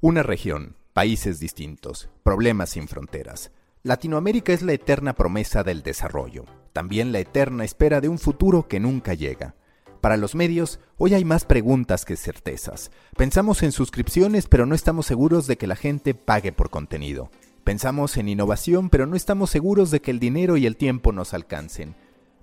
Una 0.00 0.22
región, 0.22 0.76
países 0.92 1.40
distintos, 1.40 2.08
problemas 2.22 2.70
sin 2.70 2.86
fronteras. 2.86 3.50
Latinoamérica 3.82 4.52
es 4.52 4.62
la 4.62 4.72
eterna 4.72 5.12
promesa 5.12 5.64
del 5.64 5.82
desarrollo, 5.82 6.44
también 6.72 7.10
la 7.10 7.18
eterna 7.18 7.64
espera 7.64 8.00
de 8.00 8.08
un 8.08 8.20
futuro 8.20 8.68
que 8.68 8.78
nunca 8.78 9.14
llega. 9.14 9.56
Para 10.00 10.16
los 10.16 10.36
medios, 10.36 10.78
hoy 10.98 11.14
hay 11.14 11.24
más 11.24 11.44
preguntas 11.44 12.04
que 12.04 12.14
certezas. 12.14 12.92
Pensamos 13.16 13.64
en 13.64 13.72
suscripciones, 13.72 14.46
pero 14.46 14.66
no 14.66 14.76
estamos 14.76 15.04
seguros 15.04 15.48
de 15.48 15.58
que 15.58 15.66
la 15.66 15.74
gente 15.74 16.14
pague 16.14 16.52
por 16.52 16.70
contenido. 16.70 17.32
Pensamos 17.64 18.16
en 18.18 18.28
innovación, 18.28 18.90
pero 18.90 19.04
no 19.04 19.16
estamos 19.16 19.50
seguros 19.50 19.90
de 19.90 20.00
que 20.00 20.12
el 20.12 20.20
dinero 20.20 20.56
y 20.56 20.66
el 20.66 20.76
tiempo 20.76 21.10
nos 21.10 21.34
alcancen. 21.34 21.96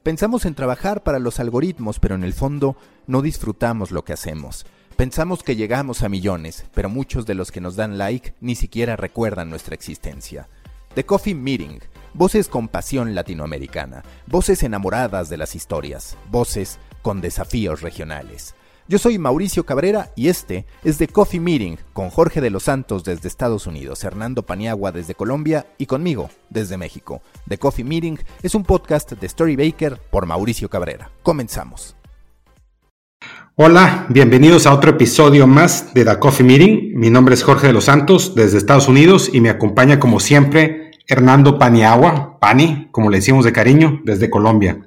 Pensamos 0.04 0.46
en 0.46 0.56
trabajar 0.56 1.04
para 1.04 1.20
los 1.20 1.40
algoritmos, 1.40 2.02
pero 2.02 2.16
en 2.16 2.26
el 2.26 2.34
fondo 2.34 2.76
no 3.08 3.22
disfrutamos 3.22 3.92
lo 3.92 4.04
que 4.04 4.12
hacemos. 4.12 4.66
Pensamos 4.96 5.44
que 5.44 5.58
llegamos 5.58 6.04
a 6.04 6.10
millones, 6.10 6.66
pero 6.74 6.88
muchos 6.88 7.26
de 7.26 7.36
los 7.36 7.52
que 7.52 7.60
nos 7.60 7.76
dan 7.76 7.98
like 7.98 8.34
ni 8.40 8.56
siquiera 8.56 8.96
recuerdan 8.96 9.50
nuestra 9.50 9.76
existencia. 9.76 10.48
The 10.94 11.06
Coffee 11.06 11.36
Meeting, 11.36 11.80
voces 12.14 12.48
con 12.48 12.70
pasión 12.70 13.14
latinoamericana, 13.14 14.04
voces 14.26 14.64
enamoradas 14.64 15.28
de 15.28 15.36
las 15.36 15.54
historias, 15.54 16.18
voces 16.32 16.80
con 17.02 17.20
desafíos 17.20 17.82
regionales. 17.82 18.56
Yo 18.88 18.98
soy 18.98 19.18
Mauricio 19.18 19.66
Cabrera 19.66 20.14
y 20.16 20.30
este 20.30 20.66
es 20.86 20.98
The 20.98 21.10
Coffee 21.10 21.42
Meeting 21.42 21.76
con 21.92 22.10
Jorge 22.10 22.40
de 22.40 22.50
los 22.50 22.64
Santos 22.64 23.04
desde 23.04 23.28
Estados 23.28 23.68
Unidos, 23.68 24.02
Hernando 24.06 24.46
Paniagua 24.46 24.94
desde 24.94 25.14
Colombia 25.14 25.68
y 25.78 25.88
conmigo 25.88 26.30
desde 26.50 26.78
México. 26.78 27.22
The 27.50 27.58
Coffee 27.58 27.84
Meeting 27.84 28.18
es 28.44 28.56
un 28.56 28.64
podcast 28.64 29.12
de 29.12 29.28
Story 29.28 29.58
Baker 29.58 30.00
por 30.10 30.26
Mauricio 30.26 30.70
Cabrera. 30.70 31.12
Comenzamos. 31.22 31.98
Hola, 33.58 34.06
bienvenidos 34.10 34.68
a 34.68 34.74
otro 34.74 34.92
episodio 34.92 35.48
más 35.48 35.94
de 35.94 36.04
The 36.04 36.20
Coffee 36.20 36.46
Meeting. 36.46 36.92
Mi 37.00 37.10
nombre 37.10 37.36
es 37.36 37.44
Jorge 37.44 37.68
de 37.68 37.74
los 37.74 37.86
Santos 37.86 38.36
desde 38.36 38.58
Estados 38.58 38.90
Unidos 38.90 39.30
y 39.32 39.40
me 39.40 39.50
acompaña 39.50 39.98
como 39.98 40.20
siempre 40.20 40.92
Hernando 41.08 41.58
Paniagua, 41.58 42.38
Pani, 42.40 42.90
como 42.92 43.10
le 43.10 43.20
decimos 43.20 43.46
de 43.46 43.54
cariño, 43.54 44.02
desde 44.04 44.30
Colombia. 44.30 44.80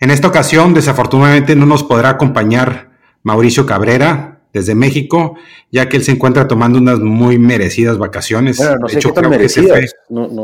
En 0.00 0.10
esta 0.10 0.28
ocasión, 0.28 0.74
desafortunadamente, 0.74 1.56
no 1.56 1.64
nos 1.64 1.82
podrá 1.82 2.10
acompañar 2.10 2.90
Mauricio 3.22 3.64
Cabrera 3.64 4.40
desde 4.52 4.74
México, 4.74 5.36
ya 5.72 5.88
que 5.88 5.96
él 5.96 6.04
se 6.04 6.12
encuentra 6.12 6.46
tomando 6.46 6.78
unas 6.78 7.00
muy 7.00 7.38
merecidas 7.38 7.96
vacaciones. 7.96 8.60
no 8.60 8.86
de 8.86 8.94
hecho, 8.98 9.14
creo 9.14 9.30
que 9.30 9.48
se 9.48 9.62
fue 9.62 9.86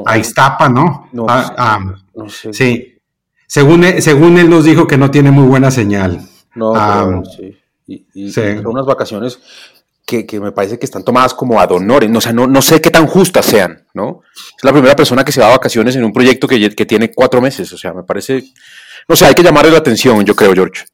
a 0.06 0.16
Iztapa, 0.16 0.70
¿no? 0.70 1.08
No, 1.12 1.26
Ah, 1.28 1.54
ah, 1.58 1.94
no 2.14 2.28
sé. 2.30 2.54
sí. 2.54 2.86
Según 3.46 3.84
él, 3.84 4.00
según 4.00 4.38
él 4.38 4.48
nos 4.48 4.64
dijo 4.64 4.86
que 4.86 4.96
no 4.96 5.10
tiene 5.10 5.30
muy 5.30 5.44
buena 5.44 5.70
señal. 5.70 6.29
No, 6.54 6.72
Ah, 6.74 7.04
pero 7.06 7.22
sí. 7.24 7.56
Y, 7.86 8.06
y- 8.14 8.30
sí. 8.32 8.40
y 8.40 8.56
son 8.56 8.66
unas 8.68 8.86
vacaciones 8.86 9.38
que, 10.06 10.26
que 10.26 10.40
me 10.40 10.52
parece 10.52 10.78
que 10.78 10.86
están 10.86 11.04
tomadas 11.04 11.34
como 11.34 11.60
ad 11.60 11.70
honorem. 11.72 12.10
No, 12.10 12.18
o 12.18 12.20
sea, 12.20 12.32
no, 12.32 12.46
no 12.46 12.62
sé 12.62 12.80
qué 12.80 12.90
tan 12.90 13.06
justas 13.06 13.46
sean, 13.46 13.84
¿no? 13.94 14.22
Es 14.56 14.64
la 14.64 14.72
primera 14.72 14.96
persona 14.96 15.24
que 15.24 15.32
se 15.32 15.40
va 15.40 15.48
a 15.48 15.50
vacaciones 15.50 15.94
en 15.96 16.04
un 16.04 16.12
proyecto 16.12 16.46
que, 16.48 16.70
que 16.74 16.86
tiene 16.86 17.12
cuatro 17.12 17.40
meses. 17.40 17.72
O 17.72 17.78
sea, 17.78 17.92
me 17.92 18.02
parece. 18.02 18.42
No 19.08 19.16
sé, 19.16 19.26
hay 19.26 19.34
que 19.34 19.42
llamarle 19.42 19.70
la 19.70 19.78
atención, 19.78 20.24
yo 20.24 20.34
creo, 20.34 20.52
George. 20.52 20.84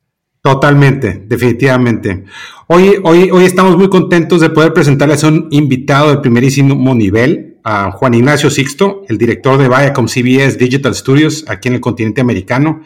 Totalmente, 0.42 1.24
definitivamente. 1.26 2.24
Hoy, 2.68 3.00
hoy, 3.02 3.30
hoy 3.32 3.44
estamos 3.44 3.76
muy 3.76 3.88
contentos 3.88 4.40
de 4.40 4.50
poder 4.50 4.72
presentarles 4.72 5.24
a 5.24 5.28
un 5.28 5.48
invitado 5.50 6.10
de 6.10 6.18
primerísimo 6.18 6.94
nivel, 6.94 7.58
a 7.64 7.90
Juan 7.90 8.14
Ignacio 8.14 8.48
Sixto, 8.48 9.02
el 9.08 9.18
director 9.18 9.58
de 9.58 9.68
Viacom 9.68 10.06
CBS 10.06 10.56
Digital 10.56 10.94
Studios 10.94 11.44
aquí 11.48 11.66
en 11.68 11.74
el 11.74 11.80
continente 11.80 12.20
americano. 12.20 12.82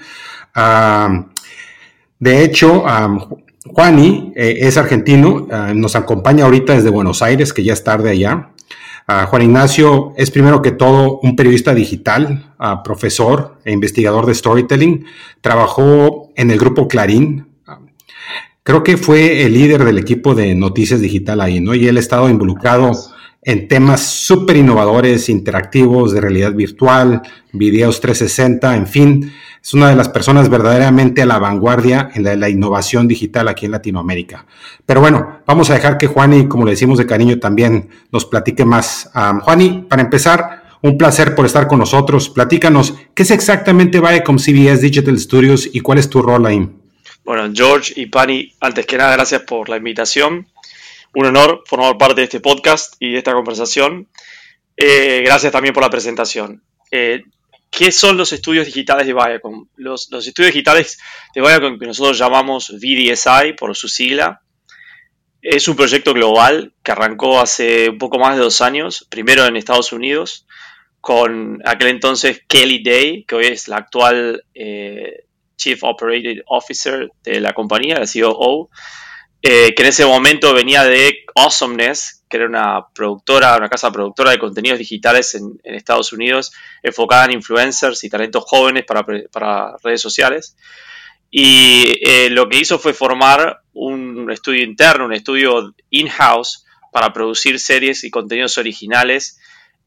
Ah, 0.55 1.27
de 2.21 2.45
hecho, 2.45 2.85
ah, 2.87 3.29
Juani 3.65 4.33
eh, 4.37 4.59
es 4.61 4.77
argentino, 4.77 5.49
ah, 5.51 5.73
nos 5.75 5.97
acompaña 5.97 6.45
ahorita 6.45 6.75
desde 6.75 6.91
Buenos 6.91 7.23
Aires, 7.23 7.53
que 7.55 7.65
ya 7.65 7.73
es 7.73 7.83
tarde 7.83 8.11
allá. 8.11 8.51
Ah, 9.07 9.27
Juan 9.27 9.43
Ignacio 9.43 10.13
es 10.19 10.31
primero 10.31 10.61
que 10.61 10.71
todo 10.71 11.19
un 11.23 11.35
periodista 11.35 11.75
digital, 11.75 12.55
ah, 12.59 12.83
profesor 12.83 13.59
e 13.65 13.73
investigador 13.73 14.27
de 14.27 14.35
storytelling. 14.35 15.07
Trabajó 15.41 16.31
en 16.37 16.51
el 16.51 16.59
grupo 16.59 16.89
Clarín. 16.89 17.49
Creo 18.63 18.83
que 18.83 18.99
fue 18.99 19.45
el 19.45 19.55
líder 19.55 19.85
del 19.85 19.99
equipo 19.99 20.35
de 20.35 20.55
noticias 20.55 21.01
digital 21.01 21.41
ahí, 21.41 21.61
¿no? 21.61 21.75
Y 21.75 21.89
él 21.89 21.97
ha 21.97 22.01
estado 22.01 22.29
involucrado 22.29 22.93
en 23.43 23.67
temas 23.67 24.03
súper 24.03 24.57
innovadores, 24.57 25.31
interactivos, 25.31 26.13
de 26.13 26.21
realidad 26.21 26.53
virtual, 26.53 27.23
videos 27.53 28.01
360, 28.01 28.77
en 28.77 28.87
fin. 28.87 29.33
Es 29.63 29.75
una 29.75 29.91
de 29.91 29.97
las 29.97 30.09
personas 30.09 30.49
verdaderamente 30.49 31.23
a 31.23 31.27
la 31.27 31.39
vanguardia 31.39 32.11
en 32.15 32.25
la, 32.25 32.35
la 32.35 32.49
innovación 32.49 33.07
digital 33.07 33.49
aquí 33.49 33.67
en 33.67 33.73
Latinoamérica. 33.73 34.47
Pero 34.87 35.01
bueno, 35.01 35.41
vamos 35.47 35.71
a 35.71 35.75
dejar 35.75 35.99
que 35.99 36.07
Juani, 36.07 36.49
como 36.49 36.65
le 36.65 36.73
decimos 36.73 36.99
de 36.99 37.07
cariño, 37.07 37.39
también 37.39 37.91
nos 38.11 38.25
platique 38.25 38.65
más. 38.65 39.11
Juani, 39.43 39.87
para 39.89 40.03
empezar, 40.03 40.61
un 40.83 40.97
placer 40.97 41.35
por 41.35 41.47
estar 41.47 41.67
con 41.67 41.79
nosotros. 41.79 42.31
Platícanos, 42.31 42.95
¿qué 43.15 43.23
es 43.23 43.31
exactamente 43.31 44.01
Viacom 44.01 44.39
CBS 44.39 44.81
Digital 44.81 45.19
Studios 45.19 45.69
y 45.73 45.81
cuál 45.81 45.99
es 45.99 46.09
tu 46.09 46.23
rol 46.23 46.47
ahí? 46.47 46.69
Bueno, 47.25 47.51
George 47.55 47.93
y 47.97 48.07
Pani, 48.07 48.55
antes 48.61 48.87
que 48.87 48.97
nada, 48.97 49.13
gracias 49.13 49.43
por 49.43 49.69
la 49.69 49.77
invitación. 49.77 50.49
Un 51.15 51.27
honor 51.27 51.63
formar 51.67 51.99
parte 51.99 52.23
de 52.23 52.25
este 52.25 52.41
podcast 52.41 52.95
y 52.99 53.13
de 53.13 53.19
esta 53.19 53.33
conversación. 53.33 54.09
Eh, 54.77 55.23
gracias 55.25 55.53
también 55.53 55.75
por 55.75 55.83
la 55.83 55.91
presentación. 55.91 56.63
Eh, 56.91 57.25
¿Qué 57.71 57.93
son 57.93 58.17
los 58.17 58.33
estudios 58.33 58.67
digitales 58.67 59.07
de 59.07 59.15
Viacom? 59.15 59.69
Los, 59.77 60.09
estudios 60.13 60.53
digitales 60.53 60.99
de 61.35 61.41
Viacom, 61.41 61.79
que 61.79 61.87
nosotros 61.87 62.19
llamamos 62.19 62.71
VDSI 62.71 63.55
por 63.57 63.75
su 63.77 63.89
sigla, 63.89 64.43
es 65.41 65.69
un 65.69 65.77
proyecto 65.77 66.13
global 66.13 66.75
que 66.83 66.93
arrancó 66.93 67.41
hace 67.41 67.89
un 67.89 67.99
poco 67.99 68.19
más 68.19 68.37
de 68.37 68.43
dos 68.43 68.61
años, 68.61 69.07
primero 69.09 69.47
en 69.47 69.57
Estados 69.57 69.93
Unidos, 69.93 70.47
con 71.01 71.63
aquel 71.65 71.89
entonces 71.89 72.43
Kelly 72.47 72.83
Day, 72.83 73.25
que 73.25 73.37
hoy 73.37 73.47
es 73.47 73.69
la 73.69 73.77
actual 73.77 74.45
eh, 74.53 75.25
Chief 75.57 75.83
Operating 75.83 76.43
Officer 76.47 77.09
de 77.23 77.41
la 77.41 77.55
compañía, 77.55 77.99
la 77.99 78.07
COO, 78.07 78.69
eh, 79.43 79.75
que 79.75 79.83
en 79.83 79.89
ese 79.89 80.05
momento 80.05 80.53
venía 80.53 80.85
de 80.85 81.25
Awesomeness, 81.35 82.20
que 82.31 82.37
era 82.37 82.47
una 82.47 82.87
productora, 82.95 83.57
una 83.57 83.69
casa 83.69 83.91
productora 83.91 84.31
de 84.31 84.39
contenidos 84.39 84.79
digitales 84.79 85.35
en, 85.35 85.59
Estados 85.65 86.13
Unidos, 86.13 86.53
enfocada 86.83 87.27
en 87.27 87.33
influencers 87.33 88.05
y 88.05 88.09
talentos 88.09 88.45
jóvenes 88.47 88.85
para 88.87 89.77
redes 89.83 90.01
sociales. 90.01 90.57
Y 91.31 91.95
eh, 92.03 92.29
lo 92.31 92.49
que 92.49 92.59
hizo 92.59 92.79
fue 92.79 92.93
formar 92.93 93.61
un 93.73 94.31
estudio 94.31 94.65
interno, 94.65 95.05
un 95.05 95.13
estudio 95.13 95.75
in-house 95.91 96.67
para 96.91 97.13
producir 97.13 97.61
series 97.61 98.03
y 98.03 98.11
contenidos 98.11 98.59
originales 98.59 99.39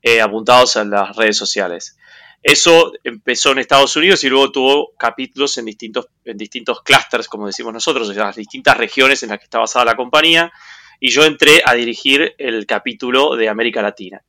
eh, 0.01 0.21
apuntados 0.21 0.77
a 0.77 0.85
las 0.85 1.15
redes 1.15 1.37
sociales. 1.37 1.97
Eso 2.41 2.91
empezó 3.03 3.51
en 3.51 3.59
Estados 3.59 3.95
Unidos 3.95 4.23
y 4.23 4.29
luego 4.29 4.51
tuvo 4.51 4.91
capítulos 4.97 5.57
en 5.57 5.65
distintos, 5.65 6.07
en 6.25 6.37
distintos 6.37 6.81
clusters, 6.81 7.27
como 7.27 7.47
decimos 7.47 7.73
nosotros, 7.73 8.09
en 8.09 8.17
las 8.17 8.35
distintas 8.35 8.77
regiones 8.77 9.23
en 9.23 9.29
las 9.29 9.39
que 9.39 9.45
está 9.45 9.59
basada 9.59 9.85
la 9.85 9.95
compañía. 9.95 10.51
Y 11.05 11.09
yo 11.09 11.25
entré 11.25 11.61
a 11.65 11.73
dirigir 11.73 12.33
el 12.37 12.65
capítulo 12.65 13.35
de 13.35 13.49
América 13.49 13.81
Latina. 13.81 14.21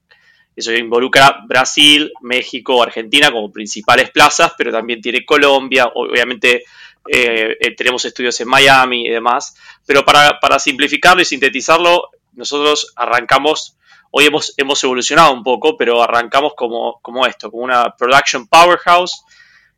Eso 0.56 0.72
involucra 0.72 1.44
Brasil, 1.46 2.12
México, 2.22 2.82
Argentina 2.82 3.30
como 3.30 3.52
principales 3.52 4.10
plazas, 4.10 4.54
pero 4.58 4.72
también 4.72 5.00
tiene 5.00 5.24
Colombia, 5.24 5.86
obviamente 5.94 6.64
eh, 7.08 7.56
eh, 7.60 7.76
tenemos 7.76 8.04
estudios 8.06 8.40
en 8.40 8.48
Miami 8.48 9.06
y 9.06 9.08
demás. 9.08 9.54
Pero 9.86 10.04
para, 10.04 10.40
para 10.40 10.58
simplificarlo 10.58 11.22
y 11.22 11.24
sintetizarlo, 11.24 12.10
nosotros 12.32 12.92
arrancamos 12.96 13.78
Hoy 14.16 14.26
hemos, 14.26 14.54
hemos 14.56 14.82
evolucionado 14.82 15.32
un 15.32 15.42
poco, 15.44 15.76
pero 15.76 16.02
arrancamos 16.02 16.54
como, 16.56 17.00
como 17.02 17.26
esto, 17.26 17.50
como 17.50 17.64
una 17.64 17.96
production 17.96 18.46
powerhouse, 18.48 19.24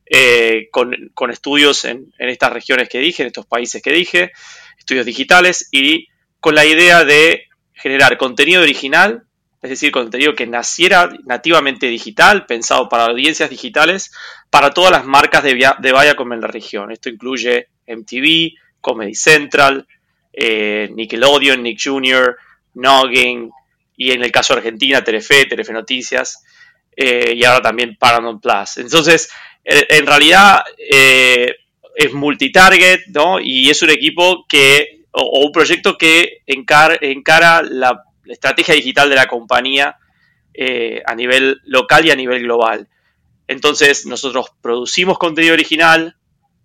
eh, 0.07 0.69
con, 0.71 0.95
con 1.15 1.31
estudios 1.31 1.87
en, 1.87 2.13
en 2.19 2.29
estas 2.29 2.53
regiones 2.53 2.89
que 2.91 2.99
dije, 2.99 3.23
en 3.23 3.29
estos 3.29 3.47
países 3.47 3.81
que 3.83 3.93
dije, 3.93 4.33
estudios 4.79 5.07
digitales, 5.07 5.69
y 5.73 6.09
con 6.47 6.55
la 6.55 6.65
idea 6.65 7.05
de 7.05 7.49
generar 7.75 8.17
contenido 8.17 8.63
original, 8.63 9.25
es 9.63 9.71
decir, 9.71 9.91
contenido 9.91 10.37
que 10.37 10.47
naciera 10.47 11.11
nativamente 11.25 11.89
digital, 11.89 12.47
pensado 12.47 12.89
para 12.89 13.07
audiencias 13.07 13.51
digitales, 13.51 14.13
para 14.49 14.71
todas 14.71 14.93
las 14.93 15.05
marcas 15.05 15.43
de, 15.43 15.55
de 15.57 15.93
Viacom 15.93 16.33
en 16.35 16.43
la 16.43 16.47
región. 16.47 16.93
Esto 16.93 17.09
incluye 17.09 17.67
MTV, 17.89 18.53
Comedy 18.81 19.17
Central, 19.17 19.89
eh, 20.33 20.89
Nickelodeon, 20.95 21.65
Nick 21.65 21.81
Jr., 21.83 22.37
Noggin, 22.75 23.51
y 23.97 24.13
en 24.13 24.23
el 24.23 24.31
caso 24.31 24.55
de 24.55 24.59
Argentina, 24.59 25.03
Telefe, 25.03 25.47
Telefe 25.47 25.73
Noticias, 25.73 26.45
eh, 26.95 27.35
y 27.35 27.45
ahora 27.45 27.61
también 27.61 27.97
Paramount 27.97 28.41
Plus. 28.41 28.77
Entonces, 28.77 29.33
en, 29.65 29.85
en 29.89 30.07
realidad 30.07 30.63
eh, 30.79 31.57
es 31.97 32.13
multitarget, 32.13 33.09
¿no? 33.09 33.41
Y 33.41 33.69
es 33.69 33.83
un 33.83 33.91
equipo 33.91 34.47
que, 34.49 34.96
o, 35.19 35.45
un 35.47 35.53
proyecto 35.53 35.97
que 35.97 36.43
encar- 36.47 36.99
encara 37.01 37.63
la, 37.63 38.05
la 38.25 38.33
estrategia 38.33 38.75
digital 38.75 39.09
de 39.09 39.17
la 39.17 39.27
compañía 39.27 39.97
eh, 40.55 41.03
a 41.07 41.15
nivel 41.15 41.61
local 41.65 42.07
y 42.07 42.11
a 42.11 42.17
nivel 42.17 42.43
global. 42.43 42.89
Entonces, 43.49 44.07
nosotros 44.07 44.47
producimos 44.61 45.19
contenido 45.19 45.55
original, 45.55 46.17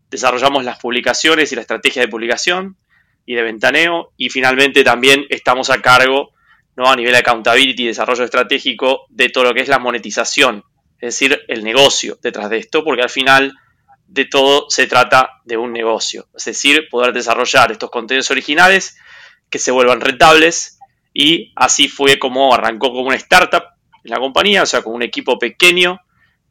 desarrollamos 0.09 0.65
las 0.65 0.79
publicaciones 0.79 1.51
y 1.51 1.55
la 1.55 1.61
estrategia 1.61 2.01
de 2.01 2.07
publicación 2.07 2.77
y 3.25 3.35
de 3.35 3.43
ventaneo, 3.43 4.11
y 4.17 4.29
finalmente 4.29 4.83
también 4.83 5.25
estamos 5.29 5.69
a 5.69 5.81
cargo 5.81 6.31
¿no? 6.75 6.89
a 6.89 6.95
nivel 6.95 7.13
de 7.13 7.19
accountability 7.19 7.83
y 7.83 7.87
desarrollo 7.87 8.23
estratégico 8.23 9.05
de 9.09 9.29
todo 9.29 9.43
lo 9.45 9.53
que 9.53 9.61
es 9.61 9.67
la 9.67 9.79
monetización, 9.79 10.63
es 10.99 11.15
decir, 11.15 11.39
el 11.47 11.63
negocio 11.63 12.17
detrás 12.21 12.49
de 12.49 12.57
esto, 12.57 12.83
porque 12.83 13.03
al 13.03 13.09
final 13.09 13.53
de 14.11 14.25
todo 14.25 14.65
se 14.69 14.87
trata 14.87 15.41
de 15.45 15.55
un 15.55 15.71
negocio, 15.71 16.27
es 16.35 16.43
decir, 16.43 16.89
poder 16.89 17.13
desarrollar 17.13 17.71
estos 17.71 17.89
contenidos 17.89 18.29
originales 18.29 18.97
que 19.49 19.57
se 19.57 19.71
vuelvan 19.71 20.01
rentables 20.01 20.79
y 21.13 21.53
así 21.55 21.87
fue 21.87 22.19
como 22.19 22.53
arrancó 22.53 22.89
como 22.89 23.07
una 23.07 23.15
startup 23.15 23.63
en 24.03 24.11
la 24.11 24.19
compañía, 24.19 24.63
o 24.63 24.65
sea, 24.65 24.81
con 24.81 24.93
un 24.93 25.01
equipo 25.01 25.39
pequeño, 25.39 26.01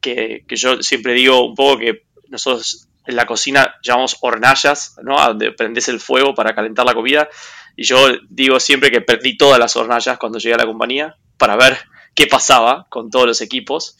que, 0.00 0.44
yo 0.48 0.82
siempre 0.82 1.12
digo 1.12 1.44
un 1.44 1.54
poco 1.54 1.78
que 1.78 2.04
nosotros 2.28 2.88
en 3.06 3.16
la 3.16 3.26
cocina 3.26 3.74
llamamos 3.82 4.16
hornallas, 4.22 4.96
¿no? 5.02 5.18
A 5.18 5.28
donde 5.28 5.52
prendes 5.52 5.88
el 5.88 6.00
fuego 6.00 6.34
para 6.34 6.54
calentar 6.54 6.86
la 6.86 6.94
comida. 6.94 7.28
Y 7.76 7.84
yo 7.84 8.08
digo 8.28 8.58
siempre 8.60 8.90
que 8.90 9.00
perdí 9.00 9.36
todas 9.36 9.58
las 9.58 9.76
hornallas 9.76 10.16
cuando 10.18 10.38
llegué 10.38 10.54
a 10.54 10.58
la 10.58 10.66
compañía 10.66 11.16
para 11.36 11.56
ver 11.56 11.78
qué 12.14 12.26
pasaba 12.26 12.86
con 12.88 13.10
todos 13.10 13.26
los 13.26 13.40
equipos. 13.40 13.98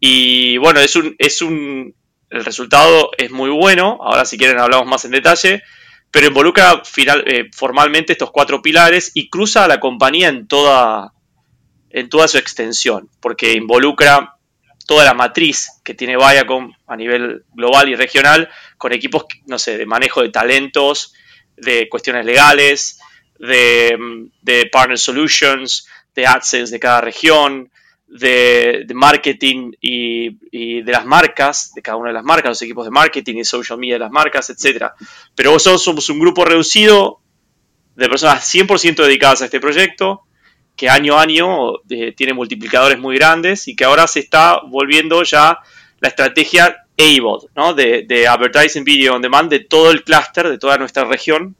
Y 0.00 0.58
bueno, 0.58 0.80
es 0.80 0.96
un, 0.96 1.14
es 1.18 1.42
un, 1.42 1.94
el 2.30 2.44
resultado 2.44 3.10
es 3.18 3.30
muy 3.30 3.50
bueno. 3.50 3.98
Ahora 4.00 4.24
si 4.24 4.38
quieren 4.38 4.58
hablamos 4.58 4.86
más 4.86 5.04
en 5.04 5.10
detalle. 5.10 5.62
Pero 6.10 6.26
involucra 6.26 6.84
final, 6.84 7.22
eh, 7.26 7.50
formalmente 7.52 8.12
estos 8.12 8.30
cuatro 8.32 8.62
pilares 8.62 9.12
y 9.14 9.28
cruza 9.28 9.64
a 9.64 9.68
la 9.68 9.78
compañía 9.78 10.28
en 10.28 10.48
toda, 10.48 11.12
en 11.90 12.08
toda 12.08 12.26
su 12.26 12.38
extensión. 12.38 13.08
Porque 13.20 13.52
involucra 13.52 14.36
toda 14.86 15.04
la 15.04 15.14
matriz 15.14 15.68
que 15.84 15.94
tiene 15.94 16.16
Viacom 16.16 16.72
a 16.88 16.96
nivel 16.96 17.44
global 17.52 17.88
y 17.88 17.94
regional, 17.94 18.48
con 18.76 18.92
equipos, 18.92 19.24
no 19.46 19.58
sé, 19.58 19.78
de 19.78 19.86
manejo 19.86 20.22
de 20.22 20.30
talentos, 20.30 21.14
de 21.56 21.88
cuestiones 21.88 22.24
legales, 22.24 22.98
de, 23.38 23.96
de 24.42 24.66
partner 24.66 24.98
solutions, 24.98 25.86
de 26.14 26.26
AdSense 26.26 26.72
de 26.72 26.80
cada 26.80 27.00
región, 27.00 27.70
de, 28.10 28.86
marketing 28.94 29.72
y, 29.80 30.82
de 30.82 30.92
las 30.92 31.06
marcas, 31.06 31.72
de 31.74 31.82
cada 31.82 31.96
una 31.96 32.08
de 32.08 32.14
las 32.14 32.24
marcas, 32.24 32.50
los 32.50 32.62
equipos 32.62 32.84
de 32.84 32.90
marketing 32.90 33.36
y 33.36 33.44
social 33.44 33.78
media 33.78 33.94
de 33.94 34.00
las 34.00 34.10
marcas, 34.10 34.50
etc. 34.50 34.86
Pero 35.34 35.52
nosotros 35.52 35.82
somos 35.82 36.08
un 36.10 36.18
grupo 36.18 36.44
reducido 36.44 37.20
de 37.94 38.08
personas 38.08 38.52
100% 38.52 38.96
dedicadas 38.96 39.42
a 39.42 39.44
este 39.46 39.60
proyecto, 39.60 40.22
que 40.76 40.88
año 40.88 41.18
a 41.18 41.22
año 41.22 41.74
eh, 41.88 42.12
tiene 42.16 42.32
multiplicadores 42.32 42.98
muy 42.98 43.16
grandes 43.16 43.68
y 43.68 43.76
que 43.76 43.84
ahora 43.84 44.06
se 44.06 44.20
está 44.20 44.60
volviendo 44.66 45.22
ya 45.22 45.58
la 46.00 46.08
estrategia 46.08 46.76
AVOD, 46.98 47.50
¿no? 47.54 47.74
de, 47.74 48.04
de 48.06 48.26
Advertising 48.26 48.84
Video 48.84 49.14
On 49.14 49.22
Demand 49.22 49.50
de 49.50 49.60
todo 49.60 49.90
el 49.90 50.02
clúster, 50.02 50.48
de 50.48 50.58
toda 50.58 50.78
nuestra 50.78 51.04
región, 51.04 51.56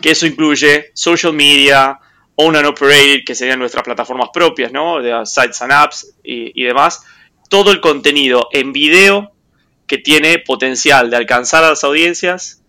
que 0.00 0.10
eso 0.10 0.26
incluye 0.26 0.90
social 0.94 1.32
media, 1.32 1.98
own 2.36 2.54
and 2.56 2.66
operated, 2.66 3.24
que 3.24 3.34
serían 3.34 3.58
nuestras 3.58 3.84
plataformas 3.84 4.28
propias, 4.32 4.70
¿no? 4.72 5.02
de 5.02 5.24
sites 5.24 5.60
and 5.62 5.72
apps 5.72 6.14
y, 6.22 6.62
demás, 6.62 7.02
todo 7.48 7.72
el 7.72 7.80
contenido 7.80 8.48
en 8.52 8.72
video 8.72 9.32
que 9.86 9.98
tiene 9.98 10.38
potencial 10.38 11.10
de 11.10 11.16
alcanzar 11.16 11.64
a 11.64 11.70
las 11.70 11.84
audiencias, 11.84 12.62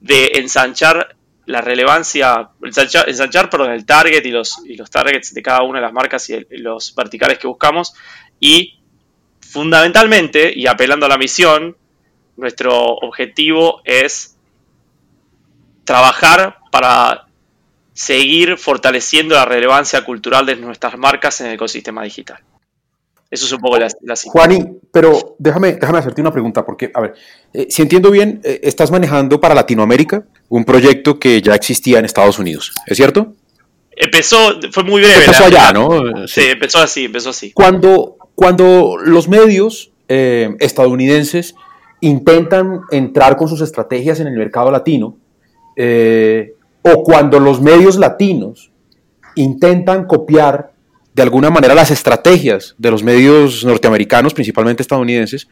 de 0.00 0.32
ensanchar 0.34 1.16
la 1.46 1.60
relevancia, 1.60 2.50
ensanchar, 2.62 3.50
perdón, 3.50 3.72
el 3.72 3.84
target 3.84 4.24
y 4.24 4.30
los, 4.30 4.62
y 4.64 4.76
los 4.76 4.90
targets 4.90 5.34
de 5.34 5.42
cada 5.42 5.62
una 5.62 5.80
de 5.80 5.86
las 5.86 5.92
marcas 5.92 6.30
y, 6.30 6.46
los 6.50 6.94
verticales 6.94 7.38
que 7.38 7.48
buscamos. 7.48 7.94
Y 8.38 8.78
fundamentalmente, 9.40 10.52
y 10.54 10.68
apelando 10.68 11.06
a 11.06 11.08
la 11.08 11.18
misión, 11.18 11.76
nuestro 12.36 12.76
objetivo 12.76 13.82
es 13.84 14.36
trabajar 15.84 16.58
para 16.70 17.26
seguir 18.00 18.56
fortaleciendo 18.56 19.34
la 19.34 19.44
relevancia 19.44 20.02
cultural 20.06 20.46
de 20.46 20.56
nuestras 20.56 20.96
marcas 20.96 21.38
en 21.42 21.48
el 21.48 21.54
ecosistema 21.54 22.02
digital. 22.02 22.38
Eso 23.30 23.44
es 23.44 23.52
un 23.52 23.60
poco 23.60 23.78
la, 23.78 23.88
la 24.00 24.14
Juani, 24.16 24.78
pero 24.90 25.36
déjame, 25.38 25.74
déjame 25.74 25.98
hacerte 25.98 26.22
una 26.22 26.32
pregunta, 26.32 26.64
porque, 26.64 26.90
a 26.94 27.00
ver, 27.02 27.14
eh, 27.52 27.66
si 27.68 27.82
entiendo 27.82 28.10
bien, 28.10 28.40
eh, 28.42 28.60
estás 28.62 28.90
manejando 28.90 29.38
para 29.38 29.54
Latinoamérica 29.54 30.24
un 30.48 30.64
proyecto 30.64 31.18
que 31.18 31.42
ya 31.42 31.54
existía 31.54 31.98
en 31.98 32.06
Estados 32.06 32.38
Unidos, 32.38 32.72
¿es 32.86 32.96
cierto? 32.96 33.34
Empezó, 33.94 34.58
fue 34.72 34.82
muy 34.82 35.02
breve. 35.02 35.16
Empezó 35.26 35.44
allá, 35.44 35.70
¿no? 35.70 36.26
Sí, 36.26 36.46
empezó 36.46 36.78
así, 36.78 37.04
empezó 37.04 37.30
así. 37.30 37.52
Cuando, 37.52 38.16
cuando 38.34 38.96
los 38.96 39.28
medios 39.28 39.92
eh, 40.08 40.56
estadounidenses 40.58 41.54
intentan 42.00 42.80
entrar 42.90 43.36
con 43.36 43.46
sus 43.46 43.60
estrategias 43.60 44.20
en 44.20 44.26
el 44.26 44.38
mercado 44.38 44.70
latino, 44.70 45.18
o 46.82 47.02
cuando 47.02 47.40
los 47.40 47.60
medios 47.60 47.98
latinos 47.98 48.70
intentan 49.34 50.06
copiar 50.06 50.72
de 51.14 51.22
alguna 51.22 51.50
manera 51.50 51.74
las 51.74 51.90
estrategias 51.90 52.74
de 52.78 52.90
los 52.90 53.02
medios 53.02 53.64
norteamericanos, 53.64 54.34
principalmente 54.34 54.82
estadounidenses, 54.82 55.48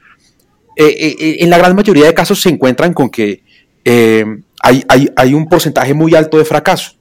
eh, 0.77 0.87
eh, 0.87 1.17
eh, 1.19 1.37
en 1.41 1.51
la 1.51 1.59
gran 1.59 1.75
mayoría 1.75 2.07
de 2.07 2.15
casos 2.15 2.41
se 2.41 2.49
encuentran 2.49 2.95
con 2.95 3.11
que 3.11 3.43
hay, 4.63 4.85
hay, 5.17 5.35
un 5.35 5.49
porcentaje 5.49 5.95
muy 5.95 6.15
alto 6.15 6.39
de 6.39 6.45
fracaso. 6.45 6.93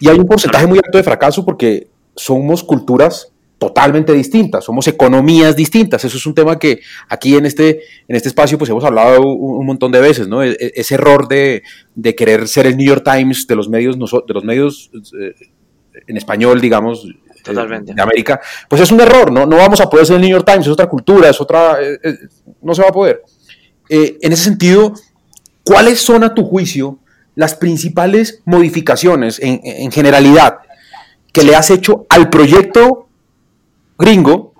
Y 0.00 0.08
hay 0.08 0.18
un 0.18 0.26
porcentaje 0.26 0.66
muy 0.66 0.78
alto 0.84 0.98
de 0.98 1.04
fracaso 1.04 1.44
porque 1.44 1.88
somos 2.16 2.62
culturas 2.62 3.31
totalmente 3.62 4.12
distintas, 4.12 4.64
somos 4.64 4.88
economías 4.88 5.54
distintas. 5.54 6.04
Eso 6.04 6.16
es 6.16 6.26
un 6.26 6.34
tema 6.34 6.58
que 6.58 6.80
aquí 7.08 7.36
en 7.36 7.46
este, 7.46 7.82
en 8.08 8.16
este 8.16 8.26
espacio 8.26 8.58
pues 8.58 8.68
hemos 8.70 8.82
hablado 8.82 9.22
un, 9.22 9.64
montón 9.64 9.92
de 9.92 10.00
veces, 10.00 10.26
¿no? 10.26 10.42
E, 10.42 10.50
e, 10.50 10.72
ese 10.74 10.96
error 10.96 11.28
de, 11.28 11.62
de, 11.94 12.14
querer 12.16 12.48
ser 12.48 12.66
el 12.66 12.76
New 12.76 12.84
York 12.84 13.04
Times 13.04 13.46
de 13.46 13.54
los 13.54 13.68
medios, 13.68 13.96
de 13.96 14.34
los 14.34 14.42
medios 14.42 14.90
en 16.08 16.16
español, 16.16 16.60
digamos, 16.60 17.06
Totalmente. 17.44 17.94
de 17.94 18.02
América, 18.02 18.40
pues 18.68 18.82
es 18.82 18.90
un 18.90 19.00
error, 19.00 19.30
¿no? 19.30 19.46
No 19.46 19.58
vamos 19.58 19.80
a 19.80 19.88
poder 19.88 20.06
ser 20.06 20.16
el 20.16 20.22
New 20.22 20.30
York 20.32 20.44
Times, 20.44 20.66
es 20.66 20.72
otra 20.72 20.88
cultura, 20.88 21.30
es 21.30 21.40
otra, 21.40 21.80
eh, 21.80 22.00
eh, 22.02 22.14
no 22.62 22.74
se 22.74 22.82
va 22.82 22.88
a 22.88 22.92
poder. 22.92 23.22
Eh, 23.88 24.18
en 24.22 24.32
ese 24.32 24.42
sentido, 24.42 24.92
¿cuáles 25.64 26.00
son 26.00 26.24
a 26.24 26.34
tu 26.34 26.44
juicio 26.44 26.98
las 27.36 27.54
principales 27.54 28.42
modificaciones 28.44 29.38
en, 29.40 29.92
generalidad 29.92 30.58
que 31.32 31.44
le 31.44 31.54
has 31.54 31.70
hecho 31.70 32.06
al 32.08 32.28
proyecto 32.28 33.08
gringo 34.02 34.52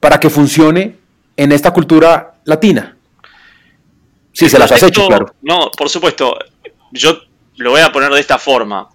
para 0.00 0.20
que 0.20 0.28
funcione 0.28 0.96
en 1.36 1.52
esta 1.52 1.72
cultura 1.72 2.34
latina? 2.44 2.96
Sí, 4.32 4.48
se 4.48 4.58
las 4.58 4.70
has 4.70 4.82
hecho, 4.82 5.06
claro. 5.06 5.34
No, 5.42 5.70
por 5.70 5.88
supuesto. 5.88 6.36
Yo 6.92 7.18
lo 7.56 7.70
voy 7.70 7.80
a 7.80 7.92
poner 7.92 8.10
de 8.10 8.20
esta 8.20 8.38
forma. 8.38 8.88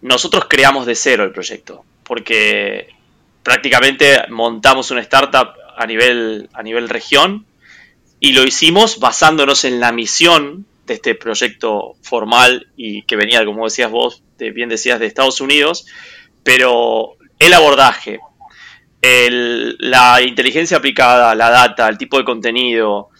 Nosotros 0.00 0.46
creamos 0.48 0.86
de 0.86 0.94
cero 0.94 1.24
el 1.24 1.32
proyecto 1.32 1.84
porque 2.02 2.88
prácticamente 3.42 4.22
montamos 4.28 4.90
una 4.90 5.00
startup 5.00 5.54
a 5.76 5.86
nivel, 5.86 6.48
a 6.52 6.62
nivel 6.62 6.88
región 6.88 7.46
y 8.20 8.32
lo 8.32 8.44
hicimos 8.44 9.00
basándonos 9.00 9.64
en 9.64 9.80
la 9.80 9.92
misión 9.92 10.66
de 10.86 10.94
este 10.94 11.14
proyecto 11.14 11.94
formal 12.02 12.68
y 12.76 13.02
que 13.02 13.16
venía, 13.16 13.44
como 13.44 13.64
decías 13.64 13.90
vos, 13.90 14.22
bien 14.38 14.68
decías, 14.68 15.00
de 15.00 15.06
Estados 15.06 15.40
Unidos, 15.40 15.86
pero 16.42 17.16
el 17.38 17.52
abordaje, 17.54 18.20
la 19.02 20.22
inteligencia 20.22 20.76
aplicada, 20.76 21.34
la 21.34 21.50
data, 21.50 21.88
el 21.88 21.98
tipo 21.98 22.18
de 22.18 22.24
contenido, 22.24 23.10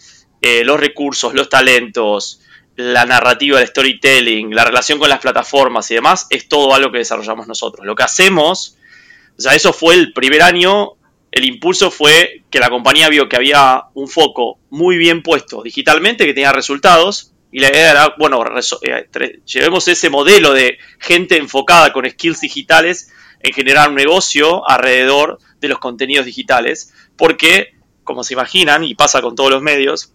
eh, 0.41 0.63
los 0.63 0.79
recursos, 0.79 1.33
los 1.33 1.49
talentos, 1.49 2.41
la 2.75 3.05
narrativa, 3.05 3.61
el 3.61 3.67
storytelling, 3.67 4.55
la 4.55 4.65
relación 4.65 4.97
con 4.97 5.09
las 5.09 5.19
plataformas 5.19 5.91
y 5.91 5.95
demás, 5.95 6.27
es 6.29 6.47
todo 6.47 6.73
algo 6.73 6.91
que 6.91 6.99
desarrollamos 6.99 7.47
nosotros. 7.47 7.85
Lo 7.85 7.95
que 7.95 8.03
hacemos, 8.03 8.77
o 9.37 9.41
sea, 9.41 9.55
eso 9.55 9.73
fue 9.73 9.95
el 9.95 10.13
primer 10.13 10.41
año, 10.41 10.93
el 11.31 11.45
impulso 11.45 11.91
fue 11.91 12.43
que 12.49 12.59
la 12.59 12.69
compañía 12.69 13.09
vio 13.09 13.27
que 13.27 13.35
había 13.35 13.83
un 13.93 14.07
foco 14.07 14.59
muy 14.69 14.97
bien 14.97 15.21
puesto 15.21 15.63
digitalmente, 15.63 16.25
que 16.25 16.33
tenía 16.33 16.53
resultados, 16.53 17.33
y 17.51 17.59
la 17.59 17.69
idea 17.69 17.91
era, 17.91 18.15
bueno, 18.17 18.43
eh, 18.81 19.39
llevemos 19.45 19.87
ese 19.87 20.09
modelo 20.09 20.53
de 20.53 20.79
gente 20.99 21.37
enfocada 21.37 21.93
con 21.93 22.09
skills 22.09 22.41
digitales 22.41 23.11
en 23.43 23.53
generar 23.53 23.89
un 23.89 23.95
negocio 23.95 24.67
alrededor 24.67 25.37
de 25.59 25.67
los 25.67 25.79
contenidos 25.79 26.25
digitales, 26.25 26.93
porque, 27.17 27.75
como 28.03 28.23
se 28.23 28.33
imaginan, 28.33 28.83
y 28.83 28.95
pasa 28.95 29.21
con 29.21 29.35
todos 29.35 29.51
los 29.51 29.61
medios, 29.61 30.13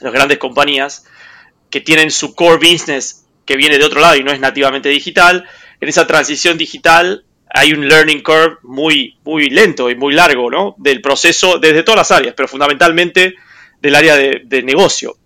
las 0.00 0.12
grandes 0.12 0.38
compañías, 0.38 1.04
que 1.70 1.80
tienen 1.80 2.10
su 2.10 2.34
core 2.34 2.72
business 2.72 3.26
que 3.44 3.56
viene 3.56 3.78
de 3.78 3.84
otro 3.84 4.00
lado 4.00 4.16
y 4.16 4.24
no 4.24 4.32
es 4.32 4.40
nativamente 4.40 4.88
digital, 4.88 5.44
en 5.80 5.88
esa 5.88 6.06
transición 6.06 6.56
digital 6.56 7.24
hay 7.48 7.72
un 7.72 7.88
learning 7.88 8.22
curve 8.22 8.56
muy, 8.62 9.18
muy 9.24 9.48
lento 9.50 9.88
y 9.88 9.94
muy 9.94 10.14
largo, 10.14 10.50
¿no? 10.50 10.74
Del 10.78 11.00
proceso 11.00 11.58
desde 11.58 11.82
todas 11.82 11.98
las 11.98 12.10
áreas, 12.10 12.34
pero 12.36 12.48
fundamentalmente 12.48 13.34
del 13.80 13.94
área 13.94 14.16
de, 14.16 14.62
negocio, 14.62 15.16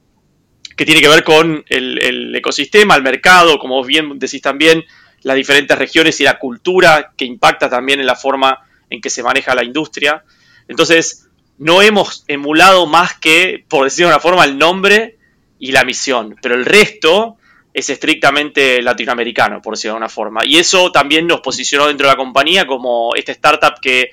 que 0.77 0.85
tiene 0.85 1.01
que 1.01 1.09
ver 1.09 1.25
con 1.25 1.65
el, 1.69 2.35
ecosistema, 2.35 2.95
el 2.95 3.03
mercado, 3.03 3.59
como 3.59 3.77
vos 3.77 3.87
bien 3.87 4.19
decís 4.19 4.43
también, 4.43 4.85
las 5.23 5.37
diferentes 5.37 5.77
regiones 5.79 6.21
y 6.21 6.25
la 6.25 6.39
cultura 6.39 7.13
que 7.17 7.25
impacta 7.25 7.69
también 7.69 8.01
en 8.01 8.07
la 8.07 8.17
forma 8.17 8.59
en 8.89 9.01
que 9.01 9.11
se 9.11 9.23
maneja 9.23 9.55
la 9.55 9.65
industria. 9.65 10.25
Entonces, 10.69 11.29
no 11.59 11.83
hemos 11.83 12.25
emulado 12.27 12.87
más 12.87 13.19
que, 13.19 13.65
por 13.69 13.85
decirlo 13.85 14.09
de 14.09 14.15
una 14.15 14.23
forma, 14.23 14.45
el 14.45 14.59
nombre 14.59 15.19
y 15.59 15.73
la 15.73 15.85
misión. 15.85 16.37
Pero 16.41 16.55
el 16.55 16.65
resto 16.65 17.37
es 17.73 17.91
estrictamente 17.91 18.83
latinoamericano, 18.83 19.61
por 19.63 19.75
decirlo 19.75 19.93
de 19.93 19.97
alguna 19.97 20.09
forma. 20.09 20.41
Y 20.45 20.59
eso 20.59 20.91
también 20.91 21.27
nos 21.27 21.41
posicionó 21.41 21.87
dentro 21.87 22.07
de 22.07 22.15
la 22.15 22.17
compañía 22.17 22.67
como 22.67 23.15
esta 23.15 23.33
startup 23.33 23.81
que, 23.81 24.11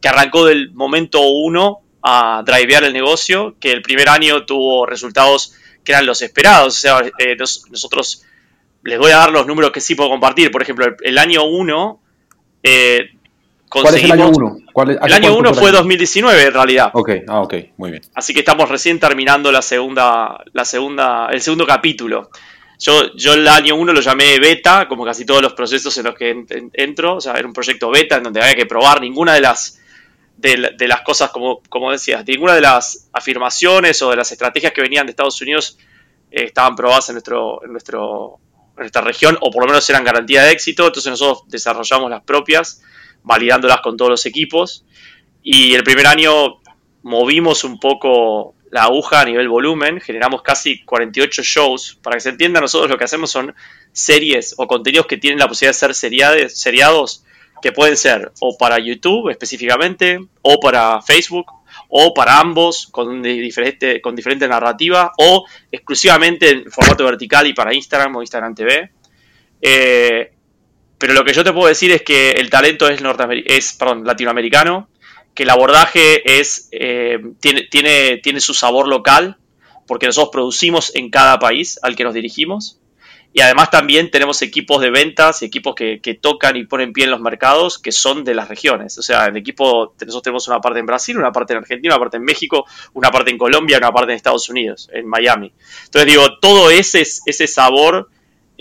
que 0.00 0.08
arrancó 0.08 0.46
del 0.46 0.72
momento 0.72 1.20
uno 1.22 1.80
a 2.02 2.42
drivear 2.46 2.84
el 2.84 2.92
negocio, 2.92 3.56
que 3.60 3.72
el 3.72 3.82
primer 3.82 4.08
año 4.08 4.44
tuvo 4.46 4.86
resultados 4.86 5.54
que 5.84 5.92
eran 5.92 6.06
los 6.06 6.22
esperados. 6.22 6.76
O 6.76 6.80
sea, 6.80 7.00
eh, 7.18 7.36
nosotros 7.36 8.24
les 8.82 8.98
voy 8.98 9.10
a 9.10 9.18
dar 9.18 9.30
los 9.30 9.46
números 9.46 9.70
que 9.70 9.80
sí 9.80 9.94
puedo 9.94 10.10
compartir. 10.10 10.50
Por 10.50 10.62
ejemplo, 10.62 10.86
el, 11.00 11.18
año 11.18 11.44
1 11.44 12.00
eh, 12.62 13.10
¿Cuál 13.68 13.94
es 13.94 14.04
el 14.04 14.12
año 14.12 14.30
1? 14.30 14.58
El 15.02 15.12
año 15.12 15.36
1 15.36 15.54
fue 15.54 15.70
2019 15.70 16.42
en 16.42 16.52
realidad. 16.52 16.90
Ok, 16.92 17.10
ah, 17.28 17.40
ok, 17.40 17.54
muy 17.76 17.90
bien. 17.90 18.02
Así 18.14 18.34
que 18.34 18.40
estamos 18.40 18.68
recién 18.68 18.98
terminando 18.98 19.52
la 19.52 19.62
segunda, 19.62 20.42
la 20.52 20.64
segunda, 20.64 21.28
el 21.30 21.40
segundo 21.40 21.66
capítulo. 21.66 22.30
Yo, 22.78 23.14
yo 23.14 23.34
el 23.34 23.46
año 23.46 23.76
1 23.76 23.92
lo 23.92 24.00
llamé 24.00 24.38
beta, 24.40 24.88
como 24.88 25.04
casi 25.04 25.24
todos 25.24 25.42
los 25.42 25.52
procesos 25.52 25.96
en 25.98 26.04
los 26.04 26.14
que 26.14 26.44
entro. 26.72 27.16
O 27.16 27.20
sea, 27.20 27.34
era 27.34 27.46
un 27.46 27.52
proyecto 27.52 27.90
beta 27.90 28.16
en 28.16 28.24
donde 28.24 28.40
había 28.40 28.56
que 28.56 28.66
probar 28.66 29.00
ninguna 29.00 29.34
de 29.34 29.42
las 29.42 29.80
de, 30.40 30.88
las 30.88 31.02
cosas, 31.02 31.30
como, 31.30 31.60
como 31.68 31.92
decías, 31.92 32.24
ninguna 32.26 32.54
de 32.54 32.62
las 32.62 33.08
afirmaciones 33.12 34.00
o 34.02 34.10
de 34.10 34.16
las 34.16 34.32
estrategias 34.32 34.72
que 34.72 34.80
venían 34.80 35.06
de 35.06 35.10
Estados 35.10 35.40
Unidos 35.42 35.78
eh, 36.30 36.44
estaban 36.44 36.74
probadas 36.74 37.08
en, 37.10 37.16
nuestro, 37.16 37.64
en, 37.64 37.72
nuestro, 37.72 38.38
nuestra 38.80 39.02
región, 39.02 39.36
o 39.40 39.50
por 39.50 39.62
lo 39.62 39.68
menos 39.68 39.88
eran 39.88 40.04
garantía 40.04 40.42
de 40.42 40.52
éxito, 40.52 40.86
entonces 40.86 41.10
nosotros 41.10 41.44
desarrollamos 41.48 42.10
las 42.10 42.22
propias, 42.22 42.82
validándolas 43.22 43.80
con 43.80 43.96
todos 43.96 44.10
los 44.10 44.26
equipos, 44.26 44.84
y 45.42 45.74
el 45.74 45.84
primer 45.84 46.06
año 46.06 46.60
movimos 47.02 47.64
un 47.64 47.78
poco 47.78 48.54
la 48.70 48.84
aguja 48.84 49.20
a 49.20 49.24
nivel 49.24 49.48
volumen, 49.48 50.00
generamos 50.00 50.42
casi 50.42 50.82
48 50.84 51.42
shows. 51.42 51.98
Para 52.02 52.16
que 52.16 52.20
se 52.20 52.28
entienda, 52.28 52.60
nosotros 52.60 52.90
lo 52.90 52.96
que 52.96 53.04
hacemos 53.04 53.30
son 53.30 53.54
series 53.92 54.54
o 54.58 54.66
contenidos 54.66 55.06
que 55.06 55.16
tienen 55.16 55.38
la 55.38 55.48
posibilidad 55.48 55.72
de 56.32 56.48
ser 56.48 56.50
seriados 56.50 57.24
que 57.62 57.72
pueden 57.72 57.96
ser 57.96 58.32
o 58.40 58.56
para 58.56 58.78
YouTube 58.78 59.30
específicamente, 59.30 60.20
o 60.42 60.60
para 60.60 61.02
Facebook, 61.02 61.46
o 61.90 62.14
para 62.14 62.38
ambos 62.38 62.88
con 62.90 63.22
diferente, 63.22 64.00
con 64.00 64.14
o 65.18 65.44
exclusivamente 65.70 66.50
en 66.50 66.70
formato 66.70 67.04
vertical 67.04 67.46
y 67.46 67.52
para 67.52 67.74
Instagram 67.74 68.16
o 68.16 68.22
Instagram 68.22 68.54
TV. 68.54 68.90
Eh, 69.60 70.32
pero 70.98 71.14
lo 71.14 71.24
que 71.24 71.32
yo 71.32 71.42
te 71.44 71.52
puedo 71.52 71.66
decir 71.66 71.90
es 71.92 72.02
que 72.02 72.32
el 72.32 72.50
talento 72.50 72.88
es, 72.88 73.00
es 73.46 73.72
perdón, 73.74 74.04
latinoamericano, 74.04 74.88
que 75.34 75.42
el 75.42 75.50
abordaje 75.50 76.40
es, 76.40 76.68
eh, 76.72 77.18
tiene, 77.40 77.62
tiene, 77.62 78.18
tiene 78.18 78.40
su 78.40 78.54
sabor 78.54 78.86
local, 78.88 79.36
porque 79.86 80.06
nosotros 80.06 80.30
producimos 80.32 80.94
en 80.94 81.10
cada 81.10 81.38
país 81.38 81.78
al 81.82 81.96
que 81.96 82.04
nos 82.04 82.14
dirigimos. 82.14 82.79
Y 83.32 83.42
además 83.42 83.70
también 83.70 84.10
tenemos 84.10 84.42
equipos 84.42 84.80
de 84.80 84.90
ventas 84.90 85.42
equipos 85.42 85.74
que, 85.76 86.18
tocan 86.20 86.56
y 86.56 86.64
ponen 86.64 86.92
pie 86.92 87.04
en 87.04 87.12
los 87.12 87.20
mercados 87.20 87.78
que 87.78 87.92
son 87.92 88.24
de 88.24 88.34
las 88.34 88.48
regiones. 88.48 88.98
O 88.98 89.02
sea, 89.02 89.26
en 89.26 89.36
equipo 89.36 89.94
nosotros 90.00 90.22
tenemos 90.22 90.48
una 90.48 90.60
parte 90.60 90.80
en 90.80 90.86
Brasil, 90.86 91.16
una 91.16 91.30
parte 91.30 91.52
en 91.52 91.58
Argentina, 91.58 91.94
una 91.94 92.00
parte 92.00 92.16
en 92.16 92.24
México, 92.24 92.66
una 92.94 93.10
parte 93.10 93.30
en 93.30 93.38
Colombia, 93.38 93.78
una 93.78 93.92
parte 93.92 94.12
en 94.12 94.16
Estados 94.16 94.48
Unidos, 94.48 94.90
en 94.92 95.06
Miami. 95.06 95.52
Entonces 95.84 96.10
digo, 96.10 96.38
todo 96.40 96.70
ese, 96.70 97.02
ese 97.02 97.46
sabor 97.46 98.08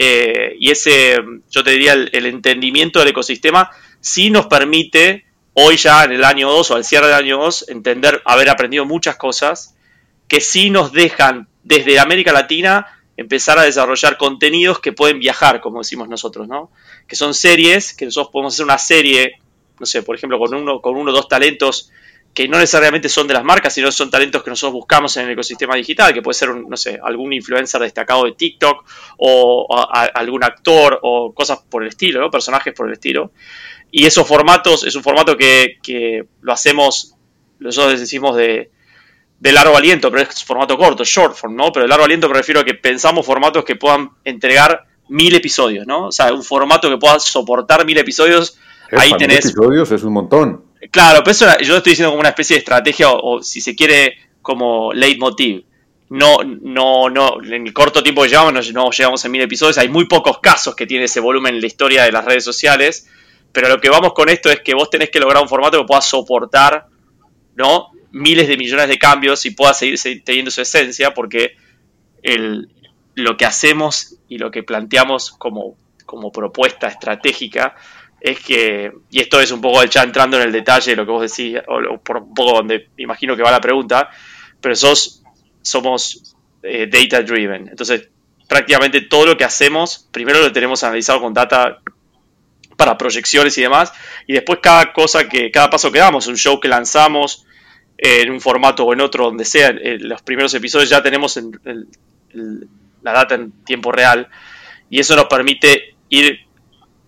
eh, 0.02 0.56
y 0.60 0.72
ese, 0.72 1.18
yo 1.50 1.64
te 1.64 1.72
diría, 1.72 1.94
el, 1.94 2.26
entendimiento 2.26 3.00
del 3.00 3.10
ecosistema 3.10 3.70
sí 4.00 4.30
nos 4.30 4.48
permite 4.48 5.26
hoy 5.54 5.76
ya 5.76 6.06
en 6.06 6.14
el 6.14 6.24
año 6.24 6.50
2 6.50 6.72
o 6.72 6.76
al 6.76 6.86
cierre 6.86 7.08
del 7.08 7.16
año 7.16 7.38
2 7.40 7.66
entender, 7.68 8.22
haber 8.24 8.50
aprendido 8.50 8.86
muchas 8.86 9.18
cosas 9.18 9.76
que 10.30 10.40
sí 10.40 10.70
nos 10.70 10.94
dejan 10.94 11.50
desde 11.64 12.00
América 12.00 12.32
Latina 12.32 12.99
empezar 13.20 13.60
a 13.60 13.64
desarrollar 13.64 14.18
contenidos 14.18 14.80
que 14.80 14.94
pueden 14.94 15.20
viajar, 15.20 15.60
como 15.60 15.80
decimos 15.80 16.08
nosotros, 16.08 16.48
¿no? 16.48 16.72
Que 17.08 17.16
son 17.16 17.34
series, 17.34 17.94
que 17.94 18.06
nosotros 18.06 18.32
podemos 18.32 18.54
hacer 18.54 18.66
una 18.66 18.78
serie, 18.78 19.40
no 19.80 19.86
sé, 19.86 20.04
por 20.04 20.16
ejemplo, 20.16 20.40
con 20.40 20.54
uno, 20.54 20.82
con 20.82 20.96
uno 20.96 21.12
o 21.12 21.14
dos 21.14 21.28
talentos 21.28 21.92
que 22.34 22.48
no 22.48 22.58
necesariamente 22.58 23.10
son 23.10 23.28
de 23.28 23.34
las 23.34 23.44
marcas, 23.44 23.74
sino 23.74 23.92
son 23.92 24.10
talentos 24.10 24.44
que 24.44 24.52
nosotros 24.52 24.74
buscamos 24.74 25.18
en 25.18 25.26
el 25.26 25.32
ecosistema 25.32 25.76
digital, 25.76 26.14
que 26.14 26.22
puede 26.22 26.36
ser, 26.36 26.56
no 26.56 26.78
sé, 26.78 26.98
algún 27.04 27.34
influencer 27.34 27.82
destacado 27.82 28.24
de 28.24 28.34
TikTok 28.34 28.86
o 29.18 29.68
algún 30.14 30.44
actor 30.44 31.00
o 31.02 31.34
cosas 31.34 31.60
por 31.70 31.84
el 31.84 31.90
estilo, 31.90 32.22
¿no? 32.22 32.32
Personajes 32.32 32.74
por 32.74 32.88
el 32.88 32.94
estilo. 32.94 33.32
Y 33.92 34.06
esos 34.06 34.26
formatos, 34.26 34.86
es 34.86 34.96
un 34.96 35.04
formato 35.04 35.36
que, 35.36 35.80
que 35.84 36.26
lo 36.42 36.54
hacemos, 36.54 37.16
nosotros 37.58 38.00
decimos 38.00 38.38
de, 38.38 38.70
de 39.39 39.51
largo 39.53 39.77
aliento, 39.77 40.12
pero 40.12 40.24
es 40.24 40.43
formato 40.43 40.77
corto, 40.77 41.03
short 41.03 41.36
form, 41.36 41.55
¿no? 41.55 41.72
Pero 41.72 41.84
de 41.84 41.89
largo 41.89 42.05
aliento 42.05 42.27
me 42.27 42.36
refiero 42.36 42.60
a 42.60 42.65
que 42.65 42.74
pensamos 42.74 43.25
formatos 43.25 43.63
que 43.63 43.75
puedan 43.75 44.12
entregar 44.25 44.86
mil 45.08 45.34
episodios, 45.34 45.88
¿no? 45.88 46.08
O 46.08 46.12
sea, 46.12 46.34
un 46.34 46.43
formato 46.43 46.89
que 46.89 46.98
pueda 46.98 47.19
soportar 47.19 47.86
mil 47.86 47.98
episodios. 47.98 48.58
ahí 48.91 49.12
tenés. 49.17 49.46
Mil 49.46 49.53
episodios 49.53 49.91
es 49.91 50.03
un 50.03 50.13
montón. 50.13 50.63
Claro, 50.91 51.19
pero 51.24 51.31
eso 51.31 51.46
yo 51.62 51.77
estoy 51.77 51.91
diciendo 51.91 52.12
como 52.12 52.22
una 52.22 52.29
especie 52.29 52.55
de 52.55 52.60
estrategia 52.60 53.10
o, 53.12 53.41
si 53.41 53.62
se 53.62 53.75
quiere 53.75 54.17
como 54.41 54.93
leitmotiv. 54.93 55.63
No, 56.10 56.39
no, 56.43 57.10
no, 57.10 57.43
en 57.43 57.67
el 57.67 57.74
corto 57.74 58.01
tiempo 58.01 58.24
que 58.24 58.29
llevamos 58.29 58.74
no, 58.74 58.89
llegamos 58.89 59.24
a 59.24 59.29
mil 59.29 59.41
episodios. 59.41 59.77
Hay 59.77 59.89
muy 59.89 60.05
pocos 60.05 60.39
casos 60.39 60.75
que 60.75 60.88
tiene 60.88 61.05
ese 61.05 61.19
volumen 61.19 61.55
en 61.55 61.62
la 61.62 61.67
historia 61.67 62.03
de 62.03 62.12
las 62.12 62.25
redes 62.25 62.43
sociales. 62.43 63.08
Pero 63.51 63.69
lo 63.69 63.79
que 63.79 63.89
vamos 63.89 64.13
con 64.13 64.29
esto 64.29 64.50
es 64.50 64.62
que 64.62 64.74
vos 64.74 64.89
tenés 64.89 65.10
que 65.10 65.19
lograr 65.19 65.41
un 65.41 65.50
formato 65.50 65.79
que 65.79 65.86
pueda 65.86 66.01
soportar, 66.01 66.88
¿no? 67.55 67.91
Miles 68.12 68.48
de 68.48 68.58
millones 68.58 68.88
de 68.88 68.98
cambios 68.98 69.46
y 69.46 69.51
pueda 69.51 69.74
seguir 69.74 70.24
teniendo 70.24 70.51
su 70.51 70.62
esencia, 70.62 71.13
porque 71.13 71.56
el, 72.24 72.70
lo 73.16 73.38
que 73.38 73.46
hacemos 73.46 74.16
y 74.28 74.38
lo 74.38 74.51
que 74.51 74.63
planteamos 74.63 75.32
como, 75.32 75.75
como 76.06 76.32
propuesta 76.32 76.88
estratégica 76.88 77.75
es 78.22 78.39
que, 78.39 78.92
y 79.10 79.20
esto 79.20 79.39
es 79.39 79.51
un 79.51 79.62
poco 79.62 79.84
ya 79.86 80.04
entrando 80.04 80.38
en 80.38 80.44
el 80.44 80.51
detalle 80.51 80.92
de 80.92 80.98
lo 80.98 81.06
que 81.06 81.12
vos 81.12 81.22
decís, 81.22 81.58
o 81.68 81.98
por 82.00 82.18
un 82.18 82.34
poco 82.34 82.58
donde 82.58 82.89
imagino 82.98 83.36
que 83.36 83.44
va 83.44 83.51
la 83.51 83.62
pregunta, 83.62 84.10
pero 84.60 84.75
sos, 84.75 85.24
somos 85.62 86.36
eh, 86.63 86.88
data 86.88 87.22
driven. 87.22 87.70
Entonces, 87.70 88.10
prácticamente 88.48 89.01
todo 89.01 89.25
lo 89.25 89.38
que 89.38 89.46
hacemos, 89.46 90.08
primero 90.12 90.39
lo 90.39 90.51
tenemos 90.51 90.84
analizado 90.84 91.22
con 91.22 91.34
data 91.34 91.80
para 92.75 92.98
proyecciones 92.98 93.58
y 93.58 93.62
demás, 93.62 93.94
y 94.28 94.34
después 94.34 94.60
cada 94.62 94.92
cosa 94.92 95.28
que, 95.28 95.51
cada 95.51 95.70
paso 95.70 95.92
que 95.92 96.00
damos, 96.00 96.28
un 96.28 96.38
show 96.38 96.60
que 96.60 96.68
lanzamos, 96.68 97.46
en 98.01 98.32
un 98.32 98.39
formato 98.39 98.86
o 98.86 98.94
en 98.94 99.01
otro, 99.01 99.25
donde 99.25 99.44
sea, 99.44 99.70
en 99.70 100.08
los 100.08 100.22
primeros 100.22 100.53
episodios 100.53 100.89
ya 100.89 101.03
tenemos 101.03 101.38
la 103.01 103.12
data 103.12 103.36
en 103.36 103.51
tiempo 103.65 103.91
real 103.91 104.29
y 104.89 105.00
eso 105.00 105.15
nos 105.18 105.25
permite 105.25 105.96
ir 106.08 106.39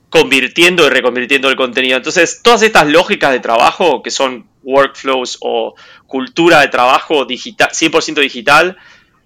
convirtiendo 0.10 0.86
y 0.86 0.90
reconvirtiendo 0.90 1.50
el 1.50 1.56
contenido. 1.56 1.96
Entonces, 1.96 2.42
todas 2.44 2.62
estas 2.64 2.88
lógicas 2.88 3.32
de 3.32 3.40
trabajo, 3.40 4.04
que 4.04 4.12
son 4.12 4.48
workflows 4.64 5.38
o 5.40 5.76
cultura 6.08 6.60
de 6.60 6.68
trabajo 6.68 7.24
digital, 7.24 7.70
100% 7.70 8.20
digital, 8.20 8.78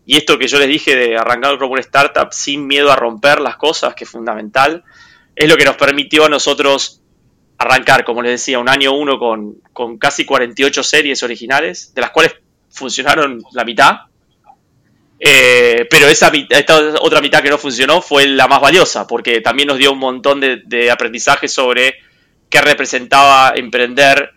y 0.05 0.17
esto 0.17 0.38
que 0.38 0.48
yo 0.48 0.60
les 0.60 0.67
dije 0.67 0.95
de 0.95 1.17
arrancar 1.17 1.57
como 1.57 1.74
una 1.74 1.81
startup 1.81 2.31
sin 2.31 2.67
miedo 2.67 2.91
a 2.91 2.95
romper 2.95 3.41
las 3.41 3.57
cosas, 3.57 3.95
que 3.95 4.03
es 4.03 4.10
fundamental, 4.10 4.84
es 5.36 5.50
lo 5.50 5.57
que 5.57 5.65
nos 5.65 5.77
permitió 5.77 6.25
a 6.25 6.29
nosotros 6.29 7.01
arrancar, 7.57 8.03
como 8.03 8.21
les 8.21 8.33
decía, 8.33 8.59
un 8.59 8.69
año 8.69 8.93
uno 8.93 9.17
con, 9.17 9.55
con 9.74 9.97
casi 9.97 10.25
48 10.25 10.83
series 10.83 11.24
originales, 11.24 11.93
de 11.93 12.01
las 12.01 12.12
cuales 12.12 12.35
funcionaron 12.69 13.43
la 13.53 13.63
mitad. 13.63 13.95
Eh, 15.17 15.88
pero 15.89 16.07
esa 16.07 16.31
esta 16.50 16.77
otra 17.00 17.21
mitad 17.21 17.41
que 17.41 17.50
no 17.50 17.57
funcionó 17.57 18.01
fue 18.01 18.27
la 18.27 18.47
más 18.47 18.59
valiosa, 18.59 19.07
porque 19.07 19.41
también 19.41 19.67
nos 19.67 19.77
dio 19.77 19.93
un 19.93 20.00
montón 20.00 20.41
de, 20.41 20.91
aprendizaje 20.91 21.47
sobre 21.47 21.95
qué 22.50 22.62
representaba 22.62 23.53
emprender 23.55 24.33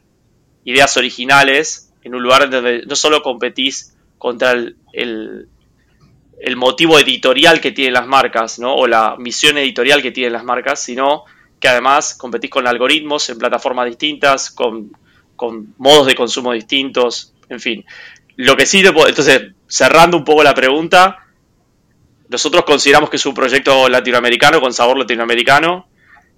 ideas 0.65 0.97
originales 0.97 1.93
en 2.05 2.15
un 2.15 2.23
lugar 2.23 2.49
donde 2.49 2.85
no 2.87 2.95
solo 2.95 3.23
competís 3.23 3.97
contra 4.19 4.53
el, 4.53 4.77
el, 4.93 6.57
motivo 6.57 6.99
editorial 6.99 7.61
que 7.61 7.73
tienen 7.73 7.95
las 7.95 8.07
marcas, 8.07 8.59
¿no? 8.59 8.75
o 8.77 8.87
la 8.87 9.17
misión 9.19 9.59
editorial 9.59 10.01
que 10.01 10.13
tienen 10.13 10.33
las 10.33 10.45
marcas, 10.45 10.83
sino 10.83 11.25
que 11.61 11.69
además 11.69 12.15
competís 12.15 12.51
con 12.51 12.67
algoritmos 12.67 13.29
en 13.31 13.39
plataformas 13.39 13.87
distintas, 13.87 14.51
con, 14.51 14.91
modos 15.79 16.07
de 16.07 16.15
consumo 16.15 16.53
distintos, 16.53 17.35
en 17.49 17.61
fin. 17.61 17.85
Lo 18.37 18.57
que 18.57 18.67
sí, 18.67 18.81
entonces, 18.81 19.53
cerrando 19.67 20.17
un 20.17 20.25
poco 20.25 20.43
la 20.43 20.55
pregunta, 20.55 21.19
nosotros 22.29 22.65
consideramos 22.65 23.11
que 23.11 23.17
es 23.17 23.27
un 23.27 23.35
proyecto 23.35 23.89
latinoamericano, 23.89 24.61
con 24.61 24.73
sabor 24.73 24.99
latinoamericano, 24.99 25.89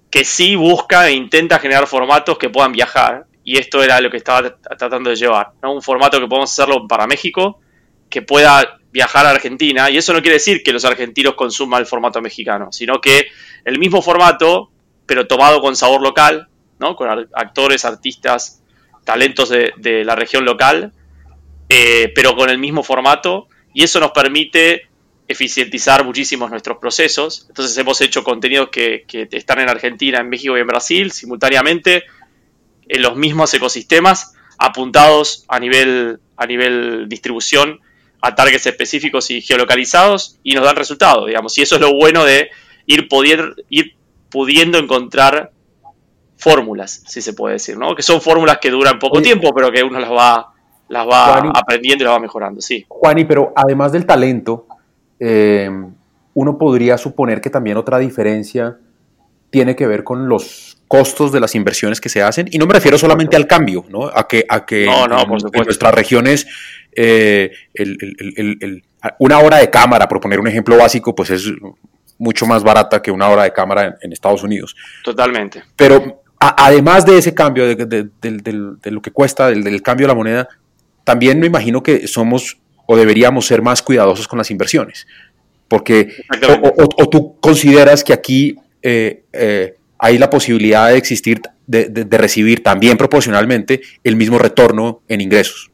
que 0.09 0.23
sí 0.23 0.55
busca 0.55 1.07
e 1.07 1.13
intenta 1.13 1.59
generar 1.59 1.87
formatos 1.87 2.37
que 2.37 2.49
puedan 2.49 2.71
viajar. 2.71 3.25
Y 3.43 3.57
esto 3.57 3.83
era 3.83 3.99
lo 4.01 4.09
que 4.09 4.17
estaba 4.17 4.55
tratando 4.77 5.09
de 5.09 5.15
llevar. 5.15 5.51
Un 5.63 5.81
formato 5.81 6.19
que 6.19 6.27
podemos 6.27 6.51
hacerlo 6.51 6.87
para 6.87 7.07
México, 7.07 7.59
que 8.09 8.21
pueda 8.21 8.79
viajar 8.91 9.25
a 9.25 9.31
Argentina. 9.31 9.89
Y 9.89 9.97
eso 9.97 10.13
no 10.13 10.21
quiere 10.21 10.35
decir 10.35 10.63
que 10.63 10.73
los 10.73 10.85
argentinos 10.85 11.35
consuman 11.35 11.81
el 11.81 11.87
formato 11.87 12.21
mexicano, 12.21 12.71
sino 12.71 12.99
que 12.99 13.27
el 13.63 13.79
mismo 13.79 14.01
formato 14.01 14.70
pero 15.11 15.27
tomado 15.27 15.59
con 15.59 15.75
sabor 15.75 16.01
local, 16.01 16.47
¿no? 16.79 16.95
con 16.95 17.27
actores, 17.33 17.83
artistas, 17.83 18.63
talentos 19.03 19.49
de, 19.49 20.05
la 20.05 20.15
región 20.15 20.45
local, 20.45 20.93
eh, 21.67 22.13
pero 22.15 22.33
con 22.33 22.49
el 22.49 22.57
mismo 22.57 22.81
formato, 22.81 23.49
y 23.73 23.83
eso 23.83 23.99
nos 23.99 24.11
permite 24.11 24.83
eficientizar 25.27 26.05
muchísimo 26.05 26.47
nuestros 26.47 26.77
procesos. 26.77 27.45
Entonces 27.49 27.77
hemos 27.77 27.99
hecho 27.99 28.23
contenidos 28.23 28.69
que, 28.69 29.03
que 29.05 29.27
están 29.33 29.59
en 29.59 29.67
Argentina, 29.67 30.21
en 30.21 30.29
México 30.29 30.55
y 30.57 30.61
en 30.61 30.67
Brasil 30.67 31.11
simultáneamente 31.11 32.05
en 32.87 33.01
los 33.01 33.17
mismos 33.17 33.53
ecosistemas 33.53 34.35
apuntados 34.57 35.43
a 35.49 35.59
nivel, 35.59 36.21
a 36.37 36.45
nivel 36.45 37.09
distribución 37.09 37.81
a 38.21 38.33
targets 38.33 38.65
específicos 38.65 39.29
y 39.29 39.41
geolocalizados 39.41 40.39
y 40.41 40.53
nos 40.53 40.63
dan 40.63 40.77
resultados, 40.77 41.27
digamos. 41.27 41.57
Y 41.57 41.63
eso 41.63 41.75
es 41.75 41.81
lo 41.81 41.93
bueno 41.95 42.23
de 42.23 42.49
ir, 42.85 43.09
poder, 43.09 43.55
ir 43.69 43.97
pudiendo 44.31 44.77
encontrar 44.77 45.51
fórmulas, 46.37 47.03
si 47.07 47.21
se 47.21 47.33
puede 47.33 47.53
decir, 47.53 47.77
¿no? 47.77 47.93
Que 47.95 48.01
son 48.01 48.19
fórmulas 48.21 48.57
que 48.59 48.71
duran 48.71 48.97
poco 48.97 49.21
tiempo, 49.21 49.53
pero 49.53 49.71
que 49.71 49.83
uno 49.83 49.99
las 49.99 50.11
va, 50.11 50.53
las 50.89 51.07
va 51.07 51.37
aprendiendo 51.53 52.03
y 52.03 52.05
las 52.05 52.15
va 52.15 52.19
mejorando, 52.19 52.61
sí. 52.61 52.85
Juani, 52.87 53.25
pero 53.25 53.53
además 53.55 53.91
del 53.91 54.07
talento, 54.07 54.65
eh, 55.19 55.69
uno 56.33 56.57
podría 56.57 56.97
suponer 56.97 57.41
que 57.41 57.51
también 57.51 57.77
otra 57.77 57.99
diferencia 57.99 58.77
tiene 59.51 59.75
que 59.75 59.85
ver 59.85 60.03
con 60.03 60.27
los 60.27 60.77
costos 60.87 61.31
de 61.31 61.39
las 61.39 61.55
inversiones 61.55 62.01
que 62.01 62.09
se 62.09 62.23
hacen, 62.23 62.47
y 62.51 62.57
no 62.57 62.65
me 62.65 62.73
refiero 62.73 62.97
solamente 62.97 63.35
al 63.35 63.45
cambio, 63.45 63.85
¿no? 63.89 64.05
A 64.07 64.27
que, 64.27 64.45
a 64.49 64.65
que 64.65 64.85
en, 64.85 65.63
nuestras 65.65 65.93
regiones 65.93 66.47
eh, 66.93 67.51
una 69.19 69.39
hora 69.39 69.57
de 69.57 69.69
cámara, 69.69 70.07
por 70.07 70.19
poner 70.19 70.39
un 70.39 70.47
ejemplo 70.47 70.75
básico, 70.77 71.13
pues 71.15 71.29
es 71.29 71.51
mucho 72.21 72.45
más 72.45 72.63
barata 72.63 73.01
que 73.01 73.09
una 73.09 73.27
hora 73.29 73.43
de 73.43 73.51
cámara 73.51 73.97
en, 73.99 74.13
Estados 74.13 74.43
Unidos. 74.43 74.75
Totalmente. 75.03 75.63
Pero 75.75 76.21
además 76.39 77.03
de 77.03 77.17
ese 77.17 77.33
cambio, 77.33 77.75
de, 77.75 78.09
lo 78.91 79.01
que 79.01 79.11
cuesta, 79.11 79.47
del, 79.49 79.81
cambio 79.81 80.05
de 80.05 80.07
la 80.09 80.15
moneda, 80.15 80.49
también 81.03 81.39
me 81.39 81.47
imagino 81.47 81.81
que 81.81 82.07
somos 82.07 82.59
o 82.85 82.95
deberíamos 82.95 83.47
ser 83.47 83.63
más 83.63 83.81
cuidadosos 83.81 84.27
con 84.27 84.37
las 84.37 84.51
inversiones. 84.51 85.07
Porque, 85.67 86.13
o, 86.61 87.09
tú 87.09 87.39
consideras 87.39 88.03
que 88.03 88.13
aquí 88.13 88.55
eh, 88.83 89.23
eh, 89.33 89.75
hay 89.97 90.17
la 90.19 90.29
posibilidad 90.29 90.89
de 90.89 90.97
existir, 90.97 91.41
de, 91.65 92.05
recibir 92.11 92.61
también 92.61 92.97
proporcionalmente 92.97 93.81
el 94.03 94.15
mismo 94.15 94.37
retorno 94.37 95.01
en 95.07 95.21
ingresos. 95.21 95.71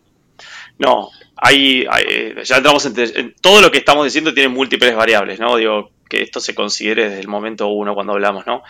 No, 0.77 1.09
hay, 1.35 1.85
ya 2.43 2.57
entramos 2.57 2.85
en, 2.85 3.35
todo 3.41 3.59
lo 3.59 3.69
que 3.69 3.79
estamos 3.79 4.05
diciendo 4.05 4.33
tiene 4.33 4.49
múltiples 4.49 4.95
variables, 4.95 5.39
¿no? 5.39 5.57
Digo, 5.57 5.91
que 6.07 6.21
esto 6.21 6.39
se 6.39 6.55
considere 6.55 7.09
desde 7.09 7.19
el 7.21 7.27
momento 7.27 7.67
uno 7.67 7.93
cuando 7.93 8.13
hablamos, 8.13 8.45
¿no? 8.45 8.63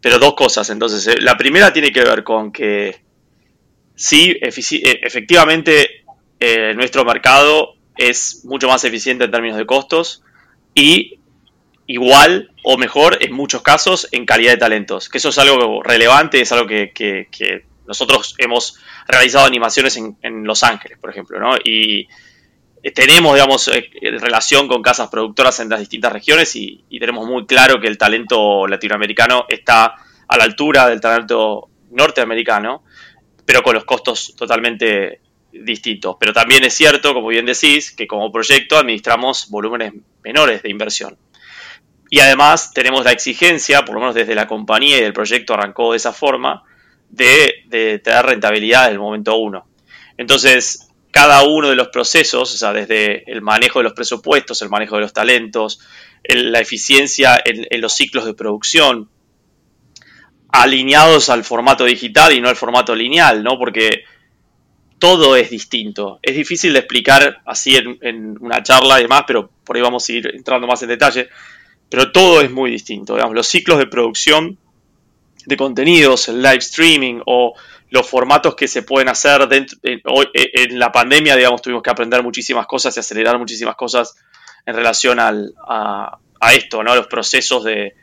Pero 0.00 0.18
dos 0.18 0.34
cosas, 0.34 0.70
entonces, 0.70 1.06
eh, 1.06 1.20
la 1.20 1.36
primera 1.36 1.72
tiene 1.72 1.92
que 1.92 2.02
ver 2.02 2.24
con 2.24 2.52
que 2.52 3.02
sí, 3.94 4.30
eh, 4.40 5.00
efectivamente, 5.02 6.04
eh, 6.38 6.72
nuestro 6.74 7.04
mercado 7.04 7.74
es 7.96 8.44
mucho 8.44 8.68
más 8.68 8.82
eficiente 8.84 9.24
en 9.24 9.30
términos 9.30 9.58
de 9.58 9.66
costos 9.66 10.22
y 10.74 11.18
igual 11.86 12.50
o 12.62 12.78
mejor 12.78 13.18
en 13.20 13.32
muchos 13.34 13.62
casos 13.62 14.08
en 14.12 14.24
calidad 14.24 14.52
de 14.52 14.58
talentos, 14.58 15.08
que 15.08 15.18
eso 15.18 15.30
es 15.30 15.38
algo 15.38 15.82
relevante, 15.82 16.40
es 16.40 16.52
algo 16.52 16.66
que, 16.66 17.64
nosotros 17.86 18.36
hemos 18.38 18.78
realizado 19.08 19.46
animaciones 19.46 19.96
en, 19.96 20.44
Los 20.44 20.62
Ángeles, 20.62 20.96
por 20.98 21.10
ejemplo, 21.10 21.40
¿no? 21.40 21.56
Y 21.56 22.06
tenemos, 22.94 23.34
digamos, 23.34 23.68
eh, 23.68 23.90
relación 24.18 24.66
con 24.66 24.82
casas 24.82 25.08
productoras 25.08 25.60
en 25.60 25.68
las 25.68 25.80
distintas 25.80 26.12
regiones 26.12 26.54
y, 26.56 26.84
tenemos 26.98 27.26
muy 27.26 27.46
claro 27.46 27.80
que 27.80 27.86
el 27.86 27.98
talento 27.98 28.66
latinoamericano 28.66 29.46
está 29.48 29.94
a 30.28 30.36
la 30.36 30.44
altura 30.44 30.88
del 30.88 31.00
talento 31.00 31.68
norteamericano, 31.90 32.84
pero 33.44 33.62
con 33.62 33.74
los 33.74 33.84
costos 33.84 34.34
totalmente 34.36 35.20
distintos. 35.52 36.16
Pero 36.20 36.32
también 36.32 36.64
es 36.64 36.74
cierto, 36.74 37.14
como 37.14 37.28
bien 37.28 37.46
decís, 37.46 37.90
que 37.90 38.06
como 38.06 38.30
proyecto 38.30 38.78
administramos 38.78 39.48
volúmenes 39.50 39.94
menores 40.22 40.62
de 40.62 40.70
inversión. 40.70 41.18
Y 42.10 42.20
además 42.20 42.72
tenemos 42.72 43.04
la 43.04 43.12
exigencia, 43.12 43.84
por 43.84 43.94
lo 43.94 44.00
menos 44.00 44.14
desde 44.14 44.34
la 44.34 44.46
compañía 44.46 44.98
y 44.98 45.02
el 45.02 45.12
proyecto 45.12 45.54
arrancó 45.54 45.92
de 45.92 45.96
esa 45.96 46.12
forma, 46.12 46.64
de, 47.08 48.00
tener 48.02 48.26
rentabilidad 48.26 48.82
desde 48.82 48.94
el 48.94 48.98
momento 48.98 49.36
uno. 49.36 49.66
Entonces, 50.16 50.89
cada 51.10 51.42
uno 51.42 51.68
de 51.68 51.76
los 51.76 51.88
procesos, 51.88 52.54
o 52.54 52.56
sea, 52.56 52.72
desde 52.72 53.30
el 53.30 53.42
manejo 53.42 53.80
de 53.80 53.84
los 53.84 53.92
presupuestos, 53.92 54.62
el 54.62 54.68
manejo 54.68 54.96
de 54.96 55.02
los 55.02 55.12
talentos, 55.12 55.80
la 56.24 56.60
eficiencia 56.60 57.40
en, 57.44 57.80
los 57.80 57.94
ciclos 57.94 58.24
de 58.24 58.34
producción, 58.34 59.08
alineados 60.52 61.28
al 61.28 61.44
formato 61.44 61.84
digital 61.84 62.32
y 62.32 62.40
no 62.40 62.48
al 62.48 62.56
formato 62.56 62.94
lineal, 62.94 63.42
¿no? 63.42 63.58
Porque 63.58 64.04
todo 64.98 65.36
es 65.36 65.50
distinto. 65.50 66.18
Es 66.22 66.36
difícil 66.36 66.72
de 66.72 66.80
explicar 66.80 67.40
así 67.46 67.76
en, 67.76 67.98
en, 68.02 68.36
una 68.40 68.62
charla 68.62 68.98
y 68.98 69.02
demás, 69.02 69.24
pero 69.26 69.50
por 69.64 69.76
ahí 69.76 69.82
vamos 69.82 70.08
a 70.08 70.12
ir 70.12 70.30
entrando 70.34 70.66
más 70.66 70.82
en 70.82 70.88
detalle 70.88 71.28
pero 71.90 72.12
todo 72.12 72.40
es 72.40 72.50
muy 72.50 72.70
distinto. 72.70 73.14
Digamos, 73.14 73.34
los 73.34 73.48
ciclos 73.48 73.78
de 73.78 73.86
producción 73.86 74.58
de 75.46 75.56
contenidos, 75.56 76.28
el 76.28 76.42
live 76.42 76.58
streaming 76.58 77.20
o 77.26 77.54
los 77.90 78.08
formatos 78.08 78.54
que 78.54 78.68
se 78.68 78.82
pueden 78.82 79.08
hacer 79.08 79.48
dentro, 79.48 79.78
en, 79.82 80.78
la 80.78 80.92
pandemia, 80.92 81.36
digamos, 81.36 81.60
tuvimos 81.60 81.82
que 81.82 81.90
aprender 81.90 82.22
muchísimas 82.22 82.66
cosas 82.66 82.96
y 82.96 83.00
acelerar 83.00 83.38
muchísimas 83.38 83.74
cosas 83.74 84.14
en 84.64 84.76
relación 84.76 85.18
a, 85.20 86.18
esto, 86.52 86.82
¿no? 86.82 86.94
Los 86.94 87.08
procesos 87.08 87.64
de, 87.64 87.94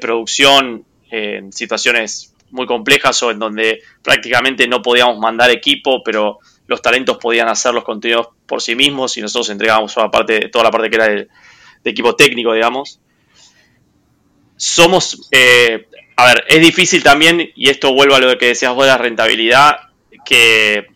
producción 0.00 0.84
en 1.10 1.52
situaciones 1.52 2.34
muy 2.50 2.66
complejas 2.66 3.20
o 3.22 3.30
en 3.30 3.38
donde 3.38 3.82
prácticamente 4.02 4.68
no 4.68 4.82
podíamos 4.82 5.18
mandar 5.18 5.50
equipo, 5.50 6.02
pero 6.04 6.38
los 6.66 6.82
talentos 6.82 7.16
podían 7.18 7.48
hacer 7.48 7.74
los 7.74 7.82
contenidos 7.82 8.28
por 8.46 8.62
sí 8.62 8.76
mismos 8.76 9.16
y 9.16 9.20
nosotros 9.20 9.50
entregábamos 9.50 9.92
toda 9.94 10.06
la 10.06 10.10
parte, 10.12 10.48
toda 10.48 10.64
la 10.64 10.70
parte 10.70 10.90
que 10.90 10.96
era 10.96 11.06
de 11.08 11.28
equipo 11.84 12.14
técnico, 12.14 12.52
digamos 12.52 13.00
somos, 14.60 15.26
eh, 15.30 15.86
a 16.20 16.26
ver, 16.26 16.44
es 16.48 16.60
difícil 16.60 17.02
también, 17.02 17.50
y 17.54 17.70
esto 17.70 17.94
vuelvo 17.94 18.14
a 18.14 18.20
lo 18.20 18.36
que 18.36 18.48
decías 18.48 18.74
vos 18.74 18.84
de 18.84 18.90
la 18.90 18.98
rentabilidad, 18.98 19.76
que 20.24 20.86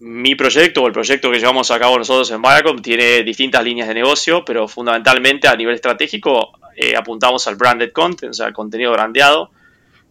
mi 0.00 0.34
proyecto 0.34 0.82
o 0.82 0.86
el 0.86 0.92
proyecto 0.92 1.30
que 1.30 1.38
llevamos 1.38 1.70
a 1.70 1.78
cabo 1.78 1.96
nosotros 1.96 2.30
en 2.30 2.42
Viacom 2.42 2.82
tiene 2.82 3.22
distintas 3.22 3.64
líneas 3.64 3.88
de 3.88 3.94
negocio, 3.94 4.44
pero 4.44 4.68
fundamentalmente 4.68 5.48
a 5.48 5.56
nivel 5.56 5.76
estratégico 5.76 6.52
eh, 6.76 6.94
apuntamos 6.94 7.46
al 7.46 7.56
branded 7.56 7.92
content, 7.92 8.32
o 8.32 8.34
sea, 8.34 8.46
al 8.46 8.52
contenido 8.52 8.92
brandeado, 8.92 9.50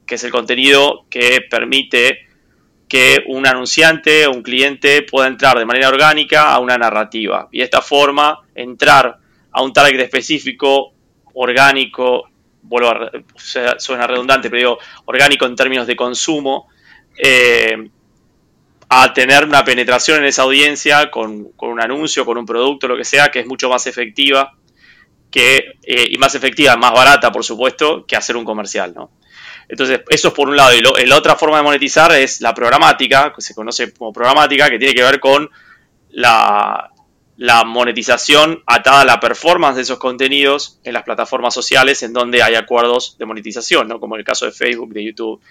que 0.08 0.16
es 0.16 0.24
el 0.24 0.32
contenido 0.32 1.06
que 1.10 1.42
permite 1.48 2.28
que 2.88 3.24
un 3.28 3.46
anunciante 3.46 4.26
o 4.26 4.32
un 4.32 4.42
cliente 4.42 5.04
pueda 5.04 5.28
entrar 5.28 5.60
de 5.60 5.66
manera 5.66 5.90
orgánica 5.90 6.52
a 6.52 6.60
una 6.60 6.78
narrativa. 6.78 7.50
Y 7.52 7.60
de 7.60 7.66
esta 7.66 7.82
forma 7.82 8.40
entrar 8.56 9.18
a 9.52 9.62
un 9.62 9.74
target 9.74 10.00
específico, 10.00 10.94
orgánico, 11.34 12.31
vuelvo 12.64 12.90
a, 12.90 13.12
suena 13.80 14.08
redundante, 14.08 14.50
pero 14.50 14.60
digo, 14.60 14.80
orgánico 15.06 15.46
en 15.46 15.56
términos 15.56 15.88
de 15.88 15.96
consumo, 15.96 16.70
eh, 17.18 17.90
a 18.90 19.14
tener 19.14 19.46
una 19.46 19.64
penetración 19.64 20.20
en 20.20 20.26
esa 20.26 20.42
audiencia 20.42 21.10
con, 21.10 21.52
un 21.58 21.82
anuncio, 21.82 22.26
con 22.26 22.38
un 22.38 22.46
producto, 22.46 22.88
lo 22.88 22.98
que 22.98 23.06
sea, 23.06 23.32
que 23.32 23.40
es 23.40 23.48
mucho 23.48 23.70
más 23.70 23.88
efectiva 23.88 24.54
que, 25.30 25.76
eh, 25.84 26.08
y 26.10 26.18
más 26.18 26.36
efectiva, 26.36 26.76
más 26.76 26.92
barata, 26.92 27.32
por 27.32 27.46
supuesto, 27.46 28.06
que 28.06 28.18
hacer 28.18 28.36
un 28.36 28.44
comercial, 28.44 28.94
¿no? 28.94 29.12
Entonces, 29.70 30.02
eso 30.10 30.28
es 30.28 30.34
por 30.34 30.50
un 30.50 30.58
lado. 30.58 30.74
Y 30.76 31.06
la 31.06 31.16
otra 31.16 31.38
forma 31.38 31.56
de 31.56 31.64
monetizar 31.64 32.12
es 32.12 32.42
la 32.42 32.54
programática, 32.54 33.32
que 33.34 33.42
se 33.42 33.56
conoce 33.56 33.94
como 33.94 34.12
programática, 34.12 34.70
que 34.70 34.78
tiene 34.78 34.94
que 34.94 35.04
ver 35.04 35.22
con 35.22 35.50
la, 36.10 36.91
la 37.42 37.64
monetización 37.64 38.62
atada 38.68 39.02
a 39.02 39.06
la 39.06 39.20
performance 39.20 39.76
de 39.76 39.82
esos 39.82 39.98
contenidos 39.98 40.78
en 40.84 40.94
las 40.94 41.02
plataformas 41.02 41.56
sociales 41.56 42.04
en 42.04 42.14
donde 42.14 42.44
hay 42.44 42.54
acuerdos 42.54 43.18
de 43.18 43.26
monetización, 43.26 43.88
¿no? 43.88 44.00
como 44.00 44.14
en 44.14 44.20
el 44.20 44.26
caso 44.26 44.46
de 44.46 44.52
Facebook, 44.52 44.94
de 44.94 45.06
YouTube 45.06 45.42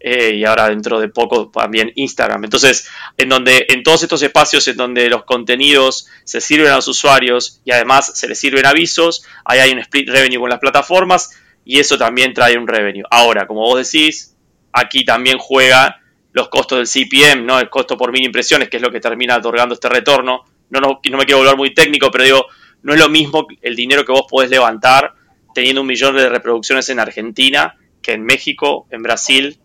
eh, 0.00 0.34
y 0.34 0.44
ahora 0.44 0.68
dentro 0.68 1.00
de 1.00 1.08
poco 1.08 1.48
también 1.48 1.92
Instagram. 1.94 2.44
Entonces, 2.44 2.90
en 3.16 3.30
donde 3.30 3.64
en 3.70 3.82
todos 3.82 4.02
estos 4.02 4.22
espacios 4.22 4.68
en 4.68 4.76
donde 4.76 5.08
los 5.08 5.24
contenidos 5.24 6.08
se 6.24 6.42
sirven 6.42 6.72
a 6.72 6.76
los 6.76 6.88
usuarios 6.88 7.62
y 7.64 7.70
además 7.70 8.12
se 8.18 8.28
les 8.28 8.38
sirven 8.38 8.66
avisos, 8.66 9.24
ahí 9.46 9.60
hay 9.60 9.72
un 9.72 9.78
split 9.78 10.10
revenue 10.10 10.40
con 10.40 10.50
las 10.50 10.58
plataformas 10.58 11.30
y 11.64 11.80
eso 11.80 11.96
también 11.96 12.34
trae 12.34 12.58
un 12.58 12.68
revenue. 12.68 13.04
Ahora, 13.10 13.46
como 13.46 13.62
vos 13.62 13.90
decís, 13.90 14.36
aquí 14.74 15.06
también 15.06 15.38
juega 15.38 16.02
los 16.32 16.50
costos 16.50 16.76
del 16.76 16.86
CPM, 16.86 17.46
¿no? 17.46 17.58
El 17.58 17.70
costo 17.70 17.96
por 17.96 18.12
mil 18.12 18.26
impresiones, 18.26 18.68
que 18.68 18.76
es 18.76 18.82
lo 18.82 18.90
que 18.90 19.00
termina 19.00 19.38
otorgando 19.38 19.72
este 19.72 19.88
retorno 19.88 20.44
no, 20.70 20.80
no, 20.80 21.00
me 21.02 21.24
quiero 21.24 21.38
volver 21.38 21.56
muy 21.56 21.74
técnico, 21.74 22.10
pero 22.10 22.24
digo, 22.24 22.46
no 22.82 22.94
es 22.94 23.00
lo 23.00 23.08
mismo 23.08 23.46
el 23.60 23.76
dinero 23.76 24.04
que 24.04 24.12
vos 24.12 24.24
podés 24.28 24.50
levantar 24.50 25.14
teniendo 25.54 25.80
un 25.80 25.86
millón 25.86 26.16
de 26.16 26.28
reproducciones 26.28 26.88
en 26.88 27.00
Argentina 27.00 27.76
que 28.00 28.12
en 28.12 28.24
México, 28.24 28.86
en 28.90 29.02
Brasil, 29.02 29.58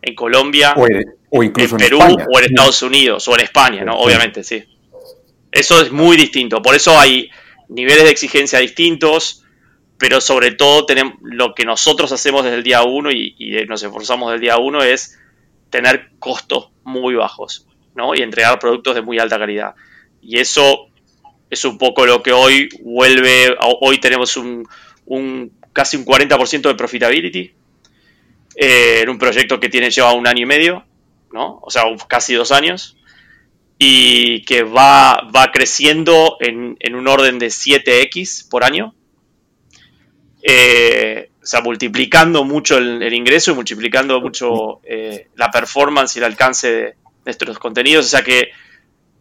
en 0.00 0.14
Colombia, 0.14 0.74
o, 1.30 1.42
incluso 1.42 1.76
en, 1.76 1.80
Perú 1.80 1.98
o 2.00 2.38
en 2.38 2.44
Estados 2.44 2.82
Unidos 2.82 3.26
o 3.28 3.34
en 3.34 3.40
España, 3.40 3.84
¿no? 3.84 3.98
Obviamente, 3.98 4.42
sí. 4.42 4.64
Eso 5.50 5.82
es 5.82 5.92
muy 5.92 6.16
distinto. 6.16 6.62
Por 6.62 6.74
eso 6.74 6.98
hay 6.98 7.30
niveles 7.68 8.04
de 8.04 8.10
exigencia 8.10 8.58
distintos, 8.58 9.44
pero 9.98 10.20
sobre 10.20 10.52
todo 10.52 10.86
tenemos, 10.86 11.14
lo 11.22 11.54
que 11.54 11.64
nosotros 11.64 12.10
hacemos 12.12 12.44
desde 12.44 12.56
el 12.56 12.62
día 12.62 12.82
uno 12.82 13.10
y, 13.10 13.34
y 13.38 13.66
nos 13.66 13.82
esforzamos 13.82 14.30
desde 14.30 14.36
el 14.36 14.40
día 14.40 14.56
uno 14.56 14.82
es 14.82 15.18
tener 15.70 16.10
costos 16.18 16.68
muy 16.84 17.14
bajos, 17.14 17.66
¿no? 17.94 18.14
Y 18.14 18.22
entregar 18.22 18.58
productos 18.58 18.94
de 18.94 19.02
muy 19.02 19.18
alta 19.18 19.38
calidad. 19.38 19.74
Y 20.22 20.38
eso 20.38 20.88
es 21.50 21.64
un 21.64 21.76
poco 21.76 22.06
lo 22.06 22.22
que 22.22 22.32
hoy 22.32 22.68
vuelve, 22.80 23.54
hoy 23.80 23.98
tenemos 23.98 24.36
un, 24.36 24.66
casi 25.72 25.96
un 25.96 26.06
40% 26.06 26.62
de 26.62 26.74
profitability 26.74 27.52
eh, 28.54 29.00
en 29.02 29.08
un 29.08 29.18
proyecto 29.18 29.60
que 29.60 29.68
tiene 29.68 29.90
lleva 29.90 30.12
un 30.12 30.26
año 30.26 30.42
y 30.42 30.46
medio, 30.46 30.84
¿no? 31.32 31.58
o 31.60 31.70
sea, 31.70 31.82
casi 32.08 32.34
dos 32.34 32.52
años, 32.52 32.96
y 33.78 34.44
que 34.44 34.62
va, 34.62 35.28
va 35.34 35.50
creciendo 35.50 36.36
en, 36.40 36.94
un 36.94 37.08
orden 37.08 37.38
de 37.40 37.48
7x 37.48 38.48
por 38.48 38.64
año. 38.64 38.94
Eh, 40.42 41.30
o 41.42 41.46
sea, 41.46 41.60
multiplicando 41.60 42.44
mucho 42.44 42.78
el, 42.78 43.12
ingreso 43.12 43.50
y 43.50 43.54
multiplicando 43.54 44.20
mucho 44.20 44.80
eh, 44.84 45.28
la 45.34 45.50
performance 45.50 46.14
y 46.14 46.20
el 46.20 46.24
alcance 46.26 46.70
de, 46.70 46.94
nuestros 47.24 47.58
contenidos. 47.58 48.06
O 48.06 48.08
sea 48.08 48.22
que 48.22 48.50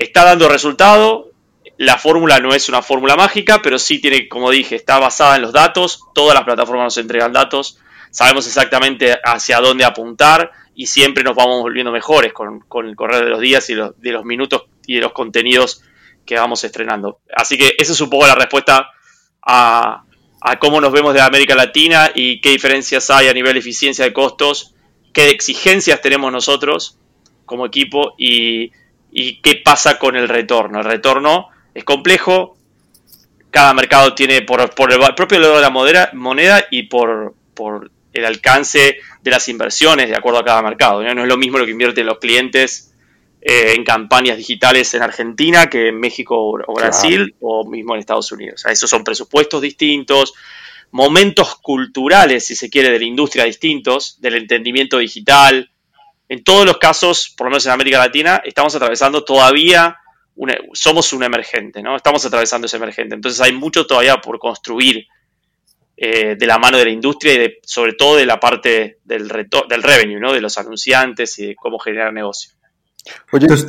está 0.02 0.24
dando 0.24 0.50
resultado. 0.50 1.32
La 1.78 1.98
fórmula 1.98 2.40
no 2.40 2.54
es 2.54 2.70
una 2.70 2.82
fórmula 2.82 3.16
mágica, 3.16 3.62
pero 3.62 3.80
sí 3.80 4.00
tiene, 4.00 4.28
como 4.28 4.52
dije, 4.52 4.76
está 4.76 5.00
basada 5.00 5.36
en 5.36 5.42
los 5.42 5.54
datos. 5.54 6.04
Todas 6.14 6.36
las 6.36 6.44
plataformas 6.44 6.86
nos 6.86 6.98
entregan 6.98 7.34
datos. 7.34 7.80
Sabemos 8.12 8.46
exactamente 8.46 9.18
hacia 9.24 9.60
dónde 9.60 9.86
apuntar 9.86 10.52
y 10.76 10.88
siempre 10.88 11.24
nos 11.24 11.36
vamos 11.36 11.62
volviendo 11.62 11.92
mejores 11.92 12.34
con, 12.34 12.64
el 12.86 12.96
correr 12.96 13.24
de 13.24 13.30
los 13.30 13.40
días 13.40 13.70
y 13.70 13.76
de 13.76 14.12
los 14.12 14.26
minutos 14.26 14.64
y 14.86 14.96
de 14.96 15.02
los 15.02 15.14
contenidos 15.14 15.84
que 16.26 16.36
vamos 16.36 16.64
estrenando. 16.64 17.20
Así 17.36 17.58
que 17.58 17.76
esa 17.78 17.94
es 17.94 18.02
un 18.02 18.10
poco 18.10 18.28
la 18.28 18.36
respuesta 18.36 18.90
a, 19.42 20.04
a 20.42 20.60
cómo 20.60 20.82
nos 20.82 20.92
vemos 20.92 21.14
de 21.14 21.22
América 21.22 21.56
Latina 21.56 22.12
y 22.14 22.42
qué 22.42 22.50
diferencias 22.50 23.10
hay 23.10 23.28
a 23.28 23.34
nivel 23.34 23.54
de 23.54 23.60
eficiencia 23.60 24.06
de 24.06 24.14
costos, 24.14 24.74
qué 25.14 25.30
exigencias 25.30 26.02
tenemos 26.02 26.32
nosotros 26.32 26.98
como 27.46 27.66
equipo 27.66 28.14
y, 28.18 28.72
qué 29.42 29.62
pasa 29.64 30.00
con 30.00 30.16
el 30.16 30.30
retorno. 30.30 30.80
El 30.80 30.86
retorno 30.86 31.50
es 31.74 31.84
complejo, 31.84 32.58
cada 33.50 33.74
mercado 33.74 34.16
tiene 34.16 34.42
por, 34.42 34.62
el 34.62 34.70
propio 34.70 35.40
valor 35.40 35.56
de 35.58 35.62
la 35.62 35.70
moneda, 36.14 36.66
y 36.72 36.84
por, 36.84 37.36
el 38.14 38.26
alcance 38.26 38.98
de 39.22 39.32
las 39.32 39.48
inversiones 39.48 40.10
de 40.10 40.16
acuerdo 40.16 40.40
a 40.40 40.46
cada 40.46 40.62
mercado. 40.62 41.02
¿no? 41.04 41.22
es 41.22 41.28
lo 41.28 41.38
mismo 41.38 41.58
lo 41.58 41.66
que 41.66 41.72
invierten 41.72 42.06
los 42.06 42.20
clientes 42.20 42.94
eh, 43.42 43.74
en 43.76 43.84
campañas 43.84 44.38
digitales 44.38 44.94
en 44.94 45.02
Argentina 45.02 45.70
que 45.70 45.88
en 45.88 46.00
México 46.00 46.36
o 46.38 46.74
Brasil 46.74 47.34
o 47.40 47.68
mismo 47.68 47.94
en 47.94 48.00
Estados 48.00 48.32
Unidos. 48.32 48.66
esos 48.66 48.90
son 48.90 49.04
presupuestos 49.04 49.62
distintos, 49.62 50.34
momentos 50.92 51.56
culturales, 51.56 52.46
si 52.46 52.56
se 52.56 52.70
quiere, 52.70 52.92
de 52.92 53.00
la 53.00 53.06
industria 53.06 53.46
distintos, 53.46 54.20
del 54.22 54.36
entendimiento 54.36 54.98
digital, 54.98 55.71
en 56.32 56.46
todos 56.46 56.66
los 56.66 56.78
casos, 56.78 57.34
por 57.36 57.48
lo 57.48 57.52
menos 57.52 57.66
en 57.66 57.74
América 57.74 57.98
Latina, 57.98 58.42
estamos 58.46 58.74
atravesando 58.74 59.26
todavía, 59.26 59.98
somos 60.72 61.12
un 61.12 61.24
emergente, 61.24 61.84
¿no? 61.84 61.98
Estamos 61.98 62.26
atravesando 62.26 62.68
ese 62.68 62.78
emergente. 62.78 63.16
Entonces 63.16 63.42
hay 63.42 63.52
mucho 63.52 63.86
todavía 63.86 64.22
por 64.22 64.40
construir 64.40 65.08
eh, 65.98 66.38
de 66.40 66.48
la 66.48 66.58
mano 66.58 66.78
de 66.78 66.86
la 66.86 66.92
industria 66.92 67.34
y 67.34 67.38
de, 67.38 67.60
sobre 67.64 67.96
todo 67.96 68.16
de 68.16 68.26
la 68.26 68.40
parte 68.40 69.00
del, 69.04 69.28
del 69.28 69.84
revenue, 69.84 70.22
¿no? 70.22 70.32
De 70.32 70.40
los 70.40 70.58
anunciantes 70.58 71.38
y 71.40 71.48
de 71.48 71.56
cómo 71.56 71.78
generar 71.80 72.14
negocio. 72.14 72.54
entonces, 73.34 73.68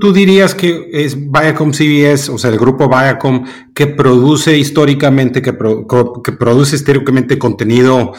tú, 0.00 0.12
dirías 0.12 0.56
que 0.56 0.88
es 0.92 1.16
Viacom 1.16 1.70
CBS, 1.72 2.32
o 2.32 2.38
sea, 2.38 2.50
el 2.50 2.58
grupo 2.58 2.88
Viacom, 2.88 3.46
que 3.72 3.86
produce 3.86 4.58
históricamente, 4.58 5.40
que, 5.40 5.52
que 5.52 6.32
produce 6.32 6.74
históricamente 6.74 7.38
contenido 7.38 8.12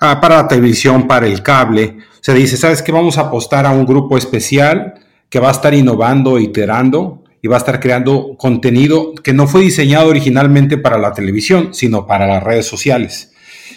ah, 0.00 0.18
para 0.22 0.36
la 0.36 0.48
televisión, 0.48 1.06
para 1.06 1.26
el 1.26 1.42
cable, 1.42 1.98
se 2.20 2.34
dice, 2.34 2.56
¿sabes 2.56 2.82
qué? 2.82 2.92
Vamos 2.92 3.18
a 3.18 3.22
apostar 3.22 3.66
a 3.66 3.70
un 3.70 3.86
grupo 3.86 4.18
especial 4.18 4.94
que 5.28 5.40
va 5.40 5.48
a 5.48 5.52
estar 5.52 5.74
innovando, 5.74 6.38
iterando 6.38 7.22
y 7.42 7.48
va 7.48 7.56
a 7.56 7.58
estar 7.58 7.80
creando 7.80 8.36
contenido 8.36 9.14
que 9.14 9.32
no 9.32 9.46
fue 9.46 9.62
diseñado 9.62 10.08
originalmente 10.08 10.76
para 10.76 10.98
la 10.98 11.12
televisión, 11.12 11.72
sino 11.72 12.06
para 12.06 12.26
las 12.26 12.42
redes 12.42 12.66
sociales. 12.66 13.32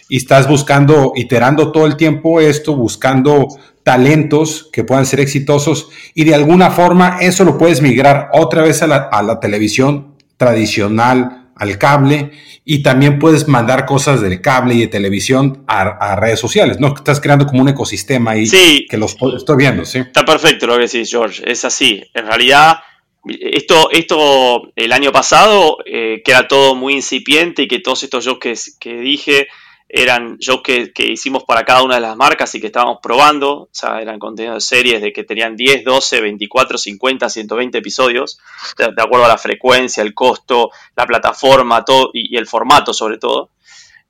Y 0.09 0.17
estás 0.17 0.47
buscando, 0.47 1.13
iterando 1.15 1.71
todo 1.71 1.85
el 1.85 1.95
tiempo 1.95 2.41
esto, 2.41 2.75
buscando 2.75 3.47
talentos 3.83 4.69
que 4.71 4.83
puedan 4.83 5.05
ser 5.05 5.19
exitosos 5.19 5.89
y 6.13 6.23
de 6.23 6.35
alguna 6.35 6.71
forma 6.71 7.17
eso 7.21 7.43
lo 7.43 7.57
puedes 7.57 7.81
migrar 7.81 8.29
otra 8.33 8.63
vez 8.63 8.81
a 8.81 8.87
la, 8.87 8.97
a 8.97 9.23
la 9.23 9.39
televisión 9.39 10.15
tradicional, 10.37 11.42
al 11.63 11.77
cable 11.77 12.31
y 12.65 12.83
también 12.83 13.19
puedes 13.19 13.47
mandar 13.47 13.85
cosas 13.85 14.21
del 14.21 14.41
cable 14.41 14.75
y 14.75 14.81
de 14.81 14.87
televisión 14.87 15.63
a, 15.67 16.15
redes 16.15 16.39
sociales, 16.39 16.79
¿no? 16.79 16.93
Estás 16.95 17.19
creando 17.19 17.45
como 17.45 17.61
un 17.61 17.69
ecosistema 17.69 18.31
ahí 18.31 18.47
que 18.87 18.97
los 18.97 19.17
estoy 19.35 19.57
viendo, 19.57 19.85
¿sí? 19.85 19.99
Está 19.99 20.23
perfecto 20.23 20.67
lo 20.67 20.75
que 20.75 20.83
decís, 20.83 21.09
George, 21.09 21.43
es 21.45 21.65
así. 21.65 22.03
En 22.13 22.27
realidad, 22.27 22.79
esto, 23.25 23.89
esto 23.91 24.71
el 24.75 24.91
año 24.91 25.11
pasado, 25.11 25.77
eh, 25.85 26.21
que 26.23 26.31
era 26.31 26.47
todo 26.47 26.75
muy 26.75 26.93
incipiente 26.93 27.63
y 27.63 27.67
que 27.67 27.79
todos 27.79 28.03
estos 28.03 28.25
shows 28.25 28.39
que, 28.39 28.53
que 28.79 28.95
dije 28.95 29.47
eran 29.95 30.37
shows 30.39 30.63
que, 30.63 30.91
hicimos 30.97 31.43
para 31.43 31.63
cada 31.63 31.83
una 31.83 31.95
de 31.95 32.01
las 32.01 32.17
marcas 32.17 32.55
y 32.55 32.59
que 32.59 32.65
estábamos 32.65 32.97
probando, 32.99 33.51
o 33.51 33.69
sea, 33.71 34.01
eran 34.01 34.17
contenidos 34.17 34.55
de 34.55 34.61
series 34.61 35.01
de 35.03 35.13
que 35.13 35.23
tenían 35.23 35.55
10, 35.55 35.83
12, 35.83 36.19
24, 36.19 36.79
50, 36.79 37.29
120 37.29 37.77
episodios, 37.77 38.39
de, 38.75 38.85
acuerdo 38.85 39.25
a 39.25 39.27
la 39.27 39.37
frecuencia, 39.37 40.01
el 40.01 40.15
costo, 40.15 40.71
la 40.95 41.05
plataforma 41.05 41.85
todo, 41.85 42.09
y, 42.11 42.35
el 42.35 42.47
formato 42.47 42.91
sobre 42.91 43.19
todo. 43.19 43.51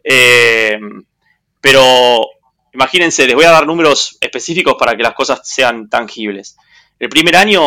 Eh, 0.06 0.80
pero 1.60 2.28
imagínense, 2.72 3.28
les 3.28 3.36
voy 3.36 3.44
a 3.44 3.52
dar 3.52 3.68
números 3.68 4.18
específicos 4.22 4.76
para 4.80 4.96
que 4.96 5.04
las 5.04 5.14
cosas 5.14 5.42
sean 5.44 5.90
tangibles. 5.90 6.56
El 6.98 7.10
primer 7.10 7.36
año, 7.36 7.62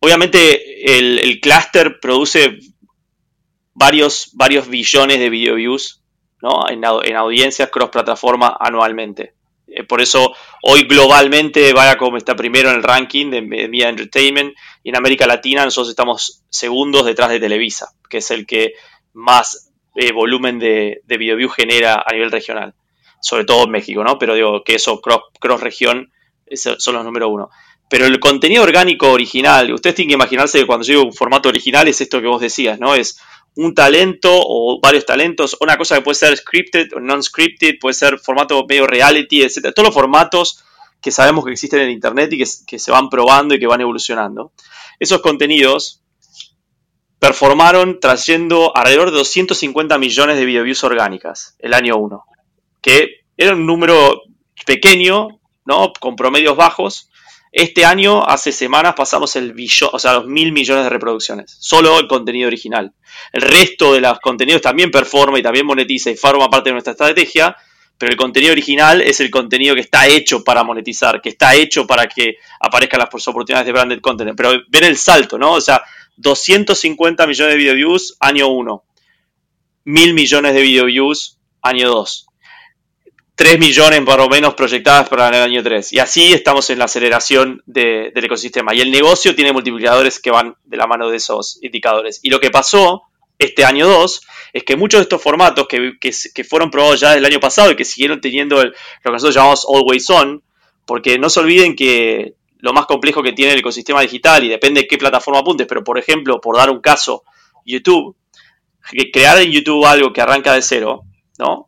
obviamente, 0.00 0.98
el, 0.98 1.20
el 1.20 1.38
clúster 1.38 2.00
produce 2.00 2.58
varios, 3.72 4.30
varios 4.32 4.66
billones 4.66 5.20
de 5.20 5.30
video 5.30 5.54
views 5.54 5.97
en, 6.70 7.16
audiencias 7.16 7.70
cross-plataforma 7.70 8.56
anualmente. 8.58 9.34
Eh, 9.66 9.84
por 9.84 10.00
eso 10.00 10.34
hoy 10.62 10.84
globalmente 10.84 11.72
Viacom 11.72 12.16
está 12.16 12.34
primero 12.34 12.70
en 12.70 12.76
el 12.76 12.82
ranking 12.82 13.30
de 13.30 13.42
Media 13.42 13.88
Entertainment 13.88 14.54
y 14.82 14.90
en 14.90 14.96
América 14.96 15.26
Latina 15.26 15.64
nosotros 15.64 15.90
estamos 15.90 16.42
segundos 16.48 17.04
detrás 17.04 17.30
de 17.30 17.40
Televisa, 17.40 17.88
que 18.08 18.18
es 18.18 18.30
el 18.30 18.46
que 18.46 18.72
más 19.12 19.70
eh, 19.94 20.12
volumen 20.12 20.58
de, 20.58 21.02
de 21.04 21.16
video 21.18 21.36
view 21.36 21.48
genera 21.48 22.02
a 22.06 22.12
nivel 22.12 22.30
regional, 22.30 22.74
sobre 23.20 23.44
todo 23.44 23.64
en 23.64 23.70
México, 23.70 24.02
¿no? 24.04 24.18
Pero 24.18 24.34
digo 24.34 24.62
que 24.64 24.76
eso 24.76 25.00
cross, 25.00 25.22
cross 25.40 25.60
región 25.60 26.12
son 26.54 26.94
los 26.94 27.04
número 27.04 27.28
uno. 27.28 27.50
Pero 27.90 28.04
el 28.04 28.20
contenido 28.20 28.62
orgánico 28.62 29.10
original, 29.10 29.72
ustedes 29.72 29.96
tienen 29.96 30.10
que 30.10 30.14
imaginarse 30.14 30.58
que 30.58 30.66
cuando 30.66 30.86
yo 30.86 30.92
digo 30.92 31.04
un 31.04 31.14
formato 31.14 31.48
original 31.48 31.88
es 31.88 32.00
esto 32.00 32.20
que 32.20 32.26
vos 32.26 32.40
decías, 32.40 32.78
¿no? 32.78 32.94
Es 32.94 33.18
un 33.58 33.74
talento 33.74 34.30
o 34.32 34.78
varios 34.80 35.04
talentos, 35.04 35.56
una 35.60 35.76
cosa 35.76 35.96
que 35.96 36.02
puede 36.02 36.14
ser 36.14 36.36
scripted 36.36 36.92
o 36.94 37.00
non-scripted, 37.00 37.80
puede 37.80 37.94
ser 37.94 38.20
formato 38.20 38.64
medio 38.68 38.86
reality, 38.86 39.42
etc. 39.42 39.72
Todos 39.74 39.88
los 39.88 39.94
formatos 39.94 40.62
que 41.00 41.10
sabemos 41.10 41.44
que 41.44 41.50
existen 41.50 41.80
en 41.80 41.90
Internet 41.90 42.32
y 42.32 42.38
que, 42.38 42.78
se 42.78 42.90
van 42.92 43.08
probando 43.08 43.56
y 43.56 43.58
que 43.58 43.66
van 43.66 43.80
evolucionando. 43.80 44.52
Esos 45.00 45.20
contenidos 45.22 46.02
performaron 47.18 47.98
trayendo 47.98 48.76
alrededor 48.76 49.10
de 49.10 49.18
250 49.18 49.98
millones 49.98 50.36
de 50.36 50.44
videoviews 50.44 50.84
orgánicas 50.84 51.56
el 51.58 51.74
año 51.74 51.96
1, 51.96 52.24
que 52.80 53.22
era 53.36 53.54
un 53.54 53.66
número 53.66 54.22
pequeño, 54.66 55.40
¿no? 55.64 55.92
con 55.98 56.14
promedios 56.14 56.56
bajos, 56.56 57.07
este 57.52 57.84
año, 57.84 58.26
hace 58.26 58.52
semanas, 58.52 58.94
pasamos 58.94 59.34
el 59.36 59.52
billón, 59.52 59.90
o 59.92 59.98
sea, 59.98 60.14
los 60.14 60.26
mil 60.26 60.52
millones 60.52 60.84
de 60.84 60.90
reproducciones. 60.90 61.56
Solo 61.58 61.98
el 61.98 62.06
contenido 62.06 62.46
original. 62.46 62.92
El 63.32 63.42
resto 63.42 63.94
de 63.94 64.00
los 64.00 64.20
contenidos 64.20 64.62
también 64.62 64.90
performa 64.90 65.38
y 65.38 65.42
también 65.42 65.66
monetiza 65.66 66.10
y 66.10 66.16
forma 66.16 66.50
parte 66.50 66.70
de 66.70 66.74
nuestra 66.74 66.92
estrategia, 66.92 67.56
pero 67.96 68.12
el 68.12 68.16
contenido 68.16 68.52
original 68.52 69.00
es 69.00 69.20
el 69.20 69.30
contenido 69.30 69.74
que 69.74 69.80
está 69.80 70.06
hecho 70.06 70.44
para 70.44 70.62
monetizar, 70.62 71.20
que 71.20 71.30
está 71.30 71.54
hecho 71.54 71.86
para 71.86 72.06
que 72.06 72.36
aparezcan 72.60 73.00
las 73.00 73.28
oportunidades 73.28 73.66
de 73.66 73.72
branded 73.72 74.00
content. 74.00 74.36
Pero 74.36 74.52
ven 74.68 74.84
el 74.84 74.96
salto, 74.96 75.36
¿no? 75.36 75.54
O 75.54 75.60
sea, 75.60 75.82
250 76.16 77.26
millones 77.26 77.54
de 77.54 77.58
video 77.58 77.74
views, 77.74 78.16
año 78.20 78.48
1. 78.48 78.84
Mil 79.84 80.14
millones 80.14 80.54
de 80.54 80.62
video 80.62 80.84
views, 80.84 81.38
año 81.60 81.88
2. 81.88 82.27
3 83.38 83.56
millones 83.60 84.00
por 84.00 84.18
lo 84.18 84.28
menos 84.28 84.54
proyectadas 84.54 85.08
para 85.08 85.28
el 85.28 85.42
año 85.42 85.62
3. 85.62 85.92
Y 85.92 86.00
así 86.00 86.32
estamos 86.32 86.70
en 86.70 86.80
la 86.80 86.86
aceleración 86.86 87.62
del 87.66 88.12
ecosistema. 88.12 88.74
Y 88.74 88.80
el 88.80 88.90
negocio 88.90 89.32
tiene 89.36 89.52
multiplicadores 89.52 90.18
que 90.18 90.32
van 90.32 90.56
de 90.64 90.76
la 90.76 90.88
mano 90.88 91.08
de 91.08 91.18
esos 91.18 91.60
indicadores. 91.62 92.18
Y 92.24 92.30
lo 92.30 92.40
que 92.40 92.50
pasó 92.50 93.04
este 93.38 93.64
año 93.64 93.86
2 93.86 94.22
es 94.54 94.64
que 94.64 94.76
muchos 94.76 94.98
de 94.98 95.02
estos 95.02 95.22
formatos 95.22 95.68
que, 95.68 96.42
fueron 96.42 96.72
probados 96.72 96.98
ya 96.98 97.14
el 97.14 97.24
año 97.24 97.38
pasado 97.38 97.70
y 97.70 97.76
que 97.76 97.84
siguieron 97.84 98.20
teniendo 98.20 98.56
lo 98.56 98.72
que 98.72 99.10
nosotros 99.12 99.36
llamamos 99.36 99.64
always 99.72 100.10
on, 100.10 100.42
porque 100.84 101.16
no 101.16 101.30
se 101.30 101.38
olviden 101.38 101.76
que 101.76 102.34
lo 102.58 102.72
más 102.72 102.86
complejo 102.86 103.22
que 103.22 103.34
tiene 103.34 103.52
el 103.52 103.60
ecosistema 103.60 104.00
digital 104.00 104.42
y 104.42 104.48
depende 104.48 104.80
de 104.80 104.88
qué 104.88 104.98
plataforma 104.98 105.38
apuntes, 105.38 105.68
pero 105.68 105.84
por 105.84 105.96
ejemplo, 105.96 106.40
por 106.40 106.56
dar 106.56 106.70
un 106.70 106.80
caso, 106.80 107.22
YouTube, 107.64 108.16
crear 109.12 109.40
en 109.40 109.52
YouTube 109.52 109.86
algo 109.86 110.12
que 110.12 110.22
arranca 110.22 110.54
de 110.54 110.62
cero, 110.62 111.02
¿no? 111.38 111.67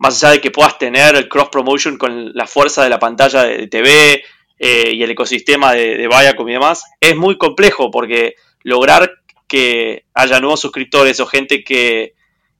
Más 0.00 0.24
allá 0.24 0.32
de 0.32 0.40
que 0.40 0.50
puedas 0.50 0.78
tener 0.78 1.14
el 1.14 1.28
cross 1.28 1.50
promotion 1.50 1.98
con 1.98 2.32
la 2.32 2.46
fuerza 2.46 2.82
de 2.82 2.88
la 2.88 2.98
pantalla 2.98 3.44
de 3.44 3.68
TV 3.68 4.24
eh, 4.58 4.92
y 4.94 5.02
el 5.02 5.10
ecosistema 5.10 5.74
de, 5.74 5.96
de 5.98 6.08
Viacom 6.08 6.48
y 6.48 6.52
demás, 6.52 6.84
es 6.98 7.14
muy 7.16 7.36
complejo 7.36 7.90
porque 7.90 8.34
lograr 8.62 9.12
que 9.46 10.06
haya 10.14 10.40
nuevos 10.40 10.60
suscriptores 10.60 11.20
o 11.20 11.26
gente 11.26 11.62
que, 11.62 12.14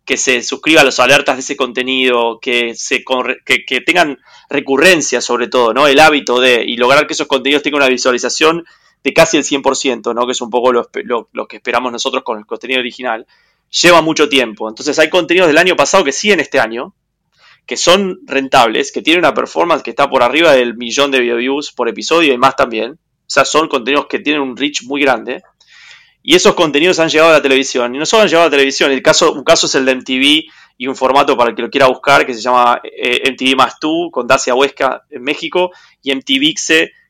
que 0.05 0.19
se 0.19 0.43
suscriba 0.43 0.83
a 0.83 0.85
las 0.85 1.01
alertas 1.01 1.37
de 1.37 1.41
ese 1.41 1.57
contenido, 1.57 2.41
que, 2.41 2.75
se, 2.75 3.03
que, 3.47 3.81
tengan 3.81 4.19
recurrencia 4.51 5.23
sobre 5.23 5.49
todo, 5.49 5.73
¿no? 5.73 5.87
El 5.87 5.99
hábito 5.99 6.41
de, 6.41 6.63
y 6.63 6.77
lograr 6.77 7.07
que 7.07 7.15
esos 7.15 7.27
contenidos 7.27 7.63
tengan 7.63 7.81
una 7.81 7.89
visualización 7.89 8.67
de 9.03 9.15
casi 9.15 9.39
el 9.39 9.45
100%, 9.45 10.15
¿no? 10.15 10.27
Que 10.27 10.33
es 10.33 10.43
un 10.43 10.51
poco 10.51 10.73
lo, 10.73 10.91
lo 11.33 11.47
que 11.49 11.57
esperamos 11.57 11.91
nosotros 11.91 12.23
con 12.23 12.39
el 12.39 12.45
contenido 12.45 12.81
original, 12.81 13.27
lleva 13.71 14.03
mucho 14.03 14.29
tiempo. 14.29 14.69
Entonces 14.69 14.99
hay 14.99 15.09
contenidos 15.09 15.49
del 15.49 15.57
año 15.57 15.75
pasado 15.75 16.05
que 16.05 16.13
siguen 16.13 16.41
este 16.41 16.61
año, 16.61 16.93
que 17.71 17.77
son 17.77 18.19
rentables, 18.25 18.91
que 18.91 19.01
tienen 19.01 19.21
una 19.21 19.33
performance 19.33 19.85
que 19.85 19.91
está 19.91 20.11
por 20.11 20.25
arriba 20.25 20.51
del 20.51 20.77
millón 20.77 21.13
de 21.13 21.21
views 21.21 21.71
por 21.71 21.89
episodio 21.89 22.35
y 22.35 22.37
más 22.37 22.57
también. 22.57 22.95
O 22.95 23.29
sea, 23.29 23.45
son 23.45 23.69
contenidos 23.69 24.07
que 24.09 24.19
tienen 24.19 24.43
un 24.43 24.57
reach 24.57 24.83
muy 24.87 25.01
grande. 25.01 25.41
Y 26.21 26.35
esos 26.35 26.57
contenidos 26.57 26.99
han 26.99 27.09
llegado 27.09 27.31
a 27.31 27.35
la 27.35 27.41
televisión. 27.41 27.95
Y 27.95 27.99
no 27.99 28.07
solo 28.07 28.23
han 28.23 28.29
llegado 28.29 28.43
a 28.43 28.49
la 28.49 28.51
televisión, 28.51 28.91
el 28.91 29.03
caso, 29.03 29.33
un 29.35 29.45
caso 29.45 29.69
es 29.69 29.77
el 29.77 29.85
de 29.85 29.95
MTV 29.95 30.51
y 30.79 30.87
un 30.89 30.97
formato 30.97 31.37
para 31.37 31.51
el 31.51 31.55
que 31.55 31.63
lo 31.63 31.71
quiera 31.71 31.87
buscar 31.87 32.27
que 32.27 32.35
se 32.35 32.41
llama 32.41 32.81
eh, 32.83 33.31
MTV 33.31 33.55
Más 33.55 33.79
Tú 33.79 34.11
con 34.11 34.27
Dacia 34.27 34.57
Huesca 34.57 35.05
en 35.09 35.23
México 35.23 35.71
y 36.03 36.13
MTV 36.13 36.53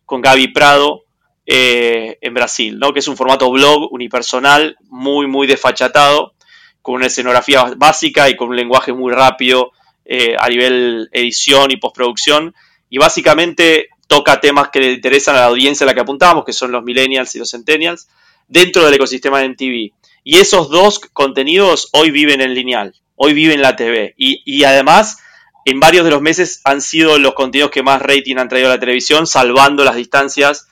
con 0.05 0.21
Gaby 0.21 0.49
Prado 0.49 1.05
eh, 1.47 2.19
en 2.21 2.35
Brasil, 2.35 2.79
¿no? 2.79 2.93
que 2.93 2.99
es 2.99 3.09
un 3.09 3.17
formato 3.17 3.51
blog 3.51 3.91
unipersonal 3.95 4.77
muy, 4.91 5.27
muy 5.27 5.47
desfachatado, 5.47 6.35
con 6.83 6.97
una 6.97 7.07
escenografía 7.07 7.65
básica 7.79 8.29
y 8.29 8.37
con 8.37 8.51
un 8.51 8.57
lenguaje 8.57 8.93
muy 8.93 9.11
rápido 9.11 9.73
eh, 10.13 10.35
a 10.37 10.49
nivel 10.49 11.09
edición 11.13 11.71
y 11.71 11.77
postproducción, 11.77 12.53
y 12.89 12.99
básicamente 12.99 13.91
toca 14.09 14.41
temas 14.41 14.71
que 14.71 14.81
le 14.81 14.93
interesan 14.95 15.37
a 15.37 15.43
la 15.43 15.47
audiencia 15.47 15.85
a 15.85 15.87
la 15.87 15.95
que 15.95 16.01
apuntamos, 16.01 16.45
que 16.45 16.53
son 16.53 16.73
los 16.73 16.83
millennials 16.83 17.33
y 17.37 17.39
los 17.39 17.53
centennials, 17.53 18.09
dentro 18.49 18.85
del 18.85 18.95
ecosistema 18.95 19.39
de 19.39 19.51
MTV. 19.51 19.95
Y 20.25 20.39
esos 20.39 20.69
dos 20.69 20.99
contenidos 20.99 21.91
hoy 21.93 22.11
viven 22.11 22.41
en 22.41 22.55
lineal, 22.55 22.93
hoy 23.15 23.35
viven 23.35 23.59
en 23.59 23.63
la 23.63 23.77
TV. 23.77 24.15
Y, 24.17 24.65
además, 24.65 25.19
en 25.65 25.79
varios 25.79 26.05
de 26.05 26.11
los 26.11 26.21
meses 26.21 26.61
han 26.65 26.83
sido 26.83 27.17
los 27.21 27.35
contenidos 27.35 27.71
que 27.71 27.85
más 27.85 28.03
rating 28.03 28.35
han 28.39 28.49
traído 28.49 28.67
a 28.67 28.75
la 28.75 28.81
televisión, 28.81 29.29
salvando 29.29 29.85
las 29.85 29.95
distancias 29.95 30.67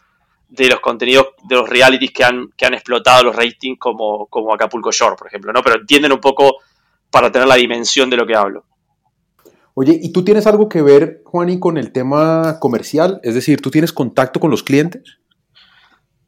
de 0.48 0.68
los 0.68 0.80
contenidos 0.80 1.28
de 1.44 1.54
los 1.54 1.68
realities 1.68 2.10
que 2.10 2.24
han, 2.24 2.48
que 2.56 2.66
han 2.66 2.74
explotado 2.74 3.22
los 3.22 3.36
ratings 3.36 3.78
como, 3.78 4.26
como 4.26 4.52
Acapulco 4.52 4.90
Shore, 4.90 5.14
por 5.16 5.28
ejemplo, 5.28 5.52
¿no? 5.52 5.62
Pero 5.62 5.76
entienden 5.76 6.10
un 6.10 6.20
poco 6.20 6.56
para 7.08 7.30
tener 7.30 7.46
la 7.46 7.54
dimensión 7.54 8.10
de 8.10 8.16
lo 8.16 8.26
que 8.26 8.34
hablo. 8.34 8.64
Oye, 9.80 9.96
¿y 10.02 10.10
tú 10.10 10.24
tienes 10.24 10.44
algo 10.48 10.68
que 10.68 10.82
ver, 10.82 11.22
Juani, 11.24 11.60
con 11.60 11.78
el 11.78 11.92
tema 11.92 12.58
comercial? 12.58 13.20
Es 13.22 13.36
decir, 13.36 13.60
¿tú 13.60 13.70
tienes 13.70 13.92
contacto 13.92 14.40
con 14.40 14.50
los 14.50 14.64
clientes? 14.64 15.18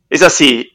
Es 0.08 0.22
así. 0.22 0.70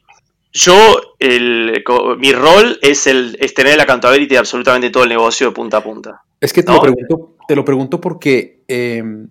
Yo, 0.52 0.74
el, 1.18 1.82
mi 2.18 2.32
rol 2.32 2.78
es, 2.82 3.06
el, 3.06 3.38
tener 3.54 3.78
la 3.78 3.84
accountability 3.84 4.34
de 4.34 4.38
absolutamente 4.38 4.90
todo 4.90 5.04
el 5.04 5.08
negocio 5.08 5.46
de 5.46 5.54
punta 5.54 5.78
a 5.78 5.82
punta. 5.82 6.22
Es 6.38 6.52
que 6.52 6.62
te, 6.62 6.70
lo, 6.70 6.82
pregunto, 6.82 7.36
te 7.48 7.56
lo 7.56 7.64
pregunto 7.64 7.98
porque 7.98 8.62
em, 8.68 9.30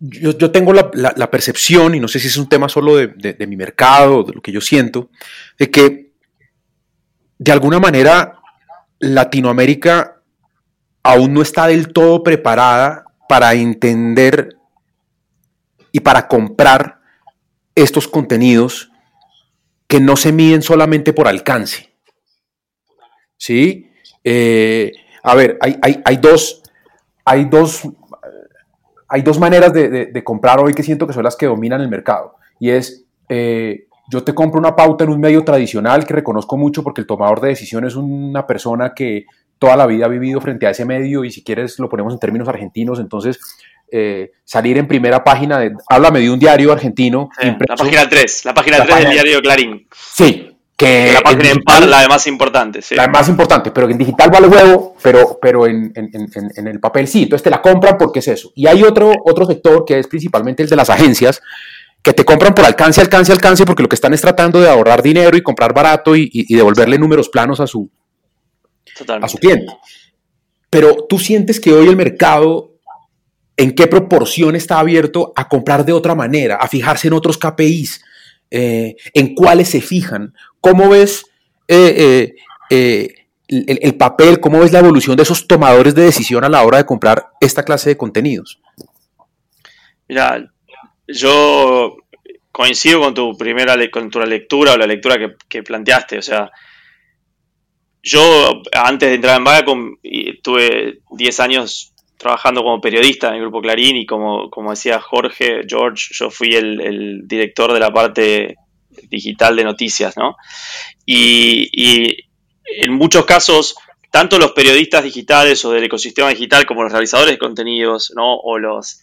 yo, 0.00 0.50
tengo 0.50 0.74
la, 0.74 1.30
percepción, 1.30 1.94
y 1.94 2.00
no 2.00 2.08
sé 2.08 2.20
si 2.20 2.26
es 2.26 2.36
un 2.36 2.50
tema 2.50 2.68
solo 2.68 2.96
de, 2.96 3.06
de 3.06 3.46
mi 3.46 3.56
mercado, 3.56 4.24
de 4.24 4.34
lo 4.34 4.42
que 4.42 4.52
yo 4.52 4.60
siento, 4.60 5.08
de 5.58 5.70
que 5.70 6.12
de 7.38 7.50
alguna 7.50 7.80
manera 7.80 8.40
Latinoamérica 8.98 10.19
aún 11.02 11.34
no 11.34 11.42
está 11.42 11.66
del 11.66 11.92
todo 11.92 12.22
preparada 12.22 13.04
para 13.28 13.54
entender 13.54 14.56
y 15.92 16.00
para 16.00 16.28
comprar 16.28 17.00
estos 17.74 18.08
contenidos 18.08 18.90
que 19.86 20.00
no 20.00 20.16
se 20.16 20.32
miden 20.32 20.62
solamente 20.62 21.12
por 21.12 21.26
alcance. 21.26 21.90
¿Sí? 23.36 23.90
Eh, 24.22 24.92
a 25.22 25.34
ver, 25.34 25.58
hay, 25.60 26.16
dos, 26.18 26.62
hay, 27.24 27.44
dos, 27.46 27.82
hay 29.08 29.22
dos 29.22 29.38
maneras 29.38 29.72
de, 29.72 30.22
comprar 30.24 30.60
hoy 30.60 30.74
que 30.74 30.82
siento 30.82 31.06
que 31.06 31.12
son 31.12 31.24
las 31.24 31.36
que 31.36 31.46
dominan 31.46 31.80
el 31.80 31.88
mercado. 31.88 32.36
Y 32.58 32.70
es, 32.70 33.04
eh, 33.28 33.86
yo 34.10 34.22
te 34.22 34.34
compro 34.34 34.60
una 34.60 34.76
pauta 34.76 35.04
en 35.04 35.10
un 35.10 35.20
medio 35.20 35.44
tradicional 35.44 36.04
que 36.04 36.14
reconozco 36.14 36.56
mucho 36.56 36.82
porque 36.82 37.00
el 37.00 37.06
tomador 37.06 37.40
de 37.40 37.48
decisión 37.48 37.84
es 37.84 37.96
una 37.96 38.46
persona 38.46 38.92
que 38.94 39.26
toda 39.60 39.76
la 39.76 39.86
vida 39.86 40.06
ha 40.06 40.08
vivido 40.08 40.40
frente 40.40 40.66
a 40.66 40.70
ese 40.70 40.86
medio 40.86 41.22
y 41.22 41.30
si 41.30 41.44
quieres 41.44 41.78
lo 41.78 41.88
ponemos 41.88 42.14
en 42.14 42.18
términos 42.18 42.48
argentinos, 42.48 42.98
entonces 42.98 43.38
eh, 43.92 44.32
salir 44.42 44.78
en 44.78 44.88
primera 44.88 45.22
página 45.22 45.58
de, 45.58 45.74
háblame 45.88 46.20
de 46.20 46.30
un 46.30 46.38
diario 46.38 46.72
argentino. 46.72 47.28
la 47.38 47.76
página 47.76 48.08
3, 48.08 48.44
la 48.46 48.54
página 48.54 48.82
3 48.82 48.96
del 48.96 49.10
diario 49.10 49.40
Clarín. 49.42 49.86
Sí. 50.14 50.56
Que 50.74 51.12
la 51.12 51.20
página 51.20 51.50
en 51.50 51.90
la 51.90 52.00
de 52.00 52.08
más 52.08 52.26
importante. 52.26 52.80
Sí. 52.80 52.94
La 52.94 53.06
más 53.06 53.28
importante, 53.28 53.70
pero 53.70 53.90
en 53.90 53.98
digital 53.98 54.30
vale 54.30 54.46
huevo, 54.46 54.96
pero, 55.02 55.38
pero 55.42 55.66
en, 55.66 55.92
en, 55.94 56.66
el 56.66 56.80
papel 56.80 57.06
sí. 57.06 57.24
Entonces 57.24 57.42
te 57.42 57.50
la 57.50 57.60
compran 57.60 57.98
porque 57.98 58.20
es 58.20 58.28
eso. 58.28 58.50
Y 58.54 58.66
hay 58.66 58.82
otro, 58.82 59.12
otro 59.26 59.44
sector 59.44 59.84
que 59.84 59.98
es 59.98 60.06
principalmente 60.06 60.62
el 60.62 60.70
de 60.70 60.76
las 60.76 60.88
agencias, 60.88 61.42
que 62.02 62.14
te 62.14 62.24
compran 62.24 62.54
por 62.54 62.64
alcance, 62.64 63.02
alcance, 63.02 63.30
alcance, 63.30 63.66
porque 63.66 63.82
lo 63.82 63.90
que 63.90 63.96
están 63.96 64.14
es 64.14 64.22
tratando 64.22 64.58
de 64.58 64.70
ahorrar 64.70 65.02
dinero 65.02 65.36
y 65.36 65.42
comprar 65.42 65.74
barato 65.74 66.16
y, 66.16 66.30
y 66.32 66.54
devolverle 66.54 66.96
números 66.96 67.28
planos 67.28 67.60
a 67.60 67.66
su, 67.66 67.90
a 69.08 69.28
su 69.28 69.38
cliente. 69.38 69.72
Pero 70.70 71.06
tú 71.08 71.18
sientes 71.18 71.60
que 71.60 71.72
hoy 71.72 71.88
el 71.88 71.96
mercado, 71.96 72.76
¿en 73.56 73.74
qué 73.74 73.88
proporción 73.88 74.54
está 74.54 74.78
abierto 74.78 75.32
a 75.34 75.48
comprar 75.48 75.84
de 75.84 75.92
otra 75.92 76.14
manera, 76.14 76.56
a 76.56 76.68
fijarse 76.68 77.08
en 77.08 77.14
otros 77.14 77.38
KPIs? 77.38 78.02
Eh, 78.50 78.96
¿En 79.14 79.34
cuáles 79.34 79.68
se 79.68 79.80
fijan? 79.80 80.34
¿Cómo 80.60 80.88
ves 80.88 81.24
eh, 81.66 82.34
eh, 82.70 83.14
el, 83.48 83.96
papel, 83.96 84.40
cómo 84.40 84.60
ves 84.60 84.72
la 84.72 84.78
evolución 84.78 85.16
de 85.16 85.24
esos 85.24 85.48
tomadores 85.48 85.94
de 85.94 86.02
decisión 86.02 86.44
a 86.44 86.48
la 86.48 86.62
hora 86.62 86.78
de 86.78 86.86
comprar 86.86 87.30
esta 87.40 87.64
clase 87.64 87.90
de 87.90 87.96
contenidos? 87.96 88.60
Mira, 90.08 90.52
yo 91.06 91.96
coincido 92.52 93.00
con 93.00 93.14
tu 93.14 93.36
primera 93.36 93.76
con 93.90 94.10
tu 94.10 94.20
lectura 94.20 94.74
o 94.74 94.76
la 94.76 94.86
lectura 94.86 95.18
que, 95.18 95.34
que 95.48 95.62
planteaste. 95.62 96.18
O 96.18 96.22
sea, 96.22 96.50
yo, 98.02 98.62
antes 98.72 99.08
de 99.08 99.14
entrar 99.16 99.36
en 99.36 99.44
Vagacom, 99.44 99.96
tuve 100.42 101.00
10 101.10 101.40
años 101.40 101.92
trabajando 102.20 102.62
como 102.62 102.82
periodista 102.82 103.28
en 103.28 103.34
el 103.36 103.40
Grupo 103.40 103.62
Clarín 103.62 103.96
y 103.96 104.04
como, 104.04 104.50
como 104.50 104.70
decía 104.70 105.00
Jorge, 105.00 105.62
George, 105.66 106.08
yo 106.12 106.30
fui 106.30 106.54
el, 106.54 107.22
director 107.24 107.72
de 107.72 107.80
la 107.80 107.90
parte 107.90 108.56
digital 109.08 109.56
de 109.56 109.64
noticias, 109.64 110.18
¿no? 110.18 110.36
Y, 111.06 112.26
en 112.82 112.92
muchos 112.92 113.24
casos, 113.24 113.74
tanto 114.12 114.38
los 114.38 114.52
periodistas 114.52 115.02
digitales 115.02 115.64
o 115.64 115.72
del 115.72 115.84
ecosistema 115.84 116.28
digital 116.28 116.66
como 116.66 116.82
los 116.82 116.92
realizadores 116.92 117.32
de 117.32 117.38
contenidos, 117.38 118.12
¿no? 118.14 118.36
O 118.36 118.58
los, 118.58 119.00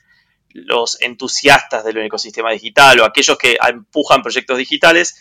los 0.54 1.02
entusiastas 1.02 1.84
del 1.84 1.98
ecosistema 1.98 2.52
digital 2.52 3.00
o 3.00 3.06
aquellos 3.06 3.38
que 3.38 3.58
empujan 3.68 4.22
proyectos 4.22 4.60
digitales, 4.60 5.20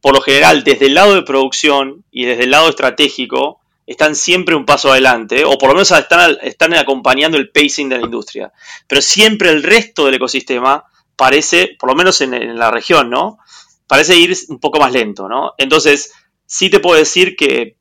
por 0.00 0.14
lo 0.14 0.20
general, 0.20 0.64
desde 0.64 0.86
el 0.86 0.94
lado 0.94 1.14
de 1.14 1.22
producción 1.22 2.04
y 2.10 2.24
desde 2.24 2.44
el 2.44 2.50
lado 2.50 2.68
estratégico, 2.68 3.60
están 3.86 4.16
siempre 4.16 4.56
un 4.56 4.66
paso 4.66 4.90
adelante, 4.90 5.44
o 5.44 5.56
por 5.58 5.68
lo 5.68 5.74
menos 5.74 5.90
están, 5.92 6.36
están 6.42 6.74
acompañando 6.74 7.38
el 7.38 7.50
pacing 7.50 7.88
de 7.88 7.98
la 7.98 8.04
industria. 8.04 8.52
Pero 8.88 9.00
siempre 9.00 9.50
el 9.50 9.62
resto 9.62 10.04
del 10.04 10.14
ecosistema 10.14 10.84
parece, 11.14 11.76
por 11.78 11.90
lo 11.90 11.96
menos 11.96 12.20
en, 12.20 12.58
la 12.58 12.70
región, 12.70 13.08
¿no? 13.08 13.38
Parece 13.86 14.16
ir 14.16 14.36
un 14.48 14.58
poco 14.58 14.80
más 14.80 14.92
lento, 14.92 15.28
¿no? 15.28 15.54
Entonces, 15.56 16.12
sí 16.44 16.68
te 16.68 16.80
puedo 16.80 16.98
decir 16.98 17.36
que 17.36 17.76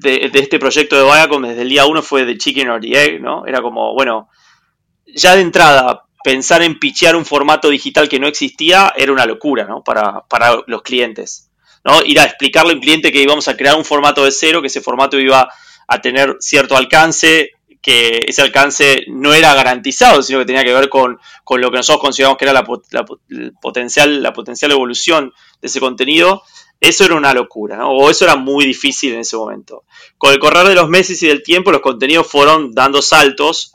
de, 0.00 0.30
este 0.34 0.58
proyecto 0.58 0.96
de 0.96 1.04
Viacom 1.04 1.42
desde 1.42 1.62
el 1.62 1.68
día 1.68 1.86
uno 1.86 2.02
fue 2.02 2.24
de 2.24 2.36
Chicken 2.36 2.68
or 2.68 2.80
the 2.80 3.02
Egg, 3.02 3.20
¿no? 3.22 3.46
Era 3.46 3.62
como, 3.62 3.94
bueno, 3.94 4.28
ya 5.06 5.36
de 5.36 5.42
entrada 5.42 6.04
pensar 6.22 6.62
en 6.62 6.78
pichear 6.78 7.16
un 7.16 7.24
formato 7.24 7.68
digital 7.68 8.08
que 8.08 8.18
no 8.18 8.26
existía 8.26 8.92
era 8.96 9.12
una 9.12 9.26
locura, 9.26 9.64
¿no? 9.64 9.82
Para, 9.82 10.24
los 10.66 10.82
clientes. 10.82 11.50
¿no? 11.84 12.00
Ir 12.04 12.20
a 12.20 12.24
explicarle 12.24 12.72
a 12.72 12.74
un 12.74 12.80
cliente 12.80 13.10
que 13.10 13.22
íbamos 13.22 13.48
a 13.48 13.56
crear 13.56 13.76
un 13.76 13.84
formato 13.84 14.24
de 14.24 14.30
cero, 14.30 14.60
que 14.60 14.68
ese 14.68 14.80
formato 14.80 15.18
iba 15.18 15.48
a 15.88 16.00
tener 16.00 16.36
cierto 16.40 16.76
alcance, 16.76 17.50
que 17.82 18.20
ese 18.26 18.40
alcance 18.42 19.04
no 19.08 19.34
era 19.34 19.52
garantizado, 19.54 20.22
sino 20.22 20.38
que 20.38 20.44
tenía 20.44 20.64
que 20.64 20.72
ver 20.72 20.88
con, 20.88 21.18
lo 21.48 21.70
que 21.70 21.76
nosotros 21.76 22.00
consideramos 22.00 22.38
que 22.38 22.44
era 22.44 22.52
la, 22.52 22.64
potencial, 23.60 24.22
la 24.22 24.32
potencial 24.32 24.70
evolución 24.70 25.32
de 25.60 25.66
ese 25.66 25.80
contenido, 25.80 26.44
eso 26.80 27.04
era 27.04 27.14
una 27.14 27.34
locura, 27.34 27.86
o 27.86 28.10
eso 28.10 28.24
era 28.24 28.36
muy 28.36 28.64
difícil 28.64 29.14
en 29.14 29.20
ese 29.20 29.36
momento. 29.36 29.84
Con 30.18 30.32
el 30.32 30.38
correr 30.38 30.66
de 30.66 30.74
los 30.74 30.88
meses 30.88 31.22
y 31.22 31.28
del 31.28 31.42
tiempo, 31.42 31.72
los 31.72 31.80
contenidos 31.80 32.28
fueron 32.28 32.72
dando 32.72 33.02
saltos, 33.02 33.72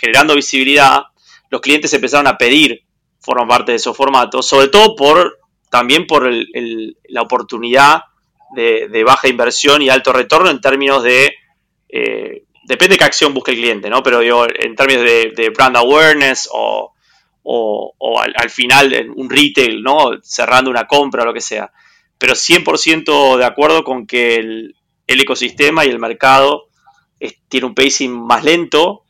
generando 0.00 0.34
visibilidad, 0.34 1.02
los 1.52 1.60
clientes 1.60 1.92
empezaron 1.92 2.26
a 2.26 2.38
pedir 2.38 2.82
formar 3.20 3.58
parte 3.58 3.72
de 3.72 3.76
esos 3.76 3.94
formatos, 3.94 4.48
sobre 4.48 4.68
todo 4.68 4.96
por 4.96 5.38
también 5.68 6.06
por 6.06 6.26
la 6.28 7.20
oportunidad 7.20 8.04
de, 8.56 9.04
baja 9.04 9.28
inversión 9.28 9.82
y 9.82 9.90
alto 9.90 10.14
retorno 10.14 10.48
en 10.48 10.62
términos 10.62 11.02
de 11.02 11.34
eh, 11.90 12.44
depende 12.64 12.94
de 12.94 12.98
qué 12.98 13.04
acción 13.04 13.34
busque 13.34 13.50
el 13.50 13.58
cliente, 13.58 13.90
¿no? 13.90 14.02
Pero 14.02 14.20
digo, 14.20 14.46
en 14.46 14.74
términos 14.74 15.04
de, 15.04 15.52
brand 15.54 15.76
awareness 15.76 16.48
o, 16.50 16.94
al, 18.18 18.48
final 18.48 19.12
un 19.14 19.28
retail, 19.28 19.82
¿no? 19.82 20.12
Cerrando 20.22 20.70
una 20.70 20.86
compra 20.86 21.22
o 21.22 21.26
lo 21.26 21.34
que 21.34 21.42
sea. 21.42 21.70
pero 22.16 22.32
100% 22.32 23.36
de 23.36 23.44
acuerdo 23.44 23.84
con 23.84 24.06
que 24.06 24.36
el, 24.36 24.74
ecosistema 25.06 25.84
y 25.84 25.90
el 25.90 25.98
mercado 25.98 26.68
tiene 27.48 27.66
un 27.66 27.74
pacing 27.74 28.10
más 28.10 28.42
lento, 28.42 29.01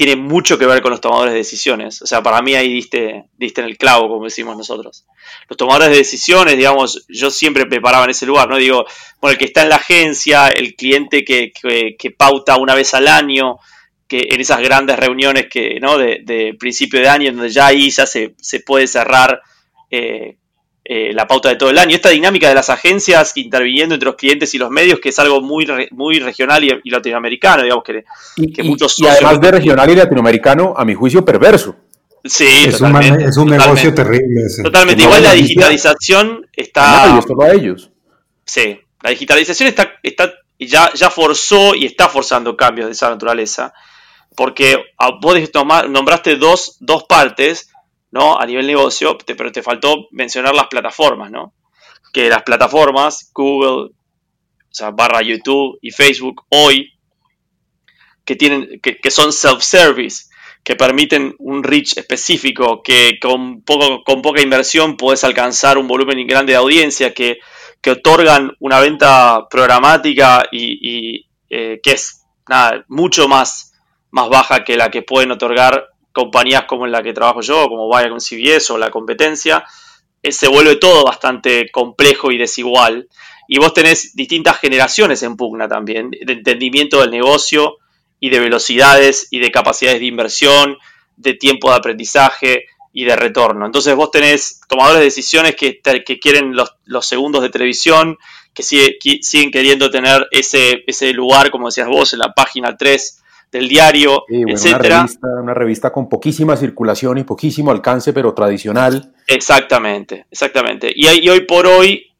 tiene 0.00 0.16
mucho 0.16 0.56
que 0.56 0.64
ver 0.64 0.80
con 0.80 0.92
los 0.92 1.02
tomadores 1.02 1.34
de 1.34 1.40
decisiones. 1.40 2.00
O 2.00 2.06
sea, 2.06 2.22
para 2.22 2.40
mí 2.40 2.54
ahí 2.54 2.72
diste, 2.72 3.26
diste 3.36 3.60
en 3.60 3.66
el 3.66 3.76
clavo, 3.76 4.08
como 4.08 4.24
decimos 4.24 4.56
nosotros. 4.56 5.04
Los 5.46 5.58
tomadores 5.58 5.90
de 5.90 5.96
decisiones, 5.96 6.56
digamos, 6.56 7.04
yo 7.06 7.30
siempre 7.30 7.66
me 7.66 7.82
paraba 7.82 8.04
en 8.04 8.12
ese 8.12 8.24
lugar, 8.24 8.48
¿no? 8.48 8.56
Digo, 8.56 8.86
bueno, 9.20 9.32
el 9.32 9.38
que 9.38 9.44
está 9.44 9.60
en 9.60 9.68
la 9.68 9.76
agencia, 9.76 10.48
el 10.48 10.74
cliente 10.74 11.22
que, 11.22 11.52
que, 11.52 12.10
pauta 12.12 12.56
una 12.56 12.74
vez 12.74 12.94
al 12.94 13.08
año, 13.08 13.58
que 14.08 14.26
en 14.30 14.40
esas 14.40 14.62
grandes 14.62 14.98
reuniones 14.98 15.48
que, 15.50 15.78
¿no? 15.80 15.98
de, 15.98 16.56
principio 16.58 16.98
de 16.98 17.08
año, 17.10 17.32
donde 17.32 17.50
ya 17.50 17.66
ahí 17.66 17.90
ya 17.90 18.06
se, 18.06 18.34
se 18.40 18.60
puede 18.60 18.86
cerrar 18.86 19.42
eh, 19.90 20.38
eh, 20.84 21.12
la 21.12 21.26
pauta 21.26 21.50
de 21.50 21.56
todo 21.56 21.70
el 21.70 21.78
año. 21.78 21.94
Esta 21.94 22.08
dinámica 22.08 22.48
de 22.48 22.54
las 22.54 22.70
agencias 22.70 23.36
interviniendo 23.36 23.94
entre 23.94 24.06
los 24.06 24.16
clientes 24.16 24.54
y 24.54 24.58
los 24.58 24.70
medios, 24.70 24.98
que 24.98 25.10
es 25.10 25.18
algo 25.18 25.40
muy, 25.40 25.66
muy 25.90 26.18
regional 26.18 26.64
y, 26.64 26.90
latinoamericano, 26.90 27.62
digamos 27.62 27.84
que, 27.84 28.04
y, 28.36 28.62
muchos 28.62 28.98
y, 28.98 29.06
además 29.06 29.40
de 29.40 29.50
regional 29.50 29.90
y 29.90 29.94
latinoamericano, 29.94 30.74
a 30.76 30.84
mi 30.84 30.94
juicio, 30.94 31.24
perverso. 31.24 31.76
Sí, 32.24 32.46
es, 32.66 32.80
un, 32.80 32.96
es 32.96 33.36
un 33.36 33.48
negocio 33.48 33.94
terrible. 33.94 34.42
Totalmente. 34.62 35.02
Igual 35.02 35.22
la 35.22 35.32
digitalización 35.32 36.46
está. 36.52 37.14
a 37.14 37.52
ellos. 37.52 37.90
Sí, 38.44 38.80
la 39.02 39.10
digitalización 39.10 39.68
está, 39.68 39.92
está 40.02 40.32
ya, 40.58 40.92
ya 40.92 41.10
forzó 41.10 41.74
y 41.74 41.86
está 41.86 42.08
forzando 42.08 42.56
cambios 42.56 42.86
de 42.88 42.92
esa 42.92 43.08
naturaleza. 43.08 43.72
Porque 44.36 44.78
vos 45.20 45.36
nombraste 45.88 46.36
dos, 46.36 46.76
dos 46.80 47.04
partes 47.04 47.70
¿no? 48.10 48.38
A 48.38 48.46
nivel 48.46 48.66
negocio, 48.66 49.16
pero 49.18 49.52
te 49.52 49.62
faltó 49.62 50.08
mencionar 50.10 50.54
las 50.54 50.66
plataformas, 50.66 51.30
¿no? 51.30 51.54
Que 52.12 52.28
las 52.28 52.42
plataformas, 52.42 53.30
Google, 53.32 53.92
o 53.92 54.74
sea, 54.74 54.90
barra 54.90 55.22
YouTube 55.22 55.78
y 55.80 55.90
Facebook, 55.90 56.44
hoy, 56.50 56.92
que, 58.24 58.36
tienen, 58.36 58.80
que, 58.80 59.10
son 59.10 59.32
self-service, 59.32 60.28
que 60.62 60.76
permiten 60.76 61.34
un 61.38 61.62
reach 61.62 61.96
específico, 61.96 62.82
que 62.82 63.18
con, 63.20 63.62
poco, 63.62 64.02
con 64.04 64.22
poca 64.22 64.40
inversión 64.40 64.96
puedes 64.96 65.24
alcanzar 65.24 65.78
un 65.78 65.88
volumen 65.88 66.26
grande 66.26 66.52
de 66.52 66.58
audiencia, 66.58 67.14
que, 67.14 67.38
que 67.80 67.92
otorgan 67.92 68.52
una 68.60 68.80
venta 68.80 69.46
programática 69.48 70.44
y, 70.52 71.26
eh, 71.48 71.80
que 71.82 71.92
es 71.92 72.22
mucho 72.88 73.28
más, 73.28 73.72
más 74.10 74.28
baja 74.28 74.64
que 74.64 74.76
la 74.76 74.90
que 74.90 75.02
pueden 75.02 75.30
otorgar 75.30 75.88
compañías 76.12 76.64
como 76.64 76.86
en 76.86 76.92
la 76.92 77.02
que 77.02 77.12
trabajo 77.12 77.40
yo, 77.40 77.68
como 77.68 77.88
vaya 77.88 78.08
con 78.08 78.20
CBS 78.20 78.72
o 78.72 78.78
la 78.78 78.90
competencia, 78.90 79.64
eh, 80.22 80.32
se 80.32 80.48
vuelve 80.48 80.76
todo 80.76 81.04
bastante 81.04 81.70
complejo 81.70 82.30
y 82.30 82.38
desigual. 82.38 83.08
Y 83.48 83.58
vos 83.58 83.74
tenés 83.74 84.14
distintas 84.14 84.58
generaciones 84.58 85.22
en 85.22 85.36
pugna 85.36 85.68
también, 85.68 86.10
de 86.10 86.32
entendimiento 86.32 87.00
del 87.00 87.10
negocio 87.10 87.78
y 88.20 88.30
de 88.30 88.38
velocidades 88.38 89.28
y 89.30 89.40
de 89.40 89.50
capacidades 89.50 90.00
de 90.00 90.06
inversión, 90.06 90.76
de 91.16 91.34
tiempo 91.34 91.70
de 91.70 91.76
aprendizaje 91.76 92.66
y 92.92 93.04
de 93.04 93.16
retorno. 93.16 93.66
Entonces 93.66 93.94
vos 93.94 94.10
tenés 94.10 94.60
tomadores 94.68 94.98
de 94.98 95.04
decisiones 95.04 95.56
que, 95.56 95.80
quieren 96.20 96.54
los, 96.54 97.06
segundos 97.06 97.42
de 97.42 97.50
televisión, 97.50 98.18
que 98.54 98.62
siguen 98.62 99.50
queriendo 99.50 99.90
tener 99.90 100.26
ese, 100.30 100.84
ese 100.86 101.12
lugar, 101.12 101.50
como 101.50 101.66
decías 101.66 101.88
vos, 101.88 102.12
en 102.12 102.20
la 102.20 102.32
página 102.32 102.76
3 102.76 103.19
del 103.50 103.68
diario, 103.68 104.24
etcétera. 104.28 105.06
Una 105.42 105.54
revista, 105.54 105.92
con 105.92 106.08
poquísima 106.08 106.56
circulación 106.56 107.18
y 107.18 107.24
poquísimo 107.24 107.70
alcance, 107.70 108.12
pero 108.12 108.32
tradicional. 108.32 109.12
Exactamente, 109.26 110.26
exactamente. 110.30 110.92
Y, 110.94 111.28
hoy 111.28 111.40
por 111.40 111.66
hoy, 111.66 112.12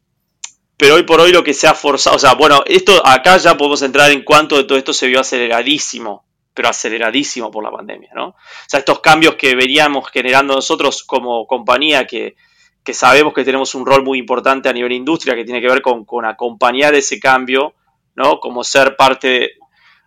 pero 0.75 0.95
hoy 0.95 1.03
por 1.03 1.21
hoy 1.21 1.31
lo 1.31 1.43
que 1.43 1.53
se 1.53 1.67
ha 1.67 1.73
forzado, 1.73 2.17
o 2.17 2.19
sea, 2.19 2.33
bueno, 2.33 2.63
esto 2.65 3.05
acá 3.05 3.37
ya 3.37 3.55
podemos 3.55 3.81
entrar 3.81 4.11
en 4.11 4.23
cuanto 4.23 4.57
de 4.57 4.65
todo 4.65 4.77
esto 4.77 4.93
se 4.93 5.07
vio 5.07 5.21
aceleradísimo, 5.21 6.25
pero 6.53 6.67
aceleradísimo 6.67 7.49
por 7.49 7.63
la 7.63 7.71
pandemia, 7.71 8.11
¿no? 8.13 8.29
O 8.29 8.35
sea, 8.67 8.79
estos 8.79 8.99
cambios 8.99 9.35
que 9.35 9.55
veníamos 9.55 10.09
generando 10.09 10.55
nosotros 10.55 11.03
como 11.03 11.47
compañía, 11.47 12.05
que, 12.05 12.35
que 12.83 12.93
sabemos 12.93 13.33
que 13.33 13.45
tenemos 13.45 13.73
un 13.73 13.85
rol 13.85 14.03
muy 14.03 14.19
importante 14.19 14.67
a 14.67 14.73
nivel 14.73 14.91
industria, 14.91 15.35
que 15.35 15.45
tiene 15.45 15.61
que 15.61 15.67
ver 15.67 15.81
con, 15.81 16.03
con 16.03 16.25
acompañar 16.25 16.93
ese 16.93 17.21
cambio, 17.21 17.73
¿no? 18.15 18.41
Como 18.41 18.65
ser 18.65 18.97
parte 18.97 19.51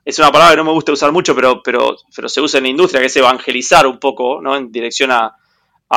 es 0.05 0.19
una 0.19 0.31
palabra 0.31 0.53
que 0.53 0.57
no 0.59 0.65
me 0.65 0.73
gusta 0.73 0.93
usar 0.93 1.13
mucho, 1.13 1.35
pero, 1.35 1.63
pero, 1.63 1.97
pero 2.15 2.29
se 2.29 2.41
usa 2.41 2.59
en 2.59 2.65
la 2.65 2.71
industria, 2.71 3.01
que 3.01 3.07
es 3.07 3.17
evangelizar 3.17 3.87
un 3.87 3.99
poco, 3.99 4.41
¿no? 4.43 4.57
En 4.57 4.71
dirección 4.71 5.11
a, 5.11 5.37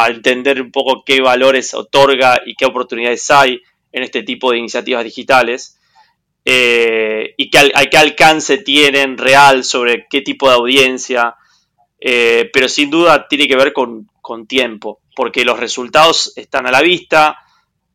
entender 0.09 0.61
un 0.61 0.71
poco 0.71 1.03
qué 1.03 1.21
valores 1.21 1.73
otorga 1.73 2.39
y 2.45 2.53
qué 2.53 2.65
oportunidades 2.65 3.31
hay 3.31 3.59
en 3.91 4.03
este 4.03 4.21
tipo 4.21 4.51
de 4.51 4.59
iniciativas 4.59 5.03
digitales. 5.03 5.79
Eh, 6.45 7.33
y 7.35 7.49
qué, 7.49 7.71
qué, 7.89 7.97
alcance 7.97 8.59
tienen 8.59 9.17
real 9.17 9.63
sobre 9.63 10.05
qué 10.07 10.21
tipo 10.21 10.49
de 10.49 10.55
audiencia. 10.55 11.35
Eh, 11.99 12.49
pero 12.53 12.67
sin 12.67 12.91
duda 12.91 13.27
tiene 13.27 13.47
que 13.47 13.55
ver 13.55 13.73
con, 13.73 14.07
tiempo, 14.47 14.99
porque 15.15 15.43
los 15.43 15.59
resultados 15.59 16.33
están 16.35 16.67
a 16.67 16.71
la 16.71 16.81
vista. 16.81 17.37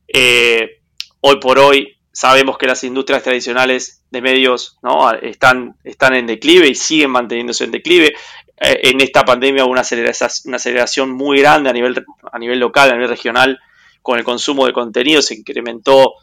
Eh, 0.09 0.81
hoy 1.21 1.39
por 1.39 1.59
hoy 1.59 1.97
sabemos 2.13 2.59
que 2.59 2.67
las 2.67 2.85
industrias 2.85 3.23
tradicionales 3.23 4.03
de 4.11 4.21
medios 4.21 4.79
¿no? 4.83 5.11
están, 5.13 5.77
están 5.83 6.15
en 6.15 6.27
declive 6.27 6.69
y 6.69 6.75
siguen 6.75 7.11
manteniéndose 7.11 7.65
en 7.65 7.71
declive. 7.71 8.15
Eh, 8.61 8.81
en 8.85 9.01
esta 9.01 9.25
pandemia 9.25 9.65
hubo 9.65 9.73
una 9.73 9.81
aceleración, 9.81 10.31
una 10.45 10.57
aceleración 10.57 11.11
muy 11.11 11.41
grande 11.41 11.71
a 11.71 11.73
nivel, 11.73 12.05
a 12.31 12.39
nivel 12.39 12.61
local, 12.61 12.91
a 12.91 12.95
nivel 12.95 13.09
regional, 13.09 13.59
con 14.03 14.19
el 14.19 14.25
consumo 14.25 14.67
de 14.67 14.73
contenido. 14.73 15.23
Se 15.23 15.35
incrementó, 15.35 16.15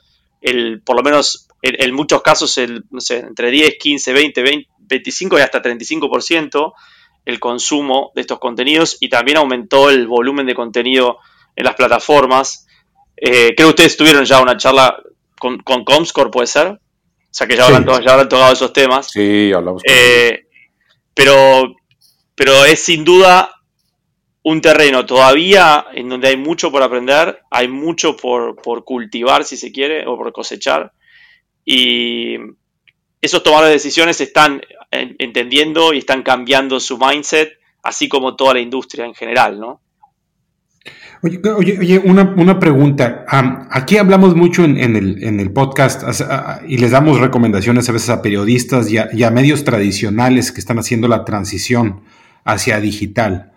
el, 0.41 0.82
por 0.82 0.95
lo 0.95 1.04
menos 1.04 1.47
en, 1.62 1.93
muchos 1.93 2.21
casos, 2.21 2.58
el, 2.58 2.86
no 2.91 3.02
sé, 3.02 3.17
entre 3.17 3.52
10, 3.52 3.75
15, 3.80 4.13
20, 4.13 4.41
20, 4.41 4.69
25 4.80 5.39
y 5.39 5.41
hasta 5.41 5.62
35% 5.62 6.73
el 7.25 7.39
consumo 7.39 8.12
de 8.15 8.21
estos 8.21 8.39
contenidos 8.39 8.97
y 8.99 9.10
también 9.10 9.38
aumentó 9.38 9.89
el 9.89 10.08
volumen 10.08 10.45
de 10.45 10.56
contenido 10.56 11.17
en 11.56 11.65
las 11.65 11.75
plataformas. 11.75 12.67
Eh, 13.17 13.54
creo 13.56 13.67
que 13.67 13.84
ustedes 13.84 13.97
tuvieron 13.97 14.23
ya 14.23 14.41
una 14.41 14.58
charla 14.58 14.97
con, 15.39 15.60
con 15.60 15.84
Comscore, 15.84 16.30
¿puede 16.30 16.47
ser? 16.47 16.67
O 16.67 16.80
sea 17.32 17.47
que 17.47 17.56
ya, 17.56 17.65
habrán, 17.65 17.86
tocado 17.86 18.54
esos 18.54 18.73
temas. 18.73 19.10
Sí, 19.12 19.52
hablamos. 19.54 19.82
Eh, 19.88 20.47
pero, 21.13 21.75
pero 22.36 22.65
es 22.65 22.80
sin 22.80 23.04
duda 23.04 23.60
un 24.43 24.62
terreno 24.62 25.06
todavía 25.06 25.86
en 25.93 26.10
donde 26.10 26.30
hay 26.30 26.38
mucho 26.38 26.71
por 26.71 26.82
aprender, 26.82 27.41
hay 27.52 27.67
mucho 27.67 28.15
por, 28.17 28.56
cultivar, 28.84 29.43
si 29.43 29.58
se 29.58 29.71
quiere, 29.71 30.08
o 30.08 30.17
por 30.17 30.32
cosechar. 30.32 30.91
Y 31.65 32.38
esos 33.21 33.43
tomadores 33.43 33.69
de 33.69 33.73
decisiones 33.73 34.21
están 34.21 34.62
entendiendo 34.91 35.93
y 35.93 35.99
están 35.99 36.23
cambiando 36.23 36.80
su 36.80 36.97
mindset, 36.97 37.60
así 37.84 38.10
como 38.10 38.36
toda 38.36 38.56
la 38.56 38.60
industria 38.60 39.06
en 39.06 39.13
general, 39.13 39.60
¿no? 39.60 39.82
Oye, 41.21 41.41
oye, 41.49 41.99
una, 41.99 42.60
pregunta. 42.60 43.25
aquí 43.71 43.97
hablamos 43.97 44.36
mucho 44.36 44.63
en, 44.63 44.77
el, 44.95 45.51
podcast 45.51 46.03
y 46.65 46.77
les 46.77 46.91
damos 46.91 47.19
recomendaciones 47.19 47.89
a 47.89 47.91
veces 47.91 48.10
a 48.10 48.21
periodistas 48.21 48.89
y 48.89 48.97
a, 48.97 49.32
medios 49.32 49.65
tradicionales 49.65 50.53
que 50.53 50.62
están 50.62 50.79
haciendo 50.79 51.10
la 51.10 51.25
transición 51.25 52.01
hacia 52.45 52.79
digital. 52.79 53.51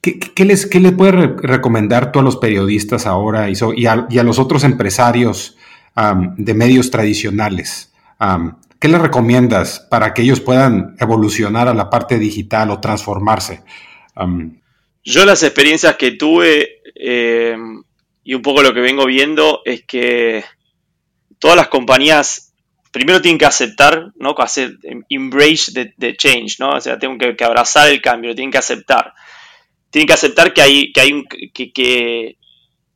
¿qué, 0.00 0.44
les, 0.46 0.64
¿Qué 0.64 0.80
le 0.80 0.92
puedes 0.92 1.14
recomendar 1.42 2.10
tú 2.10 2.20
a 2.20 2.22
los 2.22 2.38
periodistas 2.38 3.06
ahora 3.06 3.48
y, 3.50 3.86
a, 3.86 4.22
los 4.22 4.38
otros 4.38 4.64
empresarios 4.64 5.58
de 6.38 6.54
medios 6.54 6.90
tradicionales? 6.90 7.92
¿Qué 8.78 8.88
les 8.88 9.02
recomiendas 9.02 9.86
para 9.90 10.14
que 10.14 10.22
ellos 10.22 10.40
puedan 10.40 10.96
evolucionar 11.00 11.68
a 11.68 11.74
la 11.74 11.90
parte 11.90 12.18
digital 12.18 12.70
o 12.70 12.80
transformarse? 12.80 13.60
Yo 15.02 15.24
las 15.24 15.42
experiencias 15.42 15.96
que 15.96 16.12
tuve 16.12 16.82
eh, 16.94 17.56
y 18.22 18.34
un 18.34 18.42
poco 18.42 18.62
lo 18.62 18.74
que 18.74 18.80
vengo 18.80 19.06
viendo 19.06 19.62
es 19.64 19.84
que 19.84 20.44
todas 21.38 21.56
las 21.56 21.68
compañías 21.68 22.52
primero 22.90 23.22
tienen 23.22 23.38
que 23.38 23.46
aceptar, 23.46 24.12
¿no? 24.16 24.34
Hacer 24.38 24.76
embrace 25.08 25.92
the, 25.98 26.16
change, 26.16 26.56
¿no? 26.58 26.70
O 26.70 26.80
sea, 26.80 26.98
tienen 26.98 27.18
que, 27.18 27.44
abrazar 27.44 27.88
el 27.88 28.00
cambio, 28.00 28.34
tienen 28.34 28.50
que 28.50 28.58
aceptar. 28.58 29.14
Tienen 29.90 30.06
que 30.06 30.12
aceptar 30.12 30.52
que 30.52 30.62
hay, 30.62 30.92
que 30.92 31.00
hay 31.00 31.24
que, 31.52 32.36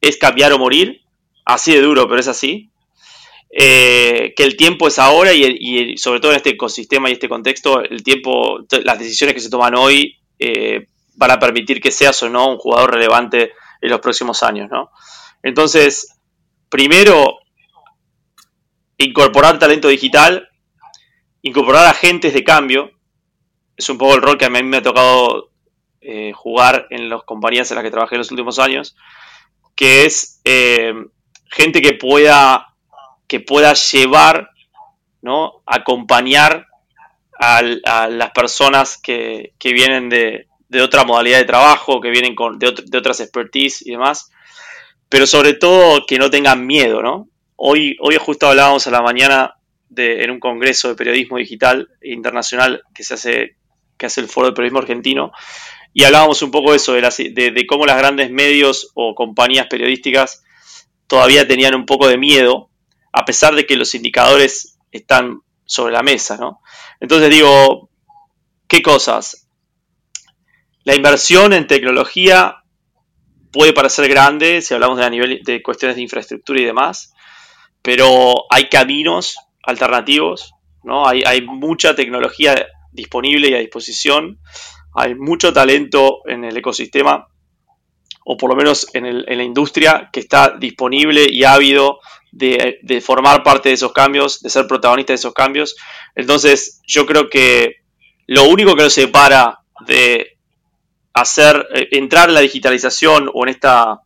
es 0.01 0.17
cambiar 0.17 0.53
o 0.53 0.59
morir, 0.59 1.03
así 1.45 1.73
de 1.73 1.81
duro, 1.81 2.09
pero 2.09 2.21
es 2.21 2.29
así. 2.29 2.71
Eh, 3.57 4.35
que 4.37 4.43
el 4.43 4.57
tiempo 4.57 4.89
es 4.89 4.99
ahora 4.99 5.33
y, 5.33 5.97
sobre 5.97 6.19
todo 6.19 6.33
en 6.33 6.39
este 6.39 6.51
ecosistema 6.51 7.09
y 7.09 7.13
este 7.13 7.29
contexto, 7.29 7.83
el 7.83 8.03
tiempo, 8.03 8.61
las 8.85 8.99
decisiones 8.99 9.35
que 9.35 9.41
se 9.41 9.51
toman 9.51 9.77
hoy 9.77 10.19
eh, 10.39 10.89
para 11.19 11.39
permitir 11.39 11.81
que 11.81 11.91
seas 11.91 12.23
o 12.23 12.29
no 12.29 12.49
un 12.49 12.59
jugador 12.59 12.95
relevante 12.95 13.53
en 13.81 13.91
los 13.91 14.01
próximos 14.01 14.43
años, 14.43 14.71
¿no? 14.71 14.91
Entonces, 15.43 16.17
primero, 16.69 17.39
incorporar 18.99 19.59
talento 19.59 19.89
digital, 19.89 20.49
incorporar 21.43 21.87
agentes 21.87 22.33
de 22.33 22.45
cambio, 22.45 22.91
es 23.77 23.89
un 23.89 23.99
poco 23.99 24.15
el 24.15 24.23
rol 24.23 24.39
que 24.39 24.47
a 24.47 24.51
mí 24.51 24.62
me 24.62 24.79
ha 24.79 24.83
tocado 24.83 25.51
eh, 26.01 26.33
jugar 26.33 26.87
en 26.91 27.09
las 27.09 27.23
compañías 27.25 27.71
en 27.71 27.77
las 27.77 27.85
que 27.85 27.91
trabajé 27.91 28.15
en 28.15 28.21
los 28.21 28.31
últimos 28.31 28.59
años, 28.59 28.97
que 29.75 30.05
es 30.05 30.41
eh, 30.45 30.95
gente 31.51 31.83
que 31.83 31.95
pueda, 31.95 32.75
que 33.27 33.41
pueda 33.41 33.75
llevar, 33.75 34.51
¿no? 35.23 35.62
acompañar 35.67 36.67
a, 37.39 37.62
las 37.62 38.31
personas 38.31 38.99
que, 38.99 39.55
vienen 39.62 40.09
de, 40.09 40.47
otra 40.83 41.05
modalidad 41.05 41.39
de 41.39 41.45
trabajo, 41.45 42.01
que 42.01 42.11
vienen 42.11 42.35
con, 42.35 42.59
de, 42.59 42.75
de, 42.85 42.99
otras 42.99 43.20
expertise 43.20 43.83
y 43.87 43.93
demás, 43.93 44.31
pero 45.09 45.27
sobre 45.27 45.55
todo 45.55 46.07
que 46.07 46.18
no 46.18 46.31
tengan 46.31 46.66
miedo, 46.66 47.03
¿no? 47.03 47.29
Hoy, 47.57 47.97
hoy 48.01 48.16
justo 48.18 48.49
hablábamos 48.49 48.87
a 48.87 48.91
la 48.91 49.03
mañana 49.03 49.55
de, 49.89 50.25
en 50.25 50.31
un 50.31 50.41
congreso 50.41 50.89
de 50.89 50.95
periodismo 50.95 51.39
digital 51.39 51.89
internacional 52.03 52.83
que 52.95 53.05
se 53.05 53.14
hace, 53.14 53.57
que 53.97 54.07
hace 54.07 54.20
el 54.20 54.29
Foro 54.29 54.49
de 54.49 54.53
Periodismo 54.53 54.81
Argentino, 54.81 55.33
y 55.93 56.03
hablábamos 56.03 56.43
un 56.43 56.51
poco 56.51 56.72
de 56.72 56.79
eso, 56.79 56.93
de, 56.95 57.31
de, 57.33 57.66
cómo 57.68 57.87
las 57.87 57.97
grandes 57.97 58.31
medios 58.31 58.91
o 58.95 59.14
compañías 59.14 59.68
periodísticas 59.68 60.43
todavía 61.07 61.47
tenían 61.47 61.77
un 61.77 61.87
poco 61.87 62.09
de 62.09 62.18
miedo, 62.18 62.68
a 63.12 63.25
pesar 63.25 63.55
de 63.55 63.64
que 63.64 63.77
los 63.77 63.95
indicadores 63.95 64.77
están 64.91 65.41
sobre 65.64 65.93
la 65.93 66.03
mesa, 66.03 66.37
¿no? 66.37 66.61
Entonces 66.99 67.31
digo, 67.31 67.89
¿qué 68.66 68.83
cosas? 68.83 69.44
La 70.85 70.95
inversión 70.95 71.55
en 71.55 71.66
tecnología 71.66 72.62
puede 73.51 73.72
parecer 73.72 74.09
grande 74.09 74.61
si 74.61 74.74
hablamos 74.74 74.99
de, 74.99 75.05
a 75.05 75.11
nivel 75.11 75.41
de 75.43 75.62
cuestiones 75.62 75.97
de 75.97 76.03
infraestructura 76.03 76.61
y 76.61 76.64
demás, 76.64 77.14
pero 77.80 78.45
hay 78.51 78.68
caminos 78.68 79.37
alternativos, 79.62 80.53
¿no? 80.82 81.07
Hay, 81.07 81.22
hay 81.24 81.41
mucha 81.43 81.95
tecnología 81.95 82.66
disponible 82.93 83.49
y 83.49 83.55
a 83.55 83.59
disposición, 83.59 84.39
hay 84.95 85.14
mucho 85.14 85.53
talento 85.53 86.20
en 86.26 86.45
el 86.45 86.57
ecosistema, 86.57 87.28
o 88.26 88.37
por 88.37 88.51
lo 88.51 88.57
menos 88.57 88.89
en, 88.95 89.24
la 89.24 89.43
industria, 89.43 90.11
que 90.12 90.20
está 90.20 90.51
disponible 90.59 91.26
y 91.30 91.45
ávido 91.45 92.01
de, 92.30 92.78
de, 92.82 93.01
formar 93.01 93.43
parte 93.43 93.70
de 93.70 93.74
esos 93.74 93.93
cambios, 93.93 94.41
de 94.41 94.51
ser 94.51 94.66
protagonista 94.66 95.12
de 95.12 95.16
esos 95.16 95.35
cambios. 95.35 95.76
Entonces, 96.14 96.80
yo 96.87 97.07
creo 97.07 97.28
que 97.28 97.76
lo 98.26 98.45
único 98.45 98.74
que 98.74 98.85
nos 98.85 98.95
separa 98.95 99.61
de 99.87 100.34
hacer, 101.15 101.69
eh, 101.73 101.89
entrar 101.93 102.29
en 102.29 102.35
la 102.35 102.41
digitalización 102.41 103.31
o 103.33 103.45
en 103.45 103.51
esta, 103.51 104.03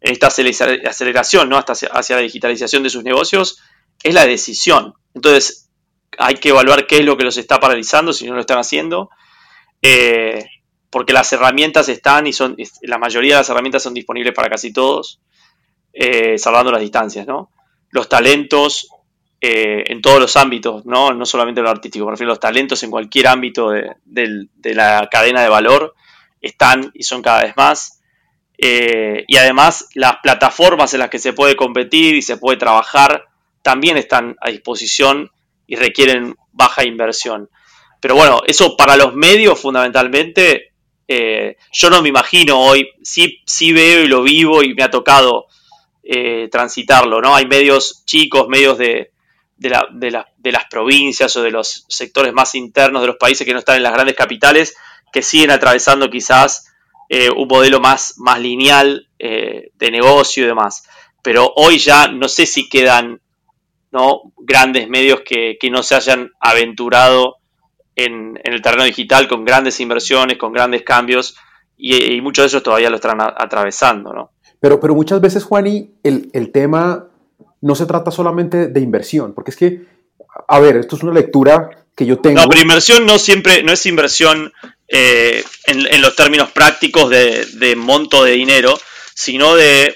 esta 0.00 0.26
aceleración 0.26 1.48
¿no? 1.48 1.58
Hasta 1.58 1.74
hacia, 1.74 2.16
la 2.16 2.22
digitalización 2.22 2.82
de 2.82 2.90
sus 2.90 3.04
negocios 3.04 3.62
es 4.02 4.14
la 4.14 4.26
decisión. 4.26 4.94
Entonces, 5.14 5.70
hay 6.18 6.34
que 6.34 6.48
evaluar 6.48 6.86
qué 6.86 6.98
es 6.98 7.04
lo 7.04 7.16
que 7.16 7.24
los 7.24 7.36
está 7.36 7.60
paralizando 7.60 8.12
si 8.12 8.26
no 8.26 8.34
lo 8.34 8.40
están 8.40 8.58
haciendo. 8.58 9.10
Eh, 9.82 10.44
porque 10.90 11.12
las 11.12 11.32
herramientas 11.32 11.88
están 11.88 12.26
y 12.26 12.32
son, 12.32 12.56
la 12.82 12.98
mayoría 12.98 13.34
de 13.34 13.40
las 13.40 13.48
herramientas 13.48 13.82
son 13.82 13.94
disponibles 13.94 14.34
para 14.34 14.50
casi 14.50 14.72
todos, 14.72 15.20
eh, 15.92 16.36
salvando 16.36 16.70
las 16.70 16.82
distancias, 16.82 17.26
¿no? 17.26 17.50
Los 17.90 18.08
talentos 18.08 18.88
en 19.44 20.00
todos 20.00 20.20
los 20.20 20.36
ámbitos, 20.36 20.86
¿no? 20.86 21.12
No 21.12 21.26
solamente 21.26 21.60
en 21.60 21.64
lo 21.64 21.70
artístico, 21.70 22.04
me 22.04 22.12
refiero 22.12 22.30
a 22.30 22.34
los 22.34 22.40
talentos 22.40 22.80
en 22.84 22.92
cualquier 22.92 23.26
ámbito 23.26 23.70
de, 23.70 23.96
de 24.04 24.74
la 24.74 25.08
cadena 25.10 25.42
de 25.42 25.48
valor 25.48 25.96
están 26.42 26.90
y 26.92 27.04
son 27.04 27.22
cada 27.22 27.44
vez 27.44 27.56
más. 27.56 28.00
Eh, 28.58 29.24
y 29.26 29.36
además 29.38 29.88
las 29.94 30.18
plataformas 30.22 30.92
en 30.92 31.00
las 31.00 31.10
que 31.10 31.18
se 31.18 31.32
puede 31.32 31.56
competir 31.56 32.14
y 32.14 32.22
se 32.22 32.36
puede 32.36 32.58
trabajar 32.58 33.24
también 33.62 33.96
están 33.96 34.36
a 34.40 34.50
disposición 34.50 35.30
y 35.66 35.76
requieren 35.76 36.36
baja 36.52 36.84
inversión. 36.84 37.48
Pero 38.00 38.16
bueno, 38.16 38.42
eso 38.46 38.76
para 38.76 38.96
los 38.96 39.14
medios 39.14 39.60
fundamentalmente, 39.60 40.72
eh, 41.08 41.56
yo 41.72 41.88
no 41.88 42.02
me 42.02 42.08
imagino 42.08 42.60
hoy, 42.60 42.88
sí, 43.02 43.38
sí 43.46 43.72
veo 43.72 44.02
y 44.02 44.08
lo 44.08 44.22
vivo 44.22 44.62
y 44.62 44.74
me 44.74 44.82
ha 44.82 44.90
tocado 44.90 45.46
eh, 46.02 46.48
transitarlo, 46.50 47.20
¿no? 47.20 47.34
Hay 47.36 47.46
medios 47.46 48.04
chicos, 48.04 48.48
medios 48.48 48.76
de, 48.76 49.12
de, 49.56 49.70
la, 49.70 49.86
de, 49.92 50.24
de 50.36 50.52
las 50.52 50.64
provincias 50.64 51.36
o 51.36 51.42
de 51.42 51.52
los 51.52 51.84
sectores 51.88 52.32
más 52.32 52.56
internos 52.56 53.02
de 53.02 53.06
los 53.06 53.16
países 53.16 53.46
que 53.46 53.52
no 53.52 53.60
están 53.60 53.76
en 53.76 53.84
las 53.84 53.92
grandes 53.92 54.16
capitales, 54.16 54.74
que 55.12 55.22
siguen 55.22 55.50
atravesando 55.50 56.10
quizás 56.10 56.72
eh, 57.08 57.28
un 57.30 57.46
modelo 57.46 57.78
más, 57.78 58.14
más 58.16 58.40
lineal 58.40 59.06
eh, 59.18 59.70
de 59.78 59.90
negocio 59.90 60.44
y 60.44 60.46
demás. 60.46 60.84
Pero 61.22 61.52
hoy 61.56 61.78
ya 61.78 62.08
no 62.08 62.28
sé 62.28 62.46
si 62.46 62.68
quedan 62.68 63.20
¿no? 63.90 64.32
grandes 64.38 64.88
medios 64.88 65.20
que, 65.20 65.58
no 65.70 65.82
se 65.82 65.94
hayan 65.94 66.30
aventurado 66.40 67.36
en, 67.94 68.40
el 68.42 68.62
terreno 68.62 68.84
digital 68.84 69.28
con 69.28 69.44
grandes 69.44 69.78
inversiones, 69.80 70.38
con 70.38 70.52
grandes 70.52 70.82
cambios, 70.82 71.36
y, 71.76 72.20
muchos 72.22 72.44
de 72.44 72.48
ellos 72.48 72.62
todavía 72.62 72.88
lo 72.88 72.96
están 72.96 73.20
atravesando. 73.20 74.12
¿no? 74.12 74.30
Pero, 74.58 74.80
pero 74.80 74.94
muchas 74.94 75.20
veces, 75.20 75.44
Juani, 75.44 75.90
el, 76.02 76.30
el 76.32 76.50
tema 76.50 77.08
no 77.60 77.74
se 77.74 77.86
trata 77.86 78.10
solamente 78.10 78.68
de 78.68 78.80
inversión, 78.80 79.34
porque 79.34 79.50
es 79.50 79.56
que, 79.56 79.84
a 80.48 80.60
ver, 80.60 80.76
esto 80.76 80.96
es 80.96 81.02
una 81.02 81.12
lectura 81.12 81.81
que 81.94 82.06
yo 82.06 82.18
tengo. 82.18 82.40
No, 82.40 82.48
pero 82.48 82.62
inversión 82.62 83.06
no 83.06 83.18
siempre, 83.18 83.62
no 83.62 83.72
es 83.72 83.84
inversión 83.86 84.52
eh, 84.88 85.42
en, 85.66 86.02
los 86.02 86.14
términos 86.14 86.50
prácticos 86.50 87.10
de, 87.10 87.74
monto 87.76 88.24
de 88.24 88.32
dinero, 88.32 88.78
sino 89.14 89.54
de, 89.54 89.94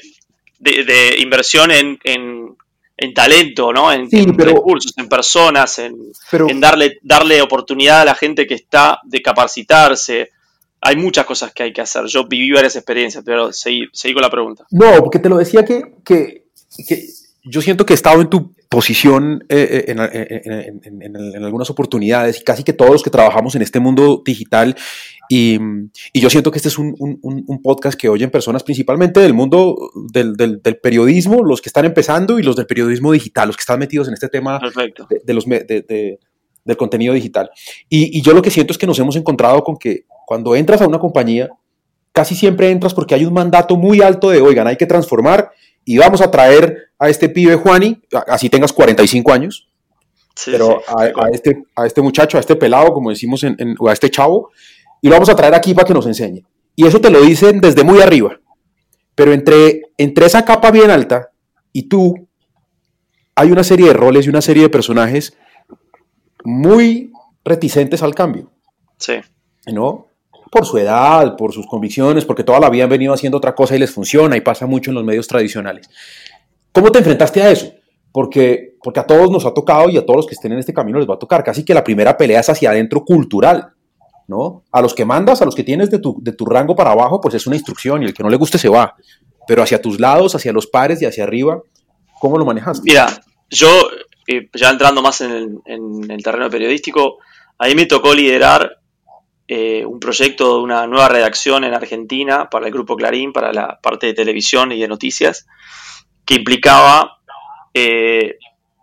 inversión 1.19 1.71
en, 1.71 3.15
talento, 3.15 3.73
¿no? 3.73 3.93
En, 3.93 4.09
recursos, 4.39 4.93
en 4.97 5.09
personas, 5.09 5.79
en, 5.79 6.13
darle, 6.61 6.99
darle 7.03 7.43
oportunidad 7.43 8.03
a 8.03 8.05
la 8.07 8.15
gente 8.15 8.47
que 8.47 8.55
está 8.55 9.01
de 9.05 9.23
capacitarse. 9.23 10.31
Hay 10.81 10.97
muchas 10.97 11.27
cosas 11.27 11.53
que 11.53 11.65
hay 11.65 11.73
que 11.73 11.81
hacer. 11.81 12.07
Yo 12.07 12.27
viví 12.27 12.53
varias 12.53 12.77
experiencias, 12.77 13.23
pero 13.25 13.53
seguí, 13.53 13.89
con 14.13 14.23
la 14.23 14.31
pregunta. 14.31 14.67
No, 14.71 14.99
porque 14.99 15.19
te 15.19 15.29
lo 15.29 15.39
decía 15.39 15.65
que, 15.65 15.97
que, 16.05 16.47
que 16.87 17.07
yo 17.49 17.63
siento 17.63 17.87
que 17.87 17.93
he 17.93 17.95
estado 17.95 18.21
en 18.21 18.29
tu 18.29 18.55
posición 18.69 19.45
eh, 19.49 19.85
eh, 19.89 20.73
en, 20.83 21.45
algunas 21.45 21.71
oportunidades 21.71 22.41
y 22.41 22.45
casi 22.45 22.65
que 22.65 22.73
todos 22.73 22.91
los 22.91 23.03
que 23.03 23.11
trabajamos 23.11 23.55
en 23.55 23.63
este 23.63 23.79
mundo 23.79 24.23
digital 24.25 24.75
y, 25.29 25.59
yo 26.15 26.31
siento 26.31 26.51
que 26.51 26.59
este 26.59 26.69
es 26.69 26.79
un, 26.79 27.61
podcast 27.63 27.99
que 27.99 28.09
oyen 28.09 28.31
personas 28.31 28.63
principalmente 28.63 29.21
del 29.21 29.35
mundo 29.35 29.77
del, 30.13 30.61
periodismo, 30.83 31.45
los 31.45 31.61
que 31.61 31.69
están 31.69 31.85
empezando 31.85 32.39
y 32.39 32.43
los 32.43 32.57
del 32.57 32.67
periodismo 32.67 33.13
digital, 33.13 33.49
los 33.49 33.57
que 33.57 33.63
están 33.63 33.79
metidos 33.79 34.09
en 34.09 34.15
este 34.15 34.29
tema 34.29 34.61
de, 35.25 35.35
los, 35.35 35.47
del 35.47 36.77
contenido 36.77 37.15
digital. 37.15 37.51
Y, 37.89 38.17
y 38.17 38.23
yo 38.23 38.35
lo 38.35 38.43
que 38.43 38.51
siento 38.51 38.73
es 38.73 38.79
que 38.79 38.87
nos 38.87 38.99
hemos 38.99 39.17
encontrado 39.17 39.63
con 39.63 39.77
que 39.77 40.05
cuando 40.27 40.55
entras 40.55 40.81
a 40.81 40.87
una 40.87 40.99
compañía, 40.99 41.51
casi 42.13 42.35
siempre 42.35 42.71
entras 42.71 42.95
porque 42.95 43.15
hay 43.15 43.25
un 43.25 43.35
mandato 43.35 43.77
muy 43.77 44.01
alto 44.01 44.31
de, 44.31 44.41
oigan, 44.41 44.67
hay 44.67 44.77
que 44.77 44.87
transformar 44.87 45.51
y 45.87 45.97
vamos 45.97 46.21
a 46.21 46.31
traer 46.31 46.91
a 46.99 47.09
este 47.09 47.29
pibe 47.31 47.55
Juani, 47.55 48.03
así 48.27 48.51
tengas 48.51 48.73
45 48.73 49.33
años, 49.33 49.69
pero 50.45 50.83
a, 50.89 51.29
este, 51.33 51.63
a 51.77 51.87
este 51.87 52.03
muchacho, 52.03 52.37
a 52.37 52.41
este 52.41 52.57
pelado, 52.57 52.93
como 52.93 53.09
decimos, 53.09 53.45
en, 53.45 53.57
o 53.79 53.89
a 53.89 53.93
este 53.93 54.11
chavo, 54.11 54.51
y 55.01 55.09
lo 55.09 55.15
vamos 55.15 55.29
a 55.29 55.37
traer 55.37 55.55
aquí 55.55 55.73
para 55.73 55.87
que 55.87 55.95
nos 55.95 56.07
enseñe. 56.07 56.45
Y 56.75 56.87
eso 56.87 57.01
te 57.01 57.09
lo 57.09 57.23
dicen 57.23 57.61
desde 57.61 57.85
muy 57.85 58.01
arriba. 58.01 58.39
Pero 59.15 59.33
entre, 59.33 59.83
entre 59.97 60.27
esa 60.27 60.45
capa 60.45 60.71
bien 60.71 60.91
alta 60.91 61.31
y 61.73 61.85
tú, 61.85 62.29
hay 63.37 63.53
una 63.53 63.63
serie 63.63 63.87
de 63.87 63.93
roles 63.93 64.27
y 64.27 64.29
una 64.29 64.43
serie 64.43 64.65
de 64.65 64.69
personajes 64.69 65.39
muy 66.45 67.13
reticentes 67.45 68.03
al 68.03 68.15
cambio. 68.15 68.51
Sí. 68.99 69.15
¿No? 69.73 70.09
Por 70.57 70.65
su 70.65 70.79
edad, 70.79 71.37
por 71.37 71.53
sus 71.53 71.67
convicciones, 71.67 72.25
porque 72.25 72.43
toda 72.43 72.59
la 72.59 72.71
vida 72.71 72.85
han 72.85 72.91
venido 72.91 73.13
haciendo 73.13 73.37
otra 73.37 73.55
cosa 73.55 73.77
y 73.77 73.79
les 73.79 73.91
funciona 73.91 74.39
y 74.39 74.41
pasa 74.41 74.65
mucho 74.65 74.91
en 74.91 74.95
los 74.95 75.05
medios 75.05 75.29
tradicionales. 75.29 75.91
¿Cómo 76.73 76.91
te 76.91 76.99
enfrentaste 76.99 77.43
a 77.43 77.51
eso? 77.51 77.73
Porque, 78.11 78.75
porque 78.83 79.01
a 79.01 79.07
todos 79.07 79.31
nos 79.31 79.45
ha 79.45 79.53
tocado 79.53 79.91
y 79.91 79.99
a 79.99 80.07
todos 80.07 80.17
los 80.17 80.27
que 80.27 80.35
estén 80.35 80.53
en 80.53 80.59
este 80.59 80.73
camino 80.73 80.99
les 80.99 81.07
va 81.07 81.17
a 81.17 81.19
tocar. 81.19 81.45
Casi 81.45 81.63
que 81.63 81.75
la 81.75 81.85
primera 81.85 82.17
pelea 82.17 82.41
es 82.41 82.49
hacia 82.49 82.71
adentro 82.71 83.05
cultural, 83.05 83.75
¿no? 84.29 84.65
A 84.73 84.81
los 84.81 84.95
que 84.95 85.05
mandas, 85.05 85.43
a 85.43 85.45
los 85.45 85.55
que 85.55 85.63
tienes 85.63 85.91
de 85.91 85.99
tu, 85.99 86.17
de 86.23 86.33
tu 86.33 86.47
rango 86.47 86.75
para 86.75 86.93
abajo, 86.93 87.21
pues 87.21 87.35
es 87.35 87.47
una 87.47 87.57
instrucción 87.57 88.03
y 88.03 88.07
el 88.07 88.15
que 88.15 88.23
no 88.23 88.31
le 88.31 88.39
guste 88.39 88.57
se 88.57 88.71
va. 88.71 88.95
Pero 89.47 89.63
hacia 89.63 89.83
tus 89.83 90.01
lados, 90.01 90.35
hacia 90.35 90.55
los 90.55 90.67
pares 90.69 91.03
y 91.03 91.05
hacia 91.05 91.25
arriba, 91.25 91.61
¿cómo 92.19 92.39
lo 92.39 92.47
manejaste? 92.47 92.83
Mira, 92.83 93.09
yo, 93.51 93.69
eh, 94.27 94.49
ya 94.55 94.71
entrando 94.71 95.03
más 95.03 95.21
en 95.21 95.33
el, 95.33 95.59
en 95.67 96.11
el 96.11 96.23
terreno 96.23 96.49
periodístico, 96.49 97.19
a 97.59 97.67
mí 97.67 97.75
me 97.75 97.85
tocó 97.85 98.15
liderar 98.15 98.79
eh, 99.49 99.85
un 99.85 100.01
proyecto 100.01 100.57
de 100.57 100.63
una 100.63 100.87
nueva 100.87 101.09
redacción 101.09 101.65
en 101.65 101.75
Argentina 101.75 102.51
para 102.51 102.67
el 102.67 102.73
Grupo 102.73 102.97
Clarín, 102.97 103.33
para 103.33 103.53
la 103.53 103.79
parte 103.81 104.07
de 104.07 104.15
televisión 104.15 104.73
y 104.73 104.81
de 104.81 104.89
noticias, 104.89 105.47
que 106.25 106.35
implicaba 106.35 107.19
eh, 107.73 108.39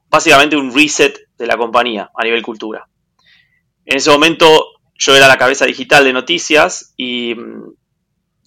básicamente 0.10 0.56
un 0.56 0.74
reset 0.74 1.28
de 1.38 1.48
la 1.48 1.58
compañía 1.58 2.12
a 2.16 2.24
nivel 2.24 2.42
cultura. 2.42 2.88
En 3.86 3.98
ese 3.98 4.10
momento 4.10 4.68
yo 4.96 5.16
era 5.16 5.28
la 5.28 5.38
cabeza 5.38 5.66
digital 5.66 6.06
de 6.06 6.14
noticias 6.14 6.94
y 6.96 7.36
mm, 7.36 7.74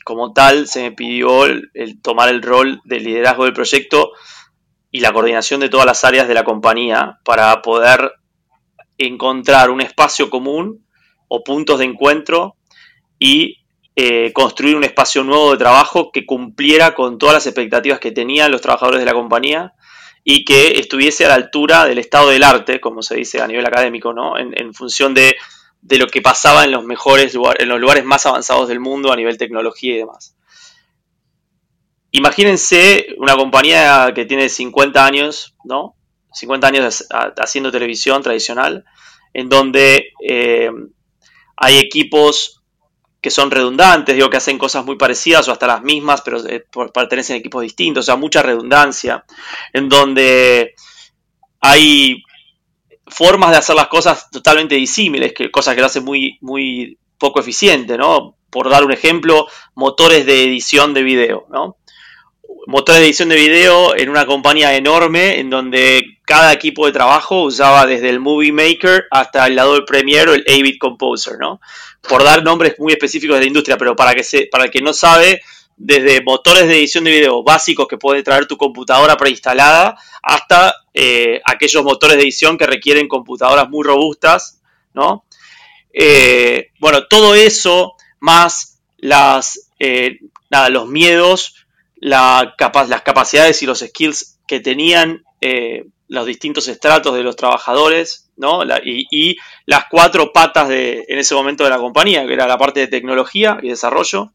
como 0.05 0.33
tal 0.33 0.69
se 0.69 0.83
me 0.83 0.93
pidió 0.93 1.45
el, 1.45 1.71
tomar 2.01 2.29
el 2.29 2.41
rol 2.41 2.81
de 2.85 3.01
liderazgo 3.01 3.45
del 3.45 3.53
proyecto 3.53 4.13
y 4.91 5.01
la 5.01 5.13
coordinación 5.13 5.61
de 5.61 5.69
todas 5.69 5.85
las 5.85 6.05
áreas 6.05 6.29
de 6.29 6.35
la 6.35 6.45
compañía 6.45 7.19
para 7.25 7.61
poder 7.61 8.13
encontrar 8.97 9.69
un 9.69 9.81
espacio 9.83 10.31
común 10.31 10.86
o 11.29 11.43
puntos 11.45 11.79
de 11.79 11.87
encuentro 11.87 12.57
y 13.19 13.59
eh, 13.99 14.33
construir 14.35 14.77
un 14.77 14.85
espacio 14.85 15.25
nuevo 15.25 15.53
de 15.53 15.59
trabajo 15.59 16.13
que 16.13 16.27
cumpliera 16.27 16.95
con 16.95 17.19
todas 17.19 17.35
las 17.35 17.47
expectativas 17.47 17.99
que 17.99 18.13
tenían 18.13 18.51
los 18.51 18.61
trabajadores 18.61 19.01
de 19.01 19.07
la 19.07 19.15
compañía 19.15 19.73
y 20.23 20.45
que 20.45 20.79
estuviese 20.79 21.25
a 21.25 21.29
la 21.29 21.35
altura 21.35 21.87
del 21.87 21.99
estado 21.99 22.31
del 22.31 22.43
arte, 22.43 22.81
como 22.81 23.01
se 23.01 23.17
dice 23.17 23.41
a 23.41 23.47
nivel 23.47 23.65
académico, 23.65 24.13
¿no? 24.13 24.37
en, 24.37 24.75
función 24.75 25.15
de, 25.15 25.37
lo 25.89 26.09
que 26.09 26.21
pasaba 26.21 26.65
en 26.65 26.73
los 26.73 26.85
mejores 26.85 27.33
lugares, 27.33 27.63
en 27.63 27.69
los 27.69 27.81
lugares 27.81 28.05
más 28.05 28.27
avanzados 28.27 28.69
del 28.69 28.81
mundo 28.81 29.13
a 29.13 29.17
nivel 29.17 29.39
tecnología 29.39 29.95
y 29.95 29.99
demás. 29.99 30.37
Imagínense 32.11 33.15
una 33.19 33.37
compañía 33.37 34.13
que 34.15 34.25
tiene 34.25 34.49
50 34.49 35.07
años, 35.07 35.55
¿no? 35.65 35.95
50 36.33 36.67
años 36.67 37.07
haciendo 37.39 37.71
televisión 37.71 38.23
tradicional, 38.23 38.85
en 39.33 39.49
donde 39.49 40.13
eh, 40.29 40.71
hay 41.57 41.79
equipos 41.79 42.63
que 43.21 43.31
son 43.31 43.51
redundantes, 43.51 44.15
digo 44.15 44.31
que 44.31 44.37
hacen 44.37 44.59
cosas 44.59 44.85
muy 44.85 44.97
parecidas 44.97 45.49
o 45.49 45.53
hasta 45.53 45.67
las 45.67 45.83
mismas, 45.83 46.23
pero 46.23 46.47
eh, 46.47 46.65
pertenecen 46.95 47.35
a 47.35 47.39
equipos 47.39 47.63
distintos, 47.63 48.05
o 48.05 48.07
sea, 48.07 48.17
mucha 48.17 48.43
redundancia, 48.43 49.25
en 49.73 49.89
donde 49.89 50.75
hay 51.61 52.23
formas 53.09 53.51
de 53.51 53.57
hacer 53.57 53.75
las 53.75 53.89
cosas 53.89 54.31
totalmente 54.31 54.75
disímiles, 54.75 55.33
que 55.33 55.51
cosas 55.51 55.75
que 55.75 55.81
lo 55.81 55.87
hacen 55.87 56.05
muy, 56.05 56.39
muy 56.41 56.99
poco 57.19 57.41
eficiente, 57.41 57.97
¿no? 57.97 58.37
Por 58.51 58.69
dar 58.69 58.85
un 58.85 58.93
ejemplo, 58.93 59.49
motores 59.75 60.27
de 60.27 60.45
edición 60.45 60.95
de 60.95 61.03
video, 61.03 61.47
¿no? 61.51 61.79
Motores 62.67 63.01
de 63.01 63.07
edición 63.07 63.29
de 63.29 63.37
video 63.37 63.97
en 63.97 64.09
una 64.09 64.27
compañía 64.27 64.75
enorme 64.75 65.39
en 65.39 65.51
donde 65.51 66.19
cada 66.25 66.53
equipo 66.53 66.85
de 66.85 66.93
trabajo 66.93 67.43
usaba 67.43 67.87
desde 67.87 68.09
el 68.09 68.19
Movie 68.19 68.51
Maker 68.51 69.05
hasta 69.13 69.47
el 69.47 69.55
lado 69.55 69.75
del 69.75 69.85
Premiere 69.85 70.33
o 70.33 70.35
el 70.35 70.45
Avid 70.49 70.77
Composer, 70.81 71.39
¿no? 71.39 71.61
Por 72.09 72.25
dar 72.25 72.43
nombres 72.43 72.75
muy 72.81 72.93
específicos 72.93 73.37
de 73.37 73.43
la 73.43 73.47
industria, 73.47 73.79
pero 73.79 73.95
para 73.95 74.17
que 74.17 74.25
se, 74.25 74.49
para 74.51 74.65
el 74.65 74.73
que 74.73 74.81
no 74.81 74.93
sabe, 74.93 75.43
desde 75.77 76.23
motores 76.23 76.67
de 76.67 76.77
edición 76.77 77.05
de 77.05 77.13
video 77.13 77.45
básicos 77.45 77.87
que 77.87 77.99
puede 77.99 78.25
traer 78.25 78.47
tu 78.47 78.57
computadora 78.57 79.17
preinstalada 79.17 79.97
hasta 80.21 80.75
eh, 80.93 81.41
aquellos 81.45 81.85
motores 81.85 82.17
de 82.17 82.25
edición 82.25 82.59
que 82.59 82.67
requieren 82.67 83.07
computadoras 83.07 83.69
muy 83.69 83.85
robustas, 83.85 84.61
¿no? 84.93 85.25
Eh, 85.93 86.73
bueno, 86.81 87.07
todo 87.07 87.37
eso 87.37 87.95
más 88.19 88.81
las, 88.97 89.71
eh, 89.79 90.19
nada, 90.51 90.69
los 90.69 90.89
miedos, 90.89 91.66
la 91.97 92.55
las 92.89 93.03
capacidades 93.03 93.63
y 93.63 93.67
los 93.67 93.81
skills 93.81 94.39
que 94.47 94.61
tenían 94.61 95.25
los 96.09 96.27
distintos 96.27 96.69
estratos 96.69 97.15
de 97.15 97.23
los 97.23 97.37
trabajadores, 97.37 98.31
¿no? 98.37 98.63
y, 98.85 99.37
las 99.67 99.85
cuatro 99.91 100.33
patas 100.33 100.69
de, 100.69 101.05
en 101.09 101.19
ese 101.19 101.35
momento 101.35 101.65
de 101.65 101.71
la 101.71 101.79
compañía, 101.79 102.27
que 102.27 102.33
era 102.33 102.47
la 102.47 102.59
parte 102.59 102.81
de 102.81 102.87
tecnología 102.87 103.59
y 103.63 103.69
desarrollo, 103.69 104.33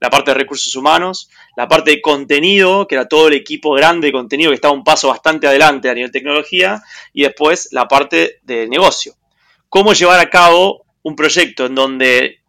la 0.00 0.10
parte 0.10 0.32
de 0.32 0.38
recursos 0.38 0.74
humanos, 0.74 1.30
la 1.56 1.68
parte 1.68 1.92
de 1.92 2.02
contenido, 2.02 2.88
que 2.88 2.96
era 2.96 3.06
todo 3.06 3.28
el 3.28 3.34
equipo 3.34 3.72
grande 3.72 4.08
de 4.08 4.12
contenido 4.12 4.50
que 4.50 4.56
estaba 4.56 4.74
un 4.74 4.82
paso 4.82 5.08
bastante 5.08 5.46
adelante 5.46 5.88
a 5.88 5.94
nivel 5.94 6.10
tecnología, 6.10 6.82
y 7.12 7.22
después 7.22 7.68
la 7.70 7.86
parte 7.86 8.40
de 8.42 8.66
negocio. 8.66 9.14
Cómo 9.68 9.92
llevar 9.92 10.18
a 10.18 10.28
cabo 10.28 10.84
un 11.02 11.14
proyecto 11.14 11.66
en 11.66 11.76
donde 11.76 12.40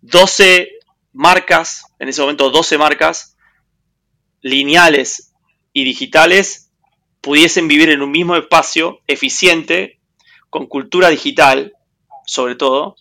12 0.00 0.70
marcas, 1.12 1.84
en 1.98 2.08
ese 2.08 2.22
momento 2.22 2.48
12 2.48 2.78
marcas, 2.78 3.29
lineales 4.42 5.32
y 5.72 5.84
digitales, 5.84 6.70
pudiesen 7.20 7.68
vivir 7.68 7.90
en 7.90 8.02
un 8.02 8.10
mismo 8.10 8.36
espacio 8.36 9.00
eficiente, 9.06 9.98
con 10.48 10.66
cultura 10.66 11.08
digital, 11.08 11.74
sobre 12.26 12.56
todo, 12.56 12.96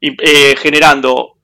eh, 0.00 0.56
generando 0.56 1.36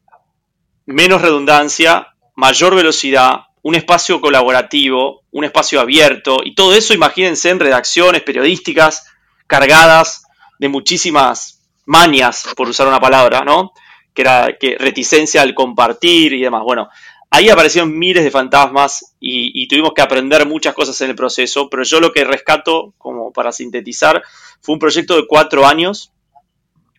menos 0.87 1.23
redundancia, 1.23 2.15
mayor 2.37 2.75
velocidad, 2.75 3.47
un 3.63 3.75
espacio 3.75 4.21
colaborativo, 4.21 5.23
un 5.31 5.45
espacio 5.45 5.81
abierto, 5.81 6.39
y 6.45 6.55
todo 6.55 6.75
eso 6.75 6.95
imagínense 6.95 7.51
en 7.51 7.61
redacciones 7.61 8.23
periodísticas 8.23 9.07
cargadas 9.47 10.25
de 10.59 10.69
muchísimas 10.69 11.63
manias, 11.87 12.47
por 12.57 12.69
usar 12.69 12.87
una 12.87 13.01
palabra, 13.01 13.43
¿no? 13.43 13.73
Que 14.15 14.23
era 14.23 14.57
que 14.59 14.77
reticencia 14.79 15.43
al 15.43 15.55
compartir 15.55 16.33
y 16.33 16.41
demás. 16.41 16.63
Bueno, 16.63 16.89
Ahí 17.35 17.51
aparecieron 17.51 17.99
miles 17.99 18.23
de 18.23 18.31
fantasmas 18.31 19.17
y, 19.19 19.67
tuvimos 19.67 19.93
que 19.93 20.03
aprender 20.03 20.47
muchas 20.47 20.73
cosas 20.73 21.01
en 21.01 21.11
el 21.11 21.17
proceso, 21.17 21.69
pero 21.69 21.83
yo 21.83 21.99
lo 21.99 22.13
que 22.13 22.23
rescato, 22.23 22.95
como 22.97 23.33
para 23.33 23.51
sintetizar, 23.51 24.23
fue 24.61 24.75
un 24.75 24.79
proyecto 24.79 25.17
de 25.17 25.27
cuatro 25.27 25.67
años, 25.67 26.13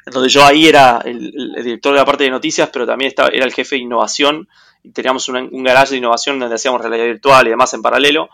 donde 0.05 0.27
yo 0.27 0.43
ahí 0.43 0.67
era 0.67 1.01
el, 1.05 1.31
director 1.63 1.93
de 1.93 1.99
la 1.99 2.05
parte 2.05 2.25
de 2.25 2.31
noticias, 2.31 2.69
pero 2.73 2.85
también 2.85 3.07
estaba, 3.07 3.29
era 3.29 3.45
el 3.45 3.53
jefe 3.53 3.77
de 3.77 3.83
innovación, 3.83 4.49
y 4.83 4.91
teníamos 4.91 5.29
un, 5.29 5.37
un 5.37 5.63
garage 5.63 5.91
de 5.91 5.99
innovación 5.99 6.37
donde 6.37 6.55
hacíamos 6.55 6.81
realidad 6.81 7.05
virtual 7.05 7.47
y 7.47 7.51
demás 7.51 7.73
en 7.73 7.81
paralelo, 7.81 8.27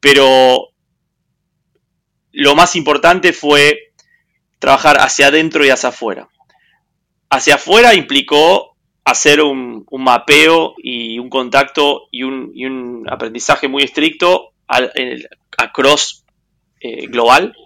pero 0.00 0.70
lo 2.32 2.54
más 2.54 2.74
importante 2.74 3.34
fue 3.34 3.92
trabajar 4.58 4.96
hacia 4.98 5.26
adentro 5.26 5.62
y 5.62 5.68
hacia 5.68 5.90
afuera. 5.90 6.26
Hacia 7.28 7.56
afuera 7.56 7.92
implicó 7.92 8.67
hacer 9.10 9.40
un, 9.40 9.86
mapeo 9.90 10.74
y 10.76 11.18
un 11.18 11.30
contacto 11.30 12.08
y 12.10 12.24
un, 12.24 13.06
aprendizaje 13.10 13.66
muy 13.66 13.82
estricto 13.82 14.52
al, 14.66 14.92
cross 15.72 16.24
eh, 16.80 17.06
global, 17.06 17.56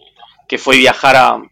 que 0.48 0.58
fue 0.58 0.76
viajar 0.76 1.16
a 1.16 1.42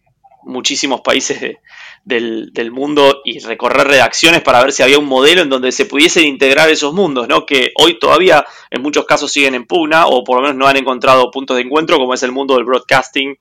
muchísimos 0.45 1.01
países 1.01 1.57
del, 2.05 2.71
mundo 2.71 3.21
y 3.25 3.41
recorrer 3.41 3.89
redacciones 3.89 4.43
para 4.43 4.63
ver 4.63 4.73
si 4.73 4.83
había 4.83 4.99
un 4.99 5.07
modelo 5.07 5.43
en 5.43 5.51
donde 5.51 5.73
se 5.73 5.87
pudiesen 5.87 6.27
integrar 6.27 6.71
esos 6.71 6.95
mundos, 6.95 7.27
¿no? 7.29 7.45
que 7.45 7.73
hoy 7.77 7.99
todavía 7.99 8.47
en 8.71 8.83
muchos 8.83 9.05
casos 9.05 9.33
siguen 9.33 9.55
en 9.55 9.67
pugna 9.67 10.07
o 10.07 10.23
por 10.23 10.37
lo 10.37 10.43
menos 10.43 10.57
no 10.57 10.67
han 10.69 10.77
encontrado 10.77 11.31
puntos 11.31 11.57
de 11.57 11.65
encuentro, 11.65 11.99
como 11.99 12.15
es 12.15 12.23
el 12.23 12.33
mundo 12.33 12.55
del 12.55 12.65
broadcasting 12.65 13.37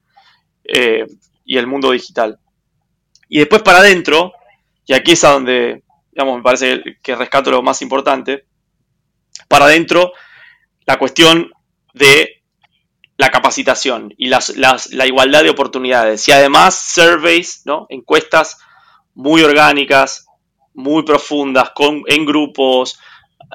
eh, 0.64 1.06
y 1.46 1.58
el 1.58 1.68
mundo 1.68 1.92
digital. 1.92 2.40
Y 3.28 3.38
después 3.38 3.62
para 3.62 3.80
adentro, 3.80 4.34
y 4.88 4.94
aquí 4.94 5.12
es 5.12 5.24
a 5.24 5.34
donde 5.34 5.84
me 6.26 6.42
parece 6.42 6.82
que 7.02 7.16
rescato 7.16 7.52
lo 7.52 7.62
más 7.62 7.82
importante. 7.82 8.46
Para 9.48 9.66
adentro, 9.66 10.14
la 10.86 10.98
cuestión 10.98 11.52
de 11.94 12.44
la 13.18 13.30
capacitación 13.30 14.14
y 14.18 14.28
la 14.30 15.06
igualdad 15.06 15.44
de 15.44 15.50
oportunidades. 15.50 16.28
Y 16.28 16.32
además, 16.32 16.76
surveys, 16.76 17.64
¿no? 17.66 17.86
encuestas 17.90 18.58
muy 19.14 19.44
orgánicas, 19.44 20.26
muy 20.74 21.04
profundas, 21.04 21.72
con, 21.76 22.04
en 22.08 22.26
grupos, 22.26 22.98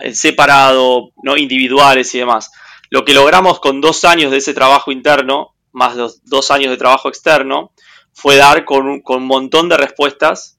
en 0.01 0.15
separado, 0.15 1.13
¿no? 1.23 1.37
individuales 1.37 2.15
y 2.15 2.19
demás. 2.19 2.51
Lo 2.91 3.05
que 3.05 3.15
logramos 3.15 3.61
con 3.61 3.81
dos 3.81 4.05
años 4.05 4.31
de 4.31 4.39
ese 4.39 4.53
trabajo 4.53 4.93
interno, 4.93 5.55
más 5.73 5.97
los 5.97 6.23
dos 6.25 6.51
años 6.51 6.71
de 6.71 6.77
trabajo 6.77 7.09
externo, 7.09 7.73
fue 8.13 8.37
dar 8.37 8.65
con 8.65 9.01
con 9.01 9.23
un 9.23 9.27
montón 9.27 9.69
de 9.69 9.77
respuestas 9.77 10.59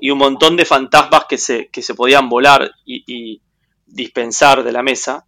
y 0.00 0.10
un 0.10 0.18
montón 0.18 0.56
de 0.56 0.64
fantasmas 0.64 1.24
que 1.28 1.38
se, 1.38 1.70
se 1.72 1.94
podían 1.94 2.28
volar 2.28 2.72
y, 2.84 3.40
dispensar 3.86 4.64
de 4.64 4.72
la 4.72 4.82
mesa. 4.82 5.26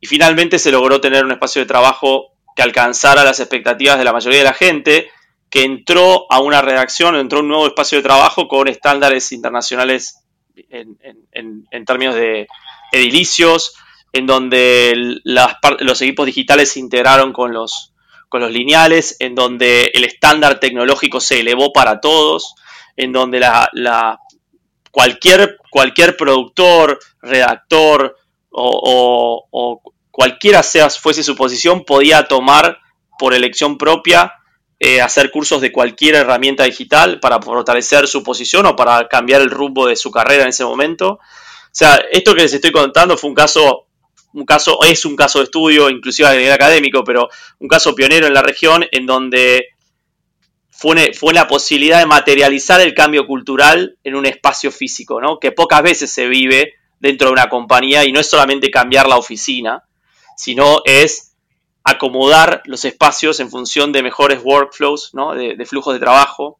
Y 0.00 0.06
finalmente 0.06 0.58
se 0.58 0.70
logró 0.70 1.00
tener 1.00 1.24
un 1.24 1.32
espacio 1.32 1.60
de 1.60 1.66
trabajo 1.66 2.32
que 2.56 2.62
alcanzara 2.62 3.22
las 3.22 3.38
expectativas 3.38 3.98
de 3.98 4.04
la 4.04 4.12
mayoría 4.12 4.38
de 4.38 4.44
la 4.44 4.54
gente, 4.54 5.10
que 5.50 5.64
entró 5.64 6.26
a 6.30 6.40
una 6.40 6.62
redacción, 6.62 7.16
entró 7.16 7.38
a 7.38 7.42
un 7.42 7.48
nuevo 7.48 7.66
espacio 7.66 7.98
de 7.98 8.02
trabajo 8.02 8.48
con 8.48 8.68
estándares 8.68 9.30
internacionales 9.32 10.24
en, 10.70 11.84
términos 11.84 12.14
de 12.14 12.48
edilicios, 12.92 13.74
en 14.14 14.26
donde 14.26 15.20
los 15.24 16.02
equipos 16.02 16.26
digitales 16.26 16.72
se 16.72 16.80
integraron 16.80 17.32
con 17.32 17.52
los, 17.52 17.92
con 18.30 18.40
los 18.40 18.50
lineales, 18.50 19.16
en 19.18 19.34
donde 19.34 19.90
el 19.92 20.04
estándar 20.04 20.60
tecnológico 20.60 21.20
se 21.20 21.40
elevó 21.40 21.72
para 21.72 22.00
todos, 22.00 22.54
en 22.96 23.12
donde 23.12 23.40
la, 23.40 24.18
cualquier, 24.90 25.58
cualquier 25.70 26.16
productor, 26.16 26.98
redactor 27.20 28.16
o, 28.50 29.82
cualquiera 30.10 30.62
sea, 30.62 30.90
fuese 30.90 31.22
su 31.22 31.34
posición, 31.34 31.84
podía 31.84 32.28
tomar 32.28 32.78
por 33.18 33.34
elección 33.34 33.78
propia 33.78 34.34
eh, 34.78 35.00
hacer 35.00 35.30
cursos 35.30 35.60
de 35.60 35.70
cualquier 35.70 36.16
herramienta 36.16 36.64
digital 36.64 37.20
para 37.20 37.40
fortalecer 37.40 38.08
su 38.08 38.22
posición 38.22 38.66
o 38.66 38.74
para 38.74 39.06
cambiar 39.08 39.40
el 39.40 39.50
rumbo 39.50 39.86
de 39.86 39.94
su 39.94 40.10
carrera 40.10 40.42
en 40.42 40.48
ese 40.48 40.64
momento. 40.64 41.20
O 41.72 41.74
sea, 41.74 42.02
esto 42.10 42.34
que 42.34 42.42
les 42.42 42.52
estoy 42.52 42.72
contando 42.72 43.16
fue 43.16 43.30
un 43.30 43.36
caso, 43.36 43.86
un 44.34 44.44
caso, 44.44 44.78
es 44.82 45.04
un 45.04 45.16
caso 45.16 45.38
de 45.38 45.44
estudio, 45.44 45.88
inclusive 45.88 46.28
a 46.28 46.32
nivel 46.32 46.52
académico, 46.52 47.04
pero 47.04 47.28
un 47.60 47.68
caso 47.68 47.94
pionero 47.94 48.26
en 48.26 48.34
la 48.34 48.42
región 48.42 48.84
en 48.90 49.06
donde 49.06 49.68
fue, 50.82 51.32
la 51.32 51.46
posibilidad 51.46 52.00
de 52.00 52.06
materializar 52.06 52.80
el 52.80 52.92
cambio 52.92 53.24
cultural 53.26 53.96
en 54.02 54.16
un 54.16 54.26
espacio 54.26 54.72
físico, 54.72 55.20
¿no? 55.20 55.38
que 55.38 55.52
pocas 55.52 55.82
veces 55.82 56.12
se 56.12 56.26
vive 56.26 56.74
dentro 56.98 57.28
de 57.28 57.34
una 57.34 57.48
compañía 57.48 58.04
y 58.04 58.10
no 58.10 58.18
es 58.18 58.28
solamente 58.28 58.70
cambiar 58.70 59.06
la 59.06 59.16
oficina, 59.16 59.84
sino 60.36 60.82
es 60.84 61.36
acomodar 61.84 62.62
los 62.64 62.84
espacios 62.84 63.38
en 63.38 63.50
función 63.50 63.92
de 63.92 64.02
mejores 64.02 64.40
workflows, 64.42 65.14
¿no? 65.14 65.34
de, 65.34 65.64
flujos 65.66 65.94
de 65.94 66.00
trabajo, 66.00 66.58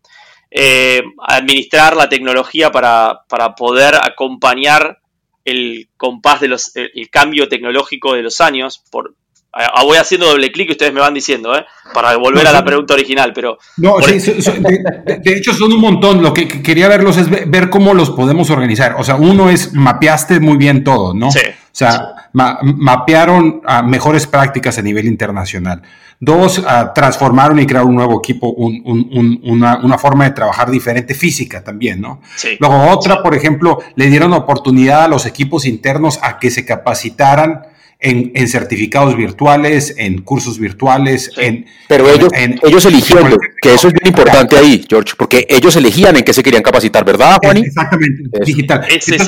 eh, 0.53 1.03
administrar 1.27 1.97
la 1.97 2.09
tecnología 2.09 2.71
para, 2.71 3.23
para, 3.29 3.57
poder 3.57 3.97
acompañar 3.97 5.01
el 5.45 5.89
compás 5.97 6.41
de 6.41 6.49
los, 6.49 6.77
el, 6.77 7.11
cambio 7.11 7.49
tecnológico 7.49 8.15
de 8.15 8.23
los 8.23 8.41
años. 8.41 8.85
Por, 8.91 9.17
voy 9.85 9.97
haciendo 9.97 10.27
doble 10.27 10.51
clic 10.51 10.69
y 10.69 10.73
ustedes 10.73 10.93
me 10.93 11.01
van 11.01 11.15
diciendo, 11.15 11.55
¿eh? 11.57 11.65
para 11.93 12.17
volver 12.17 12.47
a 12.47 12.53
la 12.53 12.65
pregunta 12.65 12.95
original, 12.95 13.33
pero... 13.35 13.59
No, 13.77 13.97
sí, 14.01 14.19
de, 14.19 15.19
de, 15.23 15.33
hecho 15.37 15.53
son 15.53 15.73
un 15.73 15.81
montón. 15.81 16.23
Lo 16.23 16.33
que 16.33 16.49
quería 16.49 16.89
verlos 16.89 17.17
es 17.19 17.29
ver 17.29 17.69
cómo 17.69 17.95
los 17.95 18.11
podemos 18.11 18.51
organizar. 18.51 18.97
O 18.99 19.05
sea, 19.05 19.17
uno 19.17 19.51
es, 19.51 19.75
mapeaste 19.75 20.41
muy 20.41 20.57
bien 20.57 20.85
todo, 20.85 21.15
¿no? 21.15 21.31
Sí. 21.31 21.41
O 21.73 21.75
sea, 21.75 22.29
mapearon 22.33 23.63
a 23.65 23.83
mejores 23.83 24.27
prácticas 24.27 24.77
a 24.77 24.83
nivel 24.83 25.07
internacional. 25.07 25.83
Dos, 26.21 26.63
transformaron 26.95 27.59
y 27.61 27.67
crearon 27.67 27.89
un 27.91 27.97
nuevo 27.97 28.19
equipo, 28.19 28.51
una, 28.51 29.99
forma 29.99 30.25
de 30.25 30.31
trabajar 30.33 30.71
diferente 30.71 31.15
física 31.15 31.65
también, 31.65 32.01
¿no? 32.01 32.21
Sí. 32.37 32.57
Luego 32.61 32.89
otra, 32.91 33.23
por 33.23 33.35
ejemplo, 33.35 33.79
le 33.97 34.07
dieron 34.09 34.35
oportunidad 34.35 35.05
a 35.05 35.09
los 35.09 35.25
equipos 35.25 35.65
internos 35.65 36.19
a 36.23 36.39
que 36.39 36.51
se 36.51 36.67
capacitaran 36.67 37.72
en, 38.03 38.49
certificados 38.49 39.17
virtuales, 39.17 39.95
en 39.97 40.23
cursos 40.23 40.59
virtuales, 40.59 41.31
en... 41.37 41.67
Pero 41.89 42.11
ellos, 42.11 42.33
ellos 42.35 42.85
eligieron, 42.87 43.39
que 43.61 43.75
eso 43.75 43.89
es 43.89 43.95
bien 43.95 44.09
importante 44.09 44.57
ahí, 44.57 44.85
George, 44.89 45.15
porque 45.17 45.47
ellos 45.49 45.77
elegían 45.77 46.17
en 46.17 46.25
qué 46.25 46.33
se 46.33 46.43
querían 46.43 46.63
capacitar, 46.63 47.05
¿verdad, 47.05 47.39
Juan? 47.43 47.59
Exactamente, 47.59 48.41
digital. 48.45 48.85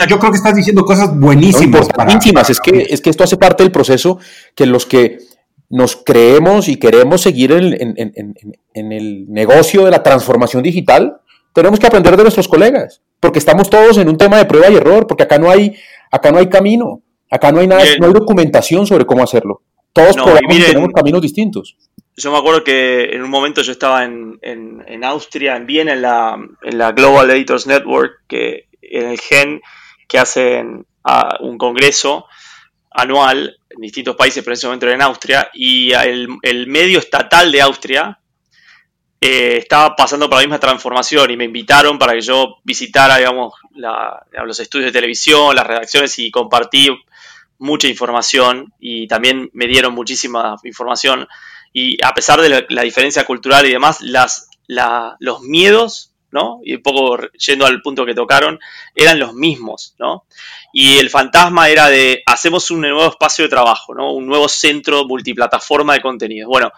yo 0.08 0.18
creo 0.18 0.32
que 0.32 0.38
estás 0.38 0.56
diciendo 0.56 0.84
cosas 0.84 1.16
buenísimas. 1.16 1.88
íntimas, 2.08 2.50
es, 2.50 2.58
que, 2.58 2.86
es 2.90 3.00
que 3.00 3.10
esto 3.10 3.22
hace 3.22 3.36
parte 3.36 3.62
del 3.62 3.70
proceso 3.70 4.18
que 4.56 4.66
los 4.66 4.86
que 4.86 5.18
nos 5.70 5.96
creemos 5.96 6.68
y 6.68 6.76
queremos 6.76 7.22
seguir 7.22 7.52
en, 7.52 7.94
en 8.74 8.92
el 8.92 9.26
negocio 9.28 9.84
de 9.84 9.92
la 9.92 10.02
transformación 10.02 10.62
digital, 10.62 11.20
tenemos 11.52 11.78
que 11.78 11.86
aprender 11.86 12.16
de 12.16 12.24
nuestros 12.24 12.48
colegas, 12.48 13.00
porque 13.20 13.38
estamos 13.38 13.70
todos 13.70 13.96
en 13.98 14.08
un 14.08 14.18
tema 14.18 14.38
de 14.38 14.46
prueba 14.46 14.68
y 14.68 14.74
error, 14.74 15.06
porque 15.06 15.22
acá 15.22 15.38
no 15.38 15.48
hay, 15.48 15.76
acá 16.10 16.32
no 16.32 16.38
hay 16.38 16.48
camino. 16.48 17.03
Acá 17.34 17.50
no 17.50 17.58
hay 17.58 17.66
nada, 17.66 17.82
no 17.98 18.06
hay 18.06 18.12
documentación 18.12 18.86
sobre 18.86 19.06
cómo 19.06 19.24
hacerlo. 19.24 19.62
Todos 19.92 20.14
tenemos 20.14 20.90
caminos 20.94 21.20
distintos. 21.20 21.76
Yo 22.16 22.30
me 22.30 22.38
acuerdo 22.38 22.62
que 22.62 23.06
en 23.06 23.24
un 23.24 23.30
momento 23.30 23.60
yo 23.62 23.72
estaba 23.72 24.04
en, 24.04 25.02
Austria, 25.02 25.56
en 25.56 25.66
Viena, 25.66 25.94
en 25.94 26.02
la, 26.02 26.38
en 26.62 26.78
la, 26.78 26.92
Global 26.92 27.28
Editors 27.30 27.66
Network, 27.66 28.20
que 28.28 28.68
en 28.82 29.08
el 29.08 29.18
GEN, 29.18 29.60
que 30.06 30.18
hacen 30.18 30.86
un 31.40 31.58
congreso 31.58 32.26
anual 32.92 33.58
en 33.68 33.80
distintos 33.80 34.14
países, 34.14 34.44
pero 34.44 34.52
en 34.52 34.58
ese 34.58 34.66
momento 34.68 34.86
era 34.86 34.94
en 34.94 35.02
Austria, 35.02 35.50
y 35.54 35.90
el, 35.90 36.66
medio 36.68 37.00
estatal 37.00 37.50
de 37.50 37.62
Austria 37.62 38.20
eh, 39.20 39.56
estaba 39.56 39.96
pasando 39.96 40.30
por 40.30 40.38
la 40.38 40.44
misma 40.44 40.60
transformación 40.60 41.32
y 41.32 41.36
me 41.36 41.46
invitaron 41.46 41.98
para 41.98 42.12
que 42.12 42.20
yo 42.20 42.58
visitara, 42.62 43.16
digamos, 43.16 43.54
los 43.74 44.60
estudios 44.60 44.86
de 44.86 44.92
televisión, 44.92 45.56
las 45.56 45.66
redacciones 45.66 46.16
y 46.20 46.30
compartí 46.30 46.90
mucha 47.58 47.88
información 47.88 48.72
y 48.78 49.06
también 49.06 49.50
me 49.52 49.66
dieron 49.66 49.94
muchísima 49.94 50.56
información 50.64 51.26
y 51.76 52.02
a 52.04 52.14
pesar 52.14 52.40
de 52.40 52.66
la, 52.68 52.82
diferencia 52.82 53.24
cultural 53.24 53.66
y 53.66 53.72
demás, 53.72 54.00
las, 54.00 54.48
los 55.18 55.40
miedos, 55.42 56.14
¿no? 56.30 56.60
Y 56.64 56.76
un 56.76 56.82
poco 56.82 57.18
yendo 57.32 57.66
al 57.66 57.82
punto 57.82 58.06
que 58.06 58.14
tocaron, 58.14 58.60
eran 58.94 59.18
los 59.18 59.34
mismos, 59.34 59.96
¿no? 59.98 60.24
Y 60.72 60.98
el 60.98 61.10
fantasma 61.10 61.68
era 61.68 61.88
de, 61.88 62.22
hacemos 62.26 62.70
un 62.70 62.82
nuevo 62.82 63.08
espacio 63.08 63.44
de 63.44 63.48
trabajo, 63.48 63.92
¿no? 63.92 64.12
Un 64.12 64.24
nuevo 64.26 64.48
centro 64.48 65.04
multiplataforma 65.04 65.94
de 65.94 66.00
contenidos. 66.00 66.48
Bueno, 66.48 66.70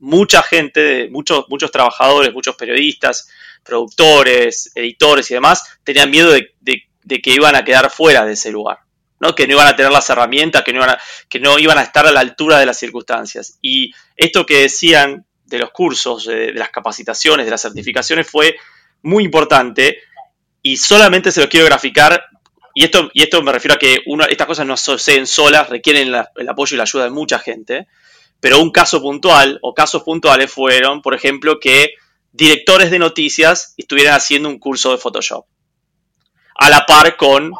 mucha 0.00 0.42
gente, 0.42 1.08
muchos, 1.12 1.44
muchos 1.48 1.70
trabajadores, 1.70 2.32
muchos 2.32 2.56
periodistas, 2.56 3.28
productores, 3.62 4.72
editores 4.74 5.30
y 5.30 5.34
demás, 5.34 5.78
tenían 5.84 6.10
miedo 6.10 6.32
de 6.32 7.22
que 7.22 7.30
iban 7.30 7.54
a 7.54 7.62
quedar 7.64 7.90
fuera 7.90 8.24
de 8.24 8.32
ese 8.32 8.50
lugar, 8.50 8.80
que 9.34 9.46
no 9.46 9.54
iban 9.54 9.68
a 9.68 9.76
tener 9.76 9.92
las 9.92 10.08
herramientas, 10.10 10.62
que 10.62 10.72
no, 10.72 10.78
iban 10.78 10.90
a, 10.90 10.98
que 11.28 11.40
no 11.40 11.58
iban 11.58 11.78
a 11.78 11.82
estar 11.82 12.06
a 12.06 12.12
la 12.12 12.20
altura 12.20 12.58
de 12.58 12.66
las 12.66 12.78
circunstancias. 12.78 13.58
Y 13.62 13.92
esto 14.16 14.44
que 14.44 14.62
decían 14.62 15.24
de 15.46 15.58
los 15.58 15.70
cursos, 15.70 16.26
de, 16.26 16.52
las 16.52 16.70
capacitaciones, 16.70 17.46
de 17.46 17.50
las 17.50 17.62
certificaciones, 17.62 18.28
fue 18.28 18.56
muy 19.02 19.24
importante 19.24 19.98
y 20.62 20.76
solamente 20.76 21.30
se 21.30 21.40
los 21.40 21.48
quiero 21.48 21.66
graficar. 21.66 22.24
Y 22.74 22.84
esto, 22.84 23.10
y 23.12 23.22
esto 23.22 23.42
me 23.42 23.52
refiero 23.52 23.74
a 23.74 23.78
que 23.78 24.02
estas 24.30 24.46
cosas 24.46 24.66
no 24.66 24.76
suceden 24.76 25.26
solas, 25.26 25.68
requieren 25.68 26.08
el 26.36 26.48
apoyo 26.48 26.74
y 26.74 26.78
la 26.78 26.84
ayuda 26.84 27.04
de 27.04 27.10
mucha 27.10 27.38
gente. 27.38 27.86
Pero 28.40 28.60
un 28.60 28.72
caso 28.72 29.00
puntual 29.00 29.60
o 29.62 29.72
casos 29.72 30.02
puntuales 30.02 30.50
fueron, 30.50 31.00
por 31.00 31.14
ejemplo, 31.14 31.60
que 31.60 31.94
directores 32.32 32.90
de 32.90 32.98
noticias 32.98 33.74
estuvieran 33.76 34.14
haciendo 34.14 34.48
un 34.48 34.58
curso 34.58 34.90
de 34.90 34.98
Photoshop. 34.98 35.46
A 36.58 36.70
la 36.70 36.84
par 36.86 37.16
con 37.16 37.52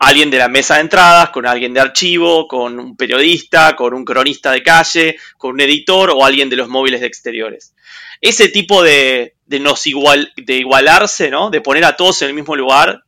alguien 0.00 0.30
de 0.30 0.38
la 0.38 0.48
mesa 0.48 0.76
de 0.76 0.80
entradas, 0.80 1.28
con 1.28 1.46
alguien 1.46 1.74
de 1.74 1.80
archivo, 1.80 2.48
con 2.48 2.80
un 2.80 2.96
periodista, 2.96 3.76
con 3.76 3.92
un 3.92 4.04
cronista 4.04 4.50
de 4.50 4.62
calle, 4.62 5.16
con 5.36 5.52
un 5.52 5.60
editor 5.60 6.10
o 6.10 6.24
alguien 6.24 6.48
de 6.48 6.56
los 6.56 6.68
móviles 6.68 7.00
de 7.00 7.06
exteriores. 7.06 7.74
Ese 8.20 8.48
tipo 8.48 8.82
de, 8.82 9.34
de, 9.44 9.60
nos 9.60 9.86
igual, 9.86 10.32
de 10.36 10.54
igualarse, 10.54 11.30
¿no? 11.30 11.50
de 11.50 11.60
poner 11.60 11.84
a 11.84 11.96
todos 11.96 12.22
en 12.22 12.28
el 12.28 12.34
mismo 12.34 12.56
lugar, 12.56 13.04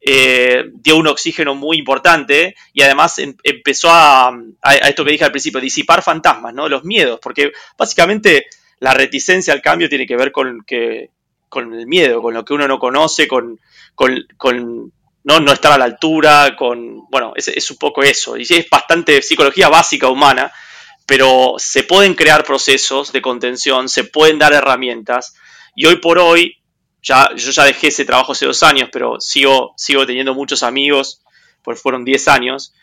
eh, 0.00 0.64
dio 0.74 0.96
un 0.96 1.06
oxígeno 1.06 1.54
muy 1.54 1.78
importante 1.78 2.56
y 2.72 2.82
además 2.82 3.20
em, 3.20 3.36
empezó 3.44 3.90
a, 3.90 4.36
a, 4.62 4.74
esto 4.74 5.04
que 5.04 5.12
dije 5.12 5.24
al 5.24 5.30
principio, 5.30 5.60
disipar 5.60 6.02
fantasmas, 6.02 6.52
¿no? 6.52 6.68
los 6.68 6.82
miedos, 6.82 7.20
porque 7.22 7.52
básicamente 7.78 8.46
la 8.80 8.94
reticencia 8.94 9.54
al 9.54 9.62
cambio 9.62 9.88
tiene 9.88 10.08
que 10.08 10.16
ver 10.16 10.32
con, 10.32 10.64
que, 10.66 11.10
con 11.48 11.72
el 11.72 11.86
miedo, 11.86 12.20
con 12.20 12.34
lo 12.34 12.44
que 12.44 12.54
uno 12.54 12.66
no 12.66 12.80
conoce, 12.80 13.28
con, 13.28 13.60
con, 13.94 14.26
con 14.36 14.92
¿no? 15.24 15.40
no 15.40 15.52
estar 15.52 15.72
a 15.72 15.78
la 15.78 15.84
altura, 15.84 16.54
con, 16.56 17.06
bueno, 17.10 17.32
es, 17.36 17.70
un 17.70 17.76
poco 17.76 18.02
eso, 18.02 18.36
y 18.36 18.42
es 18.42 18.68
bastante 18.70 19.22
psicología 19.22 19.68
básica 19.68 20.08
humana, 20.08 20.52
pero 21.06 21.54
se 21.58 21.82
pueden 21.82 22.14
crear 22.14 22.44
procesos 22.44 23.12
de 23.12 23.22
contención, 23.22 23.88
se 23.88 24.04
pueden 24.04 24.38
dar 24.38 24.52
herramientas, 24.52 25.34
y 25.74 25.86
hoy 25.86 25.96
por 25.96 26.18
hoy, 26.18 26.56
ya, 27.02 27.30
yo 27.34 27.50
ya 27.50 27.64
dejé 27.64 27.88
ese 27.88 28.04
trabajo 28.04 28.32
hace 28.32 28.46
dos 28.46 28.62
años, 28.62 28.88
pero 28.92 29.20
sigo, 29.20 29.74
sigo 29.76 30.06
teniendo 30.06 30.34
muchos 30.34 30.62
amigos, 30.62 31.20
pues 31.62 31.80
fueron 31.80 32.04
10 32.04 32.28
años, 32.28 32.74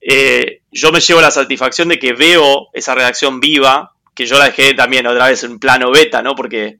eh, 0.00 0.62
yo 0.72 0.92
me 0.92 1.00
llevo 1.00 1.20
la 1.20 1.30
satisfacción 1.30 1.88
de 1.88 1.98
que 1.98 2.12
veo 2.12 2.68
esa 2.72 2.94
redacción 2.94 3.40
viva, 3.40 3.92
que 4.14 4.26
yo 4.26 4.38
la 4.38 4.46
dejé 4.46 4.74
también 4.74 5.06
otra 5.06 5.28
vez 5.28 5.44
en 5.44 5.58
plano 5.58 5.90
beta, 5.90 6.22
¿no? 6.22 6.34
Porque 6.34 6.78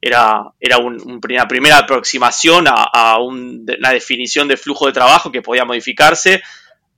era, 0.00 0.42
era 0.60 0.78
una 0.78 1.48
primera 1.48 1.78
aproximación 1.78 2.66
a, 2.68 3.18
una 3.18 3.90
definición 3.90 4.48
de 4.48 4.56
flujo 4.56 4.86
de 4.86 4.92
trabajo 4.92 5.32
que 5.32 5.42
podía 5.42 5.64
modificarse 5.64 6.42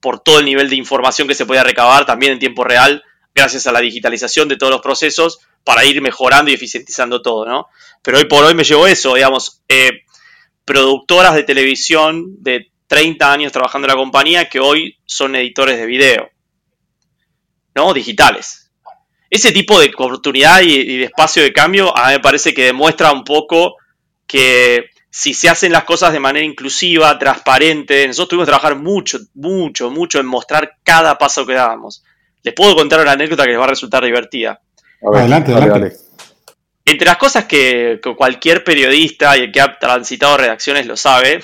por 0.00 0.20
todo 0.20 0.38
el 0.38 0.44
nivel 0.44 0.68
de 0.68 0.76
información 0.76 1.28
que 1.28 1.34
se 1.34 1.46
podía 1.46 1.62
recabar 1.62 2.06
también 2.06 2.32
en 2.32 2.38
tiempo 2.38 2.64
real, 2.64 3.02
gracias 3.34 3.66
a 3.66 3.72
la 3.72 3.80
digitalización 3.80 4.48
de 4.48 4.56
todos 4.56 4.72
los 4.72 4.82
procesos, 4.82 5.40
para 5.64 5.84
ir 5.84 6.00
mejorando 6.00 6.50
y 6.50 6.54
eficientizando 6.54 7.20
todo, 7.20 7.44
¿no? 7.44 7.68
Pero 8.02 8.18
hoy 8.18 8.24
por 8.24 8.44
hoy 8.44 8.54
me 8.54 8.64
llevó 8.64 8.86
eso, 8.86 9.14
digamos, 9.14 9.62
eh, 9.68 10.04
productoras 10.64 11.34
de 11.34 11.42
televisión 11.42 12.42
de 12.42 12.70
30 12.86 13.30
años 13.30 13.52
trabajando 13.52 13.86
en 13.86 13.90
la 13.90 14.00
compañía 14.00 14.48
que 14.48 14.58
hoy 14.58 14.98
son 15.04 15.36
editores 15.36 15.78
de 15.78 15.86
video, 15.86 16.30
¿no? 17.74 17.92
Digitales 17.92 18.59
ese 19.30 19.52
tipo 19.52 19.80
de 19.80 19.90
oportunidad 19.94 20.60
y, 20.60 20.98
de 20.98 21.04
espacio 21.04 21.42
de 21.42 21.52
cambio 21.52 21.96
a 21.96 22.08
mí 22.08 22.12
me 22.14 22.20
parece 22.20 22.52
que 22.52 22.64
demuestra 22.64 23.12
un 23.12 23.24
poco 23.24 23.76
que 24.26 24.90
si 25.08 25.34
se 25.34 25.48
hacen 25.48 25.72
las 25.72 25.84
cosas 25.84 26.12
de 26.12 26.20
manera 26.20 26.44
inclusiva, 26.44 27.18
transparente, 27.18 28.06
nosotros 28.06 28.28
tuvimos 28.28 28.46
que 28.46 28.50
trabajar 28.50 28.76
mucho, 28.76 29.18
mucho, 29.34 29.90
mucho 29.90 30.20
en 30.20 30.26
mostrar 30.26 30.76
cada 30.84 31.18
paso 31.18 31.44
que 31.44 31.54
dábamos. 31.54 32.04
Les 32.42 32.54
puedo 32.54 32.76
contar 32.76 33.00
una 33.00 33.12
anécdota 33.12 33.44
que 33.44 33.50
les 33.50 33.58
va 33.58 33.64
a 33.64 33.68
resultar 33.68 34.04
divertida. 34.04 34.60
adelante, 35.02 35.52
adelante. 35.52 35.96
Entre 36.84 37.06
las 37.06 37.18
cosas 37.18 37.44
que, 37.44 38.00
cualquier 38.16 38.64
periodista 38.64 39.36
y 39.36 39.42
el 39.42 39.52
que 39.52 39.60
ha 39.60 39.78
transitado 39.78 40.36
redacciones 40.36 40.86
lo 40.86 40.96
sabe, 40.96 41.40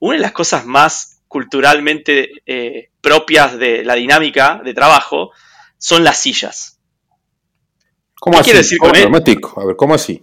una 0.00 0.16
de 0.16 0.22
las 0.22 0.32
cosas 0.32 0.64
más 0.66 1.22
culturalmente 1.28 2.30
eh, 2.46 2.90
propias 3.00 3.58
de 3.58 3.84
la 3.84 3.94
dinámica 3.94 4.60
de 4.64 4.74
trabajo 4.74 5.30
son 5.78 6.04
las 6.04 6.18
sillas. 6.18 6.73
¿Cómo 8.24 8.38
así? 8.38 8.44
quiere 8.44 8.60
decir 8.60 8.78
con 8.78 8.96
A 8.96 9.66
ver, 9.66 9.76
¿cómo 9.76 9.92
así? 9.92 10.22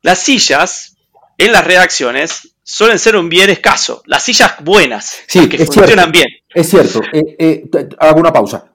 Las 0.00 0.20
sillas 0.20 0.96
en 1.36 1.50
las 1.50 1.66
redacciones 1.66 2.54
suelen 2.62 3.00
ser 3.00 3.16
un 3.16 3.28
bien 3.28 3.50
escaso. 3.50 4.00
Las 4.06 4.22
sillas 4.22 4.54
buenas, 4.62 5.16
sí, 5.26 5.48
que 5.48 5.66
funcionan 5.66 6.12
bien. 6.12 6.28
Es 6.54 6.70
cierto. 6.70 7.00
Eh, 7.12 7.34
eh, 7.36 7.88
hago 7.98 8.20
una 8.20 8.32
pausa. 8.32 8.70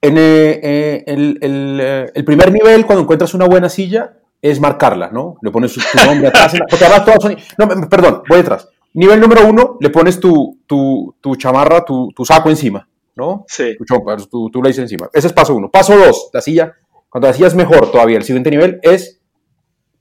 En 0.00 0.14
eh, 0.16 1.02
el, 1.08 2.24
primer 2.24 2.52
nivel, 2.52 2.86
cuando 2.86 3.02
encuentras 3.02 3.34
una 3.34 3.46
buena 3.46 3.68
silla, 3.68 4.12
es 4.40 4.60
marcarla, 4.60 5.10
¿no? 5.10 5.38
Le 5.42 5.50
pones 5.50 5.72
tu 5.72 5.80
nombre 6.06 6.28
atrás. 6.28 6.54
porque 6.70 6.84
además 6.84 7.04
todas 7.04 7.20
son... 7.20 7.36
No, 7.58 7.88
perdón, 7.88 8.22
voy 8.28 8.38
detrás. 8.38 8.68
Nivel 8.94 9.18
número 9.18 9.44
uno, 9.44 9.76
le 9.80 9.90
pones 9.90 10.20
tu, 10.20 10.60
tu, 10.68 11.36
chamarra, 11.36 11.84
tu, 11.84 12.12
saco 12.24 12.48
encima, 12.48 12.88
¿no? 13.16 13.44
Sí. 13.48 13.76
Tu, 13.76 14.50
tu, 14.50 14.62
encima. 14.68 15.10
Ese 15.12 15.26
es 15.26 15.32
paso 15.32 15.56
uno. 15.56 15.68
Paso 15.68 15.96
dos, 15.96 16.30
la 16.32 16.40
silla 16.40 16.76
cuando 17.12 17.28
es 17.28 17.54
mejor 17.54 17.90
todavía, 17.92 18.16
el 18.16 18.24
siguiente 18.24 18.50
nivel 18.50 18.80
es 18.80 19.20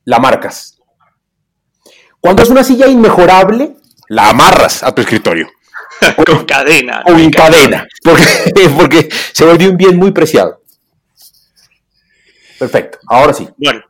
la 0.06 0.20
marcas. 0.20 0.80
Cuando 2.22 2.42
es 2.42 2.50
una 2.50 2.64
silla 2.64 2.88
inmejorable, 2.88 3.76
la 4.08 4.30
amarras 4.30 4.82
a 4.82 4.96
tu 4.96 5.02
escritorio. 5.02 5.52
con 6.26 6.46
cadena. 6.46 7.04
Con 7.04 7.30
cadena, 7.30 7.86
porque, 8.02 8.24
porque 8.78 9.10
se 9.12 9.44
volvió 9.44 9.70
un 9.72 9.76
bien 9.76 9.98
muy 9.98 10.12
preciado. 10.12 10.62
Perfecto, 12.58 13.00
ahora 13.10 13.34
sí. 13.34 13.46
Bueno, 13.58 13.82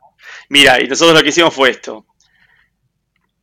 mira, 0.48 0.82
y 0.82 0.88
nosotros 0.88 1.16
lo 1.16 1.22
que 1.22 1.28
hicimos 1.28 1.54
fue 1.54 1.70
esto. 1.70 2.04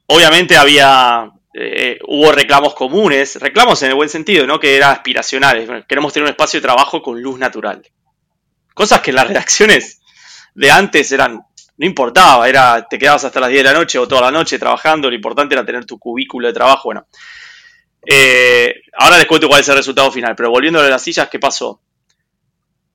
Obviamente 0.07 0.57
había, 0.57 1.31
eh, 1.53 1.99
hubo 2.05 2.33
reclamos 2.33 2.73
comunes, 2.75 3.37
reclamos 3.39 3.81
en 3.83 3.91
el 3.91 3.95
buen 3.95 4.09
sentido, 4.09 4.45
¿no? 4.45 4.59
Que 4.59 4.75
eran 4.75 4.91
aspiracionales. 4.91 5.69
queremos 5.87 6.11
tener 6.11 6.25
un 6.25 6.31
espacio 6.31 6.59
de 6.59 6.65
trabajo 6.65 7.01
con 7.01 7.21
luz 7.21 7.39
natural. 7.39 7.81
Cosas 8.79 9.01
que 9.01 9.09
en 9.09 9.17
las 9.17 9.27
redacciones 9.27 9.99
de 10.55 10.71
antes 10.71 11.11
eran, 11.11 11.33
no 11.33 11.85
importaba, 11.85 12.47
era, 12.47 12.87
te 12.89 12.97
quedabas 12.97 13.25
hasta 13.25 13.41
las 13.41 13.49
10 13.49 13.59
de 13.59 13.69
la 13.73 13.77
noche 13.77 13.99
o 13.99 14.07
toda 14.07 14.21
la 14.21 14.31
noche 14.31 14.57
trabajando, 14.57 15.09
lo 15.09 15.15
importante 15.17 15.53
era 15.53 15.65
tener 15.65 15.83
tu 15.83 15.99
cubículo 15.99 16.47
de 16.47 16.53
trabajo, 16.53 16.83
bueno. 16.85 17.05
Eh, 18.07 18.73
ahora 18.93 19.17
les 19.17 19.25
cuento 19.25 19.49
cuál 19.49 19.59
es 19.59 19.67
el 19.67 19.75
resultado 19.75 20.09
final, 20.13 20.33
pero 20.33 20.49
volviendo 20.49 20.79
a 20.79 20.87
las 20.87 21.01
sillas, 21.01 21.27
¿qué 21.27 21.39
pasó? 21.39 21.81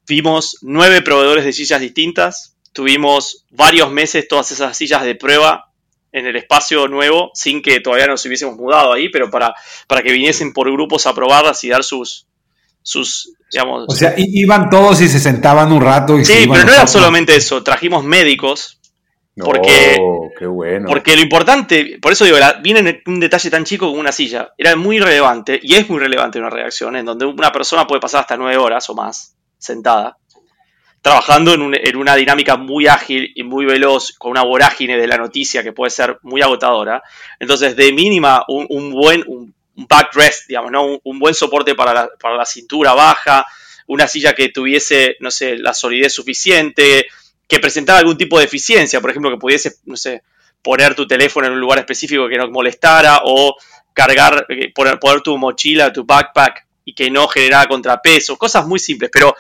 Vimos 0.08 0.56
nueve 0.62 1.02
proveedores 1.02 1.44
de 1.44 1.52
sillas 1.52 1.82
distintas, 1.82 2.56
tuvimos 2.72 3.44
varios 3.50 3.90
meses 3.90 4.26
todas 4.26 4.52
esas 4.52 4.74
sillas 4.74 5.02
de 5.02 5.16
prueba 5.16 5.70
en 6.12 6.24
el 6.24 6.36
espacio 6.36 6.88
nuevo, 6.88 7.30
sin 7.34 7.60
que 7.60 7.80
todavía 7.80 8.06
nos 8.06 8.24
hubiésemos 8.24 8.56
mudado 8.56 8.94
ahí, 8.94 9.10
pero 9.10 9.30
para, 9.30 9.54
para 9.86 10.00
que 10.00 10.12
viniesen 10.12 10.54
por 10.54 10.72
grupos 10.72 11.04
a 11.04 11.14
probarlas 11.14 11.62
y 11.62 11.68
dar 11.68 11.84
sus, 11.84 12.26
sus, 12.84 13.32
digamos... 13.50 13.86
O 13.88 13.94
sea, 13.94 14.14
iban 14.16 14.70
todos 14.70 15.00
y 15.00 15.08
se 15.08 15.18
sentaban 15.18 15.72
un 15.72 15.80
rato. 15.80 16.18
Y 16.18 16.24
sí, 16.24 16.46
pero 16.48 16.64
no 16.64 16.72
era 16.72 16.86
solamente 16.86 17.34
eso, 17.34 17.64
trajimos 17.64 18.04
médicos. 18.04 18.78
Porque, 19.36 19.96
qué 20.38 20.46
bueno. 20.46 20.86
porque 20.88 21.16
lo 21.16 21.22
importante, 21.22 21.98
por 22.00 22.12
eso 22.12 22.24
digo, 22.24 22.36
viene 22.62 23.02
un 23.06 23.18
detalle 23.18 23.50
tan 23.50 23.64
chico 23.64 23.88
como 23.88 23.98
una 23.98 24.12
silla, 24.12 24.52
era 24.56 24.76
muy 24.76 25.00
relevante, 25.00 25.58
y 25.60 25.74
es 25.74 25.90
muy 25.90 25.98
relevante 25.98 26.38
una 26.38 26.50
reacción, 26.50 26.94
en 26.94 27.04
donde 27.04 27.26
una 27.26 27.50
persona 27.50 27.84
puede 27.84 28.00
pasar 28.00 28.20
hasta 28.20 28.36
nueve 28.36 28.58
horas 28.58 28.88
o 28.90 28.94
más 28.94 29.34
sentada, 29.58 30.18
trabajando 31.02 31.52
en, 31.52 31.96
una 31.96 32.14
dinámica 32.14 32.56
muy 32.56 32.86
ágil 32.86 33.32
y 33.34 33.42
muy 33.42 33.64
veloz, 33.64 34.12
con 34.16 34.30
una 34.30 34.44
vorágine 34.44 34.96
de 34.96 35.08
la 35.08 35.16
noticia 35.16 35.64
que 35.64 35.72
puede 35.72 35.90
ser 35.90 36.18
muy 36.22 36.40
agotadora. 36.40 37.02
Entonces, 37.40 37.74
de 37.74 37.92
mínima, 37.92 38.44
un, 38.46 38.92
buen 38.92 39.24
un, 39.26 39.52
backrest, 39.74 40.48
digamos, 40.48 40.70
¿no? 40.70 40.98
Un, 41.02 41.18
buen 41.18 41.34
soporte 41.34 41.74
para 41.74 41.92
la, 41.92 42.10
para 42.20 42.36
la 42.36 42.46
cintura 42.46 42.92
baja, 42.94 43.44
una 43.86 44.06
silla 44.06 44.34
que 44.34 44.48
tuviese, 44.48 45.16
no 45.20 45.30
sé, 45.30 45.56
la 45.58 45.74
solidez 45.74 46.12
suficiente, 46.12 47.06
que 47.48 47.58
presentara 47.58 47.98
algún 47.98 48.16
tipo 48.16 48.38
de 48.38 48.44
eficiencia, 48.44 49.00
por 49.00 49.10
ejemplo, 49.10 49.30
que 49.30 49.36
pudiese, 49.36 49.76
no 49.84 49.96
sé, 49.96 50.22
poner 50.62 50.94
tu 50.94 51.06
teléfono 51.06 51.46
en 51.46 51.52
un 51.52 51.60
lugar 51.60 51.78
específico 51.78 52.28
que 52.28 52.38
no 52.38 52.50
molestara 52.50 53.20
o 53.24 53.56
cargar, 53.92 54.46
eh, 54.48 54.72
poner, 54.72 54.98
poner 54.98 55.20
tu 55.20 55.36
mochila, 55.36 55.92
tu 55.92 56.04
backpack 56.04 56.66
y 56.84 56.94
que 56.94 57.10
no 57.10 57.28
generara 57.28 57.66
contrapeso, 57.66 58.36
cosas 58.36 58.66
muy 58.66 58.78
simples, 58.78 59.10
pero 59.12 59.34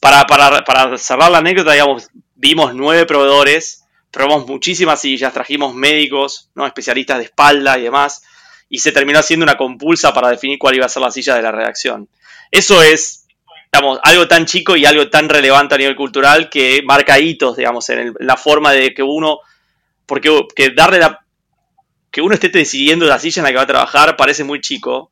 para, 0.00 0.26
para, 0.26 0.96
cerrar 0.96 1.30
la 1.30 1.38
anécdota, 1.38 1.72
digamos, 1.72 2.08
vimos 2.34 2.74
nueve 2.74 3.04
proveedores, 3.04 3.84
probamos 4.10 4.46
muchísimas 4.46 5.00
sillas, 5.00 5.32
trajimos 5.32 5.74
médicos, 5.74 6.50
¿no? 6.54 6.66
especialistas 6.66 7.18
de 7.18 7.24
espalda 7.24 7.78
y 7.78 7.82
demás, 7.82 8.22
y 8.70 8.78
se 8.78 8.92
terminó 8.92 9.18
haciendo 9.18 9.44
una 9.44 9.56
compulsa 9.56 10.14
para 10.14 10.30
definir 10.30 10.58
cuál 10.58 10.76
iba 10.76 10.86
a 10.86 10.88
ser 10.88 11.02
la 11.02 11.10
silla 11.10 11.34
de 11.34 11.42
la 11.42 11.50
redacción. 11.50 12.08
Eso 12.52 12.82
es, 12.82 13.26
digamos, 13.72 13.98
algo 14.04 14.28
tan 14.28 14.46
chico 14.46 14.76
y 14.76 14.86
algo 14.86 15.10
tan 15.10 15.28
relevante 15.28 15.74
a 15.74 15.78
nivel 15.78 15.96
cultural 15.96 16.48
que 16.48 16.80
marca 16.84 17.18
hitos, 17.18 17.56
digamos, 17.56 17.88
en, 17.90 18.14
la 18.20 18.36
forma 18.36 18.72
de 18.72 18.94
que 18.94 19.02
uno, 19.02 19.40
porque 20.06 20.46
que 20.54 20.70
darle 20.70 21.00
la, 21.00 21.26
que 22.12 22.22
uno 22.22 22.32
esté 22.32 22.48
decidiendo 22.48 23.06
la 23.06 23.18
silla 23.18 23.40
en 23.40 23.44
la 23.44 23.50
que 23.50 23.56
va 23.56 23.62
a 23.62 23.66
trabajar 23.66 24.16
parece 24.16 24.44
muy 24.44 24.60
chico, 24.60 25.10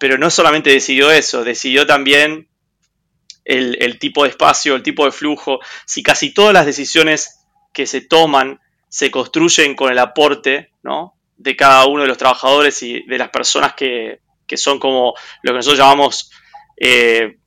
pero 0.00 0.18
no 0.18 0.28
solamente 0.28 0.70
decidió 0.70 1.12
eso, 1.12 1.44
decidió 1.44 1.86
también 1.86 2.48
el, 3.44 3.98
tipo 3.98 4.24
de 4.24 4.30
espacio, 4.30 4.74
el 4.74 4.82
tipo 4.82 5.04
de 5.04 5.12
flujo, 5.12 5.60
si 5.86 6.02
casi 6.02 6.34
todas 6.34 6.52
las 6.52 6.66
decisiones 6.66 7.44
que 7.72 7.86
se 7.86 8.00
toman 8.00 8.60
se 8.88 9.10
construyen 9.10 9.74
con 9.74 9.92
el 9.92 9.98
aporte 9.98 10.72
¿no? 10.82 11.17
De 11.38 11.56
cada 11.56 11.86
uno 11.86 12.02
de 12.02 12.08
los 12.08 12.18
trabajadores 12.18 12.82
y 12.82 13.02
de 13.04 13.18
las 13.18 13.30
personas 13.30 13.74
que, 13.74 14.20
son 14.56 14.78
como 14.78 15.14
lo 15.42 15.52
que 15.52 15.56
nosotros 15.56 15.78
llamamos 15.78 16.30
eh, 16.76 17.38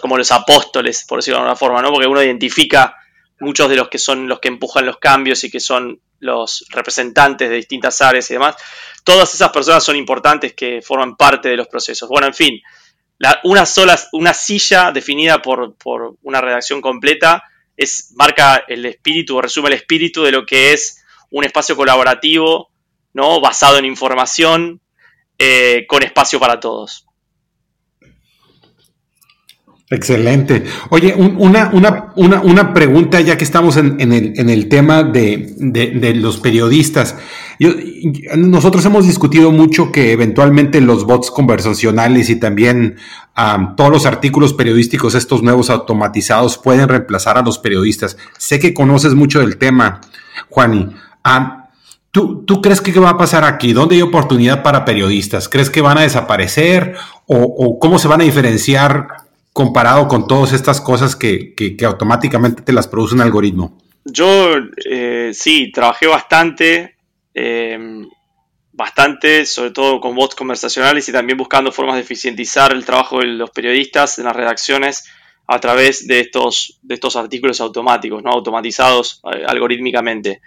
como 0.00 0.16
los 0.16 0.30
apóstoles, 0.30 1.04
por 1.06 1.18
decirlo 1.18 1.38
de 1.38 1.42
alguna 1.42 1.56
forma, 1.56 1.82
¿no? 1.82 1.90
porque 1.90 2.06
uno 2.06 2.22
identifica 2.22 2.96
muchos 3.40 3.68
de 3.68 3.76
los 3.76 3.88
que 3.88 3.98
son 3.98 4.28
los 4.28 4.38
que 4.38 4.48
empujan 4.48 4.86
los 4.86 4.98
cambios 4.98 5.42
y 5.44 5.50
que 5.50 5.60
son 5.60 6.00
los 6.20 6.64
representantes 6.70 7.50
de 7.50 7.56
distintas 7.56 8.00
áreas 8.00 8.30
y 8.30 8.34
demás, 8.34 8.56
todas 9.02 9.34
esas 9.34 9.50
personas 9.50 9.84
son 9.84 9.96
importantes 9.96 10.54
que 10.54 10.80
forman 10.80 11.16
parte 11.16 11.48
de 11.48 11.56
los 11.56 11.68
procesos. 11.68 12.08
Bueno, 12.08 12.26
en 12.26 12.34
fin, 12.34 12.60
una 13.44 13.66
sola, 13.66 13.98
una 14.12 14.32
silla 14.32 14.90
definida 14.92 15.42
por, 15.42 15.74
una 16.22 16.40
redacción 16.40 16.80
completa 16.80 17.42
es, 17.76 18.12
marca 18.16 18.64
el 18.68 18.86
espíritu 18.86 19.36
o 19.36 19.42
resume 19.42 19.68
el 19.68 19.74
espíritu 19.74 20.22
de 20.22 20.32
lo 20.32 20.46
que 20.46 20.72
es 20.72 21.04
un 21.30 21.44
espacio 21.44 21.76
colaborativo, 21.76 22.70
¿no? 23.14 23.40
Basado 23.40 23.78
en 23.78 23.86
información, 23.86 24.80
eh, 25.38 25.86
con 25.88 26.02
espacio 26.02 26.38
para 26.38 26.60
todos. 26.60 27.06
Excelente. 29.90 30.64
Oye, 30.90 31.14
una, 31.14 31.70
una, 32.16 32.74
pregunta 32.74 33.20
ya 33.20 33.36
que 33.36 33.44
estamos 33.44 33.76
en, 33.76 34.00
el, 34.00 34.68
tema 34.68 35.02
de, 35.02 36.14
los 36.16 36.38
periodistas. 36.38 37.16
nosotros 38.36 38.84
hemos 38.86 39.06
discutido 39.06 39.52
mucho 39.52 39.92
que 39.92 40.12
eventualmente 40.12 40.80
los 40.80 41.04
bots 41.04 41.30
conversacionales 41.30 42.30
y 42.30 42.36
también 42.36 42.96
todos 43.76 43.90
los 43.90 44.06
artículos 44.06 44.54
periodísticos, 44.54 45.14
estos 45.14 45.42
nuevos 45.42 45.70
automatizados, 45.70 46.56
pueden 46.58 46.88
reemplazar 46.88 47.36
a 47.36 47.42
los 47.42 47.58
periodistas. 47.58 48.16
Sé 48.38 48.58
que 48.58 48.74
conoces 48.74 49.14
mucho 49.14 49.40
del 49.40 49.58
tema, 49.58 50.00
Juani. 50.48 50.88
¿Tú, 52.14 52.44
¿Tú 52.46 52.62
crees 52.62 52.80
que 52.80 52.92
qué 52.92 53.00
va 53.00 53.10
a 53.10 53.18
pasar 53.18 53.42
aquí? 53.42 53.72
¿Dónde 53.72 53.96
hay 53.96 54.02
oportunidad 54.02 54.62
para 54.62 54.84
periodistas? 54.84 55.48
¿Crees 55.48 55.68
que 55.68 55.80
van 55.80 55.98
a 55.98 56.02
desaparecer? 56.02 56.94
¿O, 57.26 57.78
cómo 57.80 57.98
se 57.98 58.06
van 58.06 58.20
a 58.20 58.24
diferenciar 58.24 59.08
comparado 59.52 60.06
con 60.06 60.28
todas 60.28 60.52
estas 60.52 60.80
cosas 60.80 61.16
que, 61.16 61.76
automáticamente 61.84 62.62
te 62.62 62.72
las 62.72 62.86
produce 62.86 63.16
un 63.16 63.20
algoritmo? 63.20 63.78
Yo 64.04 64.54
eh, 64.88 65.32
sí, 65.34 65.72
trabajé 65.72 66.06
bastante, 66.06 66.94
eh, 67.34 68.06
bastante, 68.72 69.44
sobre 69.44 69.72
todo 69.72 70.00
con 70.00 70.14
bots 70.14 70.36
conversacionales 70.36 71.08
y 71.08 71.12
también 71.12 71.36
buscando 71.36 71.72
formas 71.72 71.96
de 71.96 72.02
eficientizar 72.02 72.72
el 72.72 72.84
trabajo 72.84 73.18
de 73.18 73.26
los 73.26 73.50
periodistas 73.50 74.20
en 74.20 74.26
las 74.26 74.36
redacciones 74.36 75.04
a 75.48 75.58
través 75.58 76.06
de 76.06 76.20
estos, 76.20 76.78
de 76.82 76.94
estos 76.94 77.16
artículos 77.16 77.60
automáticos, 77.60 78.22
¿no? 78.22 78.30
automatizados 78.30 79.20
eh, 79.34 79.44
algorítmicamente. 79.46 80.42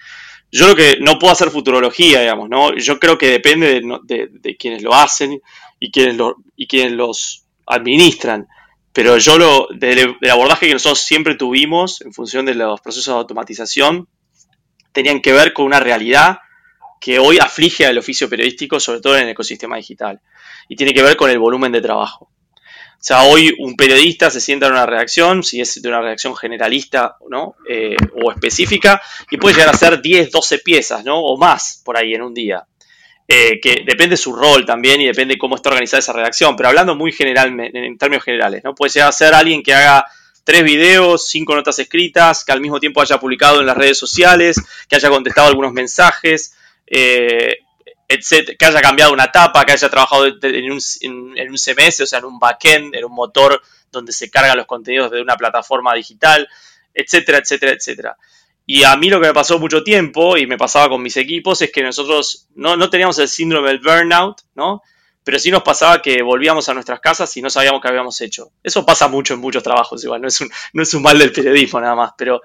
Yo 0.52 0.66
creo 0.66 0.76
que 0.76 1.00
no 1.02 1.20
puedo 1.20 1.34
hacer 1.34 1.50
futurología, 1.50 2.22
digamos, 2.22 2.50
¿no? 2.50 2.76
Yo 2.76 3.00
creo 3.00 3.18
que 3.18 3.28
depende 3.28 3.82
de, 4.04 4.30
de 4.32 4.58
quienes 4.58 4.82
lo 4.82 4.94
hacen 4.94 5.42
y 5.80 5.92
quienes, 5.92 6.16
lo, 6.16 6.38
y 6.56 6.68
quienes 6.68 6.94
los 6.94 7.46
administran. 7.66 8.48
Pero 8.94 9.18
yo 9.18 9.38
lo, 9.38 9.68
del, 9.76 10.18
abordaje 10.30 10.68
que 10.68 10.74
nosotros 10.74 11.02
siempre 11.02 11.36
tuvimos 11.36 12.02
en 12.02 12.14
función 12.14 12.46
de 12.46 12.56
los 12.56 12.82
procesos 12.82 13.14
de 13.14 13.20
automatización, 13.20 14.08
tenían 14.92 15.22
que 15.22 15.34
ver 15.34 15.54
con 15.54 15.66
una 15.66 15.80
realidad 15.80 16.40
que 17.00 17.20
hoy 17.20 17.38
aflige 17.38 17.86
al 17.86 17.98
oficio 18.00 18.28
periodístico, 18.28 18.80
sobre 18.80 19.02
todo 19.02 19.16
en 19.16 19.26
el 19.26 19.30
ecosistema 19.30 19.78
digital. 19.78 20.20
Y 20.68 20.76
tiene 20.76 20.96
que 20.96 21.04
ver 21.04 21.16
con 21.16 21.30
el 21.30 21.38
volumen 21.38 21.72
de 21.72 21.82
trabajo. 21.82 22.32
O 23.00 23.04
sea, 23.08 23.24
hoy 23.24 23.56
un 23.60 23.76
periodista 23.76 24.32
se 24.32 24.42
sienta 24.42 24.66
en 24.66 24.74
una 24.74 24.86
redacción, 24.86 25.44
si 25.44 25.62
es 25.62 25.82
de 25.82 25.88
una 25.88 26.02
redacción 26.02 26.36
generalista 26.36 27.16
¿no? 27.30 27.56
Eh, 27.70 27.96
o 28.22 28.32
específica, 28.32 29.02
y 29.30 29.38
puede 29.38 29.56
llegar 29.56 29.74
a 29.74 29.78
ser 29.78 30.02
10, 30.02 30.32
12 30.32 30.60
piezas, 30.60 31.06
¿no? 31.06 31.20
O 31.20 31.38
más 31.38 31.82
por 31.86 31.96
ahí 31.96 32.14
en 32.14 32.24
un 32.24 32.34
día. 32.34 32.66
Eh, 33.30 33.60
que 33.62 33.84
depende 33.86 34.16
su 34.16 34.34
rol 34.34 34.66
también 34.66 35.02
y 35.02 35.06
depende 35.06 35.38
cómo 35.38 35.58
está 35.58 35.70
organizada 35.70 36.00
esa 36.00 36.14
redacción, 36.14 36.56
pero 36.56 36.70
hablando 36.70 36.96
muy 36.96 37.12
general, 37.12 37.54
en 37.60 37.98
términos 37.98 38.24
generales, 38.24 38.64
¿no? 38.64 38.74
Puede 38.74 38.92
llegar 38.94 39.10
a 39.10 39.12
ser 39.12 39.34
alguien 39.34 39.62
que 39.62 39.74
haga 39.74 40.06
tres 40.46 40.64
videos, 40.64 41.28
cinco 41.28 41.54
notas 41.56 41.78
escritas, 41.78 42.46
que 42.46 42.54
al 42.54 42.62
mismo 42.62 42.80
tiempo 42.80 43.02
haya 43.02 43.20
publicado 43.20 43.60
en 43.60 43.66
las 43.66 43.76
redes 43.76 43.98
sociales, 43.98 44.56
que 44.88 44.96
haya 44.96 45.10
contestado 45.10 45.50
algunos 45.50 45.74
mensajes, 45.74 46.56
eh, 46.88 47.58
que 48.08 48.66
haya 48.66 48.82
cambiado 48.82 49.14
una 49.14 49.32
tapa, 49.32 49.66
que 49.66 49.74
haya 49.74 49.90
trabajado 49.90 50.28
en 50.28 50.72
un, 50.72 50.80
en 51.02 51.50
un 51.50 51.58
CMS, 51.58 52.02
o 52.02 52.06
sea, 52.06 52.20
en 52.20 52.26
un 52.26 52.40
backend, 52.40 52.96
en 52.96 53.06
un 53.06 53.14
motor 53.14 53.62
donde 53.92 54.14
se 54.14 54.30
cargan 54.30 54.58
los 54.58 54.66
contenidos 54.66 55.12
de 55.12 55.22
una 55.22 55.36
plataforma 55.36 55.94
digital, 55.94 56.48
etcétera, 56.94 57.40
etcétera, 57.40 57.74
etcétera. 57.74 58.18
Y 58.66 58.84
a 58.84 58.96
mí 58.98 59.10
lo 59.10 59.22
que 59.22 59.28
me 59.28 59.34
pasó 59.34 59.60
mucho 59.60 59.82
tiempo, 59.84 60.38
y 60.38 60.46
me 60.46 60.58
pasaba 60.58 60.90
con 60.90 61.02
mis 61.02 61.16
equipos, 61.16 61.62
es 61.62 61.72
que 61.72 61.84
nosotros 61.84 62.48
no, 62.56 62.90
teníamos 62.90 63.18
el 63.20 63.30
síndrome 63.30 63.70
del 63.70 63.80
burnout, 63.80 64.42
¿no? 64.56 64.82
Pero 65.24 65.40
sí 65.40 65.52
nos 65.52 65.64
pasaba 65.64 66.02
que 66.02 66.22
volvíamos 66.22 66.68
a 66.68 66.74
nuestras 66.74 67.00
casas 67.00 67.36
y 67.38 67.42
no 67.42 67.50
sabíamos 67.50 67.82
qué 67.82 67.88
habíamos 67.88 68.20
hecho. 68.22 68.52
Eso 68.64 68.86
pasa 68.86 69.08
mucho 69.08 69.34
en 69.34 69.40
muchos 69.40 69.64
trabajos, 69.64 70.04
igual, 70.04 70.22
no 70.22 70.28
es 70.28 70.42
un, 70.42 70.50
no 70.74 70.84
es 70.84 70.94
un 70.94 71.02
mal 71.02 71.18
del 71.18 71.32
periodismo 71.32 71.80
nada 71.80 71.96
más, 71.96 72.12
pero, 72.18 72.42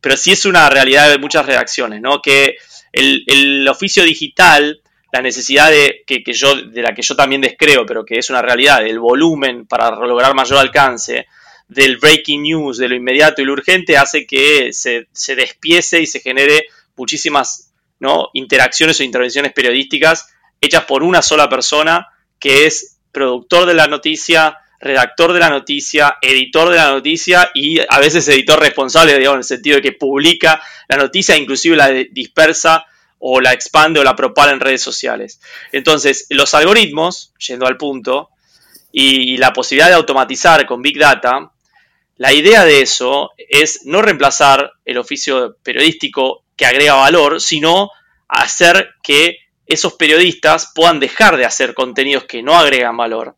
pero 0.00 0.16
sí 0.16 0.32
es 0.32 0.46
una 0.46 0.68
realidad 0.70 1.10
de 1.10 1.18
muchas 1.18 1.44
redacciones, 1.44 2.00
¿no? 2.00 2.22
Que 2.22 2.56
el, 2.92 3.68
oficio 3.68 4.02
digital, 4.02 4.80
la 5.16 5.22
necesidad 5.22 5.70
de, 5.70 6.04
que, 6.06 6.22
yo, 6.32 6.54
de 6.54 6.82
la 6.82 6.94
que 6.94 7.02
yo 7.02 7.16
también 7.16 7.40
descreo, 7.40 7.86
pero 7.86 8.04
que 8.04 8.18
es 8.18 8.28
una 8.28 8.42
realidad, 8.42 8.86
el 8.86 8.98
volumen 8.98 9.66
para 9.66 9.90
lograr 9.90 10.34
mayor 10.34 10.58
alcance, 10.58 11.26
del 11.68 11.96
breaking 11.96 12.42
news, 12.42 12.78
de 12.78 12.88
lo 12.88 12.94
inmediato 12.94 13.40
y 13.40 13.44
lo 13.44 13.54
urgente, 13.54 13.96
hace 13.96 14.26
que 14.26 14.72
se, 14.72 15.08
se 15.12 15.34
despiece 15.34 16.00
y 16.00 16.06
se 16.06 16.20
genere 16.20 16.66
muchísimas 16.96 17.72
¿no? 17.98 18.28
interacciones 18.34 19.00
o 19.00 19.04
intervenciones 19.04 19.52
periodísticas 19.52 20.28
hechas 20.60 20.84
por 20.84 21.02
una 21.02 21.22
sola 21.22 21.48
persona 21.48 22.08
que 22.38 22.66
es 22.66 22.98
productor 23.10 23.66
de 23.66 23.74
la 23.74 23.86
noticia, 23.86 24.58
redactor 24.80 25.32
de 25.32 25.40
la 25.40 25.48
noticia, 25.48 26.18
editor 26.20 26.68
de 26.70 26.76
la 26.76 26.90
noticia 26.90 27.50
y 27.54 27.80
a 27.80 27.98
veces 27.98 28.28
editor 28.28 28.60
responsable, 28.60 29.18
digamos, 29.18 29.36
en 29.36 29.38
el 29.38 29.44
sentido 29.44 29.76
de 29.76 29.82
que 29.82 29.92
publica 29.92 30.62
la 30.88 30.96
noticia, 30.96 31.36
inclusive 31.36 31.74
la 31.76 31.88
dispersa 31.88 32.84
o 33.18 33.40
la 33.40 33.52
expande 33.52 34.00
o 34.00 34.04
la 34.04 34.16
propaga 34.16 34.52
en 34.52 34.60
redes 34.60 34.82
sociales. 34.82 35.40
Entonces, 35.72 36.26
los 36.30 36.54
algoritmos, 36.54 37.32
yendo 37.38 37.66
al 37.66 37.76
punto, 37.76 38.30
y 38.92 39.36
la 39.36 39.52
posibilidad 39.52 39.88
de 39.88 39.94
automatizar 39.94 40.64
con 40.64 40.80
Big 40.80 40.98
Data, 40.98 41.52
la 42.16 42.32
idea 42.32 42.64
de 42.64 42.80
eso 42.80 43.32
es 43.36 43.84
no 43.84 44.00
reemplazar 44.00 44.72
el 44.86 44.96
oficio 44.96 45.56
periodístico 45.62 46.44
que 46.56 46.64
agrega 46.64 46.94
valor, 46.94 47.40
sino 47.40 47.90
hacer 48.26 48.94
que 49.02 49.38
esos 49.66 49.94
periodistas 49.94 50.72
puedan 50.74 50.98
dejar 50.98 51.36
de 51.36 51.44
hacer 51.44 51.74
contenidos 51.74 52.24
que 52.24 52.42
no 52.42 52.56
agregan 52.56 52.96
valor 52.96 53.36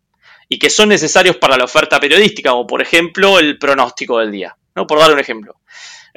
y 0.49 0.59
que 0.59 0.71
son 0.71 0.91
necesarios 0.91 1.37
para 1.37 1.57
la 1.57 1.65
oferta 1.65 1.99
periodística, 1.99 2.51
como 2.51 2.67
por 2.67 2.81
ejemplo 2.81 3.39
el 3.39 3.59
pronóstico 3.59 4.19
del 4.19 4.31
día, 4.31 4.57
¿no? 4.75 4.87
Por 4.87 4.99
dar 4.99 5.13
un 5.13 5.19
ejemplo. 5.19 5.57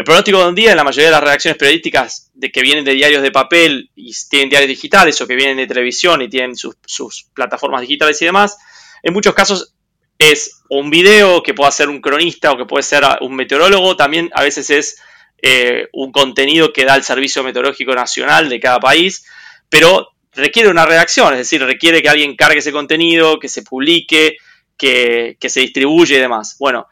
El 0.02 0.06
pronóstico 0.06 0.44
del 0.44 0.56
día 0.56 0.72
en 0.72 0.78
la 0.78 0.84
mayoría 0.84 1.10
de 1.10 1.12
las 1.12 1.22
redacciones 1.22 1.60
periodísticas 1.60 2.32
de 2.34 2.52
que 2.52 2.64
vienen 2.64 2.84
de 2.84 2.94
diarios 2.96 3.22
de 3.22 3.30
papel 3.30 3.92
y 3.96 4.12
tienen 4.32 4.50
diarios 4.50 4.70
digitales 4.70 5.22
o 5.22 5.28
que 5.28 5.36
vienen 5.36 5.58
de 5.58 5.68
televisión 5.68 6.24
y 6.24 6.28
tienen 6.28 6.56
sus, 6.56 7.28
plataformas 7.36 7.82
digitales 7.82 8.20
y 8.20 8.26
demás, 8.26 8.58
en 9.04 9.14
muchos 9.14 9.36
casos 9.36 9.76
es 10.18 10.64
un 10.72 10.90
video 10.90 11.44
que 11.44 11.54
puede 11.54 11.72
ser 11.72 11.88
un 11.88 12.02
cronista 12.02 12.52
o 12.52 12.58
que 12.58 12.66
puede 12.66 12.82
ser 12.82 13.04
un 13.22 13.36
meteorólogo, 13.36 13.96
también 13.96 14.32
a 14.34 14.42
veces 14.42 14.72
es 14.72 14.98
eh, 15.40 15.88
un 15.94 16.12
contenido 16.12 16.74
que 16.74 16.84
da 16.84 16.96
el 16.96 17.04
Servicio 17.04 17.44
Meteorológico 17.44 17.94
Nacional 17.94 18.50
de 18.50 18.60
cada 18.60 18.80
país, 18.80 19.24
pero 19.70 20.14
requiere 20.34 20.70
una 20.70 20.88
redacción, 20.88 21.34
es 21.34 21.42
decir, 21.42 21.64
requiere 21.64 22.02
que 22.02 22.10
alguien 22.10 22.36
cargue 22.36 22.58
ese 22.58 22.72
contenido, 22.72 23.38
que 23.38 23.50
se 23.50 23.62
publique, 23.62 24.38
que, 24.76 25.38
se 25.40 25.60
distribuye 25.60 26.16
y 26.16 26.20
demás. 26.20 26.56
Bueno, 26.58 26.88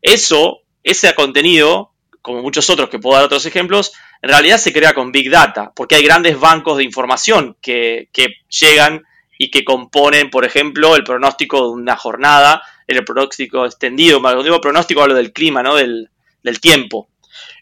eso, 0.00 0.60
ese 0.84 1.12
contenido, 1.16 1.91
como 2.22 2.40
muchos 2.40 2.70
otros 2.70 2.88
que 2.88 2.98
puedo 2.98 3.16
dar 3.16 3.26
otros 3.26 3.44
ejemplos, 3.46 3.92
en 4.22 4.30
realidad 4.30 4.58
se 4.58 4.72
crea 4.72 4.94
con 4.94 5.12
Big 5.12 5.30
Data, 5.30 5.72
porque 5.74 5.96
hay 5.96 6.04
grandes 6.04 6.38
bancos 6.38 6.78
de 6.78 6.84
información 6.84 7.56
que, 7.60 8.08
llegan 8.48 9.04
y 9.36 9.50
que 9.50 9.64
componen, 9.64 10.30
por 10.30 10.44
ejemplo, 10.44 10.96
el 10.96 11.04
pronóstico 11.04 11.62
de 11.62 11.70
una 11.70 11.96
jornada, 11.96 12.62
el 12.86 13.04
pronóstico 13.04 13.66
extendido, 13.66 14.20
cuando 14.20 14.42
digo 14.42 14.60
pronóstico 14.60 15.02
hablo 15.02 15.14
del 15.14 15.32
clima, 15.32 15.62
¿no? 15.62 15.74
del, 15.74 16.08
del 16.42 16.60
tiempo. 16.60 17.08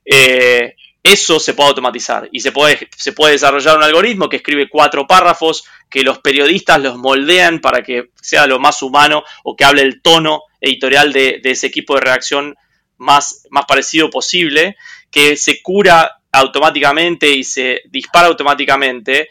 Eh, 0.04 0.74
eso 1.02 1.40
se 1.40 1.54
puede 1.54 1.70
automatizar 1.70 2.28
y 2.30 2.40
se 2.40 2.52
puede, 2.52 2.88
se 2.94 3.12
puede 3.12 3.32
desarrollar 3.32 3.76
un 3.76 3.82
algoritmo 3.82 4.28
que 4.28 4.36
escribe 4.36 4.68
cuatro 4.68 5.06
párrafos 5.06 5.64
que 5.88 6.02
los 6.02 6.18
periodistas 6.18 6.80
los 6.80 6.98
moldean 6.98 7.60
para 7.60 7.82
que 7.82 8.10
sea 8.20 8.46
lo 8.46 8.58
más 8.58 8.82
humano 8.82 9.24
o 9.42 9.56
que 9.56 9.64
hable 9.64 9.82
el 9.82 10.02
tono 10.02 10.42
editorial 10.60 11.12
de, 11.12 11.40
ese 11.42 11.68
equipo 11.68 11.94
de 11.94 12.02
redacción 12.02 12.54
más, 13.00 13.46
más 13.50 13.64
parecido 13.66 14.10
posible, 14.10 14.76
que 15.10 15.36
se 15.36 15.60
cura 15.62 16.18
automáticamente 16.30 17.28
y 17.28 17.42
se 17.42 17.80
dispara 17.86 18.28
automáticamente. 18.28 19.28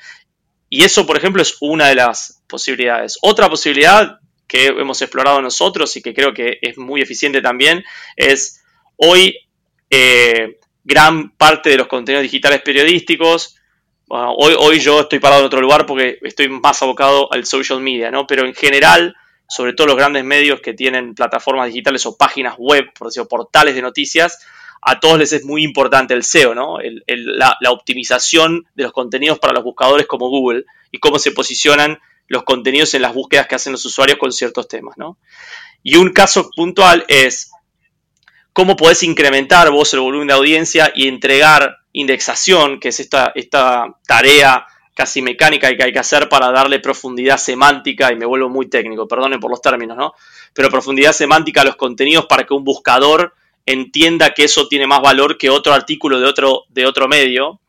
Y 0.69 0.83
eso, 0.83 1.05
por 1.05 1.17
ejemplo, 1.17 1.41
es 1.41 1.55
una 1.61 1.87
de 1.87 1.95
las 1.95 2.41
posibilidades. 2.47 3.17
Otra 3.21 3.49
posibilidad 3.49 4.19
que 4.47 4.67
hemos 4.67 5.01
explorado 5.01 5.41
nosotros 5.41 5.95
y 5.95 6.01
que 6.01 6.13
creo 6.13 6.33
que 6.33 6.57
es 6.61 6.77
muy 6.77 7.01
eficiente 7.01 7.41
también 7.41 7.83
es 8.15 8.63
hoy 8.97 9.37
eh, 9.89 10.57
gran 10.83 11.29
parte 11.37 11.69
de 11.69 11.77
los 11.77 11.87
contenidos 11.87 12.23
digitales 12.23 12.61
periodísticos. 12.61 13.55
hoy, 14.07 14.55
hoy 14.57 14.79
yo 14.79 15.01
estoy 15.01 15.19
parado 15.19 15.41
en 15.41 15.47
otro 15.47 15.61
lugar 15.61 15.85
porque 15.85 16.17
estoy 16.23 16.49
más 16.49 16.81
abocado 16.81 17.31
al 17.31 17.45
social 17.45 17.79
media, 17.79 18.09
¿no? 18.09 18.25
Pero 18.25 18.45
en 18.45 18.55
general, 18.55 19.15
sobre 19.49 19.73
todo 19.73 19.87
los 19.87 19.97
grandes 19.97 20.23
medios 20.23 20.61
que 20.61 20.73
tienen 20.73 21.15
plataformas 21.15 21.67
digitales 21.67 22.05
o 22.05 22.15
páginas 22.15 22.55
web, 22.57 22.93
por 22.97 23.07
decirlo, 23.07 23.27
portales 23.27 23.75
de 23.75 23.81
noticias, 23.81 24.39
a 24.81 24.99
todos 24.99 25.17
les 25.17 25.33
es 25.33 25.43
muy 25.43 25.63
importante 25.63 26.13
el 26.13 26.23
SEO, 26.23 26.55
¿no? 26.55 26.77
la, 27.07 27.57
la, 27.59 27.71
optimización 27.71 28.65
de 28.75 28.83
los 28.83 28.93
contenidos 28.93 29.39
para 29.39 29.53
los 29.53 29.63
buscadores 29.63 30.07
como 30.07 30.29
Google 30.29 30.63
y 30.91 30.99
cómo 30.99 31.19
se 31.19 31.31
posicionan 31.31 31.99
los 32.27 32.43
contenidos 32.43 32.93
en 32.93 33.01
las 33.01 33.13
búsquedas 33.13 33.47
que 33.47 33.55
hacen 33.55 33.73
los 33.73 33.83
usuarios 33.83 34.19
con 34.19 34.31
ciertos 34.31 34.67
temas, 34.67 34.97
¿no? 34.97 35.17
Y 35.83 35.95
un 35.95 36.13
caso 36.13 36.49
puntual 36.55 37.03
es 37.07 37.51
cómo 38.53 38.75
podés 38.75 39.03
incrementar 39.03 39.71
vos 39.71 39.93
el 39.93 40.01
volumen 40.01 40.27
de 40.27 40.33
audiencia 40.35 40.91
y 40.95 41.07
entregar 41.07 41.77
indexación, 41.91 42.79
que 42.79 42.89
es 42.89 42.99
esta, 42.99 43.31
esta 43.35 43.97
tarea 44.05 44.67
casi 44.99 45.21
mecánica 45.21 45.73
que 45.77 45.81
hay 45.81 45.93
que 45.93 45.99
hacer 45.99 46.27
para 46.27 46.51
darle 46.51 46.81
profundidad 46.81 47.37
semántica, 47.37 48.11
y 48.11 48.17
me 48.17 48.25
vuelvo 48.25 48.49
muy 48.49 48.67
técnico, 48.67 49.07
perdonen 49.07 49.39
por 49.39 49.49
los 49.49 49.61
términos, 49.61 49.95
¿no? 49.95 50.13
Pero 50.53 50.69
profundidad 50.69 51.13
semántica 51.13 51.61
a 51.61 51.63
los 51.63 51.77
contenidos 51.77 52.25
para 52.25 52.43
que 52.43 52.53
un 52.53 52.65
buscador 52.65 53.33
entienda 53.65 54.33
que 54.33 54.43
eso 54.43 54.67
tiene 54.67 54.87
más 54.87 54.99
valor 54.99 55.37
que 55.37 55.49
otro 55.49 55.71
artículo 55.71 56.19
de 56.19 56.25
otro, 56.25 56.63
de 56.67 56.85
otro 56.85 57.07
medio. 57.07 57.61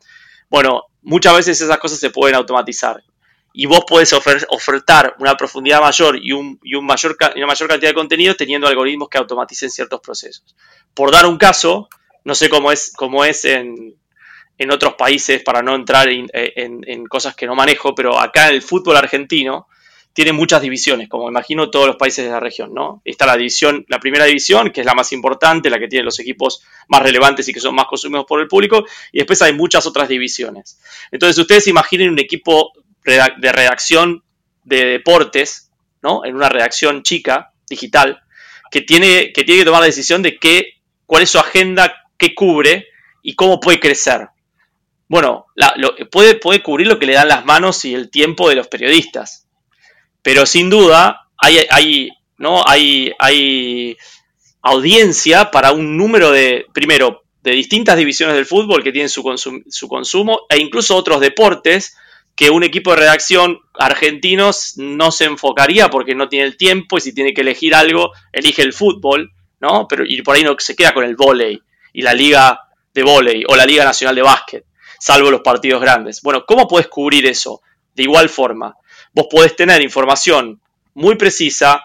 Bueno, 0.49 0.87
muchas 1.03 1.33
veces 1.37 1.61
esas 1.61 1.77
cosas 1.77 1.99
se 1.99 2.09
pueden 2.09 2.35
automatizar 2.35 3.01
y 3.53 3.65
vos 3.65 3.85
podés 3.87 4.11
ofertar 4.49 5.15
una 5.19 5.37
profundidad 5.37 5.79
mayor 5.79 6.19
y, 6.21 6.33
un, 6.33 6.59
mayor, 6.81 7.15
una 7.37 7.47
mayor 7.47 7.69
cantidad 7.69 7.91
de 7.91 7.95
contenido 7.95 8.35
teniendo 8.35 8.67
algoritmos 8.67 9.07
que 9.07 9.19
automaticen 9.19 9.69
ciertos 9.69 10.01
procesos. 10.01 10.53
Por 10.93 11.13
dar 11.13 11.25
un 11.25 11.37
caso, 11.37 11.87
no 12.25 12.35
sé 12.35 12.49
cómo 12.49 12.73
es, 12.73 12.91
cómo 12.93 13.23
es 13.23 13.45
en, 13.45 13.95
otros 14.71 14.93
países 14.93 15.41
para 15.43 15.61
no 15.61 15.75
entrar 15.75 16.07
en, 16.09 17.05
cosas 17.05 17.35
que 17.35 17.47
no 17.47 17.55
manejo, 17.55 17.95
pero 17.95 18.19
acá 18.19 18.49
en 18.49 18.55
el 18.55 18.61
fútbol 18.61 18.97
argentino 18.97 19.67
tiene 20.13 20.33
muchas 20.33 20.61
divisiones, 20.61 21.07
como 21.07 21.29
imagino 21.29 21.69
todos 21.69 21.87
los 21.87 21.95
países 21.95 22.25
de 22.25 22.31
la 22.31 22.39
región, 22.39 22.73
¿no? 22.73 23.01
Está 23.05 23.25
la 23.25 23.37
división, 23.37 23.85
la 23.87 23.99
primera 23.99 24.25
división, 24.25 24.69
que 24.71 24.81
es 24.81 24.85
la 24.85 24.93
más 24.93 25.13
importante, 25.13 25.69
la 25.69 25.79
que 25.79 25.87
tiene 25.87 26.03
los 26.03 26.19
equipos 26.19 26.63
más 26.89 27.01
relevantes 27.01 27.47
y 27.47 27.53
que 27.53 27.61
son 27.61 27.73
más 27.73 27.85
consumidos 27.85 28.25
por 28.27 28.41
el 28.41 28.47
público, 28.47 28.85
y 29.11 29.19
después 29.19 29.41
hay 29.41 29.53
muchas 29.53 29.85
otras 29.85 30.09
divisiones. 30.09 30.79
Entonces, 31.11 31.37
ustedes 31.37 31.67
imaginen 31.67 32.09
un 32.09 32.19
equipo 32.19 32.73
de 33.05 33.51
redacción 33.51 34.23
de 34.63 34.85
deportes, 34.85 35.71
¿no? 36.01 36.25
En 36.25 36.35
una 36.35 36.49
redacción 36.49 37.03
chica, 37.03 37.53
digital, 37.69 38.21
que 38.69 38.81
tiene 38.81 39.31
que, 39.33 39.43
tiene 39.43 39.61
que 39.61 39.65
tomar 39.65 39.81
la 39.81 39.87
decisión 39.87 40.21
de 40.21 40.37
qué, 40.37 40.81
cuál 41.05 41.23
es 41.23 41.29
su 41.29 41.39
agenda, 41.39 41.93
qué 42.17 42.35
cubre 42.35 42.87
y 43.23 43.35
cómo 43.35 43.59
puede 43.59 43.79
crecer. 43.79 44.27
Bueno, 45.11 45.47
puede, 46.09 46.35
puede 46.35 46.63
cubrir 46.63 46.87
lo 46.87 46.97
que 46.97 47.05
le 47.05 47.15
dan 47.15 47.27
las 47.27 47.43
manos 47.43 47.83
y 47.83 47.93
el 47.93 48.09
tiempo 48.09 48.47
de 48.47 48.55
los 48.55 48.69
periodistas. 48.69 49.45
Pero 50.21 50.45
sin 50.45 50.69
duda 50.69 51.27
hay, 51.37 51.57
hay, 51.69 52.11
¿no? 52.37 52.63
hay, 52.65 53.11
hay 53.19 53.97
audiencia 54.61 55.51
para 55.51 55.73
un 55.73 55.97
número 55.97 56.31
de, 56.31 56.65
primero, 56.71 57.25
de 57.43 57.51
distintas 57.51 57.97
divisiones 57.97 58.37
del 58.37 58.45
fútbol 58.45 58.83
que 58.83 58.93
tienen 58.93 59.09
su, 59.09 59.21
su 59.67 59.87
consumo 59.89 60.43
e 60.47 60.59
incluso 60.59 60.95
otros 60.95 61.19
deportes 61.19 61.97
que 62.33 62.49
un 62.49 62.63
equipo 62.63 62.91
de 62.91 63.01
redacción 63.01 63.59
argentinos 63.73 64.75
no 64.77 65.11
se 65.11 65.25
enfocaría 65.25 65.89
porque 65.89 66.15
no 66.15 66.29
tiene 66.29 66.45
el 66.45 66.55
tiempo 66.55 66.97
y 66.97 67.01
si 67.01 67.13
tiene 67.13 67.33
que 67.33 67.41
elegir 67.41 67.75
algo, 67.75 68.13
elige 68.31 68.61
el 68.61 68.71
fútbol, 68.71 69.33
¿no? 69.59 69.89
Pero 69.89 70.05
y 70.07 70.21
por 70.21 70.37
ahí 70.37 70.43
no 70.43 70.55
se 70.57 70.73
queda 70.73 70.93
con 70.93 71.03
el 71.03 71.17
vóley 71.17 71.61
y 71.91 72.01
la 72.01 72.13
liga 72.13 72.61
de 72.93 73.03
vóley 73.03 73.43
o 73.49 73.57
la 73.57 73.65
liga 73.65 73.83
nacional 73.83 74.15
de 74.15 74.21
básquet, 74.21 74.65
salvo 75.01 75.31
los 75.31 75.41
partidos 75.41 75.81
grandes. 75.81 76.21
Bueno, 76.21 76.45
¿cómo 76.45 76.67
puedes 76.67 76.87
cubrir 76.87 77.25
eso? 77.25 77.61
De 77.95 78.03
igual 78.03 78.29
forma, 78.29 78.75
vos 79.13 79.25
podés 79.31 79.55
tener 79.55 79.81
información 79.81 80.61
muy 80.93 81.15
precisa, 81.15 81.81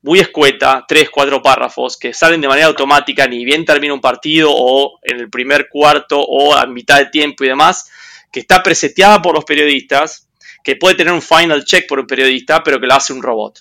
muy 0.00 0.20
escueta, 0.20 0.82
tres, 0.88 1.10
cuatro 1.10 1.42
párrafos 1.42 1.98
que 1.98 2.14
salen 2.14 2.40
de 2.40 2.48
manera 2.48 2.68
automática, 2.68 3.26
ni 3.26 3.44
bien 3.44 3.66
termina 3.66 3.92
un 3.92 4.00
partido 4.00 4.48
o 4.50 4.98
en 5.02 5.20
el 5.20 5.28
primer 5.28 5.68
cuarto 5.68 6.18
o 6.18 6.54
a 6.54 6.64
mitad 6.64 6.98
de 7.00 7.06
tiempo 7.06 7.44
y 7.44 7.48
demás, 7.48 7.90
que 8.32 8.40
está 8.40 8.62
preseteada 8.62 9.20
por 9.20 9.34
los 9.34 9.44
periodistas, 9.44 10.26
que 10.62 10.76
puede 10.76 10.94
tener 10.94 11.12
un 11.12 11.20
final 11.20 11.66
check 11.66 11.86
por 11.86 12.00
un 12.00 12.06
periodista, 12.06 12.62
pero 12.62 12.80
que 12.80 12.86
lo 12.86 12.94
hace 12.94 13.12
un 13.12 13.22
robot. 13.22 13.60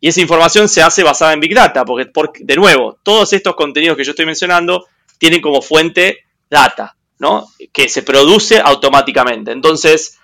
Y 0.00 0.08
esa 0.08 0.22
información 0.22 0.70
se 0.70 0.82
hace 0.82 1.02
basada 1.02 1.34
en 1.34 1.40
Big 1.40 1.54
Data, 1.54 1.84
porque, 1.84 2.40
de 2.44 2.56
nuevo, 2.56 2.98
todos 3.02 3.34
estos 3.34 3.54
contenidos 3.54 3.98
que 3.98 4.04
yo 4.04 4.12
estoy 4.12 4.24
mencionando 4.24 4.86
tienen 5.18 5.42
como 5.42 5.60
fuente 5.60 6.24
data, 6.48 6.96
¿no? 7.22 7.46
Que 7.72 7.88
se 7.88 8.02
produce 8.02 8.58
automáticamente. 8.58 9.52
Entonces, 9.52 10.18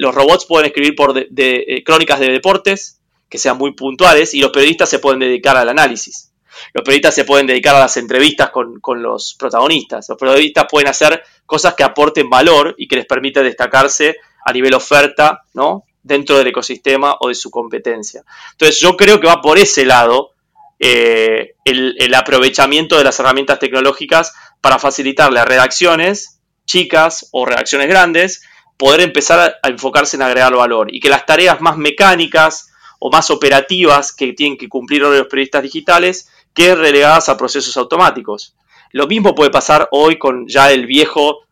los 0.00 0.14
robots 0.14 0.44
pueden 0.44 0.66
escribir 0.66 0.96
por 0.96 1.14
de, 1.14 1.64
eh, 1.68 1.84
crónicas 1.84 2.18
de 2.18 2.28
deportes 2.28 3.00
que 3.30 3.38
sean 3.38 3.56
muy 3.56 3.72
puntuales 3.72 4.34
y 4.34 4.40
los 4.40 4.50
periodistas 4.50 4.90
se 4.90 4.98
pueden 4.98 5.20
dedicar 5.20 5.56
al 5.56 5.68
análisis. 5.68 6.32
Los 6.74 6.82
periodistas 6.82 7.14
se 7.14 7.24
pueden 7.24 7.46
dedicar 7.46 7.76
a 7.76 7.80
las 7.80 7.96
entrevistas 7.98 8.50
con, 8.50 8.80
con 8.80 9.00
los 9.00 9.36
protagonistas. 9.38 10.08
Los 10.08 10.18
periodistas 10.18 10.66
pueden 10.68 10.88
hacer 10.88 11.22
cosas 11.46 11.74
que 11.74 11.84
aporten 11.84 12.28
valor 12.28 12.74
y 12.76 12.88
que 12.88 12.96
les 12.96 13.06
permita 13.06 13.44
destacarse 13.44 14.16
a 14.44 14.52
nivel 14.52 14.74
oferta, 14.74 15.44
¿no? 15.54 15.84
Dentro 16.02 16.36
del 16.36 16.48
ecosistema 16.48 17.16
o 17.20 17.28
de 17.28 17.36
su 17.36 17.48
competencia. 17.50 18.24
Entonces 18.52 18.80
yo 18.80 18.96
creo 18.96 19.20
que 19.20 19.28
va 19.28 19.40
por 19.40 19.56
ese 19.56 19.84
lado 19.84 20.32
eh, 20.78 21.54
el, 21.64 22.14
aprovechamiento 22.14 22.98
de 22.98 23.04
las 23.04 23.18
herramientas 23.18 23.58
tecnológicas 23.58 24.34
para 24.66 24.80
facilitarle 24.80 25.38
a 25.38 25.44
redacciones 25.44 26.40
chicas 26.64 27.28
o 27.30 27.46
redacciones 27.46 27.86
grandes 27.86 28.42
poder 28.76 29.00
empezar 29.00 29.60
a, 29.62 29.68
enfocarse 29.68 30.16
en 30.16 30.22
agregar 30.22 30.56
valor 30.56 30.92
y 30.92 30.98
que 30.98 31.08
las 31.08 31.24
tareas 31.24 31.60
más 31.60 31.76
mecánicas 31.76 32.72
o 32.98 33.08
más 33.08 33.30
operativas 33.30 34.12
que 34.12 34.32
tienen 34.32 34.58
que 34.58 34.68
cumplir 34.68 35.04
hoy 35.04 35.18
los 35.18 35.28
periodistas 35.28 35.62
digitales 35.62 36.32
queden 36.52 36.78
relegadas 36.78 37.28
a 37.28 37.36
procesos 37.36 37.76
automáticos. 37.76 38.56
Lo 38.90 39.06
mismo 39.06 39.36
puede 39.36 39.50
pasar 39.50 39.86
hoy 39.92 40.18
con 40.18 40.48
ya 40.48 40.72
el 40.72 40.86
viejo 40.86 41.44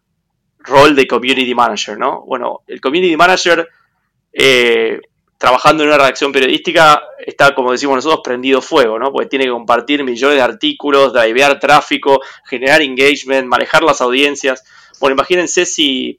rol 0.58 0.96
de 0.96 1.06
community 1.06 1.54
manager, 1.54 1.96
¿no? 1.96 2.22
Bueno, 2.22 2.62
el 2.66 2.80
community 2.80 3.16
manager 3.16 3.68
eh, 4.32 5.00
trabajando 5.44 5.82
en 5.82 5.90
una 5.90 5.98
redacción 5.98 6.32
periodística 6.32 7.02
está, 7.18 7.54
como 7.54 7.70
decimos 7.70 7.96
nosotros, 7.96 8.22
prendido 8.24 8.62
fuego, 8.62 8.98
¿no? 8.98 9.12
Porque 9.12 9.28
tiene 9.28 9.44
que 9.44 9.50
compartir 9.50 10.02
millones 10.02 10.38
de 10.38 10.42
artículos, 10.42 11.12
drivear 11.12 11.60
tráfico, 11.60 12.22
generar 12.46 12.80
engagement, 12.80 13.46
manejar 13.46 13.82
las 13.82 14.00
audiencias. 14.00 14.64
Bueno, 15.00 15.16
imagínense 15.16 15.66
si, 15.66 16.18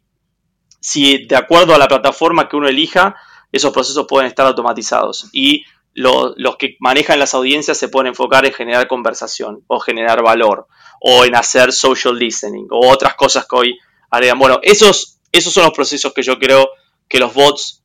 si 0.79 1.25
de 1.25 1.35
acuerdo 1.35 1.73
a 1.73 1.79
la 1.79 1.87
plataforma 1.87 2.47
que 2.47 2.55
uno 2.55 2.67
elija, 2.67 3.15
esos 3.51 3.73
procesos 3.73 4.05
pueden 4.07 4.27
estar 4.27 4.45
automatizados 4.45 5.27
y 5.33 5.65
los 5.95 6.57
que 6.59 6.75
manejan 6.79 7.17
las 7.17 7.33
audiencias 7.33 7.79
se 7.79 7.87
pueden 7.87 8.09
enfocar 8.09 8.45
en 8.45 8.53
generar 8.53 8.87
conversación 8.87 9.63
o 9.65 9.79
generar 9.79 10.21
valor 10.21 10.67
o 11.01 11.25
en 11.25 11.35
hacer 11.35 11.71
social 11.73 12.15
listening 12.15 12.67
o 12.69 12.91
otras 12.91 13.15
cosas 13.15 13.47
que 13.47 13.55
hoy 13.55 13.79
harían. 14.11 14.37
Bueno, 14.37 14.59
esos, 14.61 15.17
esos 15.31 15.51
son 15.51 15.63
los 15.63 15.73
procesos 15.73 16.13
que 16.13 16.21
yo 16.21 16.37
creo 16.37 16.69
que 17.07 17.17
los 17.17 17.33
bots 17.33 17.81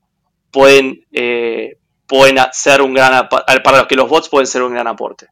pueden, 0.50 1.04
eh, 1.12 1.78
pueden 2.06 2.36
ser 2.52 2.82
un 2.82 2.94
gran 2.94 3.28
para 3.28 3.78
los 3.78 3.86
que 3.86 3.96
los 3.96 4.08
bots 4.08 4.28
pueden 4.28 4.46
ser 4.46 4.62
un 4.62 4.72
gran 4.72 4.86
aporte. 4.86 5.28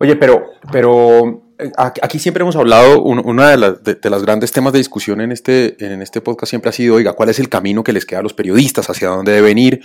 Oye, 0.00 0.16
pero, 0.16 0.44
pero 0.70 1.42
eh, 1.58 1.72
aquí 1.76 2.18
siempre 2.18 2.42
hemos 2.42 2.56
hablado, 2.56 3.04
las, 3.34 3.82
de, 3.82 4.10
las 4.10 4.22
grandes 4.22 4.52
temas 4.52 4.72
de 4.72 4.78
discusión 4.78 5.20
en 5.20 5.32
este, 5.32 5.76
en 5.84 6.02
este 6.02 6.20
podcast 6.20 6.50
siempre 6.50 6.68
ha 6.68 6.72
sido, 6.72 6.96
oiga, 6.96 7.14
¿cuál 7.14 7.30
es 7.30 7.38
el 7.40 7.48
camino 7.48 7.82
que 7.82 7.92
les 7.92 8.06
queda 8.06 8.20
a 8.20 8.22
los 8.22 8.34
periodistas? 8.34 8.88
¿Hacia 8.88 9.08
dónde 9.08 9.32
deben 9.32 9.58
ir? 9.58 9.80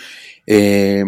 Eh, 0.45 1.03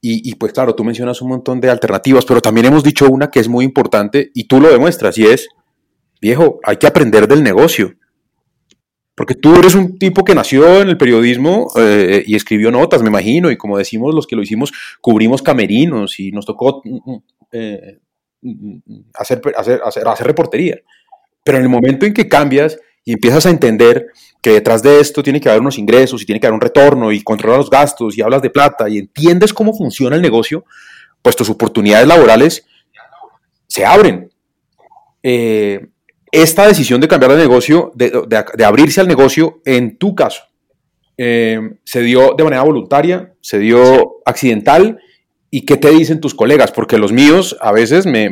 y, 0.00 0.30
y, 0.30 0.34
pues 0.36 0.52
claro, 0.52 0.74
tú 0.76 0.84
mencionas 0.84 1.20
un 1.22 1.30
montón 1.30 1.60
de 1.60 1.70
alternativas, 1.70 2.24
pero 2.24 2.40
también 2.40 2.66
hemos 2.66 2.84
dicho 2.84 3.06
una 3.06 3.30
que 3.30 3.40
es 3.40 3.48
muy 3.48 3.64
importante 3.64 4.30
y 4.34 4.44
tú 4.44 4.60
lo 4.60 4.68
demuestras 4.68 5.18
y 5.18 5.26
es, 5.26 5.48
viejo, 6.20 6.60
hay 6.62 6.76
que 6.76 6.86
aprender 6.86 7.26
del 7.26 7.42
negocio. 7.42 7.94
Porque 9.16 9.34
tú 9.34 9.56
eres 9.56 9.74
un 9.74 9.98
tipo 9.98 10.24
que 10.24 10.34
nació 10.34 10.82
en 10.82 10.90
el 10.90 10.98
periodismo 10.98 11.72
eh, 11.76 12.22
y 12.26 12.36
escribió 12.36 12.70
notas, 12.70 13.00
me 13.00 13.08
imagino, 13.08 13.50
y 13.50 13.56
como 13.56 13.78
decimos 13.78 14.14
los 14.14 14.26
que 14.26 14.36
lo 14.36 14.42
hicimos, 14.42 14.72
cubrimos 15.00 15.40
camerinos 15.40 16.20
y 16.20 16.30
nos 16.32 16.44
tocó 16.44 16.82
mm, 16.84 17.12
mm, 17.12 17.22
eh, 17.52 17.98
mm, 18.42 18.78
hacer, 19.14 19.40
hacer, 19.56 19.80
hacer, 19.82 20.06
hacer 20.06 20.26
reportería. 20.26 20.76
Pero 21.42 21.56
en 21.56 21.64
el 21.64 21.70
momento 21.70 22.04
en 22.04 22.12
que 22.12 22.28
cambias 22.28 22.78
y 23.06 23.12
empiezas 23.12 23.46
a 23.46 23.50
entender 23.50 24.08
que 24.42 24.50
detrás 24.50 24.82
de 24.82 25.00
esto 25.00 25.22
tiene 25.22 25.40
que 25.40 25.48
haber 25.48 25.62
unos 25.62 25.78
ingresos 25.78 26.20
y 26.20 26.26
tiene 26.26 26.38
que 26.38 26.46
haber 26.46 26.56
un 26.56 26.60
retorno 26.60 27.10
y 27.10 27.22
controlar 27.22 27.58
los 27.58 27.70
gastos 27.70 28.18
y 28.18 28.20
hablas 28.20 28.42
de 28.42 28.50
plata 28.50 28.86
y 28.88 28.98
entiendes 28.98 29.54
cómo 29.54 29.72
funciona 29.72 30.16
el 30.16 30.22
negocio, 30.22 30.66
pues 31.22 31.36
tus 31.36 31.48
oportunidades 31.48 32.06
laborales 32.06 32.66
se 33.66 33.86
abren. 33.86 34.30
Eh, 35.22 35.88
esta 36.32 36.66
decisión 36.66 37.00
de 37.00 37.08
cambiar 37.08 37.32
de 37.32 37.38
negocio, 37.38 37.92
de, 37.94 38.64
abrirse 38.64 39.00
al 39.00 39.08
negocio, 39.08 39.60
en 39.64 39.96
tu 39.96 40.14
caso, 40.14 40.42
eh, 41.16 41.60
¿se 41.84 42.02
dio 42.02 42.34
de 42.36 42.44
manera 42.44 42.62
voluntaria? 42.62 43.32
¿Se 43.40 43.58
dio 43.58 44.16
accidental? 44.24 44.98
¿Y 45.50 45.64
qué 45.64 45.76
te 45.76 45.90
dicen 45.90 46.20
tus 46.20 46.34
colegas? 46.34 46.72
Porque 46.72 46.98
los 46.98 47.12
míos 47.12 47.56
a 47.60 47.72
veces 47.72 48.06
me, 48.06 48.28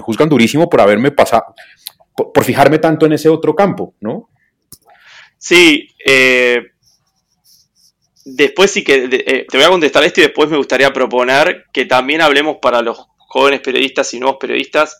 juzgan 0.00 0.28
durísimo 0.28 0.68
por 0.68 0.80
haberme 0.80 1.10
pasado, 1.10 1.54
por, 2.16 2.44
fijarme 2.44 2.78
tanto 2.78 3.06
en 3.06 3.12
ese 3.12 3.28
otro 3.28 3.54
campo, 3.54 3.94
¿no? 4.00 4.30
Sí, 5.38 5.88
eh, 6.04 6.62
después 8.24 8.70
sí 8.70 8.84
que 8.84 9.08
eh, 9.10 9.46
te 9.48 9.56
voy 9.56 9.66
a 9.66 9.70
contestar 9.70 10.04
esto 10.04 10.20
y 10.20 10.24
después 10.24 10.48
me 10.48 10.56
gustaría 10.56 10.92
proponer 10.92 11.64
que 11.72 11.84
también 11.84 12.22
hablemos 12.22 12.56
para 12.62 12.80
los 12.80 13.06
jóvenes 13.18 13.60
periodistas 13.60 14.12
y 14.14 14.20
nuevos 14.20 14.38
periodistas 14.40 14.98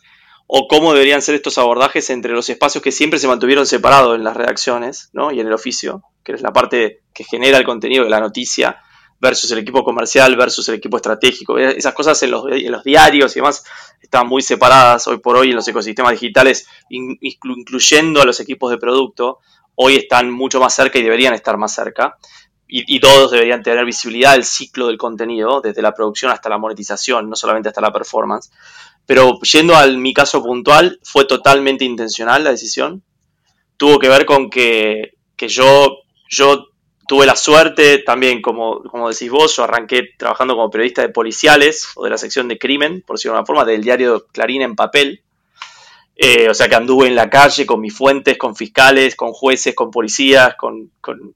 o 0.54 0.68
cómo 0.68 0.92
deberían 0.92 1.22
ser 1.22 1.34
estos 1.34 1.56
abordajes 1.56 2.10
entre 2.10 2.34
los 2.34 2.50
espacios 2.50 2.84
que 2.84 2.92
siempre 2.92 3.18
se 3.18 3.26
mantuvieron 3.26 3.64
separados 3.64 4.16
en 4.16 4.22
las 4.22 4.36
redacciones 4.36 5.08
¿no? 5.14 5.32
y 5.32 5.40
en 5.40 5.46
el 5.46 5.54
oficio, 5.54 6.02
que 6.22 6.32
es 6.32 6.42
la 6.42 6.52
parte 6.52 7.00
que 7.14 7.24
genera 7.24 7.56
el 7.56 7.64
contenido 7.64 8.04
de 8.04 8.10
la 8.10 8.20
noticia, 8.20 8.76
versus 9.18 9.50
el 9.52 9.60
equipo 9.60 9.82
comercial, 9.82 10.36
versus 10.36 10.68
el 10.68 10.74
equipo 10.74 10.98
estratégico. 10.98 11.56
Esas 11.56 11.94
cosas 11.94 12.22
en 12.22 12.32
los, 12.32 12.44
diarios 12.84 13.34
y 13.34 13.40
demás 13.40 13.64
están 14.02 14.28
muy 14.28 14.42
separadas 14.42 15.06
hoy 15.06 15.20
por 15.20 15.38
hoy 15.38 15.48
en 15.48 15.56
los 15.56 15.66
ecosistemas 15.68 16.12
digitales, 16.12 16.66
incluyendo 16.90 18.20
a 18.20 18.26
los 18.26 18.38
equipos 18.38 18.70
de 18.70 18.76
producto. 18.76 19.38
Hoy 19.74 19.96
están 19.96 20.30
mucho 20.30 20.60
más 20.60 20.74
cerca 20.74 20.98
y 20.98 21.02
deberían 21.02 21.32
estar 21.32 21.56
más 21.56 21.74
cerca. 21.74 22.18
Y, 22.68 22.96
y, 22.96 23.00
todos 23.00 23.30
deberían 23.30 23.62
tener 23.62 23.84
visibilidad 23.84 24.32
del 24.32 24.44
ciclo 24.44 24.86
del 24.86 24.96
contenido, 24.96 25.60
desde 25.60 25.82
la 25.82 25.92
producción 25.92 26.32
hasta 26.32 26.48
la 26.48 26.56
monetización, 26.56 27.28
no 27.28 27.36
solamente 27.36 27.68
hasta 27.68 27.82
la 27.82 27.92
performance. 27.92 28.50
Pero 29.06 29.40
yendo 29.40 29.74
a 29.74 29.86
mi 29.86 30.14
caso 30.14 30.42
puntual, 30.42 30.98
fue 31.02 31.24
totalmente 31.24 31.84
intencional 31.84 32.44
la 32.44 32.50
decisión. 32.50 33.02
Tuvo 33.76 33.98
que 33.98 34.08
ver 34.08 34.24
con 34.26 34.48
que, 34.48 35.14
yo, 35.38 35.98
yo 36.28 36.68
tuve 37.08 37.26
la 37.26 37.36
suerte 37.36 37.98
también, 37.98 38.40
como, 38.40 38.82
como 38.84 39.08
decís 39.08 39.30
vos, 39.30 39.56
yo 39.56 39.64
arranqué 39.64 40.10
trabajando 40.16 40.54
como 40.54 40.70
periodista 40.70 41.02
de 41.02 41.08
policiales 41.08 41.88
o 41.96 42.04
de 42.04 42.10
la 42.10 42.18
sección 42.18 42.48
de 42.48 42.58
crimen, 42.58 43.02
por 43.06 43.16
decirlo 43.16 43.34
de 43.34 43.40
una 43.40 43.46
forma, 43.46 43.64
del 43.64 43.82
diario 43.82 44.26
Clarín 44.32 44.62
en 44.62 44.76
papel. 44.76 45.22
Eh, 46.14 46.48
o 46.48 46.54
sea 46.54 46.68
que 46.68 46.76
anduve 46.76 47.08
en 47.08 47.16
la 47.16 47.28
calle 47.28 47.66
con 47.66 47.80
mis 47.80 47.96
fuentes, 47.96 48.38
con 48.38 48.54
fiscales, 48.54 49.16
con 49.16 49.32
jueces, 49.32 49.74
con 49.74 49.90
policías, 49.90 50.54
con, 50.56 50.90
con, 51.00 51.34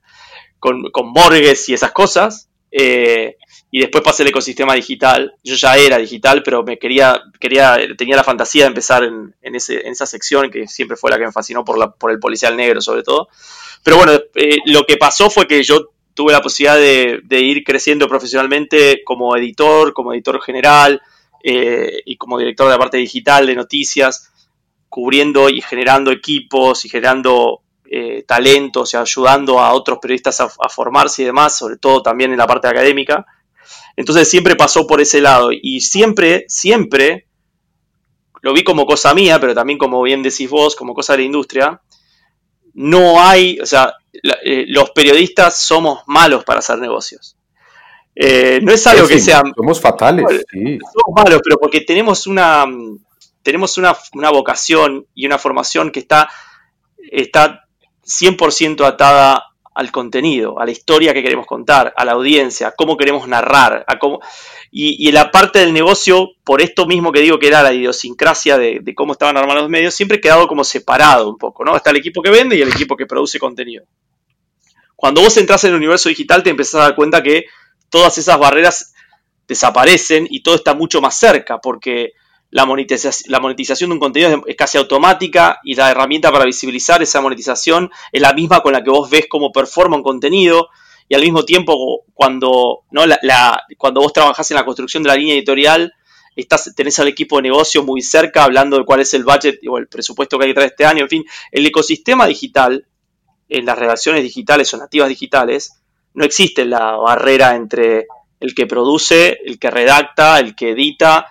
con, 0.60 1.12
morgues 1.12 1.68
y 1.68 1.74
esas 1.74 1.92
cosas. 1.92 2.48
Eh, 2.70 3.36
y 3.76 3.80
después 3.80 4.02
pasé 4.02 4.22
el 4.22 4.30
ecosistema 4.30 4.72
digital. 4.72 5.34
Yo 5.44 5.54
ya 5.54 5.76
era 5.76 5.98
digital, 5.98 6.42
pero 6.42 6.62
me 6.62 6.78
quería, 6.78 7.22
quería 7.38 7.76
tenía 7.98 8.16
la 8.16 8.24
fantasía 8.24 8.62
de 8.62 8.68
empezar 8.68 9.04
en, 9.04 9.34
esa 9.42 10.06
sección 10.06 10.50
que 10.50 10.66
siempre 10.66 10.96
fue 10.96 11.10
la 11.10 11.18
que 11.18 11.26
me 11.26 11.30
fascinó 11.30 11.62
por, 11.62 11.76
la, 11.76 11.90
por 11.90 12.10
el 12.10 12.18
policial 12.18 12.56
negro 12.56 12.80
sobre 12.80 13.02
todo. 13.02 13.28
Pero 13.82 13.98
bueno, 13.98 14.14
eh, 14.34 14.60
lo 14.64 14.86
que 14.86 14.96
pasó 14.96 15.28
fue 15.28 15.46
que 15.46 15.62
yo 15.62 15.90
tuve 16.14 16.32
la 16.32 16.40
posibilidad 16.40 16.78
de, 16.78 17.40
ir 17.42 17.64
creciendo 17.64 18.08
profesionalmente 18.08 19.02
como 19.04 19.36
editor, 19.36 19.92
como 19.92 20.14
editor 20.14 20.40
general 20.40 21.02
eh, 21.44 22.00
y 22.06 22.16
como 22.16 22.38
director 22.38 22.68
de 22.68 22.72
la 22.72 22.78
parte 22.78 22.96
digital 22.96 23.46
de 23.46 23.56
noticias, 23.56 24.32
cubriendo 24.88 25.50
y 25.50 25.60
generando 25.60 26.10
equipos 26.12 26.82
y 26.86 26.88
generando 26.88 27.60
eh, 27.90 28.24
talentos 28.26 28.94
y 28.94 28.96
ayudando 28.96 29.60
a 29.60 29.74
otros 29.74 29.98
periodistas 29.98 30.40
a, 30.40 30.48
formarse 30.70 31.20
y 31.20 31.26
demás, 31.26 31.58
sobre 31.58 31.76
todo 31.76 32.00
también 32.00 32.32
en 32.32 32.38
la 32.38 32.46
parte 32.46 32.68
académica. 32.68 33.26
Entonces 33.96 34.28
siempre 34.28 34.56
pasó 34.56 34.86
por 34.86 35.00
ese 35.00 35.20
lado 35.20 35.50
y 35.50 35.80
siempre, 35.80 36.44
siempre 36.48 37.26
lo 38.42 38.52
vi 38.52 38.62
como 38.62 38.86
cosa 38.86 39.14
mía, 39.14 39.40
pero 39.40 39.54
también 39.54 39.78
como 39.78 40.02
bien 40.02 40.22
decís 40.22 40.48
vos, 40.48 40.76
como 40.76 40.94
cosa 40.94 41.14
de 41.14 41.20
la 41.20 41.24
industria. 41.24 41.80
No 42.74 43.20
hay, 43.20 43.58
o 43.58 43.66
sea, 43.66 43.94
eh, 44.44 44.66
los 44.68 44.90
periodistas 44.90 45.58
somos 45.58 46.02
malos 46.06 46.44
para 46.44 46.58
hacer 46.58 46.78
negocios. 46.78 47.36
Eh, 48.14 48.60
no 48.62 48.72
es 48.72 48.86
algo 48.86 49.08
que 49.08 49.18
sea... 49.18 49.42
Somos 49.54 49.80
fatales. 49.80 50.26
Somos 50.52 51.24
malos, 51.24 51.40
pero 51.42 51.58
porque 51.58 51.80
tenemos 51.80 52.26
una, 52.26 52.66
tenemos 53.42 53.78
una, 53.78 53.96
una 54.12 54.30
vocación 54.30 55.06
y 55.14 55.26
una 55.26 55.38
formación 55.38 55.90
que 55.90 56.00
está, 56.00 56.28
está 57.10 57.64
100% 58.04 58.86
atada 58.86 59.44
al 59.76 59.92
contenido, 59.92 60.58
a 60.58 60.64
la 60.64 60.70
historia 60.70 61.12
que 61.12 61.22
queremos 61.22 61.46
contar, 61.46 61.92
a 61.94 62.04
la 62.06 62.12
audiencia, 62.12 62.68
a 62.68 62.72
cómo 62.72 62.96
queremos 62.96 63.28
narrar, 63.28 63.84
a 63.86 63.98
cómo... 63.98 64.20
Y, 64.70 65.06
en 65.06 65.14
la 65.14 65.30
parte 65.30 65.58
del 65.58 65.74
negocio, 65.74 66.30
por 66.44 66.62
esto 66.62 66.86
mismo 66.86 67.12
que 67.12 67.20
digo 67.20 67.38
que 67.38 67.48
era 67.48 67.62
la 67.62 67.74
idiosincrasia 67.74 68.56
de, 68.56 68.82
cómo 68.94 69.12
estaban 69.12 69.36
armados 69.36 69.64
los 69.64 69.70
medios, 69.70 69.94
siempre 69.94 70.16
he 70.16 70.20
quedado 70.20 70.48
como 70.48 70.64
separado 70.64 71.28
un 71.28 71.36
poco, 71.36 71.62
¿no? 71.62 71.76
Está 71.76 71.90
el 71.90 71.98
equipo 71.98 72.22
que 72.22 72.30
vende 72.30 72.56
y 72.56 72.62
el 72.62 72.70
equipo 72.70 72.96
que 72.96 73.04
produce 73.04 73.38
contenido. 73.38 73.84
Cuando 74.96 75.20
vos 75.20 75.36
entras 75.36 75.62
en 75.64 75.70
el 75.70 75.76
universo 75.76 76.08
digital 76.08 76.42
te 76.42 76.48
empezás 76.48 76.76
a 76.76 76.84
dar 76.84 76.94
cuenta 76.96 77.22
que 77.22 77.44
todas 77.90 78.16
esas 78.16 78.38
barreras 78.38 78.94
desaparecen 79.46 80.26
y 80.30 80.42
todo 80.42 80.54
está 80.54 80.72
mucho 80.72 81.02
más 81.02 81.18
cerca, 81.18 81.58
porque 81.58 82.12
la 82.50 82.64
monetización, 82.64 83.90
de 83.90 83.94
un 83.94 84.00
contenido 84.00 84.44
es 84.46 84.56
casi 84.56 84.78
automática 84.78 85.60
y 85.64 85.74
la 85.74 85.90
herramienta 85.90 86.30
para 86.30 86.44
visibilizar 86.44 87.02
esa 87.02 87.20
monetización 87.20 87.90
es 88.12 88.20
la 88.20 88.32
misma 88.32 88.60
con 88.60 88.72
la 88.72 88.82
que 88.82 88.90
vos 88.90 89.10
ves 89.10 89.26
cómo 89.28 89.52
performa 89.52 89.96
un 89.96 90.02
contenido 90.02 90.68
y 91.08 91.14
al 91.14 91.22
mismo 91.22 91.44
tiempo 91.44 92.04
cuando, 92.14 92.84
¿no? 92.90 93.02
cuando 93.76 94.00
vos 94.00 94.12
trabajás 94.12 94.50
en 94.50 94.56
la 94.56 94.64
construcción 94.64 95.02
de 95.02 95.08
la 95.08 95.16
línea 95.16 95.34
editorial, 95.34 95.92
estás, 96.34 96.72
tenés 96.74 96.98
al 96.98 97.08
equipo 97.08 97.36
de 97.36 97.42
negocio 97.42 97.82
muy 97.82 98.02
cerca 98.02 98.44
hablando 98.44 98.78
de 98.78 98.84
cuál 98.84 99.00
es 99.00 99.14
el 99.14 99.24
budget 99.24 99.60
o 99.68 99.78
el 99.78 99.88
presupuesto 99.88 100.38
que 100.38 100.44
hay 100.44 100.50
que 100.50 100.54
traer 100.54 100.70
este 100.70 100.84
año, 100.84 101.02
en 101.02 101.08
fin, 101.08 101.24
el 101.50 101.66
ecosistema 101.66 102.26
digital, 102.26 102.86
en 103.48 103.64
las 103.64 103.78
relaciones 103.78 104.22
digitales 104.22 104.72
o 104.74 104.76
nativas 104.76 105.08
digitales, 105.08 105.80
no 106.14 106.24
existe 106.24 106.64
la 106.64 106.96
barrera 106.96 107.54
entre 107.54 108.06
el 108.40 108.54
que 108.54 108.66
produce, 108.66 109.38
el 109.44 109.58
que 109.58 109.70
redacta, 109.70 110.40
el 110.40 110.56
que 110.56 110.70
edita, 110.70 111.26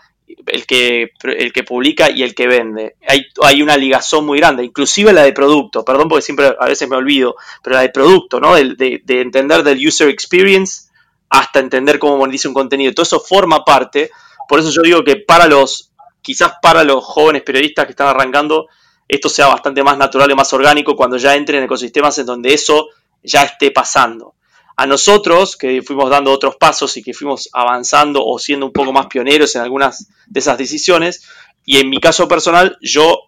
el 0.47 0.65
que, 0.65 1.11
el 1.23 1.53
que 1.53 1.63
publica 1.63 2.09
y 2.09 2.23
el 2.23 2.35
que 2.35 2.47
vende. 2.47 2.95
Hay, 3.07 3.25
hay 3.43 3.61
una 3.61 3.77
ligazón 3.77 4.25
muy 4.25 4.39
grande, 4.39 4.63
inclusive 4.63 5.13
la 5.13 5.23
de 5.23 5.33
producto, 5.33 5.83
perdón 5.83 6.07
porque 6.07 6.21
siempre 6.21 6.55
a 6.59 6.65
veces 6.65 6.89
me 6.89 6.95
olvido, 6.95 7.35
pero 7.63 7.75
la 7.75 7.81
de 7.81 7.89
producto, 7.89 8.39
¿no? 8.39 8.55
De, 8.55 9.01
de 9.03 9.21
entender 9.21 9.63
del 9.63 9.85
user 9.85 10.09
experience 10.09 10.89
hasta 11.29 11.59
entender 11.59 11.99
cómo 11.99 12.17
monetiza 12.17 12.47
un 12.47 12.53
contenido. 12.53 12.93
Todo 12.93 13.03
eso 13.03 13.19
forma 13.19 13.63
parte 13.63 14.11
por 14.47 14.59
eso 14.59 14.69
yo 14.69 14.81
digo 14.81 15.03
que 15.03 15.17
para 15.17 15.47
los, 15.47 15.91
quizás 16.21 16.53
para 16.61 16.83
los 16.83 17.03
jóvenes 17.03 17.43
periodistas 17.43 17.85
que 17.85 17.91
están 17.91 18.07
arrancando, 18.07 18.67
esto 19.07 19.29
sea 19.29 19.47
bastante 19.47 19.83
más 19.83 19.97
natural 19.97 20.29
y 20.31 20.35
más 20.35 20.51
orgánico 20.53 20.95
cuando 20.95 21.17
ya 21.17 21.35
entren 21.35 21.59
en 21.59 21.65
ecosistemas 21.65 22.17
en 22.19 22.25
donde 22.25 22.53
eso 22.53 22.87
ya 23.23 23.43
esté 23.43 23.71
pasando. 23.71 24.34
A 24.77 24.85
nosotros, 24.85 25.55
que 25.55 25.81
fuimos 25.81 26.09
dando 26.09 26.31
otros 26.31 26.57
pasos 26.57 26.97
y 26.97 27.03
que 27.03 27.13
fuimos 27.13 27.49
avanzando 27.53 28.25
o 28.25 28.37
siendo 28.39 28.65
un 28.65 28.73
poco 28.73 28.91
más 28.91 29.07
pioneros 29.07 29.55
en 29.55 29.61
algunas 29.61 30.09
de 30.27 30.39
esas 30.39 30.57
decisiones, 30.57 31.27
y 31.63 31.77
en 31.77 31.89
mi 31.89 31.99
caso 31.99 32.27
personal, 32.27 32.77
yo, 32.81 33.27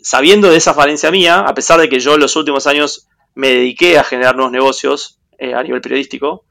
sabiendo 0.00 0.50
de 0.50 0.56
esa 0.56 0.74
falencia 0.74 1.10
mía, 1.10 1.40
a 1.40 1.54
pesar 1.54 1.80
de 1.80 1.88
que 1.88 2.00
yo 2.00 2.14
en 2.14 2.20
los 2.20 2.36
últimos 2.36 2.66
años 2.66 3.08
me 3.34 3.48
dediqué 3.48 3.98
a 3.98 4.04
generar 4.04 4.36
nuevos 4.36 4.52
negocios 4.52 5.18
eh, 5.38 5.54
a 5.54 5.62
nivel 5.62 5.80
periodístico, 5.80 6.44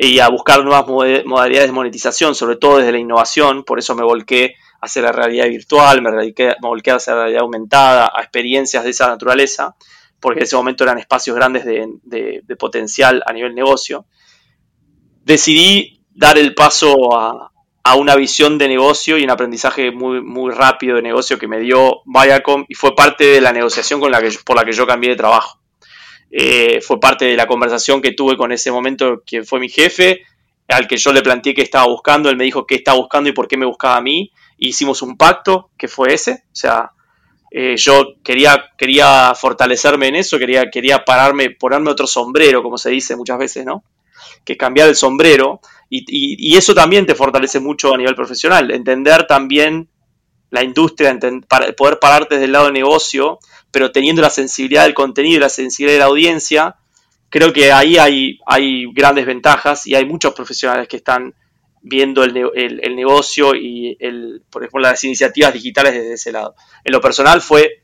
y 0.00 0.20
a 0.20 0.28
buscar 0.28 0.64
nuevas 0.64 0.86
modalidades 0.86 1.68
de 1.68 1.72
monetización, 1.72 2.36
sobre 2.36 2.54
todo 2.54 2.78
desde 2.78 2.92
la 2.92 2.98
innovación, 2.98 3.64
por 3.64 3.80
eso 3.80 3.96
me 3.96 4.04
volqué 4.04 4.54
hacia 4.80 5.02
la 5.02 5.10
realidad 5.10 5.48
virtual, 5.48 6.02
me, 6.02 6.32
volqué 6.60 6.90
hacia 6.92 7.14
la 7.14 7.22
realidad 7.22 7.42
aumentada, 7.42 8.12
a 8.14 8.22
experiencias 8.22 8.84
de 8.84 8.90
esa 8.90 9.08
naturaleza, 9.08 9.74
porque 10.20 10.40
en 10.40 10.44
ese 10.44 10.56
momento 10.56 10.84
eran 10.84 10.98
espacios 10.98 11.36
grandes 11.36 11.64
de, 11.64 12.56
potencial 12.58 13.22
a 13.26 13.32
nivel 13.32 13.54
negocio. 13.54 14.06
Decidí 15.24 16.00
dar 16.10 16.38
el 16.38 16.54
paso 16.54 17.16
a, 17.16 17.52
una 17.96 18.16
visión 18.16 18.58
de 18.58 18.68
negocio 18.68 19.16
y 19.16 19.24
un 19.24 19.30
aprendizaje 19.30 19.90
muy, 19.90 20.20
muy 20.20 20.52
rápido 20.52 20.96
de 20.96 21.02
negocio 21.02 21.38
que 21.38 21.48
me 21.48 21.58
dio 21.58 22.02
Viacom 22.04 22.66
y 22.68 22.74
fue 22.74 22.94
parte 22.94 23.24
de 23.24 23.40
la 23.40 23.50
negociación 23.50 23.98
con 23.98 24.10
la 24.10 24.20
que, 24.20 24.30
por 24.44 24.56
la 24.56 24.64
que 24.66 24.72
yo 24.72 24.86
cambié 24.86 25.08
de 25.08 25.16
trabajo. 25.16 25.58
Eh, 26.30 26.82
fue 26.82 27.00
parte 27.00 27.24
de 27.24 27.34
la 27.34 27.46
conversación 27.46 28.02
que 28.02 28.12
tuve 28.12 28.36
con 28.36 28.52
ese 28.52 28.70
momento, 28.70 29.22
quien 29.24 29.46
fue 29.46 29.58
mi 29.58 29.70
jefe, 29.70 30.20
al 30.68 30.86
que 30.86 30.98
yo 30.98 31.12
le 31.14 31.22
planteé 31.22 31.54
que 31.54 31.62
estaba 31.62 31.86
buscando, 31.86 32.28
él 32.28 32.36
me 32.36 32.44
dijo 32.44 32.66
qué 32.66 32.74
estaba 32.74 32.98
buscando 32.98 33.30
y 33.30 33.32
por 33.32 33.48
qué 33.48 33.56
me 33.56 33.64
buscaba 33.64 33.96
a 33.96 34.02
mí, 34.02 34.30
hicimos 34.58 35.00
un 35.00 35.16
pacto 35.16 35.70
que 35.78 35.88
fue 35.88 36.12
ese, 36.12 36.44
o 36.52 36.54
sea, 36.54 36.90
eh, 37.50 37.76
yo 37.76 38.14
quería, 38.22 38.70
quería 38.76 39.34
fortalecerme 39.34 40.08
en 40.08 40.16
eso, 40.16 40.38
quería, 40.38 40.70
quería 40.70 41.04
pararme, 41.04 41.50
ponerme 41.50 41.90
otro 41.90 42.06
sombrero, 42.06 42.62
como 42.62 42.78
se 42.78 42.90
dice 42.90 43.16
muchas 43.16 43.38
veces, 43.38 43.64
¿no? 43.64 43.84
Que 44.44 44.56
cambiar 44.56 44.88
el 44.88 44.96
sombrero, 44.96 45.60
y, 45.90 46.56
eso 46.56 46.74
también 46.74 47.06
te 47.06 47.14
fortalece 47.14 47.60
mucho 47.60 47.94
a 47.94 47.96
nivel 47.96 48.14
profesional, 48.14 48.70
entender 48.70 49.26
también 49.26 49.88
la 50.50 50.62
industria, 50.62 51.18
para 51.48 51.72
poder 51.72 51.98
pararte 51.98 52.34
desde 52.34 52.46
el 52.46 52.52
lado 52.52 52.66
del 52.66 52.74
negocio 52.74 53.38
pero 53.70 53.92
teniendo 53.92 54.22
la 54.22 54.30
sensibilidad 54.30 54.84
del 54.84 54.94
contenido 54.94 55.36
y 55.36 55.40
la 55.40 55.48
sensibilidad 55.48 55.96
de 55.96 56.00
la 56.00 56.06
audiencia, 56.06 56.76
creo 57.28 57.52
que 57.52 57.72
ahí 57.72 57.98
hay, 57.98 58.38
hay 58.46 58.90
grandes 58.92 59.26
ventajas 59.26 59.86
y 59.86 59.94
hay 59.94 60.04
muchos 60.04 60.34
profesionales 60.34 60.88
que 60.88 60.96
están 60.96 61.34
viendo 61.88 62.22
el, 62.22 62.34
negocio 62.94 63.54
y, 63.54 63.96
el, 64.00 64.42
por 64.50 64.62
ejemplo, 64.62 64.82
las 64.82 65.02
iniciativas 65.04 65.52
digitales 65.52 65.94
desde 65.94 66.14
ese 66.14 66.32
lado. 66.32 66.54
En 66.84 66.92
lo 66.92 67.00
personal 67.00 67.40
fue 67.40 67.82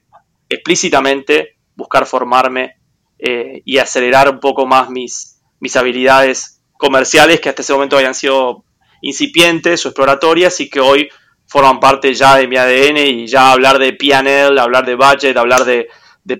explícitamente 0.48 1.56
buscar 1.74 2.06
formarme 2.06 2.76
eh, 3.18 3.62
y 3.64 3.78
acelerar 3.78 4.28
un 4.28 4.40
poco 4.40 4.66
más 4.66 4.90
mis, 4.90 5.40
mis 5.60 5.76
habilidades 5.76 6.62
comerciales 6.76 7.40
que 7.40 7.48
hasta 7.48 7.62
ese 7.62 7.72
momento 7.72 7.96
habían 7.96 8.14
sido 8.14 8.64
incipientes 9.00 9.84
o 9.84 9.88
exploratorias 9.88 10.60
y 10.60 10.68
que 10.68 10.80
hoy 10.80 11.08
forman 11.46 11.80
parte 11.80 12.12
ya 12.14 12.36
de 12.36 12.48
mi 12.48 12.56
ADN 12.56 12.98
y 12.98 13.26
ya 13.26 13.52
hablar 13.52 13.78
de 13.78 13.92
PNL, 13.92 14.58
hablar 14.58 14.84
de 14.86 14.94
budget, 14.94 15.36
hablar 15.36 15.64
de, 15.64 15.88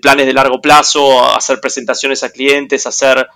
planes 0.01 0.25
de 0.25 0.33
largo 0.33 0.59
plazo, 0.61 1.23
hacer 1.35 1.59
presentaciones 1.61 2.23
a 2.23 2.31
clientes, 2.31 2.85
hacer, 2.87 3.27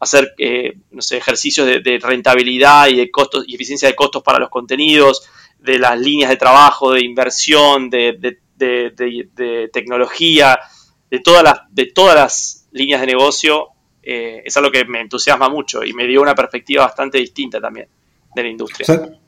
hacer 0.00 0.34
eh, 0.38 0.76
no 0.90 1.02
sé, 1.02 1.16
ejercicios 1.16 1.66
de, 1.66 1.98
rentabilidad 2.02 2.88
y 2.88 2.96
de 2.96 3.10
costos 3.10 3.44
y 3.46 3.54
eficiencia 3.54 3.88
de 3.88 3.94
costos 3.94 4.22
para 4.22 4.38
los 4.38 4.48
contenidos, 4.48 5.28
de 5.58 5.78
las 5.78 5.98
líneas 5.98 6.30
de 6.30 6.36
trabajo, 6.36 6.92
de 6.92 7.04
inversión, 7.04 7.90
de, 7.90 8.38
tecnología, 9.72 10.58
de 11.10 11.20
todas 11.20 11.42
las, 11.42 11.60
de 11.70 11.86
todas 11.86 12.14
las 12.14 12.68
líneas 12.72 13.00
de 13.00 13.06
negocio, 13.06 13.68
eh, 14.02 14.42
es 14.44 14.56
algo 14.56 14.70
que 14.70 14.84
me 14.84 15.00
entusiasma 15.00 15.48
mucho 15.48 15.84
y 15.84 15.92
me 15.92 16.06
dio 16.06 16.22
una 16.22 16.34
perspectiva 16.34 16.84
bastante 16.84 17.18
distinta 17.18 17.60
también 17.60 17.88
de 18.34 18.42
la 18.42 18.48
industria 18.48 19.18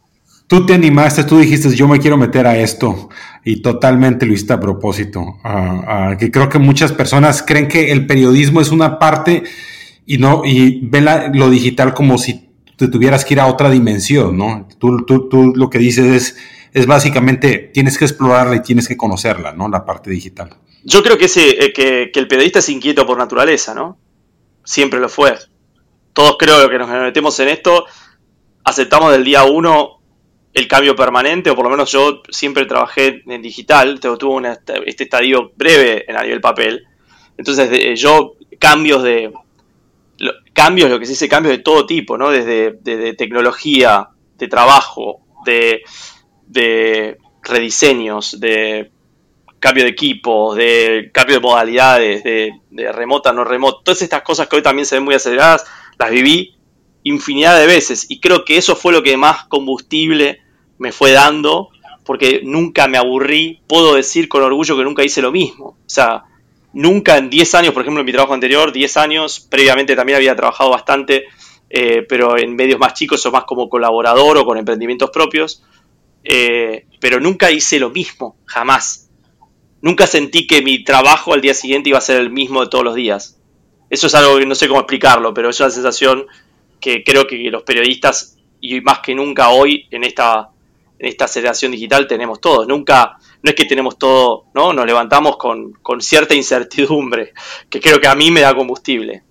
tú 0.51 0.67
te 0.67 0.75
animaste, 0.75 1.23
tú 1.23 1.39
dijiste, 1.39 1.73
yo 1.77 1.87
me 1.87 2.01
quiero 2.01 2.17
meter 2.17 2.45
a 2.45 2.59
esto 2.59 3.09
y 3.45 3.63
totalmente 3.63 4.27
lo 4.27 4.33
hiciste 4.33 4.53
a 4.53 4.59
propósito. 4.59 5.39
que 6.19 6.33
creo 6.33 6.49
que 6.49 6.59
muchas 6.59 6.93
personas 6.93 7.45
creen 7.45 7.69
que 7.69 7.93
el 7.93 8.05
periodismo 8.05 8.61
es 8.61 8.73
una 8.73 8.99
parte 8.99 9.45
y 10.11 10.19
no 10.19 10.43
y 10.45 10.81
ven 10.83 11.07
lo 11.35 11.51
digital 11.51 11.95
como 11.95 12.19
si 12.19 12.49
te 12.75 12.89
tuvieras 12.89 13.25
que 13.25 13.35
ir 13.35 13.41
a 13.41 13.47
otra 13.47 13.71
dimensión, 13.71 14.37
¿no? 14.37 14.67
Tú, 14.81 15.05
tú, 15.07 15.29
tú 15.29 15.53
lo 15.55 15.71
que 15.71 15.79
dices 15.79 16.07
es, 16.07 16.37
es 16.73 16.87
básicamente 16.87 17.71
tienes 17.73 17.97
que 17.97 18.07
explorarla 18.07 18.57
y 18.57 18.63
tienes 18.63 18.89
que 18.89 18.97
conocerla, 18.97 19.53
¿no? 19.53 19.69
La 19.69 19.85
parte 19.85 20.11
digital. 20.11 20.51
Yo 20.83 21.05
creo 21.05 21.17
que, 21.17 21.27
ese, 21.27 21.73
que, 21.73 22.11
que 22.13 22.19
el 22.19 22.27
periodista 22.27 22.59
es 22.59 22.69
inquieto 22.71 23.07
por 23.07 23.19
naturaleza, 23.19 23.73
¿no? 23.73 23.99
Siempre 24.65 24.99
lo 24.99 25.09
fue. 25.09 25.39
Todos 26.13 26.35
creo 26.41 26.69
que 26.69 26.79
nos 26.79 26.91
metemos 26.91 27.39
en 27.39 27.49
esto, 27.51 27.85
aceptamos 28.65 29.13
del 29.13 29.23
día 29.23 29.45
uno 29.45 30.01
el 30.53 30.67
cambio 30.67 30.97
permanente, 30.97 31.51
o 31.51 31.55
por 31.55 31.67
lo 31.67 31.71
menos 31.71 31.93
yo 31.93 32.23
siempre 32.31 32.67
trabajé 32.67 33.23
en 33.29 33.43
digital, 33.43 34.01
tuve 34.01 34.59
este 34.87 35.05
estadio 35.05 35.53
breve 35.55 36.05
en 36.11 36.17
a 36.17 36.25
nivel 36.25 36.41
papel. 36.41 36.83
Entonces 37.39 38.01
yo 38.01 38.35
cambios 38.59 39.05
de 39.05 39.33
cambios, 40.53 40.91
lo 40.91 40.99
que 40.99 41.07
se 41.07 41.13
dice 41.13 41.29
cambios 41.29 41.57
de 41.57 41.63
todo 41.63 41.87
tipo, 41.87 42.19
¿no? 42.19 42.31
Desde, 42.31 42.73
tecnología, 43.15 44.09
de 44.37 44.49
trabajo, 44.49 45.21
de, 45.45 45.83
de 46.47 47.19
rediseños, 47.43 48.39
de 48.41 48.91
cambio 49.59 49.85
de 49.85 49.91
equipos, 49.91 50.57
de 50.57 51.11
cambio 51.13 51.37
de 51.37 51.43
modalidades, 51.43 52.25
de, 52.25 52.53
de 52.71 52.93
remota, 52.93 53.33
no 53.33 53.45
remota, 53.45 53.79
todas 53.85 54.03
estas 54.03 54.23
cosas 54.23 54.49
que 54.49 54.57
hoy 54.57 54.63
también 54.63 54.87
se 54.87 54.97
ven 54.97 55.05
muy 55.05 55.15
aceleradas, 55.15 55.67
las 55.99 56.11
viví 56.11 56.57
infinidad 57.03 57.59
de 57.59 57.67
veces 57.67 58.07
y 58.11 58.21
creo 58.21 58.45
que 58.45 58.57
eso 58.57 58.77
fue 58.77 58.93
lo 58.93 59.03
que 59.03 59.17
más 59.17 59.45
combustible 59.47 60.41
me 60.79 60.93
fue 60.93 61.13
dando 61.13 61.71
porque 62.05 62.41
nunca 62.43 62.89
me 62.89 62.99
aburrí, 62.99 63.61
puedo 63.67 63.95
decir 63.95 64.29
con 64.29 64.43
orgullo 64.43 64.77
que 64.77 64.85
nunca 64.85 65.05
hice 65.05 65.23
lo 65.23 65.31
mismo, 65.31 65.67
o 65.67 65.77
sea, 65.87 66.25
nunca 66.73 67.19
en 67.19 67.31
10 67.31 67.55
años, 67.55 67.73
por 67.75 67.83
ejemplo 67.83 68.01
en 68.01 68.07
mi 68.07 68.13
trabajo 68.13 68.35
anterior, 68.35 68.73
10 68.73 68.97
años, 68.97 69.41
previamente 69.41 69.97
también 69.97 70.17
había 70.17 70.37
trabajado 70.37 70.71
bastante, 70.71 71.25
eh, 71.69 72.05
pero 72.09 72.39
en 72.39 72.55
medios 72.55 72.79
más 72.79 72.95
chicos 72.95 73.25
o 73.27 73.31
más 73.31 73.45
como 73.45 73.69
colaborador 73.69 74.39
o 74.39 74.45
con 74.45 74.59
emprendimientos 74.59 75.11
propios, 75.11 75.63
eh, 76.25 76.87
pero 77.01 77.21
nunca 77.21 77.51
hice 77.51 77.79
lo 77.79 77.91
mismo, 77.91 78.37
jamás. 78.47 79.09
Nunca 79.83 80.07
sentí 80.07 80.47
que 80.47 80.63
mi 80.63 80.85
trabajo 80.85 81.33
al 81.33 81.41
día 81.41 81.55
siguiente 81.55 81.89
iba 81.89 81.99
a 81.99 82.03
ser 82.03 82.21
el 82.21 82.31
mismo 82.31 82.61
de 82.61 82.69
todos 82.69 82.85
los 82.85 82.95
días. 82.95 83.39
Eso 83.89 84.07
es 84.07 84.15
algo 84.15 84.39
que 84.39 84.47
no 84.47 84.55
sé 84.55 84.69
cómo 84.69 84.81
explicarlo, 84.81 85.33
pero 85.33 85.51
es 85.51 85.59
una 85.61 85.71
sensación 85.71 86.27
que 86.81 87.03
creo 87.03 87.27
que 87.27 87.37
los 87.51 87.63
periodistas, 87.63 88.37
y 88.61 88.81
más 88.81 89.01
que 89.01 89.15
nunca 89.15 89.51
hoy 89.51 89.87
en 89.91 90.05
esta, 90.05 90.51
en 90.99 91.09
esta 91.09 91.25
aceleración 91.25 91.73
digital, 91.73 92.07
tenemos 92.07 92.41
todos. 92.41 92.69
Nunca, 92.69 93.19
no 93.43 93.51
es 93.51 93.55
que 93.55 93.65
tenemos 93.65 93.99
todo, 93.99 94.45
¿no? 94.55 94.73
Nos 94.73 94.87
levantamos 94.87 95.37
con, 95.37 96.01
cierta 96.01 96.35
incertidumbre, 96.35 97.33
que 97.69 97.81
creo 97.81 98.01
que 98.01 98.09
a 98.09 98.15
mí 98.15 98.31
me 98.31 98.41
da 98.41 98.55
combustible. 98.55 99.23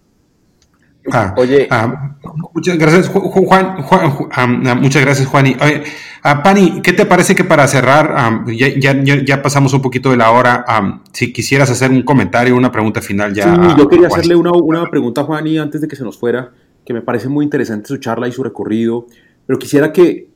Ah, 1.12 1.34
Oye, 1.38 1.68
ah, 1.72 2.18
muchas 2.54 2.78
gracias, 2.78 3.08
Juan. 3.08 3.78
Ah, 4.32 4.48
muchas 4.76 5.02
gracias, 5.02 5.28
Juan. 5.28 5.48
Y, 5.48 5.56
Pani, 6.44 6.82
¿qué 6.82 6.94
te 6.94 7.06
parece 7.06 7.34
que 7.34 7.44
para 7.44 7.68
cerrar, 7.68 8.44
ya, 8.48 8.68
ya, 8.78 9.24
ya, 9.24 9.42
pasamos 9.42 9.74
un 9.74 9.82
poquito 9.82 10.12
de 10.12 10.18
la 10.18 10.32
hora? 10.32 10.66
si 11.14 11.32
quisieras 11.32 11.70
hacer 11.70 11.90
un 11.92 12.04
comentario, 12.04 12.56
una 12.56 12.72
pregunta 12.72 13.02
final, 13.02 13.34
ya. 13.34 13.56
Sí, 13.56 13.76
yo 13.78 13.88
quería 13.88 14.08
hacerle 14.08 14.36
una, 14.36 14.52
una 14.52 14.86
pregunta 14.90 15.22
a 15.22 15.24
Juan 15.24 15.48
y 15.48 15.58
antes 15.58 15.82
de 15.82 15.88
que 15.88 15.96
se 15.96 16.04
nos 16.04 16.18
fuera 16.18 16.52
que 16.90 16.94
me 16.96 17.02
parece 17.04 17.30
muy 17.30 17.46
interesante 17.46 17.88
su 17.88 17.98
charla 17.98 18.28
y 18.28 18.32
su 18.32 18.44
recorrido, 18.44 19.06
pero 19.46 19.60
quisiera 19.60 19.94
que 19.94 20.28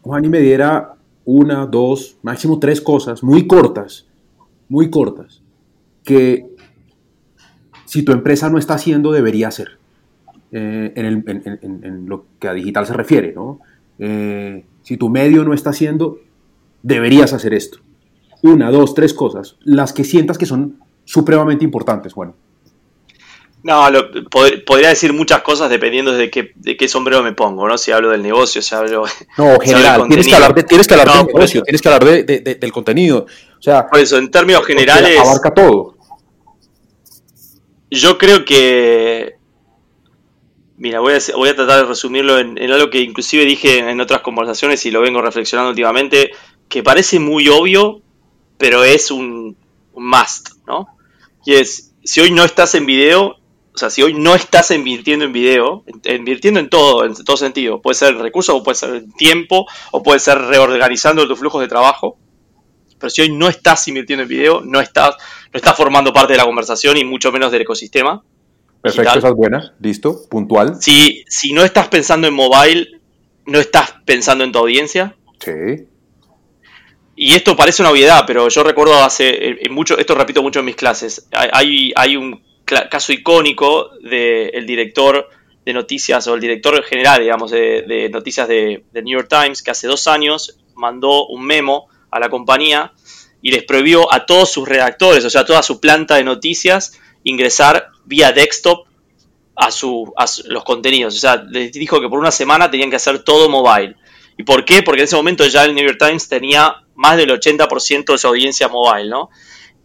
Juan 0.00 0.24
y 0.24 0.28
me 0.30 0.40
diera 0.40 0.94
una, 1.24 1.66
dos, 1.66 2.16
máximo 2.22 2.58
tres 2.58 2.80
cosas 2.80 3.22
muy 3.22 3.46
cortas, 3.46 4.06
muy 4.68 4.90
cortas, 4.90 5.42
que 6.04 6.46
si 7.84 8.02
tu 8.02 8.12
empresa 8.12 8.48
no 8.48 8.58
está 8.58 8.74
haciendo, 8.74 9.12
debería 9.12 9.48
hacer, 9.48 9.78
eh, 10.50 10.92
en, 10.96 12.06
lo 12.06 12.24
que 12.38 12.48
a 12.48 12.54
digital 12.54 12.86
se 12.86 12.94
refiere, 12.94 13.32
¿no? 13.32 13.60
Eh, 13.98 14.64
si 14.82 14.96
tu 14.96 15.08
medio 15.08 15.44
no 15.44 15.54
está 15.54 15.70
haciendo, 15.70 16.18
deberías 16.82 17.32
hacer 17.32 17.54
esto. 17.54 17.78
Una, 18.42 18.70
dos, 18.70 18.94
tres 18.94 19.14
cosas, 19.14 19.56
las 19.60 19.92
que 19.92 20.04
sientas 20.04 20.38
que 20.38 20.46
son 20.46 20.78
supremamente 21.04 21.64
importantes, 21.64 22.14
bueno. 22.14 22.34
No, 23.64 23.86
podría 24.30 24.88
decir 24.88 25.12
muchas 25.12 25.42
cosas 25.42 25.70
dependiendo 25.70 26.12
de 26.12 26.30
qué, 26.30 26.52
de 26.56 26.76
qué 26.76 26.88
sombrero 26.88 27.22
me 27.22 27.32
pongo, 27.32 27.68
¿no? 27.68 27.78
Si 27.78 27.92
hablo 27.92 28.10
del 28.10 28.22
negocio, 28.22 28.60
si 28.60 28.74
hablo. 28.74 29.04
No, 29.38 29.58
general, 29.60 30.08
tienes 30.08 30.26
que 30.26 30.34
hablar, 30.34 30.54
de, 30.54 30.62
tienes 30.64 30.86
que 30.88 30.94
hablar 30.94 31.16
del 31.16 31.26
negocio, 31.26 31.62
tienes 31.62 31.80
que 31.80 31.88
hablar 31.88 32.24
de, 32.24 32.40
del 32.60 32.72
contenido. 32.72 33.26
O 33.58 33.62
sea, 33.62 33.86
por 33.86 34.00
eso, 34.00 34.18
en 34.18 34.30
términos 34.30 34.66
generales. 34.66 35.18
Abarca 35.20 35.54
todo. 35.54 35.96
Yo 37.88 38.18
creo 38.18 38.44
que. 38.44 39.36
Mira, 40.78 40.98
voy 40.98 41.14
a, 41.14 41.36
voy 41.36 41.48
a 41.48 41.54
tratar 41.54 41.82
de 41.82 41.84
resumirlo 41.84 42.40
en, 42.40 42.58
algo 42.58 42.90
que 42.90 42.98
inclusive 42.98 43.44
dije 43.44 43.78
en 43.78 44.00
otras 44.00 44.22
conversaciones 44.22 44.84
y 44.86 44.90
lo 44.90 45.00
vengo 45.00 45.22
reflexionando 45.22 45.70
últimamente, 45.70 46.32
que 46.68 46.82
parece 46.82 47.20
muy 47.20 47.48
obvio, 47.48 48.00
pero 48.58 48.82
es 48.82 49.12
un, 49.12 49.56
un 49.92 50.08
must, 50.08 50.48
¿no? 50.66 50.88
Y 51.44 51.54
es, 51.54 51.92
si 52.02 52.20
hoy 52.20 52.32
no 52.32 52.42
estás 52.42 52.74
en 52.74 52.86
video, 52.86 53.36
o 53.74 53.78
sea, 53.78 53.88
si 53.88 54.02
hoy 54.02 54.14
no 54.14 54.34
estás 54.34 54.70
invirtiendo 54.70 55.24
en 55.24 55.32
video, 55.32 55.84
invirtiendo 56.04 56.60
en 56.60 56.68
todo, 56.68 57.04
en 57.04 57.14
todo 57.14 57.36
sentido, 57.36 57.80
puede 57.80 57.94
ser 57.94 58.16
recursos, 58.16 58.54
o 58.54 58.62
puede 58.62 58.74
ser 58.74 59.04
tiempo, 59.16 59.66
o 59.92 60.02
puede 60.02 60.18
ser 60.20 60.38
reorganizando 60.38 61.26
tus 61.26 61.38
flujos 61.38 61.62
de 61.62 61.68
trabajo, 61.68 62.18
pero 62.98 63.10
si 63.10 63.22
hoy 63.22 63.32
no 63.32 63.48
estás 63.48 63.88
invirtiendo 63.88 64.24
en 64.24 64.28
video, 64.28 64.60
no 64.60 64.80
estás, 64.80 65.16
no 65.52 65.56
estás 65.56 65.76
formando 65.76 66.12
parte 66.12 66.34
de 66.34 66.36
la 66.36 66.44
conversación 66.44 66.96
y 66.98 67.04
mucho 67.04 67.32
menos 67.32 67.50
del 67.50 67.62
ecosistema. 67.62 68.22
Perfecto, 68.80 69.18
esas 69.18 69.32
buenas, 69.32 69.72
listo, 69.80 70.28
puntual. 70.28 70.76
Si, 70.80 71.24
si 71.28 71.52
no 71.52 71.64
estás 71.64 71.88
pensando 71.88 72.28
en 72.28 72.34
mobile, 72.34 73.00
no 73.46 73.58
estás 73.58 73.94
pensando 74.04 74.44
en 74.44 74.52
tu 74.52 74.58
audiencia. 74.58 75.16
Sí. 75.40 75.86
Y 77.16 77.34
esto 77.34 77.56
parece 77.56 77.82
una 77.82 77.90
obviedad, 77.90 78.24
pero 78.26 78.48
yo 78.48 78.62
recuerdo 78.62 79.02
hace 79.02 79.56
mucho, 79.70 79.98
esto 79.98 80.14
repito 80.14 80.42
mucho 80.42 80.60
en 80.60 80.66
mis 80.66 80.76
clases, 80.76 81.28
hay, 81.32 81.92
hay 81.96 82.16
un 82.16 82.42
caso 82.90 83.12
icónico 83.12 83.90
del 84.00 84.66
director 84.66 85.28
de 85.64 85.72
noticias 85.72 86.26
o 86.26 86.34
el 86.34 86.40
director 86.40 86.82
general, 86.82 87.20
digamos, 87.20 87.50
de, 87.50 88.08
noticias 88.10 88.48
de, 88.48 88.84
New 88.92 89.18
York 89.18 89.28
Times, 89.28 89.62
que 89.62 89.70
hace 89.70 89.86
dos 89.86 90.06
años 90.06 90.58
mandó 90.74 91.26
un 91.26 91.44
memo 91.44 91.88
a 92.10 92.18
la 92.18 92.28
compañía 92.28 92.92
y 93.40 93.50
les 93.50 93.64
prohibió 93.64 94.12
a 94.12 94.26
todos 94.26 94.50
sus 94.50 94.68
redactores, 94.68 95.24
o 95.24 95.30
sea, 95.30 95.42
a 95.42 95.44
toda 95.44 95.62
su 95.62 95.80
planta 95.80 96.16
de 96.16 96.24
noticias, 96.24 96.98
ingresar 97.24 97.90
vía 98.04 98.32
desktop 98.32 98.86
a, 99.54 99.70
su, 99.70 100.12
a 100.16 100.26
los 100.46 100.64
contenidos. 100.64 101.16
O 101.16 101.18
sea, 101.18 101.36
les 101.36 101.72
dijo 101.72 102.00
que 102.00 102.08
por 102.08 102.18
una 102.18 102.30
semana 102.30 102.70
tenían 102.70 102.90
que 102.90 102.96
hacer 102.96 103.20
todo 103.20 103.48
mobile. 103.48 103.96
¿Y 104.36 104.44
por 104.44 104.64
qué? 104.64 104.82
Porque 104.82 105.02
en 105.02 105.04
ese 105.04 105.16
momento 105.16 105.46
ya 105.46 105.64
el 105.64 105.74
New 105.74 105.84
York 105.84 105.98
Times 105.98 106.28
tenía 106.28 106.82
más 106.94 107.16
del 107.16 107.30
80% 107.30 108.12
de 108.12 108.18
su 108.18 108.26
audiencia 108.26 108.68
mobile, 108.68 109.08
¿no? 109.08 109.30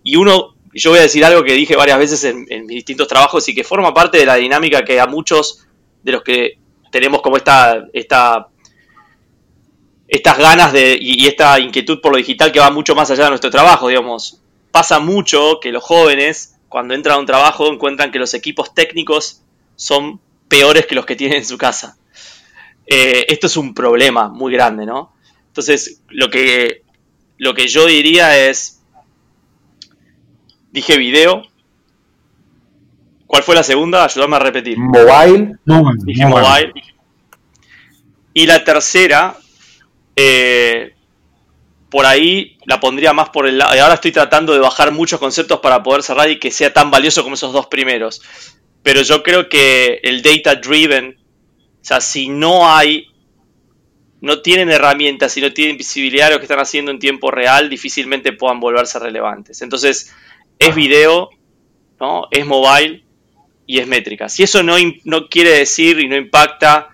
Y 0.03 0.15
uno 0.15 0.55
y 0.78 0.80
yo 0.80 0.91
voy 0.91 0.99
a 0.99 1.02
decir 1.02 1.26
algo 1.26 1.44
que 1.44 1.54
dije 1.54 1.76
varias 1.76 1.98
veces 1.98 2.24
en, 2.24 2.45
mis 2.68 2.76
distintos 2.76 3.08
trabajos 3.08 3.49
y 3.49 3.56
que 3.56 3.64
forma 3.64 3.95
parte 3.95 4.20
de 4.20 4.28
la 4.28 4.36
dinámica 4.36 4.86
que 4.86 4.99
a 4.99 5.08
muchos 5.08 5.66
de 6.04 6.12
los 6.12 6.22
que 6.22 6.60
tenemos 6.91 7.24
como 7.24 7.36
esta, 7.36 7.88
esta 7.94 8.49
estas 10.08 10.38
ganas 10.38 10.72
de, 10.74 10.95
y, 11.02 11.26
esta 11.26 11.60
inquietud 11.60 11.99
por 11.99 12.12
lo 12.12 12.20
digital 12.20 12.52
que 12.52 12.60
va 12.60 12.70
mucho 12.70 12.94
más 12.94 13.10
allá 13.10 13.24
de 13.24 13.30
nuestro 13.32 13.49
trabajo, 13.49 13.88
digamos. 13.88 14.40
Pasa 14.70 14.99
mucho 14.99 15.60
que 15.60 15.72
los 15.72 15.84
jóvenes, 15.84 16.60
cuando 16.70 16.94
entran 16.94 17.16
a 17.16 17.20
un 17.22 17.26
trabajo, 17.26 17.74
encuentran 17.74 18.12
que 18.12 18.20
los 18.20 18.36
equipos 18.36 18.76
técnicos 18.76 19.41
son 19.76 20.22
peores 20.48 20.86
que 20.86 20.94
los 20.94 21.08
que 21.08 21.16
tienen 21.16 21.40
en 21.40 21.45
su 21.45 21.58
casa. 21.58 21.98
Eh, 22.86 23.26
esto 23.30 23.48
es 23.48 23.58
un 23.58 23.74
problema 23.74 24.30
muy 24.30 24.54
grande, 24.54 24.86
¿no? 24.86 25.12
Entonces, 25.48 26.04
lo 26.10 26.30
que, 26.30 26.84
lo 27.40 27.56
que 27.56 27.68
yo 27.68 27.88
diría 27.88 28.48
es, 28.48 28.77
Dije 30.72 30.98
video. 30.98 31.44
¿Cuál 33.26 33.44
fue 33.44 33.56
la 33.56 33.64
segunda? 33.64 34.06
Ayúdame 34.06 34.38
a 34.38 34.39
repetir. 34.39 34.77
Mobile. 34.77 35.57
Dije 36.06 36.26
mobile. 36.26 36.73
Y 38.34 38.45
la 38.45 38.64
tercera, 38.64 39.38
eh, 40.15 40.94
por 41.89 42.06
ahí 42.06 42.57
la 42.65 42.80
pondría 42.80 43.14
más 43.14 43.30
por 43.30 43.48
el 43.48 43.57
lado. 43.57 43.76
Y 43.76 43.80
ahora 43.80 43.95
estoy 43.95 44.11
tratando 44.11 44.53
de 44.53 44.60
bajar 44.60 44.91
muchos 44.91 45.19
conceptos 45.19 45.60
para 45.60 45.84
poder 45.84 46.03
cerrar 46.03 46.30
y 46.30 46.39
que 46.39 46.52
sea 46.52 46.72
tan 46.72 46.91
valioso 46.91 47.23
como 47.23 47.35
esos 47.35 47.52
dos 47.52 47.68
primeros. 47.68 48.22
Pero 48.84 49.02
yo 49.02 49.23
creo 49.23 49.49
que 49.49 49.99
el 50.03 50.22
data 50.22 50.56
driven, 50.56 51.18
o 51.18 51.85
sea, 51.85 51.99
si 51.99 52.30
no 52.30 52.69
hay, 52.69 53.07
no 54.22 54.41
tienen 54.41 54.69
herramientas, 54.69 55.34
si 55.34 55.41
no 55.41 55.52
tienen 55.52 55.77
visibilidad 55.77 56.27
de 56.27 56.34
lo 56.34 56.39
que 56.39 56.45
están 56.45 56.60
haciendo 56.60 56.91
en 56.91 56.99
tiempo 56.99 57.31
real, 57.31 57.69
difícilmente 57.69 58.34
puedan 58.34 58.60
volverse 58.60 58.99
relevantes. 58.99 59.61
Entonces, 59.61 60.14
es 60.59 60.75
video, 60.75 61.29
¿no? 61.99 62.27
es 62.31 62.45
mobile 62.45 63.03
y 63.65 63.79
es 63.79 63.88
métrica. 63.88 64.29
Si 64.29 64.43
eso 64.43 64.63
no, 64.63 64.75
no 65.03 65.27
quiere 65.27 65.51
decir 65.51 65.99
y 65.99 66.07
no 66.07 66.15
impacta 66.15 66.89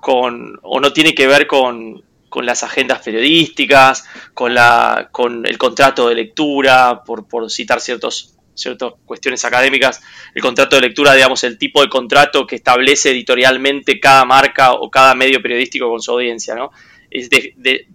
con, 0.00 0.58
o 0.62 0.80
no 0.80 0.92
tiene 0.92 1.14
que 1.14 1.26
ver 1.26 1.46
con, 1.46 2.04
las 2.42 2.62
agendas 2.62 3.00
periodísticas, 3.00 4.06
con, 4.34 4.52
la, 4.52 5.08
con 5.10 5.46
el 5.46 5.56
contrato 5.56 6.10
de 6.10 6.16
lectura, 6.16 7.02
por, 7.02 7.26
por 7.26 7.50
citar 7.50 7.80
ciertos, 7.80 8.36
ciertas 8.52 8.92
cuestiones 9.06 9.42
académicas, 9.46 10.02
el 10.34 10.42
contrato 10.42 10.76
de 10.76 10.82
lectura, 10.82 11.14
digamos, 11.14 11.44
el 11.44 11.56
tipo 11.56 11.80
de 11.80 11.88
contrato 11.88 12.46
que 12.46 12.56
establece 12.56 13.10
editorialmente 13.12 13.98
cada 13.98 14.26
marca 14.26 14.72
o 14.72 14.90
cada 14.90 15.14
medio 15.14 15.40
periodístico 15.40 15.88
con 15.88 16.02
su 16.02 16.12
audiencia, 16.12 16.54
¿no? 16.54 16.72
Es 17.10 17.30
de, 17.30 17.86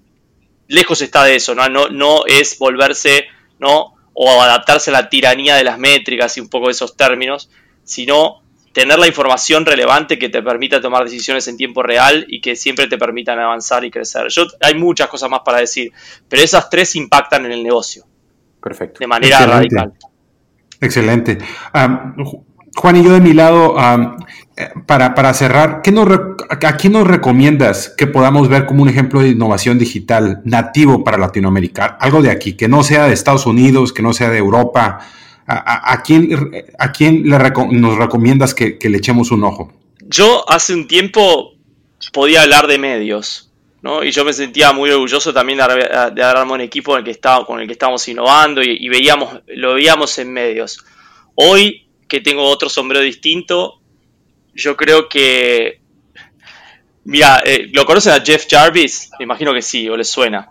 lejos 0.68 1.02
está 1.02 1.24
de 1.24 1.36
eso, 1.36 1.54
¿no? 1.54 1.70
No, 1.70 1.90
no 1.90 2.26
es 2.26 2.58
volverse, 2.58 3.28
¿no? 3.60 3.94
O 4.14 4.42
adaptarse 4.42 4.90
a 4.90 4.94
la 4.94 5.10
tiranía 5.10 5.56
de 5.56 5.64
las 5.64 5.78
métricas 5.78 6.36
y 6.38 6.42
un 6.42 6.50
poco 6.50 6.68
de 6.68 6.72
esos 6.74 6.96
términos, 6.96 7.50
sino 7.84 8.42
tener 8.74 9.00
la 9.00 9.08
información 9.08 9.66
relevante 9.66 10.18
que 10.18 10.30
te 10.30 10.42
permita 10.42 10.82
tomar 10.82 11.04
decisiones 11.04 11.48
en 11.48 11.58
tiempo 11.58 11.84
real 11.84 12.26
y 12.30 12.42
que 12.42 12.56
siempre 12.56 12.88
te 12.88 12.98
permitan 12.98 13.40
avanzar 13.40 13.84
y 13.84 13.92
crecer. 13.92 14.28
Yo, 14.30 14.46
hay 14.62 14.76
muchas 14.76 15.10
cosas 15.10 15.30
más 15.30 15.42
para 15.42 15.60
decir, 15.60 15.92
pero 16.30 16.42
esas 16.42 16.70
tres 16.70 16.96
impactan 16.96 17.46
en 17.46 17.52
el 17.52 17.64
negocio. 17.64 18.06
Perfecto. 18.62 19.00
De 19.00 19.08
manera 19.08 19.46
radical. 19.46 19.94
Excelente. 20.80 21.38
Juan 22.76 22.96
y 22.96 23.04
yo 23.04 23.14
de 23.14 23.20
mi 23.22 23.34
lado, 23.34 23.76
para, 24.86 25.34
cerrar, 25.34 25.82
¿qué 25.82 25.92
nos, 25.92 26.08
¿a 26.50 26.78
quién 26.78 26.94
nos 26.94 27.08
recomiendas 27.08 27.90
que 27.90 28.08
podamos 28.08 28.50
ver 28.50 28.66
como 28.66 28.84
un 28.84 28.90
ejemplo 28.90 29.22
de 29.22 29.30
innovación 29.30 29.80
digital 29.80 30.42
nativo 30.44 31.04
para 31.04 31.18
Latinoamérica? 31.18 31.98
Algo 32.00 32.22
de 32.22 32.32
aquí, 32.32 32.54
que 32.54 32.68
no 32.68 32.84
sea 32.84 33.08
de 33.08 33.14
Estados 33.14 33.46
Unidos, 33.46 33.94
que 33.94 34.02
no 34.02 34.14
sea 34.14 34.30
de 34.30 34.38
Europa. 34.38 35.00
¿A, 35.48 36.02
quién, 36.04 36.52
a 36.80 36.94
quién 36.94 37.24
nos 37.28 37.98
recomiendas 37.98 38.54
que, 38.54 38.78
le 38.82 38.98
echemos 38.98 39.32
un 39.32 39.44
ojo? 39.44 39.74
Yo 40.08 40.50
hace 40.50 40.74
un 40.74 40.88
tiempo 40.88 41.56
podía 42.14 42.44
hablar 42.44 42.68
de 42.68 42.78
medios, 42.78 43.52
¿no? 43.82 44.04
Y 44.04 44.12
yo 44.12 44.24
me 44.24 44.32
sentía 44.32 44.72
muy 44.72 44.90
orgulloso 44.92 45.34
también 45.34 45.60
de, 45.60 46.14
de 46.14 46.24
armar 46.24 46.54
un 46.54 46.62
equipo 46.62 46.94
con 47.46 47.60
el 47.60 47.68
que 47.68 47.74
estábamos 47.74 48.08
innovando 48.08 48.62
y, 48.62 48.78
y 48.80 48.88
veíamos, 48.88 49.42
lo 49.48 49.74
veíamos 49.74 50.18
en 50.20 50.32
medios. 50.32 50.86
Hoy 51.36 51.88
que 52.08 52.20
tengo 52.20 52.44
otro 52.44 52.68
sombrero 52.68 53.04
distinto. 53.04 53.81
Yo 54.54 54.76
creo 54.76 55.08
que. 55.10 55.80
Mira, 57.04 57.42
eh, 57.46 57.68
¿lo 57.72 57.86
conocen 57.86 58.14
a 58.14 58.22
Jeff 58.22 58.46
Jarvis? 58.50 59.10
Me 59.20 59.24
imagino 59.24 59.54
que 59.54 59.62
sí, 59.62 59.90
o 59.90 59.98
les 59.98 60.10
suena. 60.10 60.50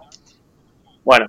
Bueno, 1.04 1.26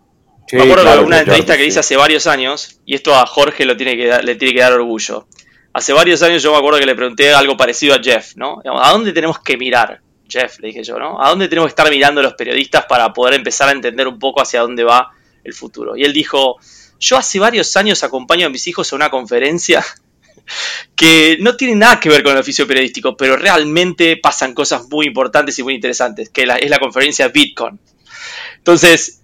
me 0.51 0.63
acuerdo 0.63 0.83
de 0.83 0.99
una 0.99 1.19
entrevista 1.19 1.55
que 1.57 1.65
hice 1.65 1.79
hace 1.79 1.95
varios 1.95 2.27
años, 2.27 2.79
y 2.85 2.95
esto 2.95 3.15
a 3.15 3.25
Jorge 3.25 3.65
lo 3.65 3.77
tiene 3.77 3.95
que 3.95 4.23
le 4.23 4.35
tiene 4.35 4.53
que 4.53 4.59
dar 4.61 4.73
orgullo. 4.73 5.27
Hace 5.73 5.93
varios 5.93 6.21
años 6.21 6.43
yo 6.43 6.51
me 6.51 6.57
acuerdo 6.57 6.79
que 6.79 6.85
le 6.85 6.95
pregunté 6.95 7.33
algo 7.33 7.55
parecido 7.55 7.95
a 7.95 7.99
Jeff, 7.99 8.35
¿no? 8.35 8.61
¿A 8.65 8.91
dónde 8.91 9.13
tenemos 9.13 9.39
que 9.39 9.57
mirar? 9.57 10.01
Jeff, 10.27 10.59
le 10.59 10.69
dije 10.69 10.83
yo, 10.83 10.97
¿no? 10.97 11.21
¿A 11.23 11.29
dónde 11.29 11.47
tenemos 11.47 11.67
que 11.67 11.81
estar 11.81 11.89
mirando 11.89 12.21
los 12.21 12.33
periodistas 12.33 12.85
para 12.85 13.13
poder 13.13 13.35
empezar 13.35 13.69
a 13.69 13.71
entender 13.71 14.07
un 14.07 14.19
poco 14.19 14.41
hacia 14.41 14.61
dónde 14.61 14.83
va 14.83 15.11
el 15.43 15.53
futuro? 15.53 15.95
Y 15.95 16.03
él 16.03 16.13
dijo, 16.13 16.57
yo 16.99 17.17
hace 17.17 17.39
varios 17.39 17.75
años 17.77 18.03
acompaño 18.03 18.47
a 18.47 18.49
mis 18.49 18.67
hijos 18.67 18.91
a 18.91 18.95
una 18.95 19.09
conferencia 19.09 19.83
que 20.95 21.37
no 21.39 21.55
tiene 21.55 21.75
nada 21.75 21.99
que 21.99 22.09
ver 22.09 22.23
con 22.23 22.33
el 22.33 22.39
oficio 22.39 22.67
periodístico, 22.67 23.15
pero 23.15 23.35
realmente 23.37 24.17
pasan 24.17 24.53
cosas 24.53 24.87
muy 24.89 25.07
importantes 25.07 25.57
y 25.59 25.63
muy 25.63 25.75
interesantes, 25.75 26.29
que 26.29 26.43
es 26.43 26.69
la 26.69 26.79
conferencia 26.79 27.27
Bitcoin. 27.27 27.79
Entonces, 28.57 29.21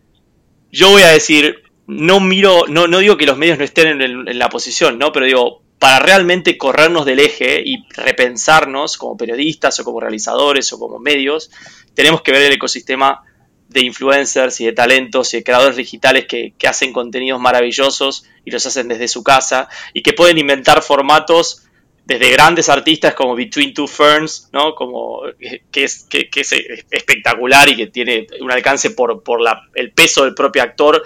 yo 0.72 0.90
voy 0.90 1.04
a 1.04 1.10
decir, 1.10 1.64
no 1.88 2.20
miro, 2.20 2.66
no, 2.68 2.88
no 2.88 3.00
digo 3.00 3.18
que 3.18 3.26
los 3.26 3.38
medios 3.38 3.58
no 3.58 3.64
estén 3.64 4.02
en, 4.02 4.40
la 4.40 4.50
posición, 4.50 5.00
¿no? 5.00 5.12
Pero 5.12 5.26
digo, 5.26 5.62
para 5.80 6.00
realmente 6.00 6.58
corrernos 6.58 7.06
del 7.06 7.20
eje 7.20 7.62
y 7.64 7.84
repensarnos 7.96 8.98
como 8.98 9.16
periodistas 9.16 9.80
o 9.80 9.84
como 9.84 10.00
realizadores 10.00 10.72
o 10.74 10.80
como 10.80 11.00
medios, 11.00 11.50
tenemos 11.94 12.22
que 12.22 12.32
ver 12.32 12.42
el 12.44 12.54
ecosistema 12.54 13.24
de 13.70 13.82
influencers 13.82 14.60
y 14.62 14.66
de 14.66 14.74
talentos 14.74 15.34
y 15.34 15.38
de 15.38 15.44
creadores 15.44 15.76
digitales 15.76 16.26
que, 16.26 16.54
hacen 16.68 16.94
contenidos 16.94 17.40
maravillosos 17.40 18.26
y 18.46 18.52
los 18.52 18.66
hacen 18.66 18.88
desde 18.88 19.08
su 19.08 19.24
casa 19.24 19.68
y 19.94 20.02
que 20.02 20.14
pueden 20.14 20.38
inventar 20.38 20.82
formatos 20.82 21.64
desde 22.06 22.32
grandes 22.32 22.70
artistas 22.70 23.14
como 23.14 23.36
Between 23.36 23.74
Two 23.74 23.88
Ferns, 23.88 24.50
¿no? 24.54 24.74
Como, 24.76 25.24
que, 25.72 25.84
es, 25.84 26.06
que, 26.10 26.30
es 26.34 26.54
espectacular 26.90 27.68
y 27.68 27.76
que 27.76 27.88
tiene 27.88 28.28
un 28.40 28.50
alcance 28.50 28.92
por, 28.92 29.22
por 29.24 29.42
la, 29.42 29.64
el 29.76 29.92
peso 29.92 30.24
del 30.24 30.34
propio 30.34 30.64
actor, 30.64 31.04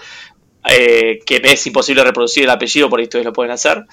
eh, 0.70 1.20
que 1.26 1.42
es 1.44 1.66
imposible 1.66 2.04
reproducir 2.04 2.44
el 2.44 2.52
apellido, 2.52 2.88
por 2.88 3.00
ahí 3.00 3.06
ustedes 3.06 3.26
lo 3.26 3.34
pueden 3.34 3.52
hacer. 3.52 3.84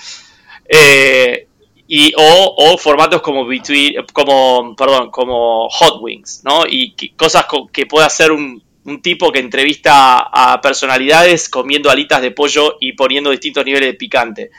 Eh, 0.69 1.48
y, 1.89 2.13
o, 2.17 2.77
formatos 2.79 3.23
como 3.23 3.47
Between, 3.47 4.05
como, 4.13 4.77
perdón, 4.77 5.11
como 5.11 5.69
Hot 5.69 6.01
Wings, 6.01 6.43
¿no? 6.45 6.65
Y 6.69 6.95
cosas 7.17 7.47
que 7.73 7.87
puede 7.87 8.07
hacer 8.07 8.31
un, 8.31 8.63
un 8.89 9.03
tipo 9.03 9.31
que 9.31 9.39
entrevista 9.39 10.19
a 10.33 10.61
personalidades 10.61 11.49
comiendo 11.49 11.91
alitas 11.91 12.23
de 12.23 12.31
pollo 12.31 12.77
y 12.81 12.93
poniendo 12.93 13.31
distintos 13.31 13.65
niveles 13.65 13.91
de 13.91 13.95
picante. 13.95 14.51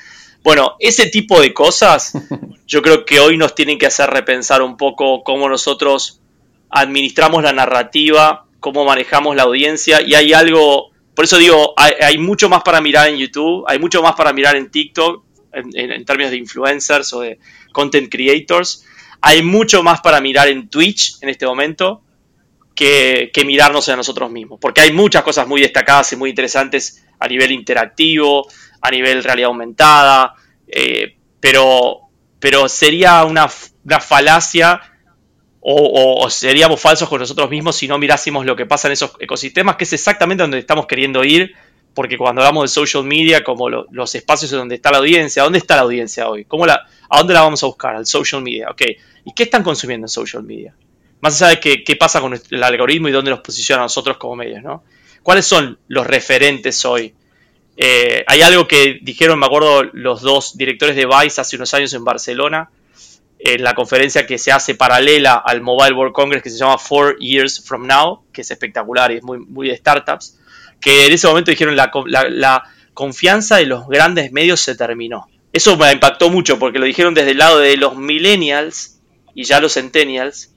Bueno, 0.43 0.75
ese 0.79 1.07
tipo 1.07 1.41
de 1.41 1.53
cosas 1.53 2.13
yo 2.67 2.81
creo 2.81 3.05
que 3.05 3.19
hoy 3.19 3.37
nos 3.37 3.55
tienen 3.55 3.77
que 3.77 3.87
hacer 3.87 4.09
repensar 4.09 4.61
un 4.61 4.77
poco 4.77 5.23
cómo 5.23 5.49
nosotros 5.49 6.21
administramos 6.69 7.43
la 7.43 7.51
narrativa, 7.51 8.45
cómo 8.59 8.85
manejamos 8.85 9.35
la 9.35 9.43
audiencia 9.43 10.01
y 10.01 10.13
hay 10.13 10.33
algo, 10.33 10.91
por 11.15 11.25
eso 11.25 11.37
digo, 11.37 11.73
hay, 11.75 12.17
mucho 12.19 12.47
más 12.47 12.61
para 12.61 12.79
mirar 12.79 13.09
en 13.09 13.17
YouTube, 13.17 13.65
hay 13.67 13.79
mucho 13.79 14.03
más 14.03 14.13
para 14.15 14.31
mirar 14.31 14.55
en 14.55 14.69
TikTok 14.69 15.23
en, 15.53 16.05
términos 16.05 16.31
de 16.31 16.37
influencers 16.37 17.13
o 17.13 17.21
de 17.21 17.39
content 17.71 18.09
creators, 18.09 18.85
hay 19.21 19.43
mucho 19.43 19.83
más 19.83 20.01
para 20.01 20.21
mirar 20.21 20.47
en 20.47 20.69
Twitch 20.69 21.17
en 21.21 21.29
este 21.29 21.45
momento 21.45 22.03
que, 22.75 23.31
mirarnos 23.45 23.89
a 23.89 23.95
nosotros 23.95 24.31
mismos, 24.31 24.59
porque 24.61 24.81
hay 24.81 24.93
muchas 24.93 25.23
cosas 25.23 25.47
muy 25.47 25.61
destacadas 25.61 26.13
y 26.13 26.15
muy 26.15 26.29
interesantes 26.29 27.05
a 27.19 27.27
nivel 27.27 27.51
interactivo, 27.51 28.47
a 28.81 28.89
nivel 28.89 29.23
realidad 29.23 29.47
aumentada, 29.47 30.35
eh, 30.67 31.17
pero, 31.41 31.99
pero 32.39 32.69
sería 32.69 33.25
una, 33.25 33.49
falacia 33.49 34.81
o, 35.59 36.29
seríamos 36.29 36.79
falsos 36.79 37.09
con 37.09 37.19
nosotros 37.19 37.49
mismos 37.49 37.75
si 37.75 37.87
no 37.87 37.97
mirásemos 37.97 38.45
lo 38.45 38.55
que 38.55 38.65
pasa 38.65 38.87
en 38.87 38.93
esos 38.93 39.11
ecosistemas, 39.19 39.75
que 39.75 39.83
es 39.83 39.91
exactamente 39.91 40.43
donde 40.43 40.59
estamos 40.59 40.87
queriendo 40.87 41.23
ir, 41.25 41.53
porque 41.99 42.17
cuando 42.17 42.39
hablamos 42.39 42.63
de 42.63 42.67
social 42.69 43.03
media, 43.03 43.43
como 43.43 43.69
los 43.69 44.15
espacios 44.15 44.51
donde 44.51 44.75
está 44.75 44.89
la 44.89 44.99
audiencia, 44.99 45.43
¿dónde 45.43 45.57
está 45.57 45.75
la 45.75 45.81
audiencia 45.81 46.29
hoy? 46.29 46.45
¿Cómo 46.45 46.65
la, 46.65 46.87
¿A 47.09 47.17
dónde 47.17 47.33
la 47.33 47.41
vamos 47.41 47.61
a 47.61 47.65
buscar? 47.65 47.93
Al 47.93 48.05
social 48.05 48.41
media, 48.41 48.69
ok. 48.71 48.83
¿Y 49.25 49.33
qué 49.33 49.43
están 49.43 49.63
consumiendo 49.63 50.05
en 50.05 50.07
social 50.07 50.41
media? 50.43 50.73
Más 51.19 51.41
allá 51.41 51.59
de 51.59 51.83
qué, 51.83 51.95
pasa 51.97 52.21
con 52.21 52.39
el 52.51 52.63
algoritmo 52.63 53.09
y 53.09 53.11
dónde 53.11 53.31
nos 53.31 53.41
posiciona 53.41 53.81
a 53.81 53.83
nosotros 53.83 54.15
como 54.15 54.37
medios, 54.37 54.63
¿no? 54.63 54.85
¿Cuáles 55.23 55.45
son 55.45 55.77
los 55.89 56.07
referentes 56.07 56.85
hoy 56.85 57.13
eh, 57.75 58.23
hay 58.27 58.43
algo 58.43 58.65
que 58.65 58.99
dijeron, 59.01 59.37
me 59.37 59.47
acuerdo, 59.47 59.83
los 59.91 60.21
dos 60.21 60.57
directores 60.57 60.95
de 60.95 61.05
Vice 61.05 61.41
hace 61.41 61.57
unos 61.57 61.73
años 61.73 61.93
en 61.93 62.05
Barcelona, 62.05 62.69
en 63.39 63.61
la 63.61 63.73
conferencia 63.73 64.25
que 64.25 64.37
se 64.37 64.53
hace 64.53 64.75
paralela 64.75 65.33
al 65.35 65.59
Mobile 65.59 65.95
World 65.95 66.13
Congress 66.13 66.43
que 66.43 66.49
se 66.49 66.57
llama 66.57 66.77
Four 66.77 67.19
Years 67.19 67.61
From 67.61 67.85
Now, 67.85 68.23
que 68.31 68.39
es 68.39 68.51
espectacular 68.51 69.11
y 69.11 69.17
es 69.17 69.23
muy 69.23 69.67
de 69.67 69.75
startups, 69.75 70.38
que 70.81 71.07
en 71.07 71.13
ese 71.13 71.27
momento 71.27 71.51
dijeron 71.51 71.75
la, 71.75 71.91
la 72.29 72.63
confianza 72.93 73.57
de 73.57 73.65
los 73.65 73.87
grandes 73.87 74.31
medios 74.31 74.59
se 74.59 74.75
terminó. 74.75 75.27
Eso 75.51 75.77
me 75.77 75.91
impactó 75.91 76.29
mucho 76.29 76.59
porque 76.59 76.79
lo 76.79 76.85
dijeron 76.85 77.13
desde 77.13 77.31
el 77.31 77.37
lado 77.39 77.59
de 77.59 77.75
los 77.77 77.95
millennials 77.95 78.99
y 79.33 79.43
ya 79.43 79.59
los 79.59 79.73
centennials, 79.73 80.51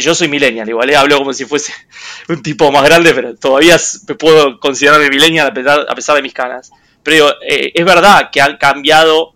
yo 0.00 0.14
soy 0.14 0.28
millennial, 0.28 0.68
igual, 0.68 0.90
¿eh? 0.90 0.96
hablo 0.96 1.18
como 1.18 1.32
si 1.32 1.44
fuese 1.44 1.72
un 2.28 2.42
tipo 2.42 2.70
más 2.72 2.84
grande, 2.84 3.14
pero 3.14 3.34
todavía 3.34 3.76
me 4.08 4.14
puedo 4.14 4.58
considerarme 4.58 5.08
millennial 5.08 5.48
a 5.48 5.54
pesar, 5.54 5.86
a 5.88 5.94
pesar 5.94 6.16
de 6.16 6.22
mis 6.22 6.32
canas. 6.32 6.70
Pero 7.02 7.30
eh, 7.42 7.72
es 7.74 7.84
verdad 7.84 8.30
que 8.32 8.40
han 8.40 8.56
cambiado, 8.56 9.34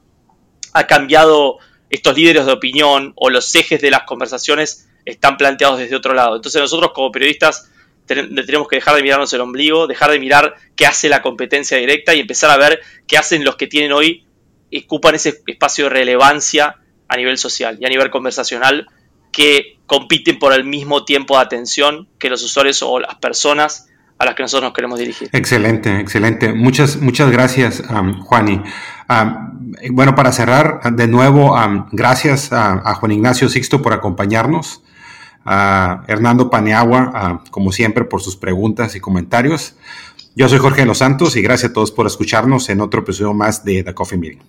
ha 0.72 0.86
cambiado 0.86 1.58
estos 1.88 2.16
líderes 2.16 2.46
de 2.46 2.52
opinión 2.52 3.12
o 3.16 3.30
los 3.30 3.54
ejes 3.54 3.80
de 3.80 3.90
las 3.90 4.02
conversaciones 4.02 4.88
están 5.04 5.36
planteados 5.36 5.78
desde 5.78 5.96
otro 5.96 6.14
lado. 6.14 6.36
Entonces 6.36 6.60
nosotros 6.60 6.92
como 6.92 7.12
periodistas 7.12 7.70
tenemos 8.14 8.68
que 8.68 8.76
dejar 8.76 8.96
de 8.96 9.02
mirarnos 9.02 9.32
el 9.32 9.40
ombligo, 9.40 9.86
dejar 9.86 10.10
de 10.10 10.18
mirar 10.18 10.54
qué 10.76 10.86
hace 10.86 11.08
la 11.08 11.22
competencia 11.22 11.76
directa 11.78 12.14
y 12.14 12.20
empezar 12.20 12.50
a 12.50 12.56
ver 12.56 12.80
qué 13.06 13.18
hacen 13.18 13.44
los 13.44 13.56
que 13.56 13.66
tienen 13.66 13.92
hoy, 13.92 14.24
ocupan 14.84 15.14
ese 15.14 15.42
espacio 15.46 15.84
de 15.84 15.90
relevancia 15.90 16.76
a 17.08 17.16
nivel 17.16 17.38
social 17.38 17.78
y 17.80 17.86
a 17.86 17.88
nivel 17.88 18.10
conversacional 18.10 18.86
que 19.32 19.78
compiten 19.86 20.38
por 20.38 20.52
el 20.52 20.64
mismo 20.64 21.04
tiempo 21.04 21.36
de 21.36 21.42
atención 21.42 22.08
que 22.18 22.30
los 22.30 22.42
usuarios 22.42 22.82
o 22.82 23.00
las 23.00 23.16
personas 23.16 23.88
a 24.20 24.26
las 24.26 24.34
que 24.34 24.42
nosotros 24.42 24.68
nos 24.68 24.74
queremos 24.74 24.98
dirigir. 24.98 25.30
Excelente, 25.32 25.98
excelente. 25.98 26.52
Muchas, 26.52 26.98
muchas 26.98 27.30
gracias, 27.30 27.82
um, 27.88 28.20
Juani. 28.20 28.62
Um, 29.08 29.72
bueno, 29.92 30.14
para 30.14 30.30
cerrar, 30.30 30.80
de 30.92 31.08
nuevo, 31.08 31.54
um, 31.54 31.86
gracias 31.90 32.52
a, 32.52 32.94
Juan 32.94 33.12
Ignacio 33.12 33.48
Sixto 33.48 33.80
por 33.80 33.94
acompañarnos, 33.94 34.82
a 35.52 36.04
Hernando 36.06 36.48
Paneagua, 36.48 37.42
como 37.50 37.72
siempre, 37.72 38.04
por 38.04 38.22
sus 38.22 38.36
preguntas 38.36 38.94
y 38.94 39.00
comentarios. 39.00 39.74
Yo 40.36 40.48
soy 40.48 40.60
Jorge 40.60 40.82
de 40.82 40.86
los 40.86 40.98
Santos 40.98 41.34
y 41.34 41.42
gracias 41.42 41.72
a 41.72 41.74
todos 41.74 41.90
por 41.90 42.06
escucharnos 42.06 42.68
en 42.68 42.80
otro 42.80 43.00
episodio 43.00 43.34
más 43.34 43.64
de 43.64 43.82
The 43.82 43.92
Coffee 43.92 44.16
Meeting. 44.16 44.42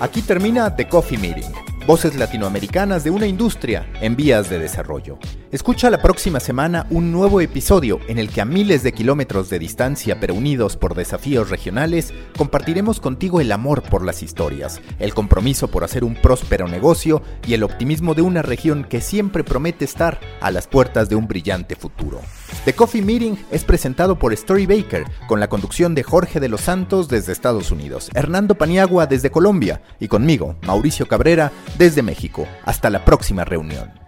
Aquí 0.00 0.20
termina 0.20 0.74
The 0.74 0.88
Coffee 0.88 1.16
Meeting 1.16 1.75
Voces 1.86 2.16
latinoamericanas 2.16 3.04
de 3.04 3.10
una 3.10 3.28
industria 3.28 3.88
en 4.00 4.16
vías 4.16 4.50
de 4.50 4.58
desarrollo. 4.58 5.20
Escucha 5.52 5.88
la 5.88 6.02
próxima 6.02 6.40
semana 6.40 6.84
un 6.90 7.12
nuevo 7.12 7.40
episodio 7.40 8.00
en 8.08 8.18
el 8.18 8.28
que 8.28 8.40
a 8.40 8.44
miles 8.44 8.82
de 8.82 8.92
kilómetros 8.92 9.50
de 9.50 9.60
distancia 9.60 10.18
pero 10.18 10.34
unidos 10.34 10.76
por 10.76 10.96
desafíos 10.96 11.48
regionales, 11.48 12.12
compartiremos 12.36 12.98
contigo 12.98 13.40
el 13.40 13.52
amor 13.52 13.84
por 13.84 14.04
las 14.04 14.24
historias, 14.24 14.80
el 14.98 15.14
compromiso 15.14 15.68
por 15.68 15.84
hacer 15.84 16.02
un 16.02 16.16
próspero 16.16 16.66
negocio 16.66 17.22
y 17.46 17.54
el 17.54 17.62
optimismo 17.62 18.14
de 18.14 18.22
una 18.22 18.42
región 18.42 18.82
que 18.82 19.00
siempre 19.00 19.44
promete 19.44 19.84
estar 19.84 20.18
a 20.40 20.50
las 20.50 20.66
puertas 20.66 21.08
de 21.08 21.14
un 21.14 21.28
brillante 21.28 21.76
futuro. 21.76 22.20
The 22.64 22.74
Coffee 22.74 23.02
Meeting 23.02 23.36
es 23.50 23.64
presentado 23.64 24.18
por 24.18 24.32
Story 24.32 24.66
Baker, 24.66 25.04
con 25.28 25.40
la 25.40 25.48
conducción 25.48 25.94
de 25.94 26.02
Jorge 26.02 26.40
de 26.40 26.48
los 26.48 26.62
Santos 26.62 27.08
desde 27.08 27.32
Estados 27.32 27.70
Unidos, 27.70 28.10
Hernando 28.14 28.54
Paniagua 28.56 29.06
desde 29.06 29.30
Colombia 29.30 29.82
y 30.00 30.08
conmigo, 30.08 30.56
Mauricio 30.66 31.06
Cabrera, 31.06 31.52
desde 31.78 32.02
México. 32.02 32.46
Hasta 32.64 32.90
la 32.90 33.04
próxima 33.04 33.44
reunión. 33.44 34.05